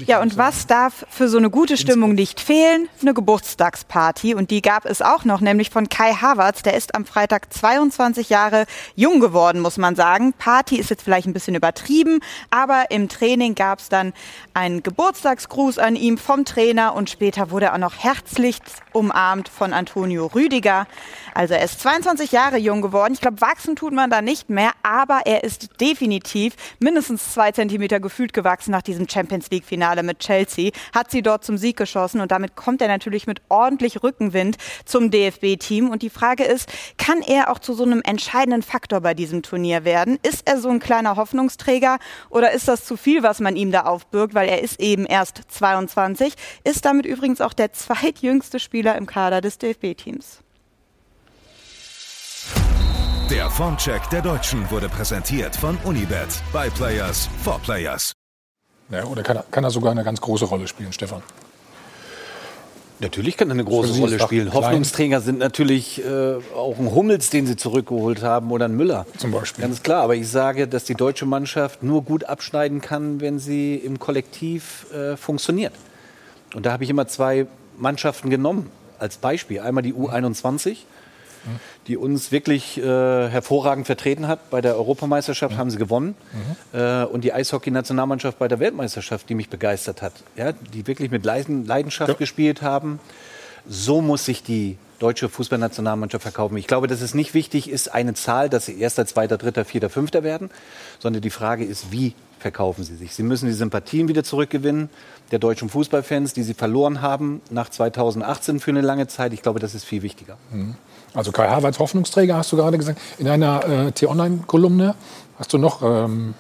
Ja, 0.05 0.21
und 0.21 0.37
was 0.37 0.67
darf 0.67 1.05
für 1.09 1.29
so 1.29 1.37
eine 1.37 1.49
gute 1.49 1.77
Stimmung 1.77 2.13
nicht 2.13 2.39
fehlen? 2.39 2.89
Eine 3.01 3.13
Geburtstagsparty. 3.13 4.33
Und 4.33 4.49
die 4.49 4.61
gab 4.61 4.85
es 4.85 5.01
auch 5.01 5.23
noch, 5.23 5.39
nämlich 5.39 5.69
von 5.69 5.87
Kai 5.89 6.13
Havertz. 6.13 6.63
Der 6.63 6.73
ist 6.73 6.95
am 6.95 7.05
Freitag 7.05 7.53
22 7.53 8.29
Jahre 8.29 8.65
jung 8.95 9.19
geworden, 9.19 9.61
muss 9.61 9.77
man 9.77 9.95
sagen. 9.95 10.33
Party 10.33 10.77
ist 10.77 10.89
jetzt 10.89 11.03
vielleicht 11.03 11.27
ein 11.27 11.33
bisschen 11.33 11.55
übertrieben, 11.55 12.19
aber 12.49 12.85
im 12.89 13.07
Training 13.09 13.55
gab 13.55 13.79
es 13.79 13.89
dann 13.89 14.13
einen 14.53 14.81
Geburtstagsgruß 14.83 15.77
an 15.77 15.95
ihm 15.95 16.17
vom 16.17 16.45
Trainer 16.45 16.95
und 16.95 17.09
später 17.09 17.51
wurde 17.51 17.67
er 17.67 17.73
auch 17.73 17.77
noch 17.77 17.97
herzlich 17.97 18.57
umarmt 18.91 19.49
von 19.49 19.73
Antonio 19.73 20.27
Rüdiger. 20.27 20.87
Also 21.35 21.53
er 21.53 21.63
ist 21.63 21.79
22 21.81 22.31
Jahre 22.31 22.57
jung 22.57 22.81
geworden. 22.81 23.13
Ich 23.13 23.21
glaube, 23.21 23.41
wachsen 23.41 23.75
tut 23.75 23.93
man 23.93 24.09
da 24.09 24.21
nicht 24.21 24.49
mehr, 24.49 24.71
aber 24.81 25.21
er 25.25 25.43
ist 25.43 25.79
definitiv 25.79 26.55
mindestens 26.79 27.33
zwei 27.33 27.51
Zentimeter 27.51 27.99
gefühlt 27.99 28.33
gewachsen 28.33 28.71
nach 28.71 28.81
diesem 28.81 29.07
Champions 29.07 29.49
League-Finale 29.49 29.82
mit 30.03 30.19
Chelsea. 30.19 30.71
Hat 30.93 31.11
sie 31.11 31.21
dort 31.21 31.43
zum 31.43 31.57
Sieg 31.57 31.77
geschossen 31.77 32.21
und 32.21 32.31
damit 32.31 32.55
kommt 32.55 32.81
er 32.81 32.88
natürlich 32.88 33.27
mit 33.27 33.41
ordentlich 33.49 34.01
Rückenwind 34.03 34.57
zum 34.86 35.11
DFB-Team. 35.11 35.89
Und 35.89 36.01
die 36.01 36.09
Frage 36.09 36.43
ist, 36.43 36.69
kann 36.97 37.21
er 37.21 37.51
auch 37.51 37.59
zu 37.59 37.73
so 37.73 37.84
einem 37.84 38.01
entscheidenden 38.03 38.61
Faktor 38.61 39.01
bei 39.01 39.13
diesem 39.13 39.43
Turnier 39.43 39.86
werden? 39.86 40.17
Ist 40.23 40.47
er 40.47 40.59
so 40.59 40.69
ein 40.69 40.79
kleiner 40.79 41.15
Hoffnungsträger 41.15 41.99
oder 42.29 42.51
ist 42.51 42.67
das 42.67 42.86
zu 42.86 42.97
viel, 42.97 43.23
was 43.23 43.39
man 43.39 43.55
ihm 43.55 43.71
da 43.71 43.81
aufbürgt, 43.81 44.34
weil 44.34 44.49
er 44.49 44.61
ist 44.61 44.79
eben 44.79 45.05
erst 45.05 45.41
22, 45.49 46.34
ist 46.63 46.86
damit 46.86 47.05
übrigens 47.05 47.41
auch 47.41 47.53
der 47.53 47.73
zweitjüngste 47.73 48.59
Spieler 48.59 48.95
im 48.95 49.05
Kader 49.05 49.41
des 49.41 49.57
DFB-Teams. 49.57 50.43
Der 53.29 53.49
Formcheck 53.49 54.09
der 54.11 54.21
Deutschen 54.21 54.69
wurde 54.69 54.89
präsentiert 54.89 55.55
von 55.55 55.77
Unibet. 55.86 56.41
By 56.51 56.69
Players 56.69 57.27
for 57.43 57.57
Players. 57.59 58.13
Ja, 58.89 59.05
oder 59.05 59.23
kann 59.23 59.38
er, 59.38 59.45
kann 59.49 59.63
er 59.63 59.71
sogar 59.71 59.91
eine 59.91 60.03
ganz 60.03 60.21
große 60.21 60.45
Rolle 60.45 60.67
spielen, 60.67 60.93
Stefan? 60.93 61.21
Natürlich 62.99 63.36
kann 63.36 63.49
er 63.49 63.53
eine 63.53 63.65
große 63.65 63.99
Rolle 63.99 64.19
spielen. 64.19 64.49
Klein. 64.49 64.63
Hoffnungsträger 64.63 65.19
sind 65.19 65.39
natürlich 65.39 66.03
äh, 66.05 66.36
auch 66.55 66.77
ein 66.79 66.93
Hummels, 66.93 67.29
den 67.29 67.45
sie 67.45 67.57
zurückgeholt 67.57 68.23
haben, 68.23 68.51
oder 68.51 68.65
ein 68.65 68.75
Müller. 68.75 69.05
Zum 69.17 69.31
Beispiel. 69.31 69.63
Ganz 69.63 69.84
klar. 69.84 70.03
Aber 70.03 70.15
ich 70.15 70.29
sage, 70.29 70.67
dass 70.67 70.86
die 70.86 70.95
deutsche 70.95 71.25
Mannschaft 71.25 71.84
nur 71.84 72.03
gut 72.03 72.23
abschneiden 72.23 72.81
kann, 72.81 73.19
wenn 73.19 73.39
sie 73.39 73.75
im 73.75 73.99
Kollektiv 73.99 74.86
äh, 74.93 75.17
funktioniert. 75.17 75.73
Und 76.53 76.65
da 76.65 76.71
habe 76.71 76.84
ich 76.84 76.89
immer 76.89 77.07
zwei 77.07 77.47
Mannschaften 77.77 78.29
genommen 78.29 78.69
als 78.99 79.17
Beispiel. 79.17 79.59
Einmal 79.59 79.84
die 79.84 79.93
U21 79.93 80.77
die 81.87 81.97
uns 81.97 82.31
wirklich 82.31 82.77
äh, 82.77 82.81
hervorragend 82.83 83.85
vertreten 83.85 84.27
hat. 84.27 84.49
Bei 84.49 84.61
der 84.61 84.75
Europameisterschaft 84.75 85.55
mhm. 85.55 85.59
haben 85.59 85.69
sie 85.69 85.77
gewonnen. 85.77 86.15
Mhm. 86.31 86.79
Äh, 86.79 87.03
und 87.05 87.23
die 87.23 87.33
Eishockey-Nationalmannschaft 87.33 88.39
bei 88.39 88.47
der 88.47 88.59
Weltmeisterschaft, 88.59 89.29
die 89.29 89.35
mich 89.35 89.49
begeistert 89.49 90.01
hat. 90.01 90.13
Ja, 90.35 90.51
die 90.51 90.87
wirklich 90.87 91.11
mit 91.11 91.25
Leidenschaft 91.25 92.09
ja. 92.09 92.15
gespielt 92.15 92.61
haben. 92.61 92.99
So 93.67 94.01
muss 94.01 94.25
sich 94.25 94.43
die 94.43 94.77
deutsche 94.99 95.27
Fußballnationalmannschaft 95.29 96.23
verkaufen. 96.23 96.55
Ich 96.57 96.67
glaube, 96.67 96.87
dass 96.87 97.01
es 97.01 97.13
nicht 97.13 97.33
wichtig 97.33 97.69
ist, 97.69 97.93
eine 97.93 98.13
Zahl, 98.13 98.49
dass 98.49 98.67
sie 98.67 98.79
erster, 98.79 99.05
zweiter, 99.05 99.37
dritter, 99.37 99.65
vierter, 99.65 99.89
fünfter 99.89 100.23
werden, 100.23 100.49
sondern 100.99 101.21
die 101.21 101.29
Frage 101.29 101.65
ist, 101.65 101.91
wie 101.91 102.13
verkaufen 102.39 102.83
sie 102.83 102.95
sich. 102.95 103.13
Sie 103.13 103.23
müssen 103.23 103.47
die 103.47 103.53
Sympathien 103.53 104.07
wieder 104.07 104.23
zurückgewinnen 104.23 104.89
der 105.31 105.39
deutschen 105.39 105.69
Fußballfans, 105.69 106.33
die 106.33 106.43
sie 106.43 106.53
verloren 106.53 107.01
haben 107.01 107.41
nach 107.49 107.69
2018 107.69 108.59
für 108.59 108.71
eine 108.71 108.81
lange 108.81 109.07
Zeit. 109.07 109.33
Ich 109.33 109.41
glaube, 109.41 109.59
das 109.59 109.75
ist 109.75 109.85
viel 109.85 110.03
wichtiger. 110.03 110.37
Mhm. 110.51 110.75
Also 111.14 111.32
Kai 111.32 111.47
Havertz 111.47 111.80
Hoffnungsträger, 111.80 112.36
hast 112.38 112.51
du 112.51 112.57
gerade 112.57 112.78
gesagt. 112.78 112.99
In 113.20 113.28
einer 113.28 113.66
äh, 113.68 113.91
T-Online-Kolumne 113.91 114.95
hast 115.38 115.53
du 115.53 115.57
noch 115.57 115.82
ähm, 115.84 116.34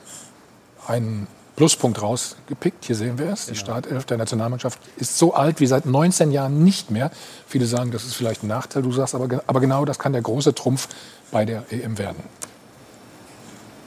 einen 0.87 1.27
Pluspunkt 1.55 2.01
rausgepickt. 2.01 2.85
Hier 2.85 2.95
sehen 2.95 3.19
wir 3.19 3.27
es. 3.27 3.45
Die 3.45 3.51
ja. 3.51 3.57
Startelf 3.57 4.05
der 4.05 4.17
Nationalmannschaft 4.17 4.79
ist 4.97 5.17
so 5.17 5.35
alt 5.35 5.59
wie 5.59 5.67
seit 5.67 5.85
19 5.85 6.31
Jahren 6.31 6.63
nicht 6.63 6.89
mehr. 6.89 7.11
Viele 7.47 7.67
sagen, 7.67 7.91
das 7.91 8.05
ist 8.05 8.15
vielleicht 8.15 8.43
ein 8.43 8.47
Nachteil. 8.47 8.81
Du 8.81 8.91
sagst 8.91 9.13
aber, 9.13 9.41
aber 9.45 9.59
genau 9.59 9.85
das 9.85 9.99
kann 9.99 10.13
der 10.13 10.23
große 10.23 10.55
Trumpf 10.55 10.87
bei 11.31 11.45
der 11.45 11.63
EM 11.71 11.97
werden. 11.99 12.23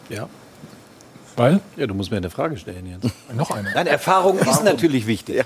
Ja, 0.09 0.28
weil? 1.37 1.61
Ja, 1.76 1.87
du 1.87 1.95
musst 1.95 2.11
mir 2.11 2.16
eine 2.16 2.30
Frage 2.30 2.57
stellen 2.57 2.87
jetzt. 2.87 3.14
Noch 3.34 3.51
eine. 3.51 3.70
Nein, 3.72 3.87
Erfahrung 3.87 4.39
ist 4.39 4.64
natürlich 4.64 5.07
wichtig. 5.07 5.37
Ja. 5.37 5.45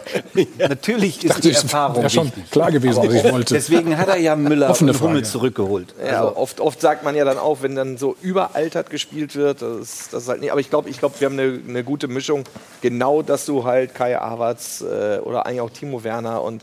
Natürlich 0.68 1.24
ist 1.24 1.42
die 1.44 1.52
Erfahrung 1.52 2.02
ja 2.02 2.08
schon 2.08 2.26
wichtig. 2.26 2.50
klar 2.50 2.70
gewesen, 2.70 3.02
was 3.04 3.14
ich 3.14 3.32
wollte. 3.32 3.54
Deswegen 3.54 3.98
hat 3.98 4.08
er 4.08 4.18
ja 4.18 4.36
Müller 4.36 4.70
Offene 4.70 4.92
und 4.92 5.00
Hummel 5.00 5.24
zurückgeholt. 5.24 5.94
Ja, 5.98 6.20
also 6.20 6.36
oft, 6.36 6.60
oft 6.60 6.80
sagt 6.80 7.04
man 7.04 7.16
ja 7.16 7.24
dann 7.24 7.38
auch, 7.38 7.62
wenn 7.62 7.74
dann 7.74 7.98
so 7.98 8.16
überaltert 8.22 8.90
gespielt 8.90 9.34
wird, 9.34 9.62
das, 9.62 10.08
das 10.10 10.22
ist 10.22 10.28
halt 10.28 10.40
nicht. 10.40 10.52
Aber 10.52 10.60
ich 10.60 10.70
glaube, 10.70 10.88
ich 10.88 10.98
glaub, 10.98 11.20
wir 11.20 11.26
haben 11.26 11.38
eine, 11.38 11.60
eine, 11.68 11.84
gute 11.84 12.08
Mischung. 12.08 12.44
Genau, 12.80 13.22
dass 13.22 13.46
du 13.46 13.64
halt 13.64 13.94
Kai 13.94 14.14
Havertz 14.14 14.82
äh, 14.82 15.18
oder 15.18 15.46
eigentlich 15.46 15.60
auch 15.60 15.70
Timo 15.70 16.04
Werner 16.04 16.42
und 16.42 16.62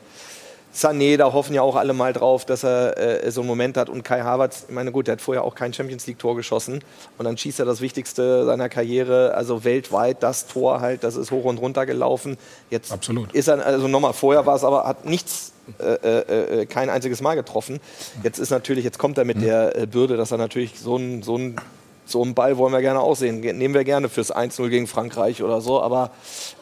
Sané, 0.77 1.17
da 1.17 1.33
hoffen 1.33 1.55
ja 1.55 1.63
auch 1.63 1.75
alle 1.75 1.93
mal 1.93 2.13
drauf, 2.13 2.45
dass 2.45 2.63
er 2.63 3.25
äh, 3.25 3.31
so 3.31 3.41
einen 3.41 3.47
Moment 3.47 3.77
hat. 3.77 3.89
Und 3.89 4.03
Kai 4.03 4.21
Havertz, 4.21 4.65
ich 4.67 4.75
meine, 4.75 4.91
gut, 4.91 5.07
der 5.07 5.13
hat 5.13 5.21
vorher 5.21 5.43
auch 5.43 5.55
kein 5.55 5.73
Champions 5.73 6.05
League-Tor 6.05 6.35
geschossen. 6.35 6.83
Und 7.17 7.25
dann 7.25 7.35
schießt 7.35 7.59
er 7.59 7.65
das 7.65 7.81
Wichtigste 7.81 8.45
seiner 8.45 8.69
Karriere, 8.69 9.33
also 9.33 9.63
weltweit, 9.63 10.21
das 10.21 10.45
Tor 10.45 10.79
halt, 10.79 11.03
das 11.03 11.15
ist 11.15 11.31
hoch 11.31 11.45
und 11.45 11.57
runter 11.57 11.87
gelaufen. 11.87 12.37
Jetzt 12.69 12.91
Absolut. 12.91 13.31
ist 13.33 13.47
er, 13.47 13.65
also 13.65 13.87
nochmal, 13.87 14.13
vorher 14.13 14.45
war 14.45 14.55
es 14.55 14.63
aber, 14.63 14.83
hat 14.85 15.05
nichts 15.05 15.51
äh, 15.79 15.93
äh, 15.93 16.61
äh, 16.61 16.65
kein 16.67 16.91
einziges 16.91 17.21
Mal 17.21 17.33
getroffen. 17.33 17.79
Jetzt 18.21 18.37
ist 18.37 18.51
natürlich, 18.51 18.85
jetzt 18.85 18.99
kommt 18.99 19.17
er 19.17 19.25
mit 19.25 19.41
der 19.41 19.75
äh, 19.75 19.87
Bürde, 19.87 20.15
dass 20.15 20.31
er 20.31 20.37
natürlich 20.37 20.79
so 20.79 20.95
ein, 20.95 21.23
so 21.23 21.37
ein 21.37 21.55
so 22.05 22.23
einen 22.23 22.35
Ball 22.35 22.57
wollen 22.57 22.71
wir 22.71 22.79
gerne 22.79 23.01
aussehen. 23.01 23.41
Nehmen 23.41 23.73
wir 23.73 23.83
gerne 23.83 24.07
fürs 24.07 24.33
1-0 24.33 24.69
gegen 24.69 24.87
Frankreich 24.87 25.43
oder 25.43 25.59
so. 25.59 25.81
Aber 25.81 26.11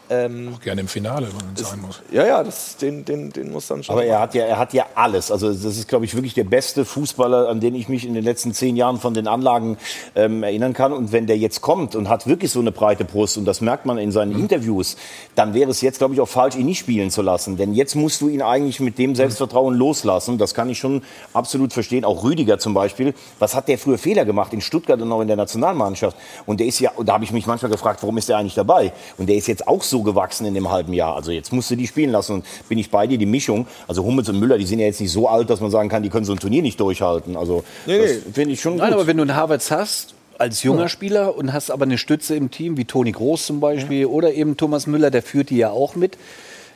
ähm, 0.10 0.54
Auch 0.56 0.62
gerne 0.62 0.82
im 0.82 0.88
Finale, 0.88 1.28
wenn 1.28 1.54
es 1.56 1.70
sein 1.70 1.82
muss. 1.82 2.02
Ja, 2.12 2.26
ja, 2.26 2.44
das, 2.44 2.78
den, 2.78 3.06
den, 3.06 3.32
den 3.32 3.52
muss 3.52 3.68
dann 3.68 3.84
schon. 3.84 3.94
Aber 3.94 4.06
er 4.06 4.20
hat, 4.20 4.36
ja, 4.36 4.46
er 4.46 4.60
hat 4.60 4.74
ja 4.74 4.86
alles. 4.94 5.32
Also 5.32 5.48
das 5.48 5.66
ist, 5.66 5.88
glaube 5.88 6.06
ich, 6.06 6.14
wirklich 6.14 6.34
der 6.34 6.44
beste 6.44 6.86
Fußballer, 6.86 7.50
an 7.50 7.60
den 7.60 7.74
ich 7.74 7.90
mich 7.90 8.06
in 8.06 8.14
den 8.14 8.24
letzten 8.24 8.54
zehn 8.54 8.76
Jahren 8.76 9.00
von 9.00 9.14
den 9.14 9.28
Anlagen 9.28 9.78
ähm, 10.16 10.44
erinnern 10.44 10.74
kann. 10.74 10.94
Und 10.94 11.12
wenn 11.12 11.26
der 11.26 11.38
jetzt 11.38 11.62
kommt 11.62 11.96
und 11.96 12.10
hat 12.10 12.28
wirklich 12.28 12.52
so 12.52 12.60
eine 12.60 12.72
breite 12.72 13.04
Brust, 13.04 13.38
und 13.38 13.46
das 13.46 13.62
merkt 13.62 13.86
man 13.86 13.98
in 13.98 14.12
seinen 14.12 14.34
mhm. 14.34 14.42
Interviews, 14.42 14.96
dann 15.34 15.54
wäre 15.54 15.72
es 15.72 15.82
jetzt, 15.82 15.98
glaube 15.98 16.14
ich, 16.14 16.22
auch 16.22 16.28
falsch, 16.28 16.56
ihn 16.56 16.66
nicht 16.66 16.80
spielen 16.80 17.10
zu 17.10 17.22
lassen. 17.22 17.58
Denn 17.58 17.74
jetzt 17.74 17.96
musst 17.96 18.22
du 18.22 18.30
ihn 18.30 18.42
eigentlich 18.42 18.80
mit 18.80 19.00
dem 19.00 19.16
Selbstvertrauen 19.16 19.74
mhm. 19.74 19.80
loslassen. 19.80 20.38
Das 20.38 20.54
kann 20.54 20.70
ich 20.70 20.78
schon 20.78 21.02
absolut 21.34 21.74
verstehen. 21.74 22.06
Auch 22.06 22.24
Rüdiger 22.24 22.60
zum 22.60 22.74
Beispiel. 22.74 23.16
Was 23.40 23.56
hat 23.56 23.68
der 23.68 23.80
früher 23.80 23.98
Fehler 23.98 24.26
gemacht 24.26 24.54
in 24.54 24.62
Stuttgart 24.62 25.02
und 25.02 25.12
auch 25.12 25.22
in 25.22 25.28
der 25.28 25.38
Nationalmannschaft? 25.38 26.16
Und 26.46 26.60
der 26.60 26.68
ist 26.68 26.80
ja, 26.80 26.92
da 27.04 27.14
habe 27.14 27.24
ich 27.24 27.32
mich 27.32 27.48
manchmal 27.48 27.72
gefragt, 27.72 28.04
warum 28.04 28.18
ist 28.18 28.30
der 28.30 28.38
eigentlich 28.38 28.56
dabei? 28.56 28.94
Und 29.18 29.28
der 29.28 29.36
ist 29.36 29.48
jetzt 29.48 29.68
auch 29.68 29.82
so 29.82 29.95
so 29.96 30.04
gewachsen 30.04 30.46
in 30.46 30.54
dem 30.54 30.70
halben 30.70 30.94
Jahr. 30.94 31.16
Also 31.16 31.32
jetzt 31.32 31.54
musst 31.54 31.72
du 31.72 31.76
die 31.76 31.88
spielen 31.88 32.12
lassen. 32.12 32.34
Und 32.34 32.46
bin 32.68 32.78
ich 32.78 32.92
bei 32.92 33.08
dir, 33.08 33.18
die 33.18 33.26
Mischung. 33.26 33.66
Also 33.88 34.04
Hummels 34.04 34.28
und 34.28 34.40
Müller, 34.40 34.58
die 34.58 34.66
sind 34.66 34.80
ja 34.80 34.86
jetzt 34.86 35.00
nicht 35.00 35.12
so 35.12 35.30
alt, 35.30 35.50
dass 35.50 35.62
man 35.62 35.72
sagen 35.72 35.88
kann, 35.88 36.04
die 36.04 36.10
können 36.10 36.26
so 36.26 36.34
ein 36.34 36.40
Turnier 36.40 36.62
nicht 36.62 36.80
durchhalten. 36.80 37.38
Also 37.38 37.64
nee, 37.86 37.98
das 37.98 38.12
finde 38.34 38.54
ich 38.54 38.62
schon 38.62 38.76
Nein, 38.76 38.90
gut. 38.90 38.96
aber 38.96 39.08
wenn 39.08 39.18
du 39.18 39.24
einen 39.24 39.36
Havertz 39.36 39.72
hast, 39.72 40.16
als 40.38 40.64
junger 40.64 40.84
ja. 40.84 40.90
Spieler 40.90 41.38
und 41.38 41.54
hast 41.54 41.72
aber 41.72 41.84
eine 41.84 41.98
Stütze 41.98 42.36
im 42.36 42.52
Team, 42.52 42.76
wie 42.76 42.84
Toni 42.84 43.14
Groß 43.14 43.46
zum 43.46 43.62
Beispiel 43.62 44.02
ja. 44.02 44.08
oder 44.08 44.34
eben 44.34 44.58
Thomas 44.58 44.86
Müller, 44.86 45.10
der 45.10 45.22
führt 45.22 45.50
die 45.50 45.58
ja 45.58 45.70
auch 45.70 45.96
mit. 45.96 46.18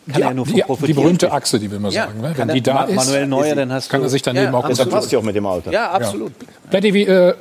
Kann 0.08 0.16
die, 0.16 0.22
er 0.22 0.34
nur 0.34 0.46
die, 0.46 0.64
die 0.88 0.94
berühmte 0.94 1.32
Achse, 1.32 1.60
die 1.60 1.70
will 1.70 1.80
man 1.80 1.92
ja, 1.92 2.06
sagen. 2.06 2.22
Ne? 2.22 2.34
Wenn 2.36 2.48
die 2.48 2.62
da 2.62 2.86
ist, 2.86 2.96
Manuel 2.96 3.28
Neuer, 3.28 3.56
dann 3.56 3.72
hast 3.74 3.90
kann 3.90 4.02
er 4.02 4.10
sich 4.10 4.22
daneben 4.22 4.54
ja, 4.54 4.54
auch 4.54 4.68
Das 4.68 4.88
passt 4.88 5.12
ja 5.12 5.20
auch 5.20 5.24
mit 5.24 5.36
dem 5.36 5.46
Alter. 5.46 5.72
Ja, 5.72 5.92
absolut. 5.92 6.32
Ja. 6.40 6.48
Betty, 6.72 6.94
wie, 6.94 7.04
äh, 7.04 7.34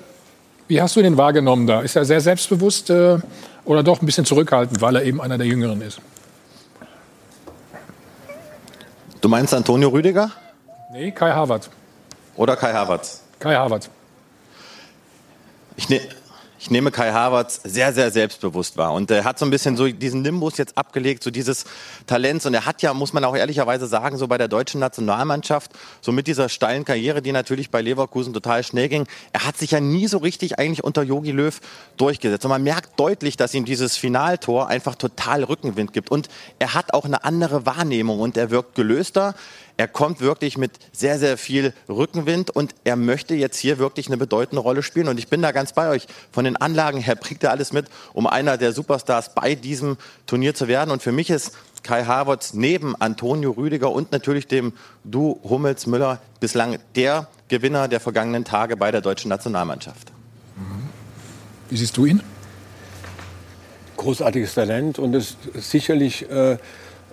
wie 0.66 0.82
hast 0.82 0.96
du 0.96 1.02
den 1.02 1.16
wahrgenommen 1.16 1.66
da? 1.66 1.80
Ist 1.80 1.94
er 1.94 2.04
sehr 2.04 2.20
selbstbewusst 2.20 2.90
äh, 2.90 3.18
oder 3.68 3.82
doch 3.82 4.00
ein 4.00 4.06
bisschen 4.06 4.24
zurückhaltend, 4.24 4.80
weil 4.80 4.96
er 4.96 5.04
eben 5.04 5.20
einer 5.20 5.36
der 5.36 5.46
Jüngeren 5.46 5.82
ist? 5.82 6.00
Du 9.20 9.28
meinst 9.28 9.52
Antonio 9.52 9.90
Rüdiger? 9.90 10.30
Nee, 10.90 11.10
Kai 11.10 11.30
Havertz. 11.32 11.68
Oder 12.36 12.56
Kai 12.56 12.72
Havertz? 12.72 13.22
Kai 13.38 13.54
Havertz. 13.54 13.90
Ich, 15.76 15.90
ne, 15.90 16.00
ich 16.60 16.70
nehme 16.70 16.90
Kai 16.90 17.12
Havertz 17.12 17.60
sehr, 17.62 17.92
sehr 17.92 18.10
selbstbewusst 18.10 18.76
wahr. 18.76 18.92
Und 18.92 19.10
er 19.10 19.24
hat 19.24 19.38
so 19.38 19.44
ein 19.44 19.50
bisschen 19.50 19.76
so 19.76 19.86
diesen 19.88 20.22
Nimbus 20.22 20.56
jetzt 20.56 20.76
abgelegt, 20.76 21.22
so 21.22 21.30
dieses 21.30 21.64
Talents. 22.06 22.46
Und 22.46 22.54
er 22.54 22.66
hat 22.66 22.82
ja, 22.82 22.92
muss 22.94 23.12
man 23.12 23.24
auch 23.24 23.36
ehrlicherweise 23.36 23.86
sagen, 23.86 24.18
so 24.18 24.26
bei 24.26 24.38
der 24.38 24.48
deutschen 24.48 24.80
Nationalmannschaft, 24.80 25.70
so 26.00 26.10
mit 26.10 26.26
dieser 26.26 26.48
steilen 26.48 26.84
Karriere, 26.84 27.22
die 27.22 27.32
natürlich 27.32 27.70
bei 27.70 27.80
Leverkusen 27.80 28.32
total 28.32 28.64
schnell 28.64 28.88
ging, 28.88 29.06
er 29.32 29.46
hat 29.46 29.56
sich 29.56 29.70
ja 29.70 29.80
nie 29.80 30.08
so 30.08 30.18
richtig 30.18 30.58
eigentlich 30.58 30.82
unter 30.82 31.02
Jogi 31.02 31.30
Löw 31.30 31.60
durchgesetzt. 31.96 32.44
Und 32.44 32.50
man 32.50 32.62
merkt 32.62 32.98
deutlich, 32.98 33.36
dass 33.36 33.54
ihm 33.54 33.64
dieses 33.64 33.96
Finaltor 33.96 34.68
einfach 34.68 34.96
total 34.96 35.44
Rückenwind 35.44 35.92
gibt. 35.92 36.10
Und 36.10 36.28
er 36.58 36.74
hat 36.74 36.92
auch 36.92 37.04
eine 37.04 37.24
andere 37.24 37.66
Wahrnehmung 37.66 38.18
und 38.18 38.36
er 38.36 38.50
wirkt 38.50 38.74
gelöster. 38.74 39.34
Er 39.78 39.86
kommt 39.86 40.20
wirklich 40.20 40.58
mit 40.58 40.72
sehr, 40.92 41.20
sehr 41.20 41.38
viel 41.38 41.72
Rückenwind 41.88 42.50
und 42.50 42.74
er 42.82 42.96
möchte 42.96 43.36
jetzt 43.36 43.56
hier 43.56 43.78
wirklich 43.78 44.08
eine 44.08 44.16
bedeutende 44.16 44.60
Rolle 44.60 44.82
spielen. 44.82 45.06
Und 45.06 45.18
ich 45.18 45.28
bin 45.28 45.40
da 45.40 45.52
ganz 45.52 45.72
bei 45.72 45.88
euch. 45.88 46.08
Von 46.32 46.44
den 46.44 46.56
Anlagen 46.56 46.98
her 46.98 47.14
bringt 47.14 47.44
er 47.44 47.52
alles 47.52 47.72
mit, 47.72 47.86
um 48.12 48.26
einer 48.26 48.58
der 48.58 48.72
Superstars 48.72 49.34
bei 49.34 49.54
diesem 49.54 49.96
Turnier 50.26 50.54
zu 50.56 50.66
werden. 50.66 50.90
Und 50.90 51.00
für 51.00 51.12
mich 51.12 51.30
ist 51.30 51.52
Kai 51.84 52.04
Havertz 52.04 52.54
neben 52.54 53.00
Antonio 53.00 53.52
Rüdiger 53.52 53.92
und 53.92 54.10
natürlich 54.10 54.48
dem 54.48 54.72
Du 55.04 55.40
Hummels 55.44 55.86
Müller 55.86 56.20
bislang 56.40 56.78
der 56.96 57.28
Gewinner 57.46 57.86
der 57.86 58.00
vergangenen 58.00 58.44
Tage 58.44 58.76
bei 58.76 58.90
der 58.90 59.00
deutschen 59.00 59.28
Nationalmannschaft. 59.28 60.12
Wie 61.70 61.76
siehst 61.76 61.96
du 61.96 62.04
ihn? 62.04 62.20
großartiges 63.98 64.54
Talent 64.54 64.98
und 64.98 65.14
ist 65.14 65.36
sicherlich 65.54 66.30
äh, 66.30 66.56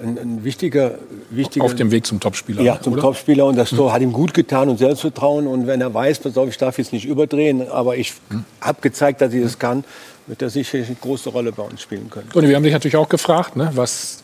ein, 0.02 0.18
ein, 0.18 0.43
wichtiger, 0.43 0.98
wichtiger. 1.30 1.66
Auf 1.66 1.76
dem 1.76 1.91
Weg 1.91 2.06
zum 2.06 2.20
Topspieler. 2.20 2.62
Ja, 2.62 2.82
zum 2.82 2.93
oder? 2.93 3.02
Topspieler. 3.02 3.46
Und 3.46 3.56
das 3.56 3.70
Tor 3.70 3.88
hm. 3.88 3.93
hat 3.93 4.02
ihm 4.02 4.14
gut 4.14 4.34
getan 4.34 4.70
und 4.70 4.78
Selbstvertrauen. 4.78 5.48
Und 5.48 5.68
wenn 5.68 5.82
er 5.82 5.93
weiß, 5.93 6.20
pass 6.20 6.38
auf, 6.38 6.50
ich 6.50 6.58
darf 6.58 6.78
jetzt 6.78 6.93
nicht 6.93 7.06
überdrehen, 7.06 7.70
aber 7.70 7.96
ich 7.96 8.14
hm. 8.30 8.43
habe 8.62 8.82
gezeigt, 8.82 9.22
dass 9.22 9.34
ich 9.34 9.43
das 9.43 9.60
kann, 9.60 9.84
wird 10.28 10.41
er 10.41 10.50
sicherlich 10.50 10.88
eine 10.88 10.98
große 11.00 11.30
Rolle 11.30 11.52
bei 11.52 11.64
uns 11.64 11.82
spielen 11.82 12.10
können. 12.10 12.30
Und 12.34 12.48
wir 12.48 12.56
haben 12.56 12.64
dich 12.64 12.74
natürlich 12.74 12.98
auch 12.98 13.10
gefragt, 13.10 13.56
ne, 13.56 13.72
was 13.74 14.24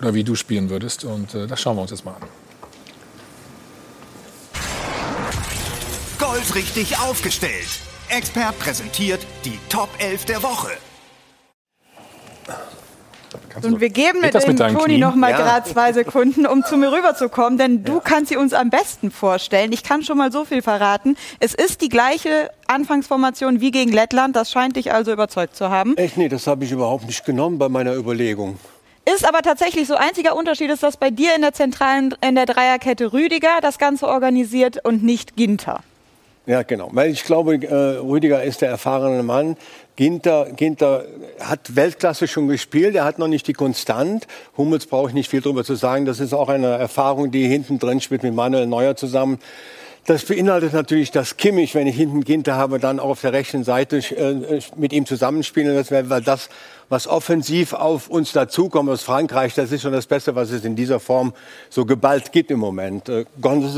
oder 0.00 0.14
wie 0.14 0.24
du 0.24 0.34
spielen 0.34 0.70
würdest. 0.70 1.04
Und 1.04 1.34
äh, 1.34 1.46
das 1.46 1.60
schauen 1.60 1.76
wir 1.76 1.82
uns 1.82 1.90
jetzt 1.90 2.04
mal 2.04 2.14
an. 2.14 2.22
Goldrichtig 6.18 6.98
aufgestellt. 6.98 7.80
Expert 8.08 8.58
präsentiert 8.58 9.20
die 9.44 9.58
Top 9.68 9.88
11 9.98 10.24
der 10.26 10.42
Woche. 10.42 10.70
Und 13.62 13.80
wir 13.80 13.90
geben 13.90 14.20
dem 14.22 14.56
Toni 14.56 14.98
noch 14.98 15.14
mal 15.14 15.30
ja. 15.30 15.36
gerade 15.38 15.68
zwei 15.68 15.92
Sekunden, 15.92 16.46
um 16.46 16.64
zu 16.64 16.76
mir 16.76 16.92
rüberzukommen, 16.92 17.58
denn 17.58 17.84
du 17.84 17.94
ja. 17.94 18.00
kannst 18.00 18.30
sie 18.30 18.36
uns 18.36 18.52
am 18.52 18.70
besten 18.70 19.10
vorstellen. 19.10 19.72
Ich 19.72 19.82
kann 19.82 20.02
schon 20.02 20.18
mal 20.18 20.32
so 20.32 20.44
viel 20.44 20.62
verraten. 20.62 21.16
Es 21.40 21.54
ist 21.54 21.80
die 21.80 21.88
gleiche 21.88 22.50
Anfangsformation 22.66 23.60
wie 23.60 23.70
gegen 23.70 23.92
Lettland. 23.92 24.36
Das 24.36 24.50
scheint 24.50 24.76
dich 24.76 24.92
also 24.92 25.12
überzeugt 25.12 25.56
zu 25.56 25.70
haben. 25.70 25.96
Echt? 25.96 26.16
Nee, 26.16 26.28
das 26.28 26.46
habe 26.46 26.64
ich 26.64 26.72
überhaupt 26.72 27.06
nicht 27.06 27.24
genommen 27.24 27.58
bei 27.58 27.68
meiner 27.68 27.94
Überlegung. 27.94 28.58
Ist 29.04 29.26
aber 29.26 29.42
tatsächlich 29.42 29.88
so. 29.88 29.96
Einziger 29.96 30.36
Unterschied 30.36 30.70
ist, 30.70 30.82
dass 30.82 30.96
bei 30.96 31.10
dir 31.10 31.34
in 31.34 31.42
der 31.42 31.52
zentralen, 31.52 32.14
in 32.20 32.36
der 32.36 32.46
Dreierkette 32.46 33.12
Rüdiger 33.12 33.60
das 33.60 33.78
Ganze 33.78 34.06
organisiert 34.06 34.84
und 34.84 35.02
nicht 35.02 35.36
Ginter. 35.36 35.82
Ja, 36.44 36.62
genau. 36.62 36.88
Weil 36.92 37.10
ich 37.10 37.22
glaube, 37.22 37.54
äh, 37.54 37.98
Rüdiger 37.98 38.42
ist 38.42 38.62
der 38.62 38.68
erfahrene 38.68 39.22
Mann. 39.22 39.56
Ginter, 39.94 40.48
Ginter 40.56 41.04
hat 41.38 41.76
Weltklasse 41.76 42.26
schon 42.26 42.48
gespielt, 42.48 42.96
er 42.96 43.04
hat 43.04 43.18
noch 43.18 43.28
nicht 43.28 43.46
die 43.46 43.52
Konstant. 43.52 44.26
Hummels 44.56 44.86
brauche 44.86 45.08
ich 45.08 45.14
nicht 45.14 45.30
viel 45.30 45.40
darüber 45.40 45.62
zu 45.62 45.76
sagen. 45.76 46.04
Das 46.04 46.18
ist 46.18 46.32
auch 46.32 46.48
eine 46.48 46.66
Erfahrung, 46.66 47.30
die 47.30 47.46
hinten 47.46 47.78
drin 47.78 48.00
spielt 48.00 48.24
mit 48.24 48.34
Manuel 48.34 48.66
Neuer 48.66 48.96
zusammen. 48.96 49.38
Das 50.06 50.24
beinhaltet 50.24 50.72
natürlich, 50.72 51.12
dass 51.12 51.36
Kimmich, 51.36 51.76
wenn 51.76 51.86
ich 51.86 51.94
hinten 51.94 52.24
Ginter 52.24 52.56
habe, 52.56 52.80
dann 52.80 52.98
auch 52.98 53.10
auf 53.10 53.20
der 53.20 53.32
rechten 53.32 53.62
Seite 53.62 53.98
äh, 53.98 54.60
mit 54.74 54.92
ihm 54.92 55.06
zusammenspielen. 55.06 55.76
Das 55.76 55.92
wäre, 55.92 56.20
das 56.20 56.48
was 56.92 57.08
offensiv 57.08 57.72
auf 57.72 58.10
uns 58.10 58.32
dazukommt 58.32 58.90
aus 58.90 59.02
Frankreich, 59.02 59.54
das 59.54 59.72
ist 59.72 59.80
schon 59.80 59.94
das 59.94 60.06
Beste, 60.06 60.34
was 60.34 60.50
es 60.50 60.62
in 60.62 60.76
dieser 60.76 61.00
Form 61.00 61.32
so 61.70 61.86
geballt 61.86 62.32
gibt 62.32 62.50
im 62.50 62.58
Moment. 62.58 63.08
Äh, 63.08 63.24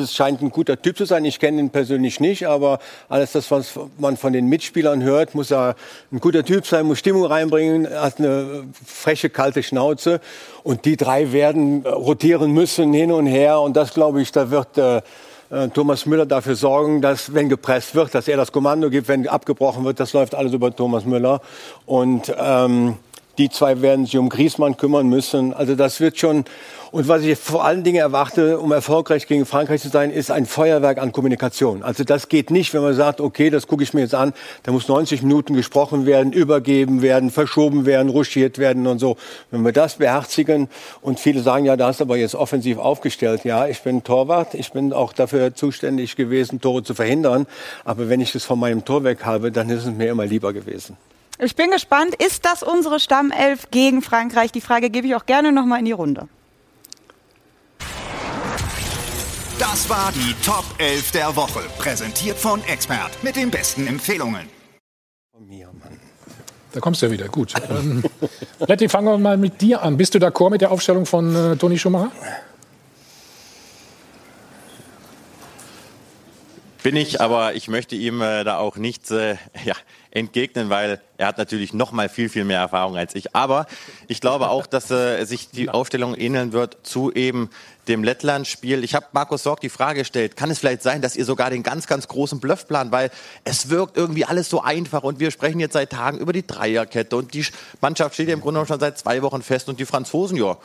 scheint 0.09 0.43
ein 0.43 0.51
guter 0.51 0.83
Typ 0.83 0.99
zu 0.99 1.05
sein. 1.05 1.25
Ich 1.25 1.39
kenne 1.39 1.61
ihn 1.61 1.71
persönlich 1.71 2.19
nicht, 2.19 2.49
aber 2.49 2.81
alles 3.09 3.31
das, 3.31 3.53
was 3.53 3.79
man 3.99 4.17
von 4.17 4.33
den 4.33 4.49
Mitspielern 4.49 5.05
hört, 5.05 5.37
muss 5.37 5.53
er 5.53 5.77
ein 6.11 6.19
guter 6.19 6.45
Typ 6.45 6.67
sein, 6.67 6.87
muss 6.87 6.99
Stimmung 6.99 7.25
reinbringen, 7.27 7.89
hat 7.89 8.19
eine 8.19 8.65
freche, 8.85 9.31
kalte 9.31 9.63
Schnauze. 9.63 10.21
Und 10.65 10.85
die 10.85 10.97
drei 10.97 11.31
werden 11.31 11.87
rotieren 11.87 12.51
müssen 12.51 12.93
hin 12.93 13.13
und 13.13 13.27
her. 13.27 13.61
Und 13.61 13.77
das, 13.77 13.95
glaube 13.95 14.23
ich, 14.23 14.33
da 14.33 14.51
wird 14.51 14.77
äh, 14.77 15.03
äh, 15.55 15.69
Thomas 15.69 16.07
Müller 16.07 16.27
dafür 16.27 16.57
sorgen, 16.57 17.01
dass, 17.01 17.33
wenn 17.33 17.49
gepresst 17.49 17.95
wird, 17.95 18.15
dass 18.15 18.29
er 18.29 18.37
das 18.37 18.53
Kommando 18.53 18.91
gibt, 18.91 19.09
wenn 19.09 19.29
abgebrochen 19.29 19.85
wird, 19.85 20.01
das 20.01 20.13
läuft 20.13 20.35
alles 20.35 20.53
über 20.53 20.75
Thomas 20.75 21.05
Müller. 21.05 21.41
Und 21.87 22.35
ähm, 22.37 22.97
die 23.39 23.51
zwei 23.51 23.81
werden 23.81 24.07
sich 24.07 24.19
um 24.19 24.29
Griesmann 24.29 24.77
kümmern 24.77 25.09
müssen. 25.09 25.55
Also 25.55 25.75
das 25.75 26.01
wird 26.01 26.19
schon. 26.19 26.45
Und 26.95 27.09
was 27.09 27.23
ich 27.23 27.37
vor 27.37 27.65
allen 27.65 27.83
Dingen 27.83 27.97
erwarte, 27.97 28.61
um 28.61 28.71
erfolgreich 28.71 29.27
gegen 29.27 29.47
Frankreich 29.47 29.83
zu 29.83 29.89
sein, 29.89 30.13
ist 30.13 30.31
ein 30.31 30.47
Feuerwerk 30.47 30.99
an 30.99 31.11
Kommunikation. 31.11 31.83
Also 31.83 32.05
das 32.05 32.29
geht 32.29 32.53
nicht, 32.53 32.73
wenn 32.73 32.83
man 32.83 32.95
sagt, 32.95 33.21
okay, 33.21 33.51
das 33.51 33.67
gucke 33.67 33.83
ich 33.83 33.95
mir 33.95 34.03
jetzt 34.03 34.15
an. 34.15 34.33
Da 34.63 34.71
muss 34.71 34.87
90 34.87 35.23
Minuten 35.23 35.55
gesprochen 35.55 36.07
werden, 36.07 36.33
übergeben 36.33 37.03
werden, 37.03 37.33
verschoben 37.33 37.85
werden, 37.85 38.11
ruschiert 38.11 38.59
werden 38.59 38.87
und 38.87 39.01
so. 39.01 39.17
Wenn 39.51 39.63
wir 39.63 39.73
das 39.73 39.97
beherzigen 39.97 40.69
und 41.03 41.19
viele 41.19 41.41
sagen, 41.41 41.65
ja, 41.65 41.77
da 41.77 41.89
hast 41.89 41.99
du 41.99 42.05
aber 42.05 42.17
jetzt 42.17 42.37
offensiv 42.37 42.79
aufgestellt. 42.79 43.43
Ja, 43.43 43.67
ich 43.67 43.83
bin 43.83 44.05
Torwart. 44.05 44.55
Ich 44.55 44.71
bin 44.71 44.93
auch 44.93 45.13
dafür 45.13 45.53
zuständig 45.53 46.15
gewesen, 46.15 46.61
Tore 46.61 46.85
zu 46.85 46.95
verhindern. 46.95 47.49
Aber 47.85 48.09
wenn 48.09 48.21
ich 48.21 48.31
das 48.31 48.45
von 48.45 48.61
meinem 48.61 48.85
Tor 48.85 49.03
weg 49.03 49.25
habe, 49.25 49.51
dann 49.51 49.69
ist 49.69 49.85
es 49.85 49.91
mir 49.91 50.11
immer 50.11 50.27
lieber 50.27 50.53
gewesen. 50.53 50.97
Ich 51.41 51.57
bin 51.57 51.73
gespannt. 51.73 52.15
Ist 52.25 52.45
das 52.45 52.63
unsere 52.63 53.01
Stammelf 53.01 53.73
gegen 53.73 54.01
Frankreich? 54.01 54.53
Die 54.53 54.61
Frage 54.61 54.91
gebe 54.91 55.09
ich 55.09 55.17
auch 55.17 55.27
gerne 55.27 55.51
noch 55.51 55.67
mal 55.67 55.81
in 55.81 55.87
die 55.87 55.91
Runde. 55.91 56.29
Das 59.75 59.91
war 59.91 60.13
die 60.13 60.33
Top 60.47 60.65
11 60.79 61.11
der 61.11 61.35
Woche, 61.35 61.59
präsentiert 61.79 62.39
von 62.39 62.63
Expert 62.63 63.11
mit 63.25 63.35
den 63.35 63.51
besten 63.51 63.89
Empfehlungen. 63.89 64.49
Da 66.71 66.79
kommst 66.79 67.03
du 67.03 67.07
ja 67.07 67.13
wieder. 67.13 67.27
Gut. 67.27 67.55
ähm, 67.69 68.05
Letty, 68.69 68.89
fangen 68.89 69.09
wir 69.09 69.19
mal 69.19 69.37
mit 69.37 69.61
dir 69.61 69.83
an. 69.83 69.97
Bist 69.97 70.15
du 70.15 70.21
d'accord 70.21 70.51
mit 70.51 70.61
der 70.61 70.71
Aufstellung 70.71 71.07
von 71.07 71.35
äh, 71.35 71.57
Toni 71.57 71.77
Schumacher? 71.77 72.13
Bin 76.85 76.95
ich, 76.95 77.21
aber 77.21 77.55
ich 77.55 77.67
möchte 77.67 77.97
ihm 77.97 78.21
äh, 78.21 78.45
da 78.45 78.59
auch 78.59 78.77
nichts 78.77 79.11
äh, 79.11 79.37
ja, 79.65 79.75
entgegnen, 80.13 80.71
weil 80.71 81.01
er 81.17 81.27
hat 81.27 81.39
natürlich 81.39 81.73
noch 81.73 81.91
mal 81.91 82.09
viel, 82.09 82.29
viel 82.29 82.45
mehr 82.45 82.61
Erfahrung 82.61 82.97
als 82.97 83.15
ich. 83.15 83.35
Aber 83.35 83.67
ich 84.07 84.21
glaube 84.21 84.51
auch, 84.51 84.67
dass 84.67 84.91
äh, 84.91 85.25
sich 85.25 85.51
die 85.51 85.69
Aufstellung 85.69 86.15
ähneln 86.15 86.53
wird 86.53 86.77
zu 86.83 87.11
eben 87.11 87.51
dem 87.89 88.05
Lettland-Spiel. 88.05 88.85
Ich 88.85 88.95
habe 88.95 89.07
Markus 89.13 89.43
Sorg 89.43 89.61
die 89.61 89.69
Frage 89.69 90.01
gestellt, 90.01 90.37
kann 90.37 90.51
es 90.51 90.59
vielleicht 90.59 90.83
sein, 90.83 91.03
dass 91.03 91.17
ihr 91.17 91.25
sogar 91.25 91.51
den 91.51 91.63
ganz, 91.63 91.87
ganz 91.87 92.09
großen 92.09 92.41
Bluff 92.41 92.67
plant, 92.67 92.93
weil 92.93 93.11
es 93.45 93.71
wirkt 93.71 93.97
irgendwie 93.97 94.25
alles 94.25 94.49
so 94.49 94.63
einfach 94.63 95.03
und 95.03 95.21
wir 95.21 95.31
sprechen 95.31 95.61
jetzt 95.61 95.75
seit 95.75 95.91
Tagen 95.91 96.19
über 96.19 96.33
die 96.33 96.47
Dreierkette 96.47 97.17
und 97.17 97.35
die 97.35 97.45
Mannschaft 97.81 98.15
steht 98.15 98.29
ja 98.29 98.35
im 98.35 98.41
Grunde 98.41 98.65
schon 98.67 98.81
seit 98.81 98.99
zwei 98.99 99.23
Wochen 99.23 99.43
fest 99.43 99.69
und 99.69 99.81
die 99.81 99.87
Franzosen, 99.87 100.37
ja, 100.37 100.57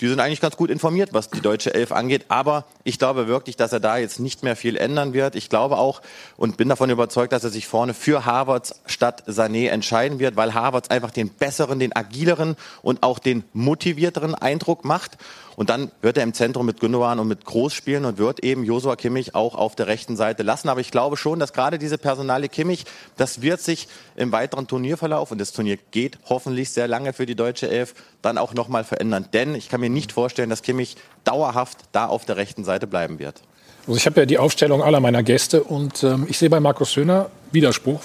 die 0.00 0.08
sind 0.08 0.20
eigentlich 0.20 0.40
ganz 0.40 0.56
gut 0.56 0.70
informiert, 0.70 1.12
was 1.12 1.28
die 1.30 1.40
deutsche 1.40 1.74
Elf 1.74 1.90
angeht. 1.90 2.26
Aber 2.28 2.64
ich 2.84 2.98
glaube 2.98 3.26
wirklich, 3.26 3.56
dass 3.56 3.72
er 3.72 3.80
da 3.80 3.96
jetzt 3.96 4.20
nicht 4.20 4.42
mehr 4.42 4.54
viel 4.54 4.76
ändern 4.76 5.12
wird. 5.12 5.34
Ich 5.34 5.48
glaube 5.48 5.76
auch 5.76 6.02
und 6.36 6.56
bin 6.56 6.68
davon 6.68 6.90
überzeugt, 6.90 7.32
dass 7.32 7.44
er 7.44 7.50
sich 7.50 7.66
vorne 7.66 7.94
für 7.94 8.24
Harvards 8.24 8.80
statt 8.86 9.24
Sané 9.26 9.68
entscheiden 9.68 10.18
wird, 10.20 10.36
weil 10.36 10.54
Harvards 10.54 10.90
einfach 10.90 11.10
den 11.10 11.30
besseren, 11.30 11.80
den 11.80 11.96
agileren 11.96 12.56
und 12.82 13.02
auch 13.02 13.18
den 13.18 13.44
motivierteren 13.52 14.34
Eindruck 14.34 14.84
macht. 14.84 15.18
Und 15.58 15.70
dann 15.70 15.90
wird 16.02 16.16
er 16.16 16.22
im 16.22 16.34
Zentrum 16.34 16.66
mit 16.66 16.78
Gündogan 16.78 17.18
und 17.18 17.26
mit 17.26 17.44
Groß 17.44 17.74
spielen 17.74 18.04
und 18.04 18.16
wird 18.16 18.44
eben 18.44 18.62
Josua 18.62 18.94
Kimmich 18.94 19.34
auch 19.34 19.56
auf 19.56 19.74
der 19.74 19.88
rechten 19.88 20.14
Seite 20.14 20.44
lassen. 20.44 20.68
Aber 20.68 20.80
ich 20.80 20.92
glaube 20.92 21.16
schon, 21.16 21.40
dass 21.40 21.52
gerade 21.52 21.80
diese 21.80 21.98
Personale 21.98 22.48
Kimmich, 22.48 22.84
das 23.16 23.42
wird 23.42 23.60
sich 23.60 23.88
im 24.14 24.30
weiteren 24.30 24.68
Turnierverlauf, 24.68 25.32
und 25.32 25.38
das 25.38 25.50
Turnier 25.52 25.76
geht 25.90 26.16
hoffentlich 26.28 26.70
sehr 26.70 26.86
lange 26.86 27.12
für 27.12 27.26
die 27.26 27.34
deutsche 27.34 27.68
Elf, 27.68 27.94
dann 28.22 28.38
auch 28.38 28.54
nochmal 28.54 28.84
verändern. 28.84 29.26
Denn 29.32 29.56
ich 29.56 29.68
kann 29.68 29.80
mir 29.80 29.90
nicht 29.90 30.12
vorstellen, 30.12 30.48
dass 30.48 30.62
Kimmich 30.62 30.96
dauerhaft 31.24 31.78
da 31.90 32.06
auf 32.06 32.24
der 32.24 32.36
rechten 32.36 32.62
Seite 32.62 32.86
bleiben 32.86 33.18
wird. 33.18 33.42
Also 33.88 33.96
ich 33.96 34.06
habe 34.06 34.20
ja 34.20 34.26
die 34.26 34.38
Aufstellung 34.38 34.80
aller 34.80 35.00
meiner 35.00 35.24
Gäste 35.24 35.64
und 35.64 36.04
ähm, 36.04 36.28
ich 36.28 36.38
sehe 36.38 36.50
bei 36.50 36.60
Markus 36.60 36.94
Höhner 36.94 37.30
Widerspruch 37.50 38.00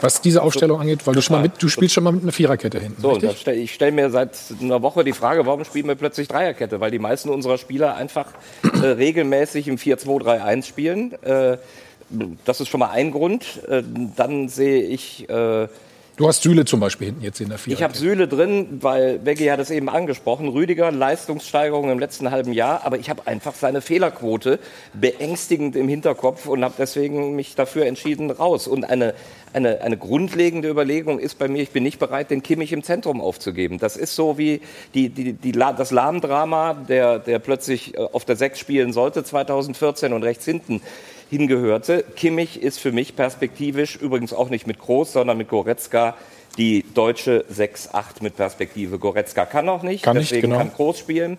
was 0.00 0.20
diese 0.20 0.42
Aufstellung 0.42 0.80
angeht, 0.80 1.06
weil 1.06 1.14
du, 1.14 1.22
schon 1.22 1.36
mal 1.36 1.42
mit, 1.42 1.62
du 1.62 1.68
spielst 1.68 1.94
schon 1.94 2.04
mal 2.04 2.12
mit 2.12 2.22
einer 2.22 2.32
Viererkette 2.32 2.78
hinten. 2.78 3.00
So, 3.00 3.18
stell, 3.36 3.58
ich 3.58 3.74
stelle 3.74 3.92
mir 3.92 4.10
seit 4.10 4.36
einer 4.60 4.82
Woche 4.82 5.04
die 5.04 5.12
Frage, 5.12 5.46
warum 5.46 5.64
spielen 5.64 5.86
wir 5.86 5.94
plötzlich 5.94 6.28
Dreierkette? 6.28 6.80
Weil 6.80 6.90
die 6.90 6.98
meisten 6.98 7.28
unserer 7.28 7.58
Spieler 7.58 7.94
einfach 7.94 8.26
äh, 8.82 8.86
regelmäßig 8.86 9.68
im 9.68 9.76
4-2-3-1 9.76 10.64
spielen. 10.64 11.12
Äh, 11.22 11.58
das 12.44 12.60
ist 12.60 12.68
schon 12.68 12.80
mal 12.80 12.90
ein 12.90 13.10
Grund. 13.10 13.62
Äh, 13.68 13.82
dann 14.16 14.48
sehe 14.48 14.82
ich 14.82 15.28
äh, 15.28 15.68
Du 16.16 16.28
hast 16.28 16.42
Süle 16.42 16.64
zum 16.64 16.78
Beispiel 16.78 17.08
hinten 17.08 17.24
jetzt 17.24 17.40
in 17.40 17.48
der 17.48 17.58
Viererkette. 17.58 17.80
Ich 17.80 17.82
habe 17.82 17.98
Süle 17.98 18.28
drin, 18.28 18.78
weil 18.80 19.18
Beggi 19.18 19.46
hat 19.46 19.58
es 19.58 19.70
eben 19.70 19.88
angesprochen. 19.88 20.48
Rüdiger, 20.48 20.92
Leistungssteigerung 20.92 21.90
im 21.90 21.98
letzten 21.98 22.30
halben 22.30 22.52
Jahr. 22.52 22.84
Aber 22.84 22.98
ich 22.98 23.10
habe 23.10 23.26
einfach 23.26 23.54
seine 23.54 23.80
Fehlerquote 23.80 24.60
beängstigend 24.92 25.74
im 25.74 25.88
Hinterkopf 25.88 26.46
und 26.46 26.62
habe 26.62 26.74
deswegen 26.78 27.34
mich 27.34 27.56
dafür 27.56 27.86
entschieden, 27.86 28.30
raus. 28.30 28.68
Und 28.68 28.84
eine, 28.84 29.14
eine, 29.52 29.80
eine 29.80 29.96
grundlegende 29.96 30.68
Überlegung 30.68 31.18
ist 31.18 31.36
bei 31.36 31.48
mir, 31.48 31.62
ich 31.62 31.70
bin 31.70 31.82
nicht 31.82 31.98
bereit, 31.98 32.30
den 32.30 32.44
Kimmich 32.44 32.72
im 32.72 32.84
Zentrum 32.84 33.20
aufzugeben. 33.20 33.78
Das 33.78 33.96
ist 33.96 34.14
so 34.14 34.38
wie 34.38 34.60
die, 34.94 35.08
die, 35.08 35.32
die, 35.32 35.50
das 35.50 35.90
Lahmdrama, 35.90 36.74
der, 36.74 37.18
der 37.18 37.40
plötzlich 37.40 37.94
äh, 37.94 37.98
auf 37.98 38.24
der 38.24 38.36
Sechs 38.36 38.60
spielen 38.60 38.92
sollte 38.92 39.24
2014 39.24 40.12
und 40.12 40.22
rechts 40.22 40.44
hinten 40.44 40.80
hingehörte. 41.30 42.04
Kimmich 42.16 42.62
ist 42.62 42.78
für 42.78 42.92
mich 42.92 43.16
perspektivisch, 43.16 43.96
übrigens 43.96 44.32
auch 44.32 44.50
nicht 44.50 44.66
mit 44.66 44.78
Groß, 44.78 45.12
sondern 45.12 45.38
mit 45.38 45.48
Goretzka, 45.48 46.16
die 46.56 46.84
deutsche 46.94 47.44
6-8 47.52 48.22
mit 48.22 48.36
Perspektive. 48.36 48.98
Goretzka 48.98 49.44
kann 49.46 49.66
noch 49.66 49.82
nicht, 49.82 50.04
kann 50.04 50.16
deswegen 50.16 50.36
nicht, 50.36 50.42
genau. 50.42 50.58
kann 50.58 50.72
Groß 50.72 50.98
spielen. 50.98 51.38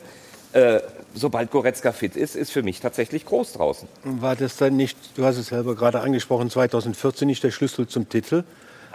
Äh, 0.53 0.79
sobald 1.13 1.51
Goretzka 1.51 1.91
fit 1.91 2.15
ist, 2.15 2.35
ist 2.35 2.51
für 2.51 2.63
mich 2.63 2.79
tatsächlich 2.79 3.25
Groß 3.25 3.53
draußen. 3.53 3.87
War 4.03 4.35
das 4.35 4.57
dann 4.57 4.75
nicht, 4.75 4.97
du 5.15 5.25
hast 5.25 5.37
es 5.37 5.47
selber 5.47 5.75
gerade 5.75 6.01
angesprochen, 6.01 6.49
2014 6.49 7.27
nicht 7.27 7.43
der 7.43 7.51
Schlüssel 7.51 7.87
zum 7.87 8.09
Titel? 8.09 8.43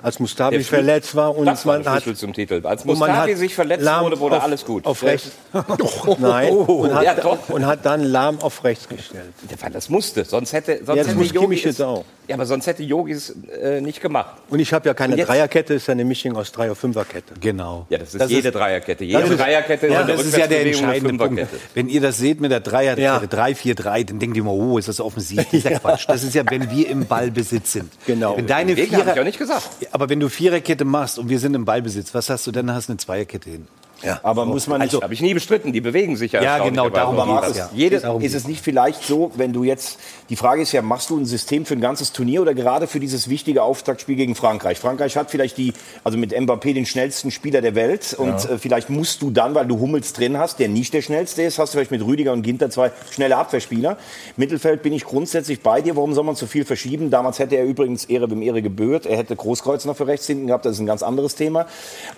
Als 0.03 0.19
Mustafi 0.19 0.63
verletzt 0.63 1.15
war 1.15 1.37
und 1.37 1.47
das 1.47 1.65
man 1.65 1.85
war 1.85 1.95
hat 1.95 2.17
zum 2.17 2.33
Titel. 2.33 2.61
Als 2.65 2.85
Mustafi 2.85 3.35
sich 3.35 3.55
verletzt 3.55 3.83
Lahm 3.85 4.05
wurde, 4.05 4.19
wurde 4.21 4.37
auf, 4.37 4.43
alles 4.43 4.65
gut. 4.65 4.87
Auf 4.87 5.03
rechts. 5.03 5.33
Nein. 6.19 6.53
Und 6.53 6.95
hat, 6.95 7.05
ja, 7.05 7.39
und 7.49 7.67
hat, 7.67 7.85
dann 7.85 8.03
Lahm 8.03 8.41
auf 8.41 8.65
rechts 8.65 8.89
gestellt. 8.89 9.33
Ja, 9.61 9.71
das 9.71 9.89
musste, 9.89 10.25
sonst 10.25 10.53
hätte 10.53 10.81
sonst 10.85 10.97
jetzt 10.97 11.09
hätte 11.09 11.19
muss 11.19 11.33
Kimmich 11.33 11.65
jetzt 11.65 11.83
auch. 11.83 12.05
Ja, 12.31 12.37
aber 12.37 12.47
sonst 12.47 12.69
hätte 12.69 12.85
Yogi 12.85 13.11
es 13.11 13.35
äh, 13.61 13.81
nicht 13.81 14.01
gemacht. 14.01 14.37
Und 14.51 14.61
ich 14.61 14.73
habe 14.73 14.87
ja 14.89 14.95
keine 14.95 15.17
Dreierkette, 15.17 15.75
ist 15.75 15.89
ja 15.89 15.93
eine 15.93 16.05
Mischung 16.05 16.37
aus 16.37 16.53
Drei- 16.53 16.71
und 16.71 16.77
Fünferkette. 16.77 17.35
Genau. 17.41 17.87
Ja, 17.91 17.99
das 17.99 18.15
ist 18.15 18.21
das 18.21 18.31
jede 18.31 18.49
ist, 18.51 18.55
Dreierkette. 18.55 19.05
Jede 19.05 19.21
das 19.21 19.37
Dreierkette 19.37 19.87
ist, 19.89 19.93
ja, 19.93 20.05
das 20.05 20.25
ist 20.25 20.37
ja 20.37 20.47
der 20.47 20.65
entscheidende 20.65 21.27
Punkt. 21.27 21.47
Wenn 21.75 21.89
ihr 21.89 22.01
das 22.01 22.19
seht 22.19 22.41
mit 22.41 22.53
der 22.53 22.61
Dreierkette, 22.61 23.03
Ja. 23.03 23.19
3-4-3, 23.19 24.05
dann 24.05 24.21
denkt 24.21 24.37
ihr 24.37 24.43
immer, 24.43 24.53
oh, 24.53 24.79
ist 24.79 24.87
das 24.87 25.01
offensiv. 25.01 25.39
Das 25.39 25.53
ist 25.53 25.65
ja 25.65 25.79
Quatsch. 25.81 26.05
Das 26.07 26.23
ist 26.23 26.35
ja, 26.37 26.45
wenn 26.49 26.71
wir 26.71 26.89
im 26.89 27.07
Ballbesitz 27.07 27.73
sind. 27.73 27.91
Genau. 28.07 28.37
Wenn 28.37 28.47
deine 28.47 28.77
Vierer, 28.77 29.13
ich 29.13 29.21
auch 29.21 29.25
nicht 29.25 29.39
gesagt. 29.39 29.69
Aber 29.91 30.09
wenn 30.09 30.21
du 30.21 30.29
Viererkette 30.29 30.85
machst 30.85 31.19
und 31.19 31.29
wir 31.29 31.41
sind 31.41 31.55
im 31.55 31.65
Ballbesitz, 31.65 32.15
was 32.15 32.31
hast 32.31 32.47
du 32.47 32.53
dann? 32.53 32.73
Hast 32.73 32.89
du 32.89 32.93
eine 32.93 32.99
Zweierkette 32.99 33.51
hin. 33.51 33.67
Ja. 34.03 34.21
Aber 34.23 34.45
muss 34.47 34.67
man 34.67 34.81
nicht. 34.81 34.91
Also- 34.91 35.03
Habe 35.03 35.15
ich 35.15 35.21
nie 35.21 35.35
bestritten. 35.35 35.73
Die 35.73 35.81
bewegen 35.81 36.17
sich 36.17 36.33
ja. 36.33 36.43
Ja, 36.43 36.59
genau, 36.65 36.85
geht's, 36.85 36.97
Markus, 36.97 37.57
ja. 37.57 37.71
jede, 37.73 38.01
Darum 38.01 38.23
ist 38.23 38.35
es 38.35 38.47
nicht 38.47 38.63
vielleicht 38.63 39.03
so, 39.05 39.31
wenn 39.37 39.53
du 39.53 39.65
jetzt, 39.65 39.99
die 40.29 40.37
Frage 40.37 40.63
ist 40.63 40.73
ja, 40.73 40.83
machst 40.83 41.11
du 41.11 41.19
ein 41.19 41.27
System 41.27 41.67
für 41.67 41.75
ein 41.75 41.81
ganzes 41.81 42.13
Turnier 42.13 42.43
oder 42.43 42.55
gerade 42.55 42.87
für 42.87 43.01
dieses 43.01 43.29
wichtige 43.29 43.63
Auftaktspiel 43.63 44.17
gegen 44.17 44.35
Frankreich? 44.35 44.79
Frankreich 44.79 45.17
hat 45.17 45.31
vielleicht 45.31 45.59
die, 45.59 45.73
also 46.05 46.19
mit 46.19 46.33
Mbappé 46.33 46.75
den 46.75 46.87
schnellsten 46.87 47.31
Spieler 47.31 47.61
der 47.61 47.75
Welt 47.75 48.15
und 48.17 48.35
äh, 48.49 48.59
vielleicht 48.59 48.91
musst 48.91 49.23
du 49.23 49.31
dann, 49.31 49.55
weil 49.55 49.67
du 49.67 49.79
Hummels 49.79 50.13
drin 50.13 50.39
hast, 50.39 50.59
der 50.59 50.69
nicht 50.69 50.95
der 50.95 51.03
schnellste 51.03 51.43
ist, 51.43 51.59
hast 51.59 51.75
du 51.75 51.79
vielleicht 51.79 51.91
mit 51.91 52.05
Rüdiger 52.05 52.33
und 52.33 52.43
Ginter 52.43 52.71
zwei 52.71 52.93
schnelle 53.11 53.37
Abwehrspieler. 53.37 53.97
Mittelfeld 54.37 54.83
bin 54.83 54.93
ich 54.93 55.05
grundsätzlich 55.05 55.61
bei 55.61 55.81
dir. 55.83 55.97
Warum 55.97 56.15
soll 56.15 56.25
man 56.25 56.35
so 56.37 56.47
viel 56.47 56.65
verschieben? 56.65 57.11
Damals 57.11 57.39
hätte 57.39 57.57
er 57.57 57.65
übrigens 57.65 58.05
Ehre 58.05 58.31
wem 58.31 58.43
Ehre 58.43 58.63
gebührt. 58.63 59.07
Er 59.07 59.17
hätte 59.17 59.37
Großkreuz 59.37 59.85
noch 59.85 59.97
für 59.97 60.07
rechts 60.07 60.27
hinten 60.27 60.47
gehabt. 60.47 60.65
Das 60.65 60.73
ist 60.75 60.81
ein 60.81 60.87
ganz 60.87 61.03
anderes 61.03 61.35
Thema. 61.35 61.67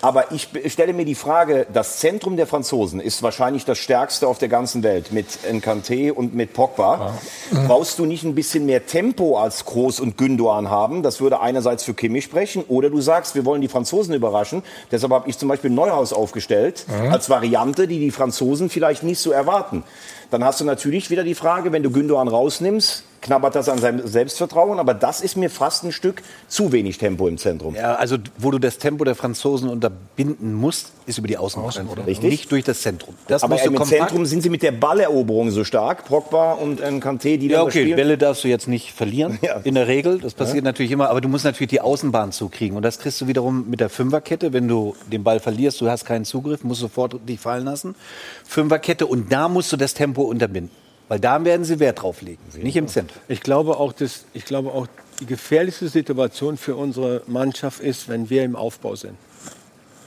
Aber 0.01 0.33
ich 0.33 0.49
stelle 0.67 0.93
mir 0.93 1.05
die 1.05 1.15
Frage, 1.15 1.67
das 1.73 1.99
Zentrum 1.99 2.37
der 2.37 2.47
Franzosen 2.47 3.01
ist 3.01 3.23
wahrscheinlich 3.23 3.65
das 3.65 3.79
stärkste 3.79 4.29
auf 4.29 4.39
der 4.39 4.49
ganzen 4.49 4.83
Welt 4.83 5.13
mit 5.13 5.27
Nkanté 5.51 6.13
und 6.13 6.35
mit 6.35 6.53
Pogba. 6.53 7.15
Brauchst 7.67 7.99
du 7.99 8.07
nicht 8.07 8.25
ein 8.25 8.35
bisschen 8.35 8.67
mehr 8.67 8.87
Tempo 8.87 9.39
als 9.39 9.65
Groß 9.65 10.01
und 10.01 10.17
Gündogan 10.19 10.71
haben? 10.71 11.03
Das 11.03 11.21
würde 11.21 11.41
einerseits 11.41 11.85
für 11.85 11.95
Kimmich 11.95 12.25
sprechen. 12.25 12.65
Oder 12.69 12.91
du 12.91 13.01
sagst, 13.01 13.35
wir 13.35 13.45
wollen 13.45 13.61
die 13.61 13.69
Franzosen 13.69 14.15
überraschen. 14.15 14.63
Deshalb 14.91 15.13
habe 15.13 15.29
ich 15.29 15.39
zum 15.39 15.49
Beispiel 15.49 15.71
Neuhaus 15.71 16.13
aufgestellt 16.13 16.87
als 17.11 17.31
Variante, 17.31 17.89
die 17.89 17.99
die 17.99 18.11
Franzosen 18.11 18.69
vielleicht 18.69 19.03
nicht 19.03 19.19
so 19.19 19.33
erwarten. 19.33 19.85
Dann 20.33 20.43
hast 20.45 20.61
du 20.61 20.65
natürlich 20.65 21.11
wieder 21.11 21.25
die 21.25 21.35
Frage, 21.35 21.73
wenn 21.73 21.83
du 21.83 21.91
Gündogan 21.91 22.27
rausnimmst, 22.27 23.05
knabbert 23.21 23.55
das 23.55 23.69
an 23.69 23.79
seinem 23.79 24.05
Selbstvertrauen. 24.07 24.79
Aber 24.81 24.95
das 24.95 25.21
ist 25.21 25.37
mir 25.37 25.51
fast 25.51 25.85
ein 25.85 25.93
Stück 25.93 26.23
zu 26.49 26.73
wenig 26.73 26.97
Tempo 26.99 27.29
im 27.29 27.37
Zentrum. 27.39 27.75
Ja, 27.77 27.95
also 27.97 28.17
wo 28.39 28.51
du 28.51 28.59
das 28.59 28.79
Tempo 28.79 29.05
der 29.05 29.15
Franzosen 29.15 29.69
unterbinden 29.69 30.55
musst, 30.55 30.93
ist 31.07 31.19
über 31.19 31.29
die 31.29 31.37
Außenbahn. 31.37 31.87
Richtig. 32.07 32.31
Nicht 32.31 32.51
durch 32.51 32.65
das 32.65 32.81
Zentrum. 32.81 33.15
Das 33.29 33.45
aber 33.45 33.63
im 33.63 33.85
Zentrum 33.85 34.25
sind 34.27 34.43
sie 34.43 34.49
mit 34.49 34.63
der 34.63 34.73
Balleroberung 34.73 35.51
so 35.51 35.65
stark, 35.65 36.07
Pogba 36.07 36.53
und 36.55 36.81
Nkanté, 36.83 37.37
die 37.37 37.49
Ja, 37.49 37.63
okay, 37.63 37.83
spielen. 37.83 37.97
Bälle 37.97 38.17
darfst 38.19 38.43
du 38.45 38.49
jetzt 38.49 38.69
nicht 38.69 38.93
verlieren, 38.93 39.39
Ja. 39.43 39.57
in 39.65 39.75
der 39.75 39.87
Regel. 39.87 40.19
Das 40.19 40.33
passiert 40.35 40.59
Ja. 40.59 40.63
natürlich 40.65 40.91
immer, 40.93 41.11
aber 41.11 41.21
du 41.21 41.29
musst 41.29 41.45
natürlich 41.45 41.71
die 41.71 41.81
Außenbahn 41.83 42.33
zukriegen. 42.33 42.77
Und 42.77 42.83
das 42.85 42.99
kriegst 42.99 43.21
du 43.21 43.27
wiederum 43.29 43.69
mit 43.69 43.81
der 43.81 43.91
Fünferkette. 43.91 44.53
Wenn 44.55 44.67
du 44.67 44.97
den 45.13 45.23
Ball 45.23 45.41
verlierst, 45.41 45.81
du 45.81 45.91
hast 45.91 46.07
keinen 46.07 46.25
Zugriff, 46.25 46.65
musst 46.65 46.81
sofort 46.81 47.17
dich 47.29 47.39
fallen 47.39 47.65
lassen. 47.67 47.95
Fünferkette 48.47 49.07
und 49.07 49.31
da 49.33 49.49
musst 49.49 49.71
du 49.73 49.77
das 49.77 49.95
Tempo 49.95 50.22
unterbinden. 50.23 50.75
Weil 51.09 51.21
da 51.21 51.45
werden 51.45 51.65
sie 51.65 51.79
Wert 51.79 52.03
drauf 52.03 52.23
legen, 52.23 52.41
nicht 52.63 52.77
im 52.77 52.89
Zentrum. 52.89 53.21
Ich 53.29 53.43
glaube 53.43 53.77
auch, 53.77 53.93
dass, 53.93 54.25
ich 54.33 54.45
glaube 54.45 54.73
auch, 54.73 54.87
die 55.21 55.27
gefährlichste 55.27 55.89
Situation 55.89 56.57
für 56.57 56.75
unsere 56.75 57.23
Mannschaft 57.27 57.81
ist, 57.81 58.09
wenn 58.09 58.31
wir 58.31 58.45
im 58.45 58.57
Aufbau 58.57 58.97
sind. 58.97 59.17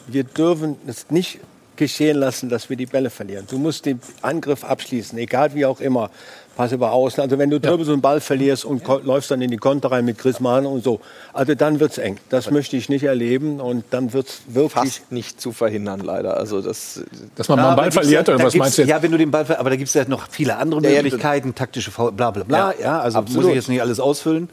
Wir 0.08 0.24
dürfen 0.24 0.78
es 0.88 1.10
nicht 1.10 1.40
geschehen 1.78 2.18
lassen, 2.18 2.50
dass 2.50 2.70
wir 2.70 2.78
die 2.78 2.86
Bälle 2.86 3.10
verlieren. 3.10 3.46
Du 3.50 3.58
musst 3.58 3.86
den 3.86 4.00
Angriff 4.22 4.64
abschließen, 4.64 5.18
egal 5.18 5.54
wie 5.54 5.66
auch 5.66 5.80
immer. 5.80 6.10
Pass 6.56 6.72
über 6.72 6.94
außen. 6.94 7.22
Also 7.22 7.38
wenn 7.38 7.50
du 7.50 7.60
drüber 7.60 7.84
so 7.84 7.92
einen 7.92 8.02
Ball 8.02 8.22
verlierst 8.22 8.64
und 8.64 8.82
läufst 9.04 9.30
dann 9.30 9.42
in 9.42 9.52
die 9.52 9.58
Konter 9.58 9.92
rein 9.92 10.06
mit 10.06 10.18
Griezmann 10.18 10.66
und 10.66 10.86
so, 10.86 11.02
also 11.34 11.54
dann 11.54 11.82
wird's 11.82 11.98
eng. 11.98 12.18
Das 12.30 12.50
möchte 12.50 12.78
ich 12.78 12.88
nicht 12.88 13.04
erleben 13.04 13.60
und 13.60 13.84
dann 13.90 14.14
wird's 14.14 14.42
wirklich 14.48 14.72
Fast 14.72 15.12
nicht 15.12 15.42
zu 15.42 15.52
verhindern, 15.52 16.00
leider. 16.00 16.38
Also 16.38 16.62
das, 16.62 17.04
Dass 17.36 17.50
man 17.50 17.60
mal 17.60 17.68
einen 17.68 17.76
Ball 17.76 17.92
verliert, 17.92 18.30
ja, 18.30 18.36
oder 18.36 18.46
was 18.46 18.56
meinst 18.56 18.78
du 18.78 18.84
jetzt? 18.84 18.90
Ja, 18.90 19.02
wenn 19.04 19.12
du 19.12 19.18
den 19.18 19.32
Ball 19.32 19.44
ver 19.46 19.60
aber 19.60 19.70
da 19.70 19.76
gibt 19.76 19.90
es 19.90 19.94
ja 19.96 20.06
noch 20.08 20.30
viele 20.30 20.56
andere 20.56 20.82
Ja, 20.82 20.92
ja, 20.92 21.02
Möglichkeiten, 21.02 21.56
taktische 21.56 21.92
Foul, 21.92 22.14
bla 22.14 22.32
bla 22.32 22.46
bla. 22.46 22.72
Ja, 22.72 22.80
Ja, 22.80 23.00
also 23.02 23.18
absolut. 23.18 23.44
muss 23.44 23.50
ich 23.50 23.56
jetzt 23.56 23.68
nicht 23.68 23.82
alles 23.82 24.00
ausfüllen. 24.00 24.48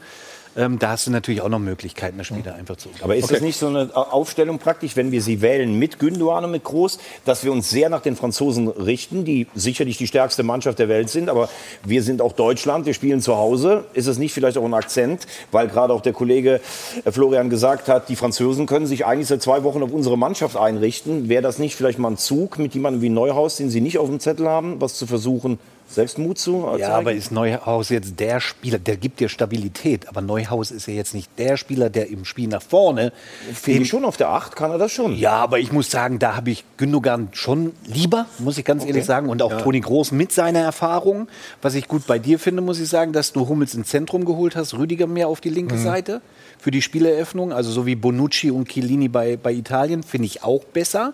Ähm, 0.55 0.77
da 0.77 0.89
hast 0.89 1.07
du 1.07 1.11
natürlich 1.11 1.41
auch 1.41 1.49
noch 1.49 1.59
Möglichkeiten, 1.59 2.17
das 2.17 2.27
Spiel 2.27 2.43
da 2.43 2.53
einfach 2.53 2.77
zu 2.77 2.89
Aber 3.01 3.15
ist 3.15 3.31
das 3.31 3.41
nicht 3.41 3.57
so 3.57 3.67
eine 3.67 3.89
Aufstellung 3.95 4.59
praktisch, 4.59 4.95
wenn 4.95 5.11
wir 5.11 5.21
sie 5.21 5.41
wählen 5.41 5.77
mit 5.79 5.97
Gündogan 5.97 6.45
und 6.45 6.51
mit 6.51 6.63
Groß, 6.63 6.99
dass 7.25 7.43
wir 7.43 7.51
uns 7.51 7.69
sehr 7.69 7.89
nach 7.89 8.01
den 8.01 8.15
Franzosen 8.15 8.67
richten, 8.67 9.25
die 9.25 9.47
sicherlich 9.55 9.97
die 9.97 10.05
stärkste 10.05 10.43
Mannschaft 10.43 10.77
der 10.77 10.89
Welt 10.89 11.09
sind, 11.09 11.29
aber 11.29 11.49
wir 11.83 12.03
sind 12.03 12.21
auch 12.21 12.33
Deutschland, 12.33 12.85
wir 12.85 12.93
spielen 12.93 13.21
zu 13.21 13.35
Hause. 13.35 13.85
Ist 13.93 14.07
es 14.07 14.17
nicht 14.17 14.33
vielleicht 14.33 14.57
auch 14.57 14.65
ein 14.65 14.73
Akzent, 14.73 15.25
weil 15.51 15.67
gerade 15.67 15.93
auch 15.93 16.01
der 16.01 16.13
Kollege 16.13 16.61
äh, 17.03 17.11
Florian 17.11 17.49
gesagt 17.49 17.87
hat, 17.87 18.09
die 18.09 18.15
Franzosen 18.15 18.67
können 18.67 18.85
sich 18.85 19.05
eigentlich 19.05 19.27
seit 19.27 19.41
zwei 19.41 19.63
Wochen 19.63 19.81
auf 19.81 19.91
unsere 19.91 20.17
Mannschaft 20.17 20.55
einrichten. 20.55 21.29
Wäre 21.29 21.41
das 21.41 21.57
nicht 21.57 21.75
vielleicht 21.75 21.97
mal 21.97 22.11
ein 22.11 22.17
Zug 22.17 22.59
mit 22.59 22.75
jemandem 22.75 23.01
wie 23.01 23.09
Neuhaus, 23.09 23.57
den 23.57 23.69
Sie 23.69 23.81
nicht 23.81 23.97
auf 23.97 24.07
dem 24.07 24.19
Zettel 24.19 24.47
haben, 24.47 24.79
was 24.79 24.95
zu 24.95 25.07
versuchen, 25.07 25.57
selbst 25.95 26.17
Mut 26.17 26.37
zu 26.39 26.65
äh, 26.67 26.79
Ja, 26.79 26.87
zeigen? 26.87 26.93
aber 26.93 27.13
ist 27.13 27.31
Neuhaus 27.31 27.89
jetzt 27.89 28.19
der 28.19 28.39
Spieler, 28.39 28.79
der 28.79 28.97
gibt 28.97 29.19
dir 29.19 29.29
Stabilität, 29.29 30.07
aber 30.07 30.21
Neuhaus 30.21 30.71
ist 30.71 30.87
ja 30.87 30.93
jetzt 30.93 31.13
nicht 31.13 31.29
der 31.37 31.57
Spieler, 31.57 31.89
der 31.89 32.09
im 32.09 32.25
Spiel 32.25 32.47
nach 32.47 32.61
vorne. 32.61 33.11
Finde 33.53 33.81
ich 33.83 33.89
schon 33.89 34.05
auf 34.05 34.17
der 34.17 34.29
Acht, 34.29 34.55
kann 34.55 34.71
er 34.71 34.77
das 34.77 34.91
schon. 34.91 35.15
Ja, 35.15 35.33
aber 35.33 35.59
ich 35.59 35.71
muss 35.71 35.89
sagen, 35.91 36.19
da 36.19 36.35
habe 36.35 36.51
ich 36.51 36.63
Gündogan 36.77 37.29
schon 37.33 37.73
lieber, 37.85 38.25
muss 38.39 38.57
ich 38.57 38.65
ganz 38.65 38.85
ehrlich 38.85 39.05
sagen. 39.05 39.29
Und 39.29 39.41
auch 39.41 39.51
Ja. 39.51 39.61
Toni 39.61 39.79
Groß 39.81 40.11
mit 40.11 40.31
seiner 40.31 40.59
Erfahrung. 40.59 41.27
Was 41.61 41.75
ich 41.75 41.87
gut 41.87 42.07
bei 42.07 42.19
dir 42.19 42.39
finde, 42.39 42.61
muss 42.61 42.79
ich 42.79 42.89
sagen, 42.89 43.13
dass 43.13 43.31
du 43.33 43.47
Hummels 43.47 43.73
ins 43.75 43.89
Zentrum 43.89 44.25
geholt 44.25 44.55
hast, 44.55 44.73
Rüdiger 44.73 45.07
mehr 45.07 45.27
auf 45.27 45.41
die 45.41 45.49
linke 45.49 45.77
Seite 45.77 46.21
für 46.59 46.71
die 46.71 46.81
Spieleröffnung. 46.81 47.51
Also 47.53 47.71
so 47.71 47.85
wie 47.85 47.95
Bonucci 47.95 48.51
und 48.51 48.69
Chiellini 48.69 49.07
bei, 49.09 49.37
bei 49.37 49.51
Italien, 49.53 50.01
finde 50.03 50.25
ich 50.27 50.43
auch 50.43 50.63
besser. 50.63 51.13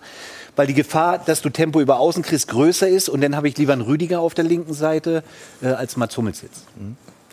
Weil 0.56 0.66
die 0.66 0.74
Gefahr, 0.74 1.18
dass 1.18 1.42
du 1.42 1.50
Tempo 1.50 1.80
über 1.80 1.98
Außen 1.98 2.22
kriegst, 2.22 2.48
größer 2.48 2.88
ist. 2.88 3.08
Und 3.08 3.20
dann 3.20 3.36
habe 3.36 3.48
ich 3.48 3.56
lieber 3.56 3.72
einen 3.72 3.82
Rüdiger 3.82 4.20
auf 4.20 4.34
der 4.34 4.44
linken 4.44 4.74
Seite 4.74 5.22
äh, 5.62 5.68
als 5.68 5.96
Mats 5.96 6.16
Hummels 6.16 6.42
jetzt. 6.42 6.64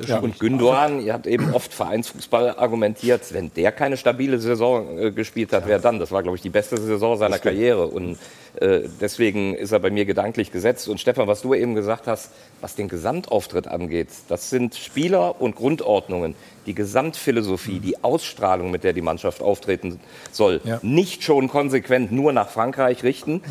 Ja, 0.05 0.19
und 0.19 0.39
Gündogan, 0.39 1.01
ihr 1.01 1.13
habt 1.13 1.25
eben 1.27 1.53
oft 1.53 1.73
Vereinsfußball 1.73 2.51
argumentiert, 2.57 3.33
wenn 3.33 3.51
der 3.55 3.71
keine 3.71 3.97
stabile 3.97 4.39
Saison 4.39 4.97
äh, 4.99 5.11
gespielt 5.11 5.53
hat, 5.53 5.63
wer 5.67 5.79
dann? 5.79 5.99
Das 5.99 6.11
war, 6.11 6.21
glaube 6.23 6.35
ich, 6.37 6.41
die 6.41 6.49
beste 6.49 6.77
Saison 6.77 7.17
seiner 7.17 7.39
Karriere. 7.39 7.87
Und 7.87 8.17
äh, 8.59 8.81
deswegen 9.01 9.55
ist 9.55 9.71
er 9.71 9.79
bei 9.79 9.89
mir 9.89 10.05
gedanklich 10.05 10.51
gesetzt. 10.51 10.87
Und 10.87 10.99
Stefan, 11.01 11.27
was 11.27 11.41
du 11.41 11.53
eben 11.53 11.73
gesagt 11.75 12.07
hast, 12.07 12.31
was 12.61 12.75
den 12.75 12.87
Gesamtauftritt 12.89 13.67
angeht, 13.67 14.09
das 14.29 14.49
sind 14.49 14.75
Spieler 14.75 15.41
und 15.41 15.55
Grundordnungen. 15.55 16.35
Die 16.65 16.73
Gesamtphilosophie, 16.75 17.79
die 17.79 18.03
Ausstrahlung, 18.03 18.71
mit 18.71 18.83
der 18.83 18.93
die 18.93 19.01
Mannschaft 19.01 19.41
auftreten 19.41 19.99
soll, 20.31 20.61
Ja. 20.63 20.79
nicht 20.81 21.23
schon 21.23 21.47
konsequent 21.47 22.11
nur 22.11 22.33
nach 22.33 22.49
Frankreich 22.49 23.03
richten. 23.03 23.41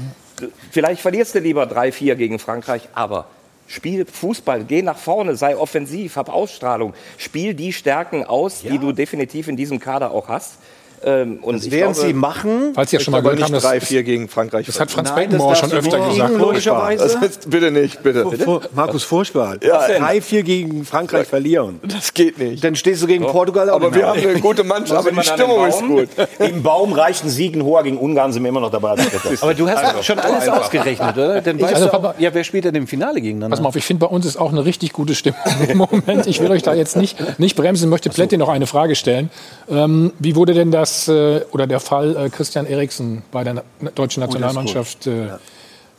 Vielleicht 0.70 1.00
verlierst 1.00 1.34
du 1.34 1.38
lieber 1.38 1.64
3-4 1.64 2.14
gegen 2.14 2.38
Frankreich, 2.38 2.88
aber 2.92 3.26
Spiel 3.66 4.06
Fußball, 4.06 4.64
geh 4.64 4.82
nach 4.82 4.98
vorne, 4.98 5.36
sei 5.36 5.56
offensiv, 5.56 6.16
hab 6.16 6.28
Ausstrahlung, 6.28 6.94
spiel 7.18 7.54
die 7.54 7.72
Stärken 7.72 8.24
aus, 8.24 8.62
die 8.62 8.78
du 8.78 8.92
definitiv 8.92 9.48
in 9.48 9.56
diesem 9.56 9.80
Kader 9.80 10.12
auch 10.12 10.28
hast. 10.28 10.58
Ähm, 11.04 11.38
und 11.42 11.56
Das 11.56 11.70
werden 11.70 11.92
glaube, 11.92 12.06
sie 12.08 12.12
machen. 12.12 12.72
Falls 12.74 12.92
ihr 12.92 13.00
schon 13.00 13.12
mal 13.12 13.20
gehört 13.20 13.36
nicht 13.38 13.44
haben, 13.44 13.52
das, 13.52 13.64
3-4 13.64 14.02
gegen 14.02 14.28
Frankreich. 14.28 14.66
das 14.66 14.80
hat 14.80 14.90
Franz 14.90 15.10
Nein, 15.10 15.30
das 15.30 15.38
Beckenbauer 15.38 15.54
schon 15.56 15.72
öfter 15.72 16.08
gesagt. 16.08 16.38
logischerweise. 16.38 17.04
Das 17.04 17.20
heißt, 17.20 17.50
bitte 17.50 17.70
nicht, 17.70 18.02
bitte. 18.02 18.24
Vor- 18.38 18.62
Markus 18.74 19.04
furchtbar. 19.04 19.56
Ja, 19.62 19.86
3-4 19.86 20.42
gegen 20.42 20.84
Frankreich 20.84 21.26
verlieren. 21.26 21.80
Das 21.82 22.14
geht 22.14 22.38
nicht. 22.38 22.62
Dann 22.64 22.76
stehst 22.76 23.02
du 23.02 23.06
gegen 23.06 23.24
Portugal 23.26 23.70
auch 23.70 23.76
Aber 23.76 23.94
wir 23.94 24.06
haben 24.06 24.20
eine 24.20 24.40
gute 24.40 24.64
Mannschaft, 24.64 25.06
aber 25.06 25.10
die 25.10 25.26
Stimmung 25.26 25.62
im 25.62 25.68
ist 25.68 25.80
Baum? 25.80 25.88
gut. 25.88 26.08
Im 26.38 26.62
Baum 26.62 26.92
reicht 26.92 27.24
ein 27.24 27.28
Sieg, 27.30 27.54
ein 27.54 27.62
hoher 27.62 27.82
gegen 27.82 27.98
Ungarn, 27.98 28.32
sind 28.32 28.42
wir 28.42 28.48
immer 28.48 28.60
noch 28.60 28.70
dabei. 28.70 28.94
Aber 29.40 29.54
du 29.54 29.68
hast 29.68 30.04
schon 30.04 30.18
alles 30.18 30.48
ausgerechnet, 30.48 31.16
oder? 31.16 31.40
Dann 31.40 31.60
weißt 31.60 31.74
also, 31.74 31.88
du 31.88 32.14
ja, 32.18 32.32
wer 32.32 32.44
spielt 32.44 32.64
denn 32.64 32.74
im 32.74 32.86
Finale 32.86 33.20
gegeneinander? 33.20 33.56
Pass 33.56 33.62
mal 33.62 33.68
auf, 33.68 33.76
ich 33.76 33.84
finde, 33.84 34.06
bei 34.06 34.12
uns 34.12 34.26
ist 34.26 34.36
auch 34.36 34.50
eine 34.52 34.64
richtig 34.64 34.92
gute 34.92 35.14
Stimmung 35.14 35.40
im 35.68 35.78
Moment. 35.78 36.26
Ich 36.26 36.40
will 36.40 36.50
euch 36.50 36.62
da 36.62 36.74
jetzt 36.74 36.96
nicht, 36.96 37.38
nicht 37.38 37.56
bremsen, 37.56 37.88
möchte 37.88 38.10
Plätti 38.10 38.36
noch 38.36 38.48
eine 38.48 38.66
Frage 38.66 38.94
stellen. 38.94 39.30
Ähm, 39.68 40.12
wie 40.18 40.36
wurde 40.36 40.54
denn 40.54 40.70
das, 40.70 40.85
äh, 41.08 41.44
oder 41.52 41.66
der 41.66 41.80
Fall 41.80 42.16
äh, 42.16 42.30
Christian 42.30 42.66
Eriksen 42.66 43.22
bei 43.30 43.44
der 43.44 43.64
na 43.80 43.90
deutschen 43.90 44.20
Nationalmannschaft 44.20 45.06
äh, 45.06 45.28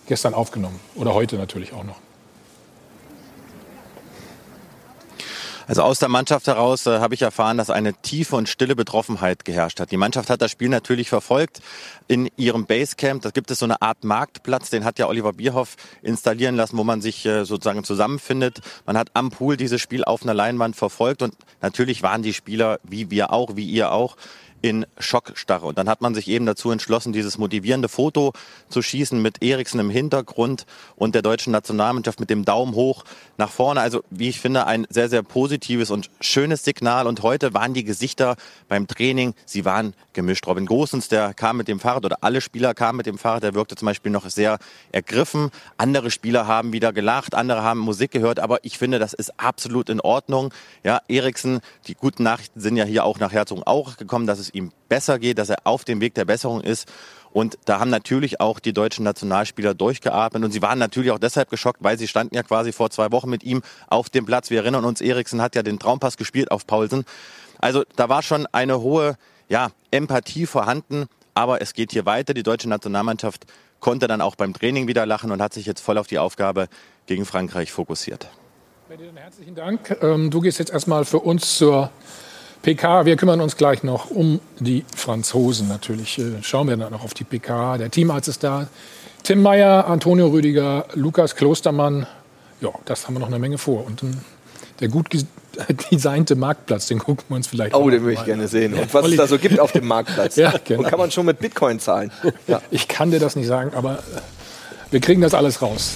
gestern 0.08 0.34
aufgenommen? 0.34 0.80
Oder 0.96 1.14
heute 1.14 1.38
natürlich 1.38 1.74
auch 1.74 1.84
noch? 1.84 1.98
Also 5.68 5.82
aus 5.82 6.00
der 6.00 6.08
Mannschaft 6.08 6.48
heraus 6.48 6.86
äh, 6.86 7.00
habe 7.00 7.14
ich 7.14 7.22
erfahren, 7.22 7.58
dass 7.58 7.70
eine 7.70 7.94
tiefe 7.94 8.38
und 8.38 8.48
stille 8.48 8.74
Betroffenheit 8.74 9.44
geherrscht 9.44 9.82
hat. 9.82 9.92
Die 9.92 9.98
Mannschaft 9.98 10.30
hat 10.30 10.42
das 10.42 10.50
Spiel 10.50 10.70
natürlich 10.70 11.10
verfolgt 11.10 11.60
in 12.08 12.30
ihrem 12.38 12.66
Basecamp. 12.66 13.22
Da 13.22 13.32
gibt 13.32 13.52
es 13.52 13.60
so 13.60 13.66
eine 13.66 13.82
Art 13.82 14.06
Marktplatz, 14.06 14.70
den 14.70 14.86
hat 14.86 14.98
ja 14.98 15.08
Oliver 15.08 15.34
Bierhoff 15.34 15.76
installieren 16.02 16.56
lassen, 16.56 16.78
wo 16.78 16.86
man 16.86 17.02
sich 17.02 17.26
äh, 17.26 17.44
sozusagen 17.44 17.84
zusammenfindet. 17.84 18.62
Man 18.86 18.98
hat 18.98 19.10
am 19.14 19.30
Pool 19.30 19.58
dieses 19.58 19.82
Spiel 19.82 20.06
auf 20.06 20.24
einer 20.24 20.34
Leinwand 20.34 20.78
verfolgt 20.78 21.22
und 21.22 21.36
natürlich 21.62 22.02
waren 22.02 22.24
die 22.24 22.34
Spieler, 22.34 22.80
wie 22.84 23.12
wir 23.12 23.34
auch, 23.34 23.58
wie 23.58 23.66
ihr 23.66 23.92
auch, 23.92 24.16
in 24.62 24.86
Schockstarre. 24.98 25.66
Und 25.66 25.78
dann 25.78 25.90
hat 25.90 26.02
man 26.02 26.16
sich 26.16 26.28
eben 26.28 26.46
dazu 26.46 26.72
entschlossen, 26.72 27.14
dieses 27.14 27.38
motivierende 27.38 27.90
Foto 27.90 28.34
zu 28.70 28.82
schießen 28.82 29.22
mit 29.22 29.44
Eriksen 29.44 29.80
im 29.80 29.90
Hintergrund 29.90 30.66
und 30.96 31.16
der 31.16 31.22
deutschen 31.22 31.52
Nationalmannschaft 31.52 32.20
mit 32.20 32.30
dem 32.30 32.46
Daumen 32.46 32.74
hoch 32.74 33.04
nach 33.38 33.52
vorne. 33.52 33.82
Also 33.82 34.04
wie 34.10 34.30
ich 34.30 34.40
finde, 34.40 34.66
ein 34.66 34.88
sehr, 34.90 35.10
sehr 35.10 35.24
positives 35.24 35.92
und 35.92 36.10
schönes 36.22 36.64
Signal. 36.64 37.08
Und 37.08 37.22
heute 37.22 37.54
waren 37.54 37.74
die 37.74 37.84
Gesichter 37.84 38.36
beim 38.68 38.88
Training, 38.88 39.34
sie 39.46 39.66
waren 39.66 39.94
gemischt. 40.14 40.48
Robin 40.48 40.66
Gosens, 40.66 41.08
der 41.08 41.34
kam 41.34 41.58
mit 41.58 41.68
dem 41.68 41.80
Fahrrad 41.80 42.06
oder 42.06 42.18
alle 42.22 42.42
Spieler 42.42 42.74
kamen 42.74 42.98
mit 42.98 43.06
dem 43.06 43.18
Fahrrad, 43.18 43.44
der 43.44 43.54
wirkte 43.54 43.76
zum 43.76 43.86
Beispiel 43.86 44.12
noch 44.12 44.28
sehr 44.30 44.58
ergriffen. 44.92 45.52
Andere 45.78 46.12
Spieler 46.12 46.48
haben 46.48 46.74
wieder 46.74 46.94
gelacht, 46.94 47.36
andere 47.36 47.64
haben 47.64 47.80
Musik 47.80 48.12
gehört. 48.12 48.40
Aber 48.40 48.64
ich 48.64 48.78
finde, 48.78 49.00
das 49.00 49.14
ist 49.14 49.40
absolut 49.40 49.90
in 49.90 50.02
Ordnung. 50.02 50.54
Ja, 50.84 51.02
Eriksen, 51.08 51.60
die 51.88 51.94
guten 51.94 52.24
Nachrichten 52.24 52.60
sind 52.60 52.78
ja 52.78 52.86
hier 52.86 53.04
auch 53.04 53.20
nach 53.20 53.32
Herzog 53.32 53.68
auch 53.68 53.98
gekommen, 53.98 54.28
dass 54.28 54.40
es 54.40 54.47
ihm 54.49 54.72
besser 54.90 55.19
geht, 55.19 55.38
dass 55.38 55.49
er 55.49 55.57
auf 55.64 55.86
dem 55.86 56.02
Weg 56.02 56.14
der 56.15 56.26
Besserung 56.26 56.61
ist. 56.61 56.88
Und 57.32 57.57
da 57.65 57.80
haben 57.80 57.90
natürlich 57.90 58.40
auch 58.40 58.60
die 58.60 58.74
deutschen 58.74 59.03
Nationalspieler 59.03 59.74
durchgeatmet. 59.74 60.44
Und 60.44 60.52
sie 60.52 60.61
waren 60.61 60.80
natürlich 60.80 61.11
auch 61.11 61.19
deshalb 61.19 61.49
geschockt, 61.49 61.84
weil 61.84 61.98
sie 61.98 62.07
standen 62.07 62.36
ja 62.36 62.44
quasi 62.44 62.72
vor 62.72 62.90
zwei 62.90 63.11
Wochen 63.11 63.30
mit 63.30 63.44
ihm 63.44 63.61
auf 63.88 64.10
dem 64.10 64.26
Platz. 64.26 64.49
Wir 64.49 64.60
erinnern 64.60 64.86
uns, 64.86 65.02
Eriksen 65.02 65.41
hat 65.41 65.56
ja 65.56 65.64
den 65.64 65.80
Traumpass 65.80 66.18
gespielt 66.18 66.52
auf 66.52 66.65
Paulsen. 66.65 67.06
Also 67.60 67.84
da 67.95 68.10
war 68.10 68.24
schon 68.24 68.48
eine 68.52 68.82
hohe 68.82 69.18
ja, 69.49 69.69
Empathie 69.91 70.45
vorhanden. 70.45 71.07
Aber 71.34 71.61
es 71.61 71.74
geht 71.74 71.91
hier 71.91 72.06
weiter. 72.06 72.34
Die 72.34 72.44
deutsche 72.44 72.69
Nationalmannschaft 72.69 73.45
konnte 73.80 74.07
dann 74.07 74.22
auch 74.22 74.36
beim 74.36 74.53
Training 74.53 74.88
wieder 74.88 75.06
lachen 75.06 75.32
und 75.32 75.41
hat 75.41 75.53
sich 75.53 75.65
jetzt 75.65 75.82
voll 75.82 75.98
auf 75.98 76.07
die 76.07 76.18
Aufgabe 76.18 76.68
gegen 77.06 77.26
Frankreich 77.26 77.72
fokussiert. 77.72 78.30
Herzlichen 79.15 79.53
Dank. 79.53 79.98
Ähm, 80.02 80.32
du 80.32 80.40
gehst 80.41 80.60
jetzt 80.60 80.72
erstmal 80.72 81.06
für 81.06 81.19
uns 81.19 81.57
zur 81.57 81.91
PK. 82.68 83.06
Wir 83.06 83.15
kümmern 83.15 83.39
uns 83.39 83.56
gleich 83.56 83.84
noch 83.84 84.11
um 84.11 84.41
die 84.60 84.84
Franzosen. 84.94 85.69
Natürlich 85.69 86.19
äh, 86.19 86.44
schauen 86.44 86.68
wir 86.68 86.76
dann 86.76 86.91
noch 86.91 87.06
auf 87.06 87.14
die 87.14 87.23
PK. 87.23 87.77
Der 87.77 87.89
Teamarzt 87.89 88.27
ist 88.27 88.44
da. 88.44 88.68
Tim 89.23 89.41
Meyer, 89.41 89.88
Antonio 89.88 90.27
Rüdiger, 90.27 90.85
Lukas 90.94 91.38
Klostermann. 91.38 92.07
Ja, 92.60 92.72
das 92.84 93.07
haben 93.07 93.14
wir 93.14 93.22
noch 93.22 93.27
eine 93.27 93.39
Menge 93.39 93.57
vor. 93.57 93.85
Und 93.85 94.03
ähm, 94.03 94.18
der 94.81 94.89
gut 94.89 95.07
designte 95.91 96.35
Marktplatz, 96.35 96.88
den 96.88 96.99
gucken 96.99 97.23
wir 97.30 97.38
uns 97.38 97.48
vielleicht 97.48 97.73
Oh, 97.73 97.89
den 97.89 98.02
würde 98.02 98.15
ich 98.15 98.26
gerne 98.26 98.49
sehen. 98.49 98.73
Und 98.73 98.94
was 98.94 99.06
es 99.06 99.15
da 99.15 99.27
so 99.27 99.38
gibt 99.38 99.61
auf 99.61 99.72
dem 99.72 99.88
Marktplatz. 99.88 100.35
ja, 100.35 100.53
genau. 100.65 100.81
Und 100.81 100.89
kann 100.89 100.99
man 100.99 101.10
schon 101.10 101.26
mit 101.26 101.39
Bitcoin 101.39 101.80
zahlen? 101.80 102.11
Ja. 102.48 102.61
Ich 102.69 102.89
kann 102.89 103.11
dir 103.11 103.22
das 103.22 103.38
nicht 103.38 103.48
sagen, 103.48 103.72
aber 103.76 103.99
äh, 103.99 104.19
wir 104.91 104.99
kriegen 104.99 105.22
das 105.22 105.34
alles 105.34 105.61
raus. 105.61 105.95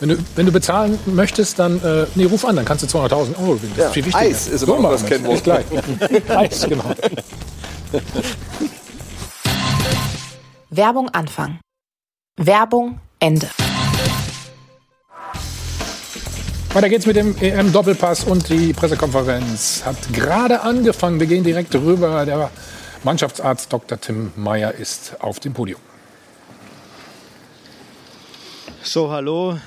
Wenn 0.00 0.10
du, 0.10 0.18
wenn 0.36 0.46
du 0.46 0.52
bezahlen 0.52 0.98
möchtest, 1.06 1.58
dann 1.58 1.82
äh, 1.82 2.06
nee, 2.14 2.24
ruf 2.24 2.44
an, 2.44 2.54
dann 2.54 2.64
kannst 2.64 2.84
du 2.84 2.98
200.000 2.98 3.36
Euro 3.40 3.54
gewinnen. 3.54 3.72
Das 3.76 3.78
ja, 3.78 3.86
ist 3.86 3.94
viel 3.94 4.04
wichtiger. 4.06 4.24
Eis 4.24 4.46
ist 4.46 4.62
immer 4.62 4.76
so 4.76 4.88
das 4.90 5.04
Kennwort. 5.06 5.42
gleich. 5.42 5.64
Eis, 6.28 6.66
genau. 6.68 6.84
Werbung 10.70 11.08
Anfang. 11.08 11.58
Werbung 12.36 13.00
Ende. 13.18 13.48
Weiter 16.74 16.88
geht's 16.90 17.06
mit 17.06 17.16
dem 17.16 17.34
EM-Doppelpass 17.40 18.24
und 18.24 18.48
die 18.50 18.72
Pressekonferenz 18.74 19.82
hat 19.84 19.96
gerade 20.12 20.60
angefangen. 20.60 21.18
Wir 21.18 21.26
gehen 21.26 21.42
direkt 21.42 21.74
rüber. 21.74 22.24
Der 22.24 22.50
Mannschaftsarzt 23.02 23.72
Dr. 23.72 24.00
Tim 24.00 24.32
Meyer 24.36 24.74
ist 24.74 25.16
auf 25.18 25.40
dem 25.40 25.54
Podium. 25.54 25.80
So, 28.82 29.10
hallo, 29.10 29.58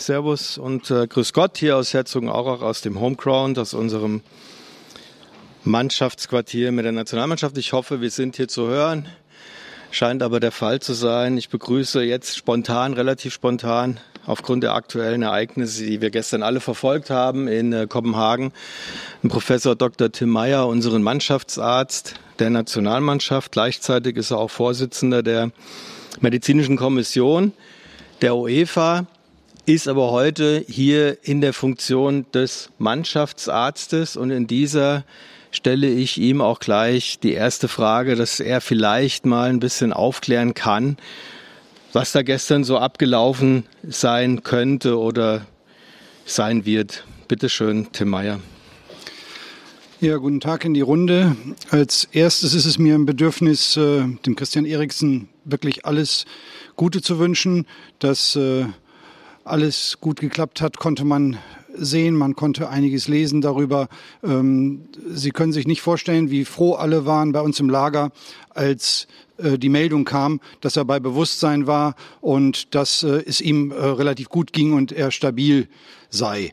Servus 0.00 0.58
und 0.58 0.90
äh, 0.90 1.06
Grüß 1.06 1.32
Gott 1.32 1.58
hier 1.58 1.76
aus 1.76 1.92
Herzogenaurach 1.92 2.62
aus 2.62 2.80
dem 2.80 3.00
Homeground, 3.00 3.58
aus 3.58 3.74
unserem 3.74 4.22
Mannschaftsquartier 5.64 6.72
mit 6.72 6.84
der 6.84 6.92
Nationalmannschaft. 6.92 7.58
Ich 7.58 7.72
hoffe, 7.72 8.00
wir 8.00 8.10
sind 8.10 8.36
hier 8.36 8.48
zu 8.48 8.66
hören. 8.66 9.08
Scheint 9.90 10.22
aber 10.22 10.40
der 10.40 10.52
Fall 10.52 10.80
zu 10.80 10.94
sein. 10.94 11.36
Ich 11.36 11.48
begrüße 11.48 12.02
jetzt 12.02 12.36
spontan, 12.36 12.94
relativ 12.94 13.34
spontan, 13.34 14.00
aufgrund 14.24 14.62
der 14.62 14.74
aktuellen 14.74 15.22
Ereignisse, 15.22 15.84
die 15.84 16.00
wir 16.00 16.10
gestern 16.10 16.42
alle 16.42 16.60
verfolgt 16.60 17.10
haben 17.10 17.46
in 17.46 17.72
äh, 17.72 17.86
Kopenhagen, 17.86 18.52
Professor 19.28 19.76
Dr. 19.76 20.10
Tim 20.12 20.30
Meyer, 20.30 20.66
unseren 20.66 21.02
Mannschaftsarzt 21.02 22.14
der 22.38 22.50
Nationalmannschaft. 22.50 23.52
Gleichzeitig 23.52 24.16
ist 24.16 24.30
er 24.30 24.38
auch 24.38 24.50
Vorsitzender 24.50 25.22
der 25.22 25.50
medizinischen 26.20 26.76
Kommission 26.76 27.52
der 28.22 28.36
UEFA 28.36 29.06
ist 29.66 29.88
aber 29.88 30.10
heute 30.10 30.64
hier 30.68 31.18
in 31.22 31.40
der 31.40 31.52
Funktion 31.52 32.26
des 32.32 32.70
Mannschaftsarztes 32.78 34.16
und 34.16 34.30
in 34.30 34.46
dieser 34.46 35.04
stelle 35.50 35.88
ich 35.88 36.18
ihm 36.18 36.40
auch 36.40 36.60
gleich 36.60 37.18
die 37.18 37.32
erste 37.32 37.68
Frage, 37.68 38.14
dass 38.16 38.40
er 38.40 38.60
vielleicht 38.60 39.26
mal 39.26 39.50
ein 39.50 39.60
bisschen 39.60 39.92
aufklären 39.92 40.54
kann, 40.54 40.96
was 41.92 42.12
da 42.12 42.22
gestern 42.22 42.64
so 42.64 42.78
abgelaufen 42.78 43.64
sein 43.82 44.42
könnte 44.42 44.98
oder 44.98 45.46
sein 46.24 46.64
wird. 46.64 47.04
Bitte 47.28 47.48
schön, 47.48 47.88
Tim 47.92 48.10
Meyer. 48.10 48.40
Ja, 50.00 50.16
guten 50.16 50.40
Tag 50.40 50.64
in 50.64 50.72
die 50.72 50.80
Runde. 50.80 51.36
Als 51.68 52.08
erstes 52.12 52.54
ist 52.54 52.64
es 52.64 52.78
mir 52.78 52.94
ein 52.94 53.04
Bedürfnis, 53.04 53.76
äh, 53.76 54.04
dem 54.24 54.34
Christian 54.34 54.64
Eriksen 54.64 55.28
wirklich 55.44 55.84
alles 55.84 56.24
Gute 56.76 57.02
zu 57.02 57.18
wünschen, 57.18 57.66
dass 57.98 58.34
äh, 58.34 58.64
alles 59.50 59.98
gut 60.00 60.20
geklappt 60.20 60.60
hat, 60.60 60.78
konnte 60.78 61.04
man 61.04 61.38
sehen, 61.74 62.14
man 62.14 62.34
konnte 62.34 62.68
einiges 62.68 63.08
lesen 63.08 63.40
darüber. 63.40 63.88
Ähm, 64.22 64.88
Sie 65.12 65.30
können 65.30 65.52
sich 65.52 65.66
nicht 65.66 65.82
vorstellen, 65.82 66.30
wie 66.30 66.44
froh 66.44 66.74
alle 66.74 67.06
waren 67.06 67.32
bei 67.32 67.40
uns 67.40 67.60
im 67.60 67.70
Lager, 67.70 68.12
als 68.50 69.06
äh, 69.38 69.58
die 69.58 69.68
Meldung 69.68 70.04
kam, 70.04 70.40
dass 70.60 70.76
er 70.76 70.84
bei 70.84 71.00
Bewusstsein 71.00 71.66
war 71.66 71.94
und 72.20 72.74
dass 72.74 73.02
äh, 73.02 73.22
es 73.26 73.40
ihm 73.40 73.70
äh, 73.70 73.74
relativ 73.74 74.28
gut 74.28 74.52
ging 74.52 74.72
und 74.72 74.92
er 74.92 75.10
stabil 75.10 75.68
sei. 76.10 76.52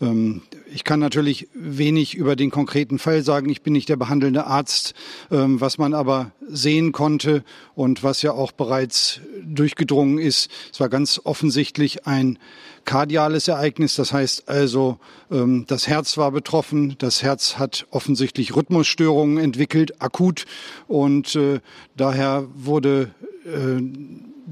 Ähm, 0.00 0.42
ich 0.72 0.84
kann 0.84 1.00
natürlich 1.00 1.48
wenig 1.54 2.14
über 2.14 2.36
den 2.36 2.50
konkreten 2.50 2.98
Fall 2.98 3.22
sagen. 3.22 3.48
Ich 3.48 3.62
bin 3.62 3.72
nicht 3.72 3.88
der 3.88 3.96
behandelnde 3.96 4.46
Arzt. 4.46 4.94
Ähm, 5.30 5.60
was 5.60 5.78
man 5.78 5.94
aber 5.94 6.32
sehen 6.46 6.92
konnte 6.92 7.44
und 7.74 8.02
was 8.02 8.22
ja 8.22 8.32
auch 8.32 8.52
bereits 8.52 9.20
durchgedrungen 9.44 10.18
ist, 10.18 10.50
es 10.72 10.80
war 10.80 10.88
ganz 10.88 11.20
offensichtlich 11.24 12.06
ein 12.06 12.38
kardiales 12.84 13.48
Ereignis. 13.48 13.94
Das 13.94 14.12
heißt 14.12 14.48
also, 14.48 14.98
ähm, 15.30 15.64
das 15.66 15.88
Herz 15.88 16.16
war 16.16 16.32
betroffen. 16.32 16.96
Das 16.98 17.22
Herz 17.22 17.58
hat 17.58 17.86
offensichtlich 17.90 18.56
Rhythmusstörungen 18.56 19.38
entwickelt, 19.38 20.00
akut. 20.00 20.44
Und 20.86 21.34
äh, 21.34 21.60
daher 21.96 22.46
wurde 22.54 23.10
äh, 23.44 23.80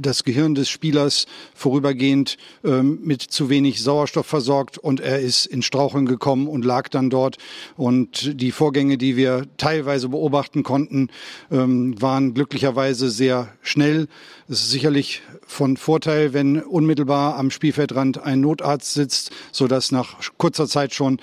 das 0.01 0.24
Gehirn 0.24 0.55
des 0.55 0.68
Spielers 0.68 1.27
vorübergehend 1.55 2.36
ähm, 2.64 3.01
mit 3.02 3.23
zu 3.23 3.48
wenig 3.51 3.82
Sauerstoff 3.82 4.27
versorgt 4.27 4.78
und 4.78 5.01
er 5.01 5.20
ist 5.20 5.47
in 5.47 5.62
Straucheln 5.62 6.06
gekommen 6.06 6.47
und 6.48 6.64
lag 6.64 6.89
dann 6.89 7.10
dort. 7.10 7.36
Und 7.77 8.40
die 8.40 8.52
Vorgänge, 8.52 8.98
die 8.98 9.16
wir 9.16 9.47
teilweise 9.56 10.09
beobachten 10.09 10.62
konnten, 10.62 11.09
ähm, 11.51 12.01
waren 12.01 12.35
glücklicherweise 12.35 13.10
sehr 13.10 13.48
schnell. 13.62 14.09
Es 14.48 14.62
ist 14.62 14.70
sicherlich 14.70 15.23
von 15.47 15.77
Vorteil, 15.77 16.32
wenn 16.32 16.62
unmittelbar 16.62 17.36
am 17.36 17.51
Spielfeldrand 17.51 18.23
ein 18.23 18.40
Notarzt 18.40 18.94
sitzt, 18.94 19.31
so 19.52 19.66
dass 19.66 19.93
nach 19.93 20.16
kurzer 20.39 20.68
Zeit 20.68 20.94
schon 20.94 21.18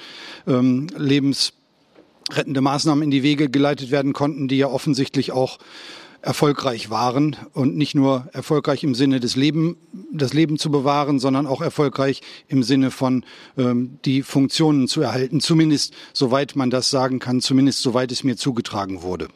ähm, 0.48 0.88
lebensrettende 0.98 2.62
Maßnahmen 2.62 3.04
in 3.04 3.12
die 3.12 3.24
Wege 3.24 3.50
geleitet 3.50 3.92
werden 3.92 4.14
konnten, 4.14 4.48
die 4.48 4.58
ja 4.58 4.68
offensichtlich 4.68 5.32
auch 5.32 5.60
erfolgreich 6.24 6.90
waren 6.90 7.36
und 7.54 7.76
nicht 7.76 7.96
nur 7.96 8.30
erfolgreich 8.32 8.86
im 8.86 8.96
Sinne 8.96 9.20
des 9.20 9.36
Leben, 9.36 9.76
das 10.12 10.34
Leben 10.34 10.58
zu 10.58 10.72
bewahren, 10.72 11.20
sondern 11.20 11.46
auch 11.46 11.62
erfolgreich 11.62 12.22
im 12.48 12.64
Sinne 12.64 12.92
von 12.92 13.26
ähm, 13.58 14.00
die 14.06 14.24
Funktionen 14.24 14.88
zu 14.88 15.02
erhalten. 15.02 15.42
Zumindest 15.42 15.94
soweit 16.14 16.56
man 16.56 16.70
das 16.70 16.90
sagen 16.90 17.20
kann, 17.20 17.42
zumindest 17.42 17.82
soweit 17.82 18.10
es 18.14 18.24
mir 18.24 18.38
zugetragen 18.38 19.02
wurde. 19.02 19.28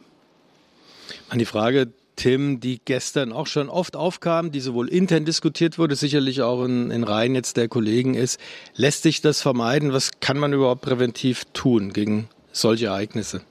An 1.28 1.40
die 1.40 1.46
Frage, 1.46 1.92
Tim, 2.16 2.62
die 2.62 2.80
gestern 2.84 3.34
auch 3.34 3.48
schon 3.48 3.68
oft 3.68 3.98
aufkam, 3.98 4.54
die 4.54 4.62
sowohl 4.62 4.88
intern 4.88 5.26
diskutiert 5.26 5.78
wurde, 5.78 5.98
sicherlich 5.98 6.42
auch 6.42 6.64
in, 6.64 6.90
in 6.90 7.04
Reihen 7.04 7.36
jetzt 7.36 7.58
der 7.58 7.68
Kollegen 7.68 8.14
ist, 8.14 8.40
lässt 8.76 9.04
sich 9.04 9.20
das 9.20 9.42
vermeiden? 9.42 9.92
Was 9.92 10.22
kann 10.22 10.38
man 10.38 10.54
überhaupt 10.54 10.82
präventiv 10.84 11.44
tun 11.52 11.92
gegen 11.92 12.30
solche 12.54 12.86
Ereignisse? 12.88 13.42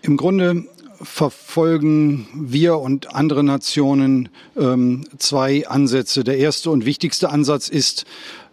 Im 0.00 0.16
Grunde 0.16 0.64
verfolgen 1.02 2.26
wir 2.34 2.78
und 2.78 3.14
andere 3.14 3.44
Nationen 3.44 4.28
ähm, 4.56 5.04
zwei 5.18 5.66
Ansätze. 5.68 6.24
Der 6.24 6.38
erste 6.38 6.70
und 6.70 6.84
wichtigste 6.84 7.30
Ansatz 7.30 7.68
ist, 7.68 8.04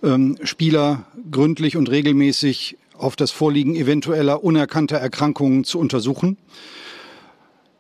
ähm, 0.03 0.38
Spieler 0.43 1.05
gründlich 1.31 1.77
und 1.77 1.89
regelmäßig 1.89 2.77
auf 2.97 3.15
das 3.15 3.31
Vorliegen 3.31 3.76
eventueller 3.76 4.43
unerkannter 4.43 4.97
Erkrankungen 4.97 5.63
zu 5.63 5.80
untersuchen. 5.80 6.38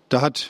Da 0.09 0.21
hat 0.21 0.49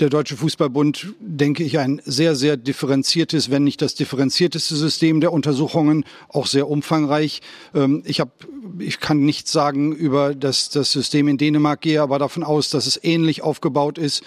der 0.00 0.08
Deutsche 0.08 0.36
Fußballbund, 0.36 1.14
denke 1.20 1.62
ich, 1.62 1.78
ein 1.78 2.00
sehr, 2.04 2.34
sehr 2.34 2.56
differenziertes, 2.56 3.50
wenn 3.50 3.64
nicht 3.64 3.82
das 3.82 3.94
differenzierteste 3.94 4.74
System 4.74 5.20
der 5.20 5.32
Untersuchungen, 5.32 6.04
auch 6.28 6.46
sehr 6.46 6.68
umfangreich. 6.68 7.42
Ähm, 7.74 8.02
ich, 8.06 8.20
hab, 8.20 8.30
ich 8.78 8.98
kann 8.98 9.20
nichts 9.20 9.52
sagen 9.52 9.92
über 9.92 10.34
das, 10.34 10.70
das 10.70 10.92
System 10.92 11.28
in 11.28 11.36
Dänemark, 11.36 11.82
gehe 11.82 12.00
aber 12.00 12.18
davon 12.18 12.42
aus, 12.42 12.70
dass 12.70 12.86
es 12.86 12.98
ähnlich 13.02 13.42
aufgebaut 13.42 13.98
ist. 13.98 14.22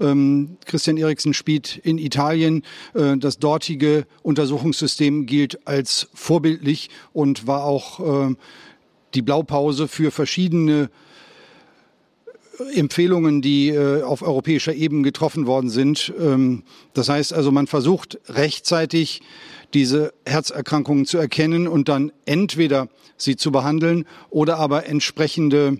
Ähm, 0.00 0.58
Christian 0.64 0.96
Eriksen 0.96 1.34
spielt 1.34 1.76
in 1.78 1.98
Italien. 1.98 2.62
Äh, 2.94 3.16
das 3.16 3.38
dortige 3.38 4.06
Untersuchungssystem 4.22 5.26
gilt 5.26 5.66
als 5.66 6.08
vorbildlich 6.14 6.88
und 7.12 7.46
war 7.48 7.64
auch 7.64 8.28
äh, 8.30 8.34
die 9.14 9.22
Blaupause 9.22 9.88
für 9.88 10.12
verschiedene 10.12 10.90
Empfehlungen, 12.74 13.42
die 13.42 13.68
äh, 13.68 14.02
auf 14.02 14.22
europäischer 14.22 14.74
Ebene 14.74 15.02
getroffen 15.02 15.46
worden 15.46 15.70
sind. 15.70 16.12
Ähm, 16.18 16.62
das 16.94 17.08
heißt 17.08 17.32
also, 17.32 17.50
man 17.52 17.66
versucht 17.66 18.18
rechtzeitig 18.28 19.22
diese 19.74 20.12
Herzerkrankungen 20.24 21.06
zu 21.06 21.18
erkennen 21.18 21.68
und 21.68 21.88
dann 21.88 22.12
entweder 22.24 22.88
sie 23.16 23.36
zu 23.36 23.50
behandeln 23.52 24.06
oder 24.30 24.58
aber 24.58 24.86
entsprechende 24.86 25.78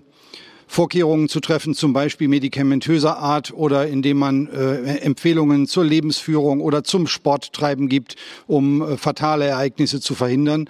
Vorkehrungen 0.69 1.29
zu 1.29 1.39
treffen, 1.39 1.73
zum 1.73 1.93
Beispiel 1.93 2.27
medikamentöser 2.27 3.17
Art 3.17 3.53
oder 3.53 3.87
indem 3.87 4.17
man 4.17 4.47
äh, 4.47 4.97
Empfehlungen 4.97 5.65
zur 5.65 5.85
Lebensführung 5.85 6.59
oder 6.59 6.83
zum 6.83 7.07
Sporttreiben 7.07 7.87
gibt, 7.87 8.17
um 8.47 8.81
äh, 8.81 8.97
fatale 8.97 9.45
Ereignisse 9.45 10.01
zu 10.01 10.13
verhindern. 10.13 10.69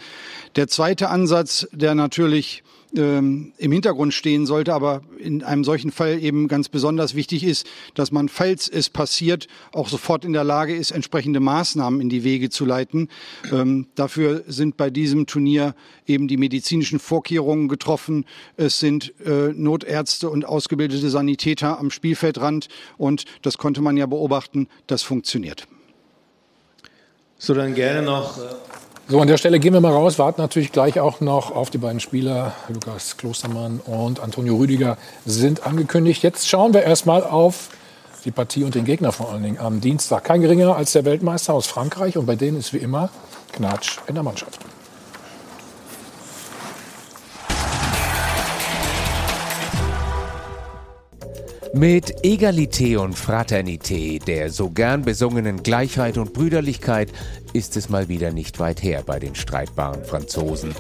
Der 0.56 0.68
zweite 0.68 1.10
Ansatz, 1.10 1.68
der 1.72 1.96
natürlich 1.96 2.64
ähm, 2.98 3.54
im 3.58 3.72
Hintergrund 3.72 4.14
stehen 4.14 4.46
sollte, 4.46 4.74
aber 4.74 5.02
in 5.18 5.44
einem 5.44 5.64
solchen 5.64 5.92
Fall 5.92 6.22
eben 6.22 6.48
ganz 6.48 6.70
besonders 6.70 7.16
wichtig 7.16 7.44
ist, 7.44 7.68
dass 7.94 8.12
man, 8.12 8.30
falls 8.30 8.68
es 8.68 8.90
passiert, 8.90 9.48
auch 9.72 9.90
sofort 9.90 10.26
in 10.26 10.34
der 10.34 10.44
Lage 10.44 10.76
ist, 10.76 10.92
entsprechende 10.92 11.40
Maßnahmen 11.40 12.02
in 12.02 12.10
die 12.10 12.24
Wege 12.24 12.50
zu 12.50 12.66
leiten. 12.66 13.10
Ähm, 13.52 13.88
dafür 13.96 14.44
sind 14.48 14.78
bei 14.78 14.90
diesem 14.90 15.28
Turnier 15.28 15.76
eben 16.06 16.28
die 16.28 16.38
medizinischen 16.38 17.00
Vorkehrungen 17.00 17.68
getroffen. 17.68 18.26
Es 18.56 18.80
sind 18.80 19.14
äh, 19.26 19.54
Notärzte 19.54 20.30
und 20.30 20.46
ausgebildete 20.46 21.10
Sanitäter 21.10 21.80
am 21.80 21.92
Spielfeldrand 21.92 22.68
und 22.98 23.26
das 23.42 23.58
konnte 23.58 23.82
man 23.82 23.98
ja 23.98 24.06
beobachten, 24.06 24.68
das 24.88 25.04
funktioniert. 25.04 25.68
So, 27.38 27.54
dann 27.54 27.76
gerne 27.76 28.02
noch. 28.02 28.40
So, 29.10 29.22
an 29.22 29.28
der 29.30 29.38
Stelle 29.38 29.60
gehen 29.60 29.72
wir 29.72 29.80
mal 29.80 29.94
raus, 29.94 30.20
warten 30.20 30.42
natürlich 30.42 30.74
gleich 30.74 31.00
auch 31.00 31.22
noch 31.22 31.52
auf 31.52 31.70
die 31.70 31.78
beiden 31.78 32.02
Spieler. 32.02 32.52
Lukas 32.68 33.16
Klostermann 33.16 33.80
und 33.86 34.20
Antonio 34.20 34.58
Rüdiger 34.58 34.98
sind 35.26 35.66
angekündigt. 35.66 36.24
Jetzt 36.24 36.50
schauen 36.50 36.74
wir 36.74 36.84
erstmal 36.84 37.24
auf 37.24 37.70
die 38.26 38.32
Partie 38.32 38.66
und 38.66 38.76
den 38.76 38.84
Gegner 38.84 39.14
vor 39.14 39.32
allen 39.32 39.44
Dingen 39.44 39.60
am 39.60 39.80
Dienstag. 39.80 40.26
Kein 40.26 40.42
geringer 40.42 40.76
als 40.76 40.92
der 40.92 41.06
Weltmeister 41.06 41.54
aus 41.54 41.68
Frankreich 41.68 42.18
und 42.18 42.26
bei 42.26 42.36
denen 42.36 42.60
ist 42.60 42.74
wie 42.74 42.80
immer 42.80 43.10
Knatsch 43.54 44.00
in 44.08 44.16
der 44.16 44.24
Mannschaft. 44.24 44.60
Mit 51.78 52.24
Egalité 52.24 52.98
und 52.98 53.16
Fraternité, 53.16 54.18
der 54.18 54.50
so 54.50 54.72
gern 54.72 55.04
besungenen 55.04 55.62
Gleichheit 55.62 56.18
und 56.18 56.34
Brüderlichkeit, 56.34 57.12
ist 57.54 57.78
es 57.78 57.88
mal 57.88 58.10
wieder 58.10 58.32
nicht 58.32 58.58
weit 58.58 58.82
her 58.82 59.04
bei 59.06 59.20
den 59.20 59.36
streitbaren 59.36 60.04
Franzosen. 60.04 60.74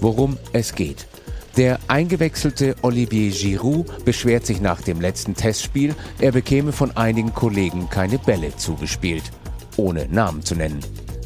Worum 0.00 0.38
es 0.52 0.76
geht. 0.76 1.08
Der 1.56 1.80
eingewechselte 1.88 2.76
Olivier 2.82 3.32
Giroud 3.32 4.04
beschwert 4.04 4.46
sich 4.46 4.60
nach 4.60 4.80
dem 4.80 5.00
letzten 5.00 5.34
Testspiel, 5.34 5.96
er 6.20 6.30
bekäme 6.30 6.70
von 6.70 6.96
einigen 6.96 7.34
Kollegen 7.34 7.90
keine 7.90 8.18
Bälle 8.18 8.54
zugespielt, 8.54 9.24
ohne 9.76 10.06
Namen 10.06 10.44
zu 10.44 10.54
nennen. 10.54 10.78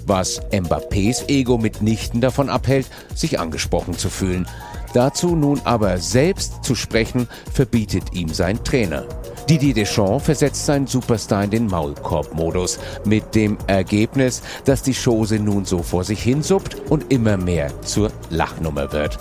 Was 0.06 0.40
Mbappés 0.52 1.28
Ego 1.28 1.58
mitnichten 1.58 2.22
davon 2.22 2.48
abhält, 2.48 2.86
sich 3.14 3.38
angesprochen 3.38 3.92
zu 3.92 4.08
fühlen. 4.08 4.48
Dazu 4.94 5.34
nun 5.34 5.60
aber 5.64 5.98
selbst 5.98 6.64
zu 6.64 6.74
sprechen, 6.74 7.28
verbietet 7.52 8.12
ihm 8.12 8.28
sein 8.28 8.62
Trainer. 8.62 9.06
Didier 9.48 9.74
Deschamps 9.74 10.24
versetzt 10.24 10.66
seinen 10.66 10.86
Superstar 10.86 11.44
in 11.44 11.50
den 11.50 11.66
Maulkorb-Modus 11.66 12.78
mit 13.04 13.34
dem 13.34 13.58
Ergebnis, 13.66 14.42
dass 14.64 14.82
die 14.82 14.94
Chose 14.94 15.38
nun 15.38 15.64
so 15.64 15.82
vor 15.82 16.04
sich 16.04 16.22
hinsuppt 16.22 16.90
und 16.90 17.12
immer 17.12 17.36
mehr 17.36 17.72
zur 17.82 18.12
Lachnummer 18.30 18.92
wird. 18.92 19.18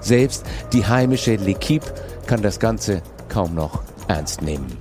Selbst 0.00 0.44
die 0.72 0.86
heimische 0.86 1.34
L'Equipe 1.34 1.92
kann 2.26 2.42
das 2.42 2.60
Ganze 2.60 3.02
kaum 3.28 3.54
noch 3.54 3.82
ernst 4.08 4.42
nehmen. 4.42 4.76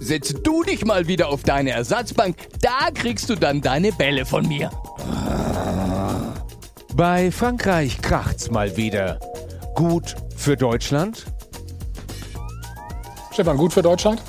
Setz 0.00 0.32
du 0.42 0.62
dich 0.62 0.84
mal 0.84 1.06
wieder 1.06 1.28
auf 1.28 1.42
deine 1.42 1.70
Ersatzbank, 1.70 2.36
da 2.60 2.90
kriegst 2.94 3.28
du 3.28 3.34
dann 3.34 3.60
deine 3.60 3.92
Bälle 3.92 4.24
von 4.24 4.46
mir. 4.46 4.70
Bei 6.94 7.30
Frankreich 7.30 8.00
kracht's 8.00 8.50
mal 8.50 8.76
wieder 8.76 9.20
gut 9.78 10.16
für 10.36 10.56
Deutschland? 10.56 11.24
Stefan, 13.30 13.56
gut 13.56 13.72
für 13.72 13.82
Deutschland? 13.82 14.20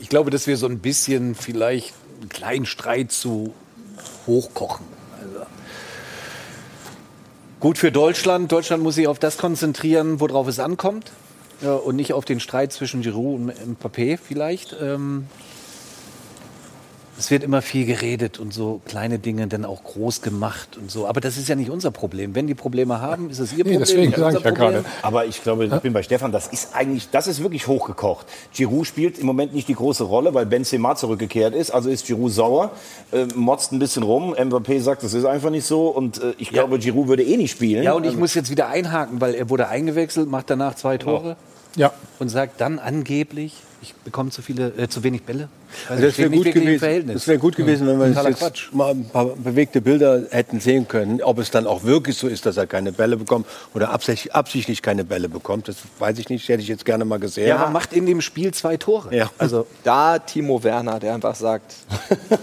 Ich 0.00 0.08
glaube, 0.08 0.32
dass 0.32 0.48
wir 0.48 0.56
so 0.56 0.66
ein 0.66 0.80
bisschen 0.80 1.36
vielleicht 1.36 1.94
einen 2.20 2.28
kleinen 2.28 2.66
Streit 2.66 3.12
zu 3.12 3.54
hochkochen. 4.26 4.84
Also 5.20 5.46
gut 7.60 7.78
für 7.78 7.92
Deutschland. 7.92 8.50
Deutschland 8.50 8.82
muss 8.82 8.96
sich 8.96 9.06
auf 9.06 9.20
das 9.20 9.38
konzentrieren, 9.38 10.18
worauf 10.18 10.48
es 10.48 10.58
ankommt. 10.58 11.12
Ja, 11.60 11.74
und 11.74 11.94
nicht 11.94 12.12
auf 12.14 12.24
den 12.24 12.40
Streit 12.40 12.72
zwischen 12.72 13.02
Giroud 13.02 13.36
und 13.36 13.78
Mbappé 13.80 14.18
vielleicht. 14.18 14.74
Ähm, 14.82 15.28
es 17.18 17.32
wird 17.32 17.42
immer 17.42 17.62
viel 17.62 17.84
geredet 17.84 18.38
und 18.38 18.54
so 18.54 18.80
kleine 18.86 19.18
Dinge 19.18 19.48
dann 19.48 19.64
auch 19.64 19.82
groß 19.82 20.22
gemacht 20.22 20.76
und 20.76 20.88
so. 20.88 21.08
Aber 21.08 21.20
das 21.20 21.36
ist 21.36 21.48
ja 21.48 21.56
nicht 21.56 21.68
unser 21.68 21.90
Problem. 21.90 22.36
Wenn 22.36 22.46
die 22.46 22.54
Probleme 22.54 23.00
haben, 23.00 23.28
ist 23.28 23.40
es 23.40 23.52
ihr 23.52 23.64
Problem. 23.64 23.80
Nee, 23.80 23.86
deswegen 23.86 24.14
sage 24.14 24.38
ich 24.38 24.44
ja 24.44 24.50
gerade. 24.52 24.84
Aber 25.02 25.26
ich 25.26 25.42
glaube, 25.42 25.66
ich 25.66 25.74
bin 25.80 25.92
bei 25.92 26.04
Stefan, 26.04 26.30
das 26.30 26.46
ist 26.46 26.76
eigentlich, 26.76 27.10
das 27.10 27.26
ist 27.26 27.42
wirklich 27.42 27.66
hochgekocht. 27.66 28.26
Giroud 28.54 28.86
spielt 28.86 29.18
im 29.18 29.26
Moment 29.26 29.52
nicht 29.52 29.66
die 29.66 29.74
große 29.74 30.04
Rolle, 30.04 30.32
weil 30.32 30.46
Benzema 30.46 30.94
zurückgekehrt 30.94 31.54
ist. 31.54 31.72
Also 31.72 31.90
ist 31.90 32.06
Giroud 32.06 32.32
sauer, 32.32 32.70
äh, 33.10 33.26
motzt 33.34 33.72
ein 33.72 33.80
bisschen 33.80 34.04
rum. 34.04 34.34
Mbappé 34.34 34.80
sagt, 34.80 35.02
das 35.02 35.12
ist 35.12 35.24
einfach 35.24 35.50
nicht 35.50 35.66
so. 35.66 35.88
Und 35.88 36.22
äh, 36.22 36.34
ich 36.38 36.50
glaube, 36.50 36.78
Giroud 36.78 37.08
würde 37.08 37.24
eh 37.24 37.36
nicht 37.36 37.50
spielen. 37.50 37.82
Ja, 37.82 37.94
und 37.94 38.04
ich 38.04 38.10
also, 38.10 38.20
muss 38.20 38.34
jetzt 38.34 38.50
wieder 38.50 38.68
einhaken, 38.68 39.20
weil 39.20 39.34
er 39.34 39.50
wurde 39.50 39.68
eingewechselt, 39.68 40.28
macht 40.28 40.50
danach 40.50 40.76
zwei 40.76 40.98
Tore. 40.98 41.36
Ja. 41.74 41.92
Und 42.18 42.28
sagt 42.28 42.60
dann 42.60 42.78
angeblich, 42.78 43.54
ich 43.82 43.94
bekomme 43.94 44.30
zu 44.30 44.42
viele, 44.42 44.68
äh, 44.76 44.88
zu 44.88 45.02
wenig 45.02 45.22
Bälle. 45.22 45.48
Also 45.88 46.02
das 46.04 46.18
wäre 46.18 46.30
gut, 46.30 46.52
gewesen, 46.52 47.10
das 47.12 47.28
wär 47.28 47.38
gut 47.38 47.56
gewesen, 47.56 47.86
wenn 47.86 47.98
wir 47.98 48.08
jetzt 48.08 48.38
Quatsch. 48.38 48.72
mal 48.72 48.90
ein 48.90 49.08
paar 49.08 49.26
bewegte 49.26 49.80
Bilder 49.80 50.22
hätten 50.30 50.60
sehen 50.60 50.88
können. 50.88 51.22
Ob 51.22 51.38
es 51.38 51.50
dann 51.50 51.66
auch 51.66 51.84
wirklich 51.84 52.16
so 52.16 52.28
ist, 52.28 52.46
dass 52.46 52.56
er 52.56 52.66
keine 52.66 52.92
Bälle 52.92 53.16
bekommt 53.16 53.46
oder 53.74 53.90
absichtlich, 53.90 54.34
absichtlich 54.34 54.82
keine 54.82 55.04
Bälle 55.04 55.28
bekommt, 55.28 55.68
das 55.68 55.76
weiß 55.98 56.18
ich 56.18 56.28
nicht. 56.28 56.48
Hätte 56.48 56.62
ich 56.62 56.68
jetzt 56.68 56.84
gerne 56.84 57.04
mal 57.04 57.18
gesehen. 57.18 57.48
Ja, 57.48 57.56
aber 57.56 57.70
macht 57.70 57.92
in 57.92 58.06
dem 58.06 58.20
Spiel 58.20 58.52
zwei 58.52 58.76
Tore. 58.76 59.14
Ja. 59.14 59.30
Also 59.38 59.66
da 59.84 60.18
Timo 60.18 60.62
Werner, 60.62 60.98
der 60.98 61.14
einfach 61.14 61.34
sagt, 61.34 61.74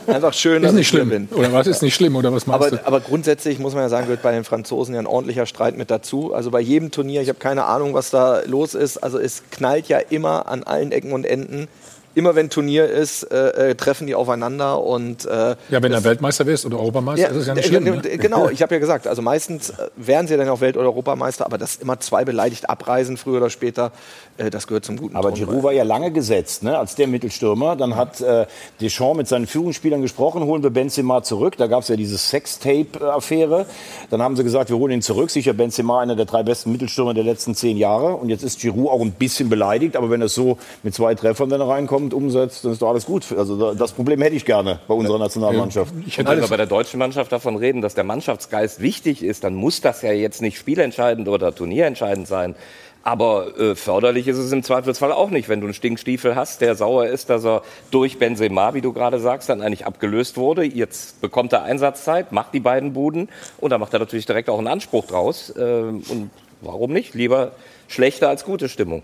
einfach 0.07 0.34
schön, 0.34 0.64
ist 0.64 0.73
nicht 0.73 0.88
schlimm 0.88 1.10
bin. 1.10 1.27
Oder 1.31 1.52
was 1.53 1.68
ist 1.68 1.81
nicht 1.81 1.95
schlimm 1.95 2.15
oder 2.15 2.34
was 2.34 2.47
meinst 2.47 2.68
aber, 2.68 2.77
du? 2.77 2.88
Aber 2.88 2.99
grundsätzlich 2.99 3.60
muss 3.60 3.73
man 3.73 3.84
ja 3.84 3.89
sagen, 3.89 4.06
gehört 4.06 4.22
bei 4.22 4.31
den 4.31 4.43
Franzosen 4.43 4.93
ja 4.93 4.99
ein 4.99 5.07
ordentlicher 5.07 5.45
Streit 5.45 5.77
mit 5.77 5.89
dazu. 5.91 6.34
Also 6.34 6.52
bei 6.52 6.61
jedem 6.61 6.91
Turnier, 6.91 7.22
ich 7.22 7.30
habe 7.30 7.39
keine 7.39 7.65
Ahnung, 7.65 7.93
was 7.93 8.10
da 8.10 8.41
los 8.45 8.73
ist. 8.73 8.97
Also 8.97 9.19
es 9.19 9.43
knallt 9.52 9.88
ja 9.88 9.99
immer 9.99 10.47
an 10.47 10.64
allen 10.64 10.91
Ecken 10.91 11.11
und 11.11 11.26
Enden 11.26 11.68
immer 12.15 12.35
wenn 12.35 12.49
Turnier 12.49 12.89
ist, 12.89 13.23
äh, 13.23 13.71
äh, 13.71 13.75
treffen 13.75 14.07
die 14.07 14.15
aufeinander 14.15 14.81
und 14.81 15.25
äh, 15.25 15.55
ja, 15.69 15.83
wenn 15.83 15.91
du 15.91 16.03
Weltmeister 16.03 16.45
bist 16.45 16.65
oder 16.65 16.79
Europameister, 16.79 17.21
ja, 17.23 17.29
ist 17.29 17.35
es 17.35 17.47
ja 17.47 17.53
nicht 17.53 17.67
schlimm. 17.67 17.83
Ne? 17.83 18.01
Genau, 18.17 18.49
ich 18.49 18.61
habe 18.61 18.73
ja 18.73 18.79
gesagt, 18.79 19.07
also 19.07 19.21
meistens 19.21 19.69
äh, 19.69 19.89
werden 19.95 20.27
sie 20.27 20.37
dann 20.37 20.47
auch 20.49 20.61
Welt- 20.61 20.77
oder 20.77 20.87
Europameister, 20.87 21.45
aber 21.45 21.57
das 21.57 21.75
immer 21.75 21.99
zwei 21.99 22.25
beleidigt 22.25 22.69
abreisen 22.69 23.17
früher 23.17 23.37
oder 23.37 23.49
später, 23.49 23.91
äh, 24.37 24.49
das 24.49 24.67
gehört 24.67 24.85
zum 24.85 24.97
guten 24.97 25.15
Aber 25.15 25.29
Ton 25.29 25.39
Giroud 25.39 25.63
war 25.63 25.73
ja 25.73 25.83
lange 25.83 26.11
gesetzt, 26.11 26.63
ne, 26.63 26.77
als 26.77 26.95
der 26.95 27.07
Mittelstürmer. 27.07 27.75
Dann 27.75 27.95
hat 27.95 28.21
äh, 28.21 28.45
Deschamps 28.79 29.17
mit 29.17 29.27
seinen 29.27 29.45
Führungsspielern 29.45 30.01
gesprochen, 30.01 30.43
holen 30.43 30.63
wir 30.63 30.69
Benzema 30.69 31.21
zurück. 31.21 31.57
Da 31.57 31.67
gab 31.67 31.83
es 31.83 31.89
ja 31.89 31.95
diese 31.95 32.17
Sextape-Affäre. 32.17 33.65
Dann 34.09 34.21
haben 34.21 34.35
sie 34.35 34.43
gesagt, 34.43 34.69
wir 34.69 34.77
holen 34.77 34.93
ihn 34.93 35.01
zurück. 35.01 35.29
Sicher 35.29 35.53
Benzema 35.53 35.99
einer 36.01 36.15
der 36.15 36.25
drei 36.25 36.43
besten 36.43 36.71
Mittelstürmer 36.71 37.13
der 37.13 37.23
letzten 37.23 37.55
zehn 37.55 37.77
Jahre. 37.77 38.15
Und 38.15 38.29
jetzt 38.29 38.43
ist 38.43 38.61
Giroud 38.61 38.89
auch 38.89 39.01
ein 39.01 39.11
bisschen 39.11 39.49
beleidigt, 39.49 39.95
aber 39.95 40.09
wenn 40.09 40.21
er 40.21 40.29
so 40.29 40.57
mit 40.81 40.95
zwei 40.95 41.13
Treffern 41.13 41.49
dann 41.49 41.61
reinkommt 41.61 42.05
und 42.06 42.14
umsetzt, 42.14 42.64
dann 42.64 42.72
ist 42.72 42.82
doch 42.82 42.90
alles 42.90 43.06
gut. 43.06 43.26
Also 43.38 43.73
das 43.73 43.91
Problem 43.91 44.22
hätte 44.22 44.36
ich 44.36 44.45
gerne 44.45 44.80
bei 44.88 44.94
unserer 44.94 45.19
Nationalmannschaft. 45.19 45.94
Ich 46.06 46.18
hätte 46.18 46.30
also 46.30 46.48
bei 46.48 46.57
der 46.57 46.65
deutschen 46.65 46.99
Mannschaft 46.99 47.32
davon 47.32 47.56
reden, 47.56 47.82
dass 47.82 47.95
der 47.95 48.03
Mannschaftsgeist 48.03 48.82
wichtig 48.82 49.23
ist, 49.23 49.44
dann 49.44 49.56
muss 49.56 49.82
das 49.82 50.02
ja 50.02 50.11
jetzt 50.11 50.41
nicht 50.41 50.57
spielentscheidend 50.57 51.27
oder 51.27 51.53
turnierentscheidend 51.53 52.27
sein. 52.27 52.56
Aber 53.03 53.60
äh, 53.60 53.76
förderlich 53.76 54.27
ist 54.27 54.38
es 54.38 54.52
im 54.52 54.64
Zweifelsfall 54.64 55.11
auch 55.11 55.30
nicht, 55.30 55.48
wenn 55.48 55.61
du 55.61 55.68
einen 55.68 55.76
Stinkstiefel 55.76 56.36
hast, 56.36 56.61
der 56.61 56.73
sauer 56.73 57.06
ist, 57.06 57.30
dass 57.30 57.45
er 57.45 57.61
durch 57.91 58.18
Benzema, 58.18 58.73
wie 58.73 58.82
du 58.82 58.94
gerade 58.94 59.19
sagst, 59.19 59.48
dann 59.48 59.61
eigentlich 59.61 59.86
abgelöst 59.86 60.38
wurde. 60.38 60.64
Jetzt 60.64 61.22
bekommt 61.22 61.53
er 61.53 61.61
Einsatzzeit, 61.61 62.32
macht 62.32 62.56
die 62.56 62.60
beiden 62.60 62.94
Buden 62.94 63.30
und 63.60 63.69
da 63.69 63.77
macht 63.77 63.94
er 63.94 63.99
natürlich 63.99 64.26
direkt 64.26 64.49
auch 64.49 64.57
einen 64.57 64.68
Anspruch 64.68 65.06
draus. 65.06 65.52
Äh, 65.56 65.61
und 65.61 66.32
warum 66.61 66.94
nicht? 66.94 67.14
Lieber 67.14 67.52
schlechte 67.88 68.27
als 68.27 68.44
gute 68.44 68.69
Stimmung. 68.69 69.03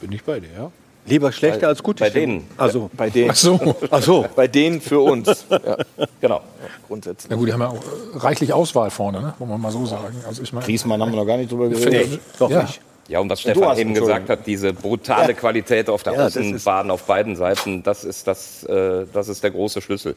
Bin 0.00 0.12
ich 0.12 0.22
bei 0.22 0.40
dir, 0.40 0.48
ja. 0.56 0.72
Lieber 1.06 1.32
schlechter 1.32 1.62
bei, 1.62 1.66
als 1.68 1.82
gut. 1.82 1.98
Bei 1.98 2.10
denen. 2.10 2.46
Also. 2.56 2.82
Ja, 2.82 2.90
bei 2.92 3.10
denen. 3.10 3.30
Ach 3.30 3.36
so. 3.36 3.76
Ach 3.90 4.02
so. 4.02 4.26
bei 4.36 4.46
denen 4.46 4.80
für 4.80 5.00
uns. 5.00 5.46
Ja, 5.50 5.76
genau. 6.20 6.36
Ja, 6.36 6.68
grundsätzlich. 6.86 7.30
Ja 7.30 7.36
gut, 7.36 7.48
die 7.48 7.52
haben 7.52 7.60
ja 7.60 7.68
auch 7.68 8.22
reichlich 8.22 8.52
Auswahl 8.52 8.90
vorne, 8.90 9.20
ne? 9.20 9.34
muss 9.38 9.48
man 9.48 9.60
mal 9.60 9.72
so 9.72 9.86
sagen. 9.86 10.16
Also 10.26 10.42
ich 10.42 10.52
mein, 10.52 10.62
Griesmann 10.62 11.00
haben 11.00 11.12
wir 11.12 11.16
noch 11.16 11.26
gar 11.26 11.36
nicht 11.36 11.50
drüber 11.50 11.68
geredet. 11.68 12.10
Nee, 12.10 12.18
doch 12.38 12.50
ja. 12.50 12.62
nicht. 12.62 12.80
Ja, 13.08 13.18
und 13.18 13.28
was 13.28 13.40
Stefan 13.40 13.76
eben 13.76 13.92
gesagt 13.92 14.28
hat, 14.28 14.46
diese 14.46 14.72
brutale 14.72 15.32
ja. 15.32 15.38
Qualität 15.38 15.88
auf 15.88 16.04
der 16.04 16.12
ja, 16.12 16.26
Außenbahn 16.26 16.92
auf 16.92 17.02
beiden 17.04 17.34
Seiten, 17.34 17.82
das 17.82 18.04
ist, 18.04 18.28
das, 18.28 18.62
äh, 18.64 19.04
das 19.12 19.28
ist 19.28 19.42
der 19.42 19.50
große 19.50 19.80
Schlüssel. 19.80 20.14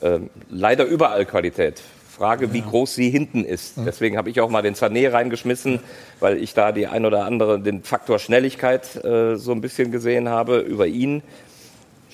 Ähm, 0.00 0.30
leider 0.48 0.84
überall 0.84 1.26
Qualität. 1.26 1.82
Frage, 2.20 2.52
wie 2.52 2.60
groß 2.60 2.96
sie 2.96 3.08
hinten 3.08 3.46
ist. 3.46 3.76
Deswegen 3.78 4.18
habe 4.18 4.28
ich 4.28 4.42
auch 4.42 4.50
mal 4.50 4.60
den 4.60 4.74
Sané 4.74 5.10
reingeschmissen, 5.10 5.80
weil 6.18 6.36
ich 6.36 6.52
da 6.52 6.70
die 6.70 6.86
ein 6.86 7.06
oder 7.06 7.24
andere, 7.24 7.58
den 7.58 7.82
Faktor 7.82 8.18
Schnelligkeit 8.18 9.02
äh, 9.02 9.36
so 9.36 9.52
ein 9.52 9.62
bisschen 9.62 9.90
gesehen 9.90 10.28
habe 10.28 10.58
über 10.58 10.86
ihn 10.86 11.22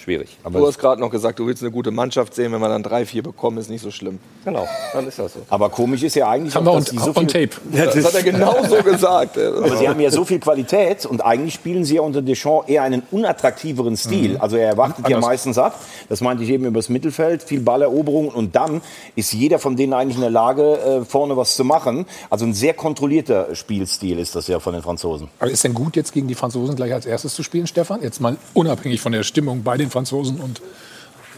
schwierig. 0.07 0.39
Aber 0.45 0.61
du 0.61 0.67
hast 0.67 0.79
gerade 0.79 1.01
noch 1.01 1.11
gesagt, 1.11 1.41
du 1.41 1.47
willst 1.47 1.63
eine 1.63 1.73
gute 1.73 1.91
Mannschaft 1.91 2.35
sehen, 2.35 2.53
wenn 2.53 2.61
wir 2.61 2.69
dann 2.69 2.85
drei, 2.85 3.05
vier 3.05 3.25
bekommen, 3.25 3.59
ist 3.59 3.69
nicht 3.69 3.83
so 3.83 3.91
schlimm. 3.91 4.21
Genau, 4.45 4.67
dann 4.93 5.07
ist 5.09 5.19
das 5.19 5.33
so. 5.35 5.41
Aber 5.51 5.69
komisch 5.69 6.05
ist 6.05 6.15
ja 6.15 6.29
eigentlich, 6.29 6.55
haben 6.55 6.69
auch, 6.69 6.79
dass 6.79 6.93
on, 6.93 6.99
so 6.99 7.21
on 7.21 7.27
Tape. 7.27 7.51
Das, 7.73 7.95
das 7.95 8.05
hat 8.05 8.15
er 8.15 8.23
genau 8.23 8.57
so 8.69 8.77
gesagt. 8.85 9.37
Aber 9.37 9.77
sie 9.77 9.89
haben 9.89 9.99
ja 9.99 10.11
so 10.13 10.25
viel 10.25 10.39
Qualität 10.39 11.07
und 11.07 11.21
eigentlich 11.23 11.55
spielen 11.55 11.85
sie 11.85 11.97
ja 11.97 12.03
unter 12.03 12.23
Deschamps 12.23 12.69
eher 12.69 12.83
einen 12.83 13.03
unattraktiveren 13.11 13.97
Stil. 13.97 14.35
Mhm. 14.35 14.41
Also 14.41 14.57
er 14.57 14.69
erwartet 14.69 15.05
Anders. 15.05 15.11
ja 15.11 15.19
meistens 15.19 15.59
ab. 15.59 15.81
Das 16.09 16.21
meinte 16.21 16.45
ich 16.45 16.51
eben 16.51 16.65
übers 16.67 16.89
Mittelfeld, 16.89 17.43
viel 17.43 17.61
Balleroberung 17.61 18.29
und 18.29 18.55
dann 18.55 18.83
ist 19.17 19.33
jeder 19.33 19.59
von 19.59 19.77
denen 19.77 19.93
eigentlich 19.93 20.17
in 20.17 20.23
der 20.23 20.31
Lage, 20.31 20.79
äh, 20.79 21.05
vorne 21.05 21.37
was 21.37 21.57
zu 21.57 21.65
machen. 21.65 22.07
Also 22.31 22.45
ein 22.45 22.55
sehr 22.55 22.75
kontrollierter 22.75 23.57
Spielstil 23.57 24.21
ist 24.21 24.37
das 24.37 24.47
ja 24.47 24.61
von 24.61 24.73
den 24.73 24.83
Franzosen. 24.83 25.29
Aber 25.41 25.51
ist 25.51 25.65
denn 25.65 25.75
gut, 25.75 25.97
jetzt 25.97 26.13
gegen 26.13 26.29
die 26.29 26.37
Franzosen 26.37 26.77
gleich 26.77 26.93
als 26.93 27.07
erstes 27.07 27.35
zu 27.35 27.43
spielen, 27.43 27.67
Stefan? 27.67 28.03
Jetzt 28.03 28.21
mal 28.21 28.37
unabhängig 28.55 29.01
von 29.01 29.11
der 29.11 29.25
Stimmung 29.25 29.65
bei 29.65 29.77
den 29.77 29.91
Franzosen 29.91 29.96
und 30.41 30.61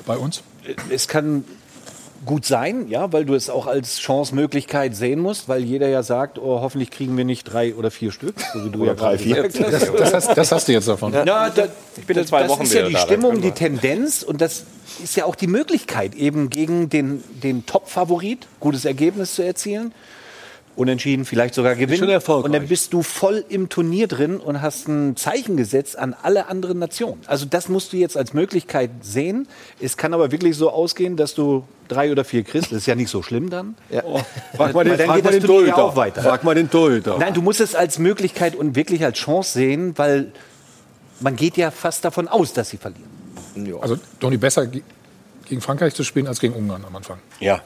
bei 0.07 0.17
uns? 0.17 0.43
Es 0.91 1.09
kann 1.09 1.45
gut 2.25 2.45
sein, 2.45 2.89
ja, 2.89 3.13
weil 3.13 3.25
du 3.25 3.35
es 3.35 3.49
auch 3.49 3.67
als 3.67 3.99
Chance-Möglichkeit 3.99 4.97
sehen 4.97 5.21
musst, 5.21 5.49
weil 5.49 5.63
jeder 5.63 5.89
ja 5.89 6.03
sagt, 6.03 6.39
oh, 6.39 6.61
hoffentlich 6.61 6.91
kriegen 6.91 7.17
wir 7.17 7.25
nicht 7.25 7.45
drei 7.45 7.75
oder 7.75 7.91
vier 7.91 8.11
Stück, 8.11 8.35
so 8.53 8.65
wie 8.65 8.71
du 8.71 8.83
oder 8.83 8.93
ja 8.93 8.95
drei, 8.95 9.19
vier. 9.19 9.45
Das, 9.45 9.53
das, 9.53 10.15
hast, 10.15 10.37
das, 10.37 10.53
hast, 10.53 10.69
du 10.69 10.73
jetzt 10.73 10.89
davon. 10.89 11.13
Ja, 11.13 11.25
ja 11.25 11.51
da, 11.51 11.69
ich 11.97 12.07
bin 12.07 12.19
in 12.19 12.27
zwei 12.27 12.43
das 12.43 12.51
Wochen 12.51 12.63
ist 12.63 12.75
ja 12.75 12.87
die 12.87 12.93
da, 12.93 13.01
Stimmung, 13.01 13.41
die 13.41 13.53
Tendenz 13.53 14.23
und 14.23 14.41
das 14.41 14.65
ist 15.03 15.17
ja 15.17 15.25
auch 15.25 15.37
die 15.37 15.47
Möglichkeit, 15.47 16.15
eben 16.15 16.51
gegen 16.51 16.89
den, 16.89 17.23
den 17.43 17.67
Top-Favorit 17.67 18.47
gutes 18.59 18.85
Ergebnis 18.85 19.35
zu 19.35 19.43
erzielen 19.43 19.93
unentschieden, 20.79 21.25
vielleicht 21.25 21.55
sogar 21.55 21.75
gewinnen. 21.75 22.09
Und 22.09 22.53
dann 22.53 22.69
bist 22.69 22.93
du 22.93 23.03
voll 23.03 23.45
im 23.49 23.69
Turnier 23.69 24.07
drin 24.07 24.39
und 24.39 24.63
hast 24.63 24.87
ein 24.87 25.17
Zeichen 25.17 25.57
gesetzt 25.57 25.99
an 25.99 26.15
alle 26.23 26.47
anderen 26.47 26.79
Nationen. 26.79 27.21
Also 27.27 27.47
das 27.47 27.69
musst 27.69 27.93
du 27.93 27.97
jetzt 27.97 28.17
als 28.17 28.33
Möglichkeit 28.33 28.91
sehen. 29.03 29.49
Es 29.81 29.97
kann 29.97 30.15
aber 30.15 30.31
wirklich 30.31 30.57
so 30.57 30.71
ausgehen, 30.71 31.17
dass 31.17 31.35
du 31.35 31.65
drei 31.89 32.13
oder 32.13 32.25
vier 32.25 32.45
kriegst. 32.45 32.71
Das 32.71 32.79
ist 32.79 32.87
ja 32.87 32.95
nicht 32.95 33.11
so 33.11 33.23
schlimm 33.23 33.51
dann. 33.51 33.75
Ja. 33.91 34.03
Oh, 34.05 34.21
frag 34.57 34.73
mal 34.73 34.85
den, 34.85 34.97
dann 34.97 35.07
frag 35.07 35.17
geht 35.17 35.25
mal 35.25 35.31
das 35.33 35.41
den 35.41 35.47
Torhüter. 35.49 35.79
auch 35.79 35.97
weiter. 35.97 36.23
Frag 36.23 36.45
mal 36.45 36.55
den 36.55 36.71
Torhüter. 36.71 37.19
Nein, 37.19 37.35
du 37.35 37.43
musst 37.43 37.61
es 37.61 37.75
als 37.75 37.99
Möglichkeit 37.99 38.55
und 38.55 38.77
wirklich 38.77 39.05
als 39.05 39.19
Chance 39.19 39.53
sehen, 39.55 39.99
weil 39.99 40.33
man 41.19 41.35
geht 41.35 41.57
ja 41.57 41.73
fast 41.73 42.05
davon 42.05 42.29
aus, 42.29 42.53
dass 42.53 42.71
sie 42.71 42.77
verlieren. 42.77 43.11
Also 43.81 43.97
Toni 44.21 44.37
besser 44.37 44.69
gegen 45.49 45.61
Frankreich 45.61 45.95
zu 45.95 46.05
spielen 46.05 46.29
als 46.29 46.39
gegen 46.39 46.55
Ungarn 46.55 46.85
am 46.85 46.95
Anfang. 46.95 47.19
Ja. 47.41 47.63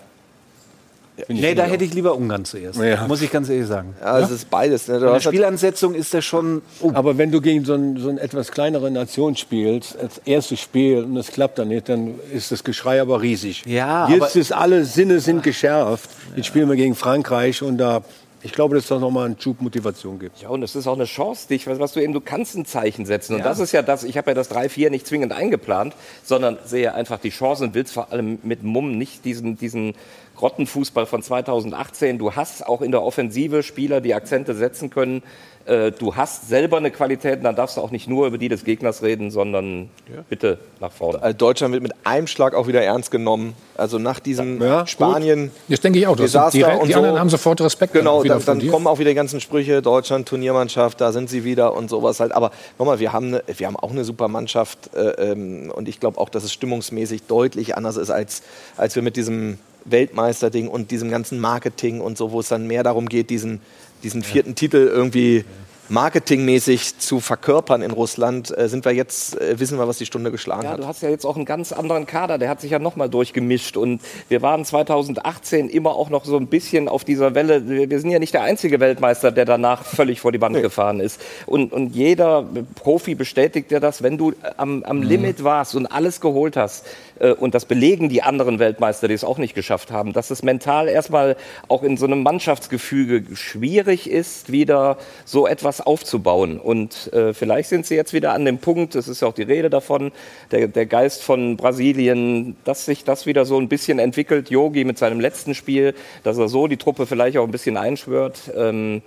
Nee, 1.29 1.55
da 1.55 1.65
hätte 1.65 1.85
ich 1.85 1.93
lieber 1.93 2.15
Ungarn 2.15 2.45
zuerst. 2.45 2.81
Ja. 2.81 3.07
Muss 3.07 3.21
ich 3.21 3.31
ganz 3.31 3.49
ehrlich 3.51 3.67
sagen. 3.67 3.95
Ja, 4.01 4.19
es 4.19 4.31
ja? 4.31 4.35
ist 4.35 4.51
beides. 4.51 4.89
Ne? 4.89 4.97
In 4.97 5.01
der 5.03 5.21
Spielansetzung 5.21 5.95
ist 5.95 6.15
das 6.15 6.25
schon. 6.25 6.63
Oh. 6.81 6.91
Aber 6.95 7.19
wenn 7.19 7.31
du 7.31 7.41
gegen 7.43 7.65
so, 7.65 7.75
ein, 7.75 7.99
so 7.99 8.09
eine 8.09 8.21
etwas 8.21 8.51
kleinere 8.51 8.91
Nation 8.91 9.37
spielst, 9.37 9.99
als 9.99 10.19
erstes 10.25 10.61
Spiel, 10.61 11.05
und 11.05 11.17
es 11.19 11.29
klappt 11.29 11.59
dann 11.59 11.69
nicht, 11.69 11.89
dann 11.89 12.15
ist 12.33 12.51
das 12.51 12.65
Geschrei 12.65 13.01
aber 13.01 13.21
riesig. 13.21 13.65
Ja, 13.67 14.09
Jetzt 14.09 14.37
ist 14.37 14.53
alle 14.53 14.85
Sinne 14.87 15.21
sind 15.21 15.43
geschärft. 15.43 16.09
Jetzt 16.35 16.47
spielen 16.47 16.69
wir 16.69 16.77
gegen 16.77 16.95
Frankreich 16.95 17.63
und 17.63 17.77
da 17.77 18.03
ich 18.45 18.53
glaube, 18.53 18.75
dass 18.75 18.85
es 18.85 18.89
da 18.89 18.99
nochmal 18.99 19.27
einen 19.27 19.41
Schub 19.41 19.61
Motivation 19.61 20.19
gibt. 20.19 20.43
Ja, 20.43 20.49
und 20.49 20.63
es 20.63 20.75
ist 20.75 20.89
auch 20.89 20.95
eine 20.97 21.05
Chance, 21.05 21.47
dich, 21.49 21.67
was 21.67 21.93
du 21.93 22.01
eben, 22.01 22.13
du 22.13 22.21
kannst 22.21 22.57
ein 22.57 22.67
Zeichen 22.67 23.07
setzen. 23.07 23.35
Und 23.35 23.41
ja. 23.41 23.45
das 23.45 23.61
ist 23.61 23.71
ja 23.71 23.83
das, 23.83 24.03
ich 24.03 24.17
habe 24.17 24.31
ja 24.31 24.35
das 24.35 24.51
3-4 24.51 24.91
nicht 24.91 25.07
zwingend 25.07 25.33
eingeplant, 25.33 25.95
sondern 26.25 26.59
sehe 26.65 26.93
einfach 26.93 27.21
die 27.21 27.31
Chance 27.31 27.63
und 27.65 27.75
willst 27.75 27.93
vor 27.93 28.11
allem 28.11 28.41
mit 28.43 28.65
Mumm 28.65 28.99
nicht 28.99 29.25
diesen, 29.25 29.57
diesen 29.57 29.95
Grottenfußball 30.43 31.07
von 31.07 31.23
2018. 31.23 32.19
Du 32.19 32.35
hast 32.35 32.67
auch 32.67 32.83
in 32.83 32.91
der 32.91 33.05
Offensive 33.05 33.63
Spieler, 33.63 34.01
die 34.01 34.13
Akzente 34.13 34.57
setzen 34.57 34.91
können. 34.91 35.23
Äh, 35.67 35.93
du 35.93 36.17
hast 36.17 36.49
selber 36.49 36.79
eine 36.79 36.91
Qualität, 36.91 37.45
dann 37.45 37.55
darfst 37.55 37.77
du 37.77 37.81
auch 37.81 37.93
nicht 37.93 38.09
nur 38.09 38.27
über 38.27 38.39
die 38.39 38.49
des 38.49 38.65
Gegners 38.65 39.05
reden, 39.05 39.31
sondern 39.31 39.89
ja. 40.13 40.25
bitte 40.29 40.59
nach 40.81 40.91
vorne. 40.91 41.23
Also 41.23 41.39
Deutschland 41.39 41.73
wird 41.73 41.85
mit 41.85 41.93
einem 42.03 42.27
Schlag 42.27 42.55
auch 42.55 42.67
wieder 42.67 42.83
ernst 42.83 43.13
genommen. 43.13 43.55
Also 43.77 44.01
nach 44.01 44.19
diesem 44.19 44.61
ja, 44.61 44.85
Spanien. 44.85 45.45
Gut. 45.45 45.53
Das 45.69 45.81
denke 45.81 46.01
ich 46.01 46.09
auch. 46.09 46.17
Das 46.17 46.33
die, 46.51 46.59
die 46.59 46.65
anderen 46.65 47.21
haben 47.21 47.31
sofort 47.31 47.61
Respekt. 47.61 47.93
Genau, 47.93 48.25
dann, 48.25 48.45
dann 48.45 48.67
kommen 48.67 48.89
auch 48.89 48.99
wieder 48.99 49.11
die 49.11 49.15
ganzen 49.15 49.41
Sprüche. 49.41 49.81
Deutschland, 49.81 50.27
Turniermannschaft, 50.29 51.01
da 51.01 51.13
sind 51.13 51.31
sie 51.31 51.45
wieder 51.45 51.75
und 51.75 51.89
sowas 51.89 52.19
halt. 52.19 52.33
Aber 52.33 52.51
nochmal, 52.81 52.99
wir 52.99 53.13
haben, 53.13 53.29
eine, 53.29 53.45
wir 53.47 53.69
haben 53.69 53.77
auch 53.77 53.93
eine 53.93 54.03
super 54.03 54.27
Mannschaft 54.27 54.91
äh, 54.97 55.31
ähm, 55.31 55.71
und 55.73 55.89
ich 55.89 56.01
glaube 56.01 56.19
auch, 56.19 56.31
dass 56.31 56.43
es 56.43 56.53
stimmungsmäßig 56.53 57.29
deutlich 57.29 57.77
anders 57.77 57.97
ist, 57.97 58.11
als, 58.11 58.43
als 58.77 58.97
wir 58.97 59.03
mit 59.03 59.15
diesem 59.15 59.59
Weltmeisterding 59.85 60.69
und 60.69 60.91
diesem 60.91 61.11
ganzen 61.11 61.41
Marketing 61.41 62.01
und 62.01 62.17
so, 62.19 62.33
wo 62.33 62.41
es 62.41 62.49
dann 62.49 62.67
mehr 62.67 62.83
darum 62.83 63.09
geht, 63.09 63.31
diesen, 63.31 63.61
diesen 64.03 64.23
vierten 64.23 64.51
ja. 64.51 64.55
Titel 64.55 64.91
irgendwie 64.93 65.45
marketingmäßig 65.93 66.99
zu 66.99 67.21
verkörpern 67.21 67.83
in 67.83 67.91
Russland, 67.91 68.57
äh, 68.57 68.69
sind 68.69 68.85
wir 68.85 68.93
jetzt, 68.93 69.39
äh, 69.39 69.61
wissen 69.61 69.79
wir, 69.79 69.87
was 69.87 69.99
die 69.99 70.07
Stunde 70.07 70.31
geschlagen 70.31 70.65
ja, 70.65 70.71
hat. 70.71 70.79
Du 70.79 70.87
hast 70.87 71.03
ja 71.03 71.11
jetzt 71.11 71.27
auch 71.27 71.37
einen 71.37 71.45
ganz 71.45 71.71
anderen 71.73 72.07
Kader, 72.07 72.39
der 72.39 72.49
hat 72.49 72.61
sich 72.61 72.71
ja 72.71 72.79
nochmal 72.79 73.11
durchgemischt 73.11 73.77
und 73.77 74.01
wir 74.29 74.41
waren 74.41 74.65
2018 74.65 75.69
immer 75.69 75.91
auch 75.91 76.09
noch 76.09 76.25
so 76.25 76.39
ein 76.39 76.47
bisschen 76.47 76.89
auf 76.89 77.05
dieser 77.05 77.35
Welle. 77.35 77.91
Wir 77.91 78.01
sind 78.01 78.11
ja 78.11 78.19
nicht 78.19 78.33
der 78.33 78.43
einzige 78.43 78.81
Weltmeister, 78.81 79.33
der 79.33 79.45
danach 79.45 79.85
völlig 79.85 80.21
vor 80.21 80.33
die 80.33 80.41
Wand 80.41 80.57
nee. 80.57 80.63
gefahren 80.63 80.99
ist. 80.99 81.21
Und, 81.45 81.73
und 81.73 81.95
jeder 81.95 82.47
Profi 82.77 83.15
bestätigt 83.15 83.71
ja 83.71 83.79
das, 83.79 84.03
wenn 84.03 84.17
du 84.17 84.33
am, 84.57 84.85
am 84.85 84.99
mhm. 84.99 85.03
Limit 85.03 85.45
warst 85.45 85.75
und 85.75 85.87
alles 85.87 86.23
geholt 86.23 86.57
hast, 86.57 86.87
und 87.31 87.55
das 87.55 87.67
belegen 87.67 88.09
die 88.09 88.23
anderen 88.23 88.59
Weltmeister, 88.59 89.09
die 89.09 89.15
es 89.15 89.25
auch 89.25 89.39
nicht 89.39 89.55
geschafft 89.55 89.91
haben, 89.91 90.13
dass 90.13 90.31
es 90.31 90.43
mental 90.43 90.89
erstmal 90.89 91.37
auch 91.69 91.83
in 91.83 91.97
so 91.97 92.07
einem 92.07 92.23
Mannschaftsgefüge 92.23 93.37
schwierig 93.37 94.11
ist, 94.11 94.51
wieder 94.51 94.99
so 95.25 95.47
etwas 95.47 95.81
aufzubauen. 95.81 96.59
Und 96.59 97.13
äh, 97.13 97.33
vielleicht 97.33 97.69
sind 97.69 97.87
sie 97.87 97.95
jetzt 97.95 98.13
wieder 98.13 98.33
an 98.33 98.45
dem 98.45 98.59
Punkt, 98.59 98.95
es 98.95 99.09
ist 99.09 99.23
ja 99.23 99.29
auch 99.29 99.35
die 99.35 99.43
Rede 99.43 99.71
davon, 99.71 100.13
der, 100.51 100.69
der 100.69 100.87
Geist 100.87 101.23
von 101.23 101.57
Brasilien, 101.57 102.57
dass 102.65 102.85
sich 102.85 103.05
das 103.05 103.27
wieder 103.27 103.45
so 103.45 103.59
ein 103.59 103.69
bisschen 103.69 103.99
entwickelt. 103.99 104.51
Yogi 104.51 104.85
mit 104.85 104.99
seinem 104.99 105.21
letzten 105.21 105.55
Spiel, 105.55 105.95
dass 106.25 106.39
er 106.39 106.49
so 106.49 106.67
die 106.67 106.77
Truppe 106.77 107.07
vielleicht 107.07 107.39
auch 107.39 107.45
ein 107.45 107.51
bisschen 107.53 107.77
einschwört. 107.77 108.51
Ähm, 108.57 109.03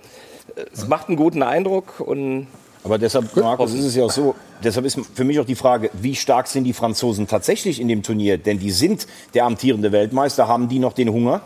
es 0.72 0.88
macht 0.88 1.08
einen 1.08 1.16
guten 1.16 1.42
Eindruck 1.42 2.00
und 2.00 2.46
aber 2.86 2.98
deshalb, 2.98 3.34
Markus, 3.34 3.74
ist 3.74 3.84
es 3.84 3.96
ja 3.96 4.04
auch 4.04 4.12
so, 4.12 4.36
deshalb 4.62 4.86
ist 4.86 4.96
für 5.12 5.24
mich 5.24 5.40
auch 5.40 5.44
die 5.44 5.56
Frage, 5.56 5.90
wie 5.92 6.14
stark 6.14 6.46
sind 6.46 6.62
die 6.62 6.72
Franzosen 6.72 7.26
tatsächlich 7.26 7.80
in 7.80 7.88
dem 7.88 8.04
Turnier? 8.04 8.38
Denn 8.38 8.60
die 8.60 8.70
sind 8.70 9.08
der 9.34 9.44
amtierende 9.44 9.90
Weltmeister, 9.90 10.46
haben 10.46 10.68
die 10.68 10.78
noch 10.78 10.92
den 10.92 11.08
Hunger? 11.08 11.40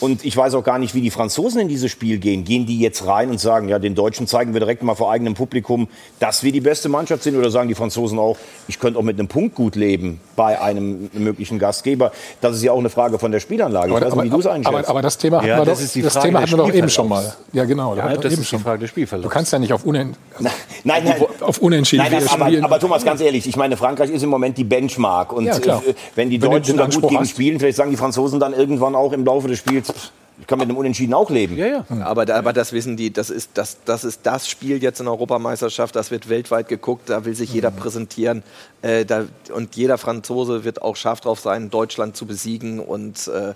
Und 0.00 0.24
ich 0.24 0.36
weiß 0.36 0.54
auch 0.54 0.64
gar 0.64 0.78
nicht, 0.78 0.94
wie 0.94 1.00
die 1.00 1.10
Franzosen 1.10 1.60
in 1.60 1.68
dieses 1.68 1.90
Spiel 1.90 2.18
gehen. 2.18 2.44
Gehen 2.44 2.66
die 2.66 2.78
jetzt 2.80 3.06
rein 3.06 3.30
und 3.30 3.40
sagen, 3.40 3.68
ja, 3.68 3.78
den 3.78 3.94
Deutschen 3.94 4.26
zeigen 4.26 4.52
wir 4.52 4.60
direkt 4.60 4.82
mal 4.82 4.94
vor 4.94 5.10
eigenem 5.10 5.34
Publikum, 5.34 5.88
dass 6.18 6.42
wir 6.42 6.52
die 6.52 6.60
beste 6.60 6.88
Mannschaft 6.88 7.22
sind? 7.22 7.36
Oder 7.36 7.50
sagen 7.50 7.68
die 7.68 7.74
Franzosen 7.74 8.18
auch, 8.18 8.36
ich 8.68 8.78
könnte 8.78 8.98
auch 8.98 9.02
mit 9.02 9.18
einem 9.18 9.28
Punkt 9.28 9.54
gut 9.54 9.76
leben 9.76 10.20
bei 10.36 10.60
einem 10.60 11.10
möglichen 11.12 11.58
Gastgeber? 11.58 12.12
Das 12.40 12.56
ist 12.56 12.62
ja 12.62 12.72
auch 12.72 12.78
eine 12.78 12.90
Frage 12.90 13.18
von 13.18 13.32
der 13.32 13.40
Spielanlage. 13.40 13.94
Aber, 13.94 14.06
aber, 14.06 14.22
aber, 14.64 14.88
aber, 14.88 15.02
das 15.02 15.18
Thema 15.18 15.38
hatten 15.38 15.48
ja, 15.48 15.58
wir 15.58 15.64
doch, 15.64 15.72
das, 15.72 15.92
das 15.92 16.22
Thema 16.22 16.40
hatten 16.40 16.50
wir 16.50 16.58
doch 16.58 16.72
eben 16.72 16.90
schon 16.90 17.08
mal. 17.08 17.34
Ja, 17.52 17.64
genau. 17.64 17.94
Ja, 17.94 18.16
das 18.16 18.32
ist 18.32 18.52
die 18.52 18.58
Frage 18.58 18.80
des 18.80 18.90
Spielverlaufs. 18.90 19.28
Du 19.28 19.32
kannst 19.32 19.52
ja 19.52 19.58
nicht 19.58 19.72
auf, 19.72 19.84
Unen 19.84 20.16
nein, 20.38 20.52
nein, 20.84 21.04
nein, 21.04 21.24
auf 21.40 21.58
Unentschieden 21.58 22.04
nein, 22.10 22.22
aber, 22.28 22.46
aber, 22.46 22.64
aber, 22.64 22.80
Thomas, 22.80 23.04
ganz 23.04 23.20
ehrlich, 23.20 23.46
ich 23.46 23.56
meine, 23.56 23.76
Frankreich 23.76 24.10
ist 24.10 24.22
im 24.22 24.30
Moment 24.30 24.58
die 24.58 24.64
Benchmark. 24.64 25.32
Und 25.32 25.44
ja, 25.44 25.56
äh, 25.56 25.94
wenn 26.14 26.30
die 26.30 26.38
Deutschen 26.38 26.76
da 26.76 26.86
gut 26.86 27.08
gegen 27.08 27.24
spielen, 27.24 27.58
vielleicht 27.58 27.76
sagen 27.76 27.90
die 27.90 27.96
Franzosen 27.96 28.40
dann 28.40 28.52
irgendwann 28.52 28.94
auch 28.94 29.12
im 29.12 29.24
Laufe 29.24 29.48
des 29.48 29.58
Spiels, 29.58 29.93
ich 30.40 30.48
kann 30.48 30.58
mit 30.58 30.68
einem 30.68 30.76
Unentschieden 30.76 31.14
auch 31.14 31.30
leben. 31.30 31.56
Ja, 31.56 31.66
ja. 31.66 31.84
Aber, 32.02 32.28
aber 32.34 32.52
das 32.52 32.72
wissen 32.72 32.96
die, 32.96 33.12
das 33.12 33.30
ist 33.30 33.50
das, 33.54 33.78
das 33.84 34.02
ist 34.02 34.20
das 34.24 34.48
Spiel 34.48 34.82
jetzt 34.82 34.98
in 34.98 35.06
der 35.06 35.12
Europameisterschaft, 35.12 35.94
das 35.94 36.10
wird 36.10 36.28
weltweit 36.28 36.68
geguckt, 36.68 37.08
da 37.08 37.24
will 37.24 37.34
sich 37.34 37.52
jeder 37.52 37.70
mhm. 37.70 37.76
präsentieren. 37.76 38.42
Äh, 38.82 39.04
da, 39.04 39.26
und 39.54 39.76
jeder 39.76 39.96
Franzose 39.96 40.64
wird 40.64 40.82
auch 40.82 40.96
scharf 40.96 41.20
drauf 41.20 41.38
sein, 41.38 41.70
Deutschland 41.70 42.16
zu 42.16 42.26
besiegen. 42.26 42.80
Und 42.80 43.28
äh, 43.28 43.54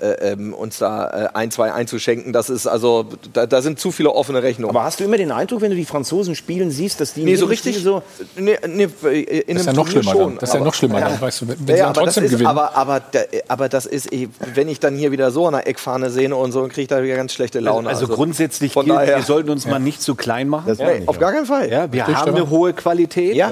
äh, 0.00 0.32
ähm, 0.32 0.54
uns 0.54 0.78
da 0.78 1.26
äh, 1.26 1.28
ein, 1.34 1.50
zwei 1.50 1.72
einzuschenken. 1.72 2.32
Das 2.32 2.50
ist 2.50 2.66
also, 2.66 3.06
da, 3.32 3.46
da, 3.46 3.62
sind 3.62 3.78
zu 3.80 3.90
viele 3.90 4.12
offene 4.12 4.42
Rechnungen. 4.42 4.74
Aber 4.74 4.84
hast 4.84 5.00
du 5.00 5.04
immer 5.04 5.16
den 5.16 5.32
Eindruck, 5.32 5.60
wenn 5.60 5.70
du 5.70 5.76
die 5.76 5.84
Franzosen 5.84 6.34
spielen 6.34 6.70
siehst, 6.70 7.00
dass 7.00 7.14
die 7.14 7.24
nee, 7.24 7.36
so 7.36 7.46
richtig 7.46 7.82
so 7.82 8.02
nee, 8.36 8.56
nee, 8.66 8.84
in 8.84 9.56
das 9.56 9.62
ist 9.62 9.66
ja 9.66 9.72
noch 9.72 9.88
schlimmer 9.88 10.10
schon, 10.10 10.20
dann. 10.20 10.38
Das 10.38 10.50
ist 10.50 10.54
ja 10.54 10.60
noch 10.60 10.74
schlimmer 10.74 11.00
ja, 11.00 11.08
dann, 11.10 11.20
weißt 11.20 11.40
du, 11.40 11.48
wenn 11.48 11.56
ja, 11.58 11.76
sie 11.76 11.82
dann 11.82 11.94
trotzdem 11.94 12.24
ist, 12.24 12.30
gewinnen. 12.30 12.48
Aber, 12.48 12.76
aber, 12.76 13.02
aber 13.48 13.68
das 13.68 13.86
ist, 13.86 14.10
wenn 14.54 14.68
ich 14.68 14.80
dann 14.80 14.96
hier 14.96 15.12
wieder 15.12 15.30
so 15.30 15.46
an 15.46 15.54
der 15.54 15.66
Eckfahne 15.66 16.10
sehe 16.10 16.34
und 16.34 16.52
so, 16.52 16.60
dann 16.60 16.70
kriege 16.70 16.82
ich 16.82 16.88
da 16.88 17.02
wieder 17.02 17.16
ganz 17.16 17.32
schlechte 17.32 17.60
Laune. 17.60 17.88
Also, 17.88 18.06
also 18.06 18.14
grundsätzlich 18.14 18.74
gilt, 18.74 18.86
wir 18.88 19.22
sollten 19.22 19.50
uns 19.50 19.66
mal 19.66 19.78
nicht 19.78 20.02
zu 20.02 20.14
klein 20.14 20.48
machen. 20.48 20.76
auf 21.06 21.18
gar 21.18 21.32
keinen 21.32 21.46
Fall. 21.46 21.70
Ja, 21.70 21.92
wir 21.92 22.06
haben 22.06 22.34
eine 22.34 22.50
hohe 22.50 22.72
Qualität. 22.72 23.34
Ja. 23.34 23.50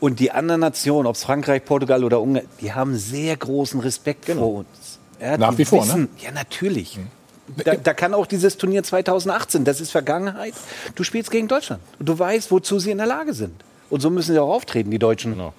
Und 0.00 0.18
die 0.18 0.30
anderen 0.30 0.62
Nationen, 0.62 1.06
ob 1.06 1.14
es 1.14 1.24
Frankreich, 1.24 1.64
Portugal 1.64 2.04
oder 2.04 2.20
Ungarn, 2.20 2.46
die 2.60 2.72
haben 2.72 2.96
sehr 2.96 3.36
großen 3.36 3.80
Respekt 3.80 4.26
genau. 4.26 4.40
vor 4.40 4.54
uns. 4.60 4.68
Ja, 5.20 5.36
Nach 5.36 5.56
wie 5.58 5.64
vor, 5.64 5.84
wissen, 5.84 6.02
ne? 6.02 6.08
Ja, 6.18 6.30
natürlich. 6.30 6.96
Mhm. 6.96 7.08
Da, 7.64 7.74
da, 7.74 7.94
kann 7.94 8.14
auch 8.14 8.26
dieses 8.26 8.56
Turnier 8.56 8.82
2018, 8.82 9.64
das 9.64 9.80
ist 9.80 9.90
Vergangenheit. 9.90 10.54
Du 10.94 11.02
spielst 11.02 11.30
gegen 11.30 11.48
Deutschland. 11.48 11.82
Du 11.98 12.16
weißt, 12.16 12.50
wozu 12.52 12.78
sie 12.78 12.92
in 12.92 12.98
der 12.98 13.08
Lage 13.08 13.34
sind. 13.34 13.64
Und 13.90 14.00
so 14.00 14.08
müssen 14.08 14.32
sie 14.32 14.38
auch 14.38 14.54
auftreten, 14.54 14.90
die 14.90 15.00
Deutschen. 15.00 15.32
Genau. 15.32 15.52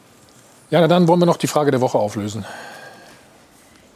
Ja, 0.69 0.87
dann 0.87 1.07
wollen 1.09 1.19
wir 1.19 1.25
noch 1.25 1.37
die 1.37 1.47
Frage 1.47 1.69
der 1.69 1.81
Woche 1.81 1.97
auflösen. 1.97 2.45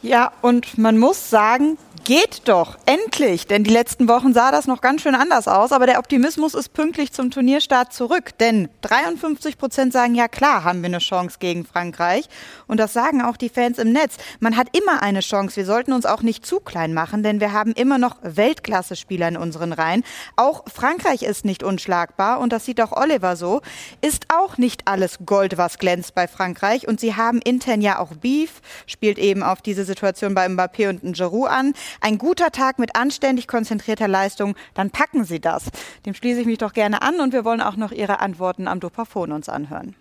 Ja, 0.06 0.30
und 0.40 0.78
man 0.78 0.98
muss 0.98 1.30
sagen, 1.30 1.78
geht 2.06 2.42
doch, 2.44 2.78
endlich. 2.86 3.48
Denn 3.48 3.64
die 3.64 3.72
letzten 3.72 4.06
Wochen 4.06 4.32
sah 4.32 4.52
das 4.52 4.68
noch 4.68 4.80
ganz 4.80 5.02
schön 5.02 5.16
anders 5.16 5.48
aus. 5.48 5.72
Aber 5.72 5.86
der 5.86 5.98
Optimismus 5.98 6.54
ist 6.54 6.72
pünktlich 6.72 7.12
zum 7.12 7.32
Turnierstart 7.32 7.92
zurück. 7.92 8.38
Denn 8.38 8.68
53 8.82 9.58
Prozent 9.58 9.92
sagen, 9.92 10.14
ja 10.14 10.28
klar, 10.28 10.62
haben 10.62 10.82
wir 10.82 10.86
eine 10.86 11.00
Chance 11.00 11.38
gegen 11.40 11.64
Frankreich. 11.66 12.26
Und 12.68 12.78
das 12.78 12.92
sagen 12.92 13.22
auch 13.22 13.36
die 13.36 13.48
Fans 13.48 13.78
im 13.78 13.90
Netz. 13.90 14.18
Man 14.38 14.56
hat 14.56 14.68
immer 14.78 15.02
eine 15.02 15.18
Chance. 15.18 15.56
Wir 15.56 15.66
sollten 15.66 15.92
uns 15.92 16.06
auch 16.06 16.22
nicht 16.22 16.46
zu 16.46 16.60
klein 16.60 16.94
machen, 16.94 17.24
denn 17.24 17.40
wir 17.40 17.52
haben 17.52 17.72
immer 17.72 17.98
noch 17.98 18.18
Weltklasse-Spieler 18.22 19.26
in 19.26 19.36
unseren 19.36 19.72
Reihen. 19.72 20.04
Auch 20.36 20.62
Frankreich 20.72 21.24
ist 21.24 21.44
nicht 21.44 21.64
unschlagbar. 21.64 22.38
Und 22.38 22.52
das 22.52 22.64
sieht 22.64 22.80
auch 22.80 22.92
Oliver 22.92 23.34
so. 23.34 23.62
Ist 24.00 24.26
auch 24.32 24.58
nicht 24.58 24.86
alles 24.86 25.18
Gold, 25.26 25.58
was 25.58 25.78
glänzt 25.78 26.14
bei 26.14 26.28
Frankreich. 26.28 26.86
Und 26.86 27.00
sie 27.00 27.16
haben 27.16 27.40
intern 27.40 27.80
ja 27.80 27.98
auch 27.98 28.14
Beef, 28.14 28.60
spielt 28.86 29.18
eben 29.18 29.42
auf 29.42 29.60
diese 29.60 29.84
Situation 29.96 30.34
bei 30.34 30.46
Mbappé 30.46 30.88
und 30.88 31.16
Giroud 31.16 31.48
an. 31.48 31.72
Ein 32.00 32.18
guter 32.18 32.50
Tag 32.50 32.78
mit 32.78 32.94
anständig 32.94 33.48
konzentrierter 33.48 34.08
Leistung, 34.08 34.54
dann 34.74 34.90
packen 34.90 35.24
Sie 35.24 35.40
das. 35.40 35.70
Dem 36.04 36.14
schließe 36.14 36.40
ich 36.40 36.46
mich 36.46 36.58
doch 36.58 36.74
gerne 36.74 37.02
an 37.02 37.20
und 37.20 37.32
wir 37.32 37.44
wollen 37.44 37.62
auch 37.62 37.76
noch 37.76 37.92
Ihre 37.92 38.20
Antworten 38.20 38.68
am 38.68 38.80
Dopafon 38.80 39.32
uns 39.32 39.48
anhören. 39.48 39.96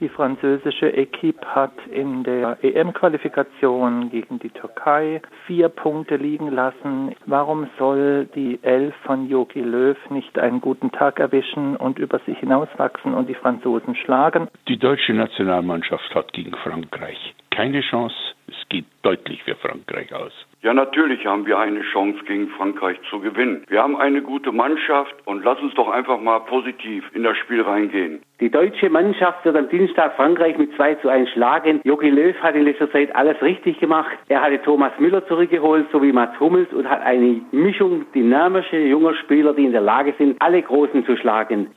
Die 0.00 0.08
französische 0.08 0.88
Equipe 0.94 1.46
hat 1.46 1.74
in 1.92 2.24
der 2.24 2.56
EM-Qualifikation 2.62 4.08
gegen 4.08 4.38
die 4.38 4.48
Türkei 4.48 5.20
vier 5.46 5.68
Punkte 5.68 6.16
liegen 6.16 6.50
lassen. 6.50 7.14
Warum 7.26 7.68
soll 7.78 8.26
die 8.34 8.58
Elf 8.62 8.94
von 9.04 9.28
Jogi 9.28 9.60
Löw 9.60 9.98
nicht 10.08 10.38
einen 10.38 10.62
guten 10.62 10.90
Tag 10.90 11.20
erwischen 11.20 11.76
und 11.76 11.98
über 11.98 12.18
sich 12.20 12.38
hinauswachsen 12.38 13.12
und 13.12 13.28
die 13.28 13.34
Franzosen 13.34 13.94
schlagen? 13.94 14.48
Die 14.68 14.78
deutsche 14.78 15.12
Nationalmannschaft 15.12 16.14
hat 16.14 16.32
gegen 16.32 16.56
Frankreich 16.56 17.34
keine 17.50 17.80
Chance. 17.82 18.14
Es 18.48 18.68
geht 18.68 18.86
deutlich 19.02 19.42
für 19.44 19.54
Frankreich 19.54 20.12
aus. 20.12 20.32
Ja, 20.62 20.74
natürlich 20.74 21.24
haben 21.24 21.46
wir 21.46 21.58
eine 21.58 21.82
Chance 21.82 22.18
gegen 22.26 22.48
Frankreich 22.48 22.98
zu 23.08 23.20
gewinnen. 23.20 23.64
Wir 23.68 23.82
haben 23.82 23.96
eine 23.96 24.22
gute 24.22 24.52
Mannschaft 24.52 25.14
und 25.24 25.44
lass 25.44 25.58
uns 25.60 25.72
doch 25.74 25.88
einfach 25.88 26.20
mal 26.20 26.40
positiv 26.40 27.04
in 27.14 27.22
das 27.22 27.36
Spiel 27.38 27.62
reingehen. 27.62 28.22
Die 28.40 28.50
deutsche 28.50 28.90
Mannschaft 28.90 29.44
wird 29.44 29.56
am 29.56 29.68
Dienstag 29.68 30.16
Frankreich 30.16 30.58
mit 30.58 30.74
2 30.76 30.96
zu 30.96 31.08
1 31.08 31.30
schlagen. 31.30 31.80
Jogi 31.84 32.10
Löw 32.10 32.36
hat 32.42 32.56
in 32.56 32.64
letzter 32.64 32.90
Zeit 32.90 33.14
alles 33.14 33.40
richtig 33.40 33.78
gemacht. 33.78 34.16
Er 34.28 34.42
hatte 34.42 34.60
Thomas 34.62 34.92
Müller 34.98 35.26
zurückgeholt 35.26 35.86
sowie 35.92 36.12
Mats 36.12 36.38
Hummels 36.40 36.72
und 36.72 36.88
hat 36.88 37.02
eine 37.02 37.40
Mischung 37.52 38.04
dynamischer 38.14 38.78
junger 38.78 39.14
Spieler, 39.14 39.54
die 39.54 39.64
in 39.64 39.72
der 39.72 39.80
Lage 39.80 40.14
sind, 40.18 40.40
alle 40.40 40.60
Großen 40.62 41.06
zu 41.06 41.16
schlagen. 41.16 41.70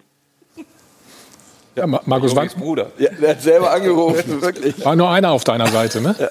Ja, 1.75 1.87
Markus 1.87 2.35
Wann. 2.35 2.47
Bruder. 2.49 2.91
Ja, 2.97 3.09
der 3.11 3.31
hat 3.31 3.41
selber 3.41 3.71
angerufen, 3.71 4.41
wirklich. 4.41 4.85
War 4.85 4.95
nur 4.95 5.09
einer 5.09 5.31
auf 5.31 5.43
deiner 5.43 5.67
Seite, 5.67 6.01
ne? 6.01 6.15
Ja 6.19 6.29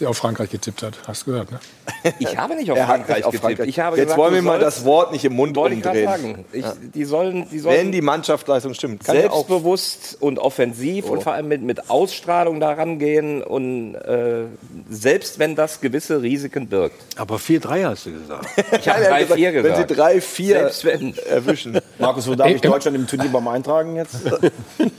der 0.00 0.10
auf 0.10 0.16
Frankreich 0.16 0.50
getippt 0.50 0.82
hat. 0.82 0.98
Hast 1.06 1.26
du 1.26 1.32
gehört, 1.32 1.50
ne? 1.50 1.60
Ich 2.18 2.36
habe 2.36 2.54
nicht 2.56 2.70
auf 2.70 2.78
Frankreich 2.78 3.16
nicht 3.16 3.26
auf 3.26 3.32
getippt. 3.32 3.56
Frankreich. 3.56 3.76
Jetzt 3.76 3.96
gesagt, 3.96 4.16
wollen 4.16 4.34
wir 4.34 4.42
mal 4.42 4.58
das 4.58 4.84
Wort 4.84 5.12
nicht 5.12 5.24
im 5.24 5.34
Mund 5.34 5.56
umdrehen. 5.56 5.82
Sagen. 5.82 6.44
Ich, 6.52 6.64
die 6.94 7.04
sollen, 7.04 7.48
die 7.50 7.58
sollen 7.58 7.76
Wenn 7.76 7.92
die 7.92 8.00
Mannschaftsleistung 8.00 8.74
stimmt. 8.74 9.04
Selbstbewusst 9.04 10.16
und 10.20 10.38
offensiv 10.38 11.06
oh. 11.08 11.12
und 11.12 11.22
vor 11.22 11.34
allem 11.34 11.48
mit, 11.48 11.62
mit 11.62 11.90
Ausstrahlung 11.90 12.60
daran 12.60 12.98
gehen 12.98 13.42
und 13.42 13.94
äh, 13.94 14.44
selbst 14.88 15.38
wenn 15.38 15.54
das 15.54 15.80
gewisse 15.80 16.22
Risiken 16.22 16.68
birgt. 16.68 16.96
Aber 17.16 17.36
4-3 17.36 17.84
hast 17.84 18.06
du 18.06 18.12
gesagt. 18.12 18.46
Ich 18.80 18.88
habe 18.88 19.04
3-4 19.04 19.52
gesagt. 19.52 19.88
Wenn 19.88 20.20
sie 20.20 20.28
3-4 20.28 21.26
erwischen. 21.26 21.78
Markus, 21.98 22.26
wo 22.28 22.34
darf 22.34 22.48
ich 22.48 22.60
Deutschland 22.60 22.96
im 22.96 23.06
Turnierbaum 23.06 23.46
eintragen 23.48 23.96
jetzt? 23.96 24.16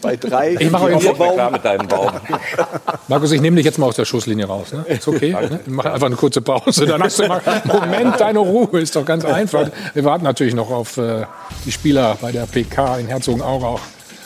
Bei 0.02 0.16
3 0.16 0.58
Ich 0.60 0.70
mache 0.70 0.86
euch 0.86 1.14
klar 1.14 1.50
mit 1.50 1.66
deinem 1.66 1.88
Baum. 1.88 2.12
Markus, 3.08 3.32
ich 3.32 3.42
nehme 3.42 3.56
dich 3.56 3.66
jetzt 3.66 3.80
mal 3.80 3.88
aus 3.88 3.96
der 3.96 4.06
Schusslinie 4.06 4.46
raus. 4.46 4.74
Ne? 4.74 4.91
Ist 4.92 5.08
okay. 5.08 5.32
Ne? 5.32 5.60
Mach 5.68 5.86
einfach 5.86 6.08
eine 6.08 6.16
kurze 6.16 6.42
Pause. 6.42 6.86
Dann 6.86 7.02
hast 7.02 7.20
du 7.20 7.28
mal 7.28 7.42
einen 7.46 7.62
Moment 7.66 8.20
deine 8.20 8.40
Ruhe. 8.40 8.80
Ist 8.80 8.96
doch 8.96 9.06
ganz 9.06 9.26
einfach. 9.26 9.70
Wir 9.94 10.04
warten 10.04 10.24
natürlich 10.24 10.54
noch 10.54 10.70
auf 10.70 10.98
äh, 10.98 11.26
die 11.66 11.72
Spieler 11.72 12.18
bei 12.22 12.32
der 12.32 12.46
PK 12.46 12.98
in 12.98 13.08
Herzogenaurach. 13.08 13.82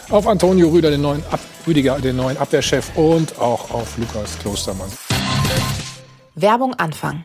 Auf 0.09 0.27
Antonio 0.27 0.69
Rüder, 0.69 0.91
den 0.91 1.01
neuen, 1.01 1.23
Ab 1.31 1.39
Rüdiger, 1.65 1.99
den 1.99 2.15
neuen 2.15 2.37
Abwehrchef 2.37 2.91
und 2.95 3.39
auch 3.39 3.71
auf 3.71 3.97
Lukas 3.97 4.37
Klostermann. 4.39 4.89
Werbung 6.35 6.73
Anfang. 6.75 7.23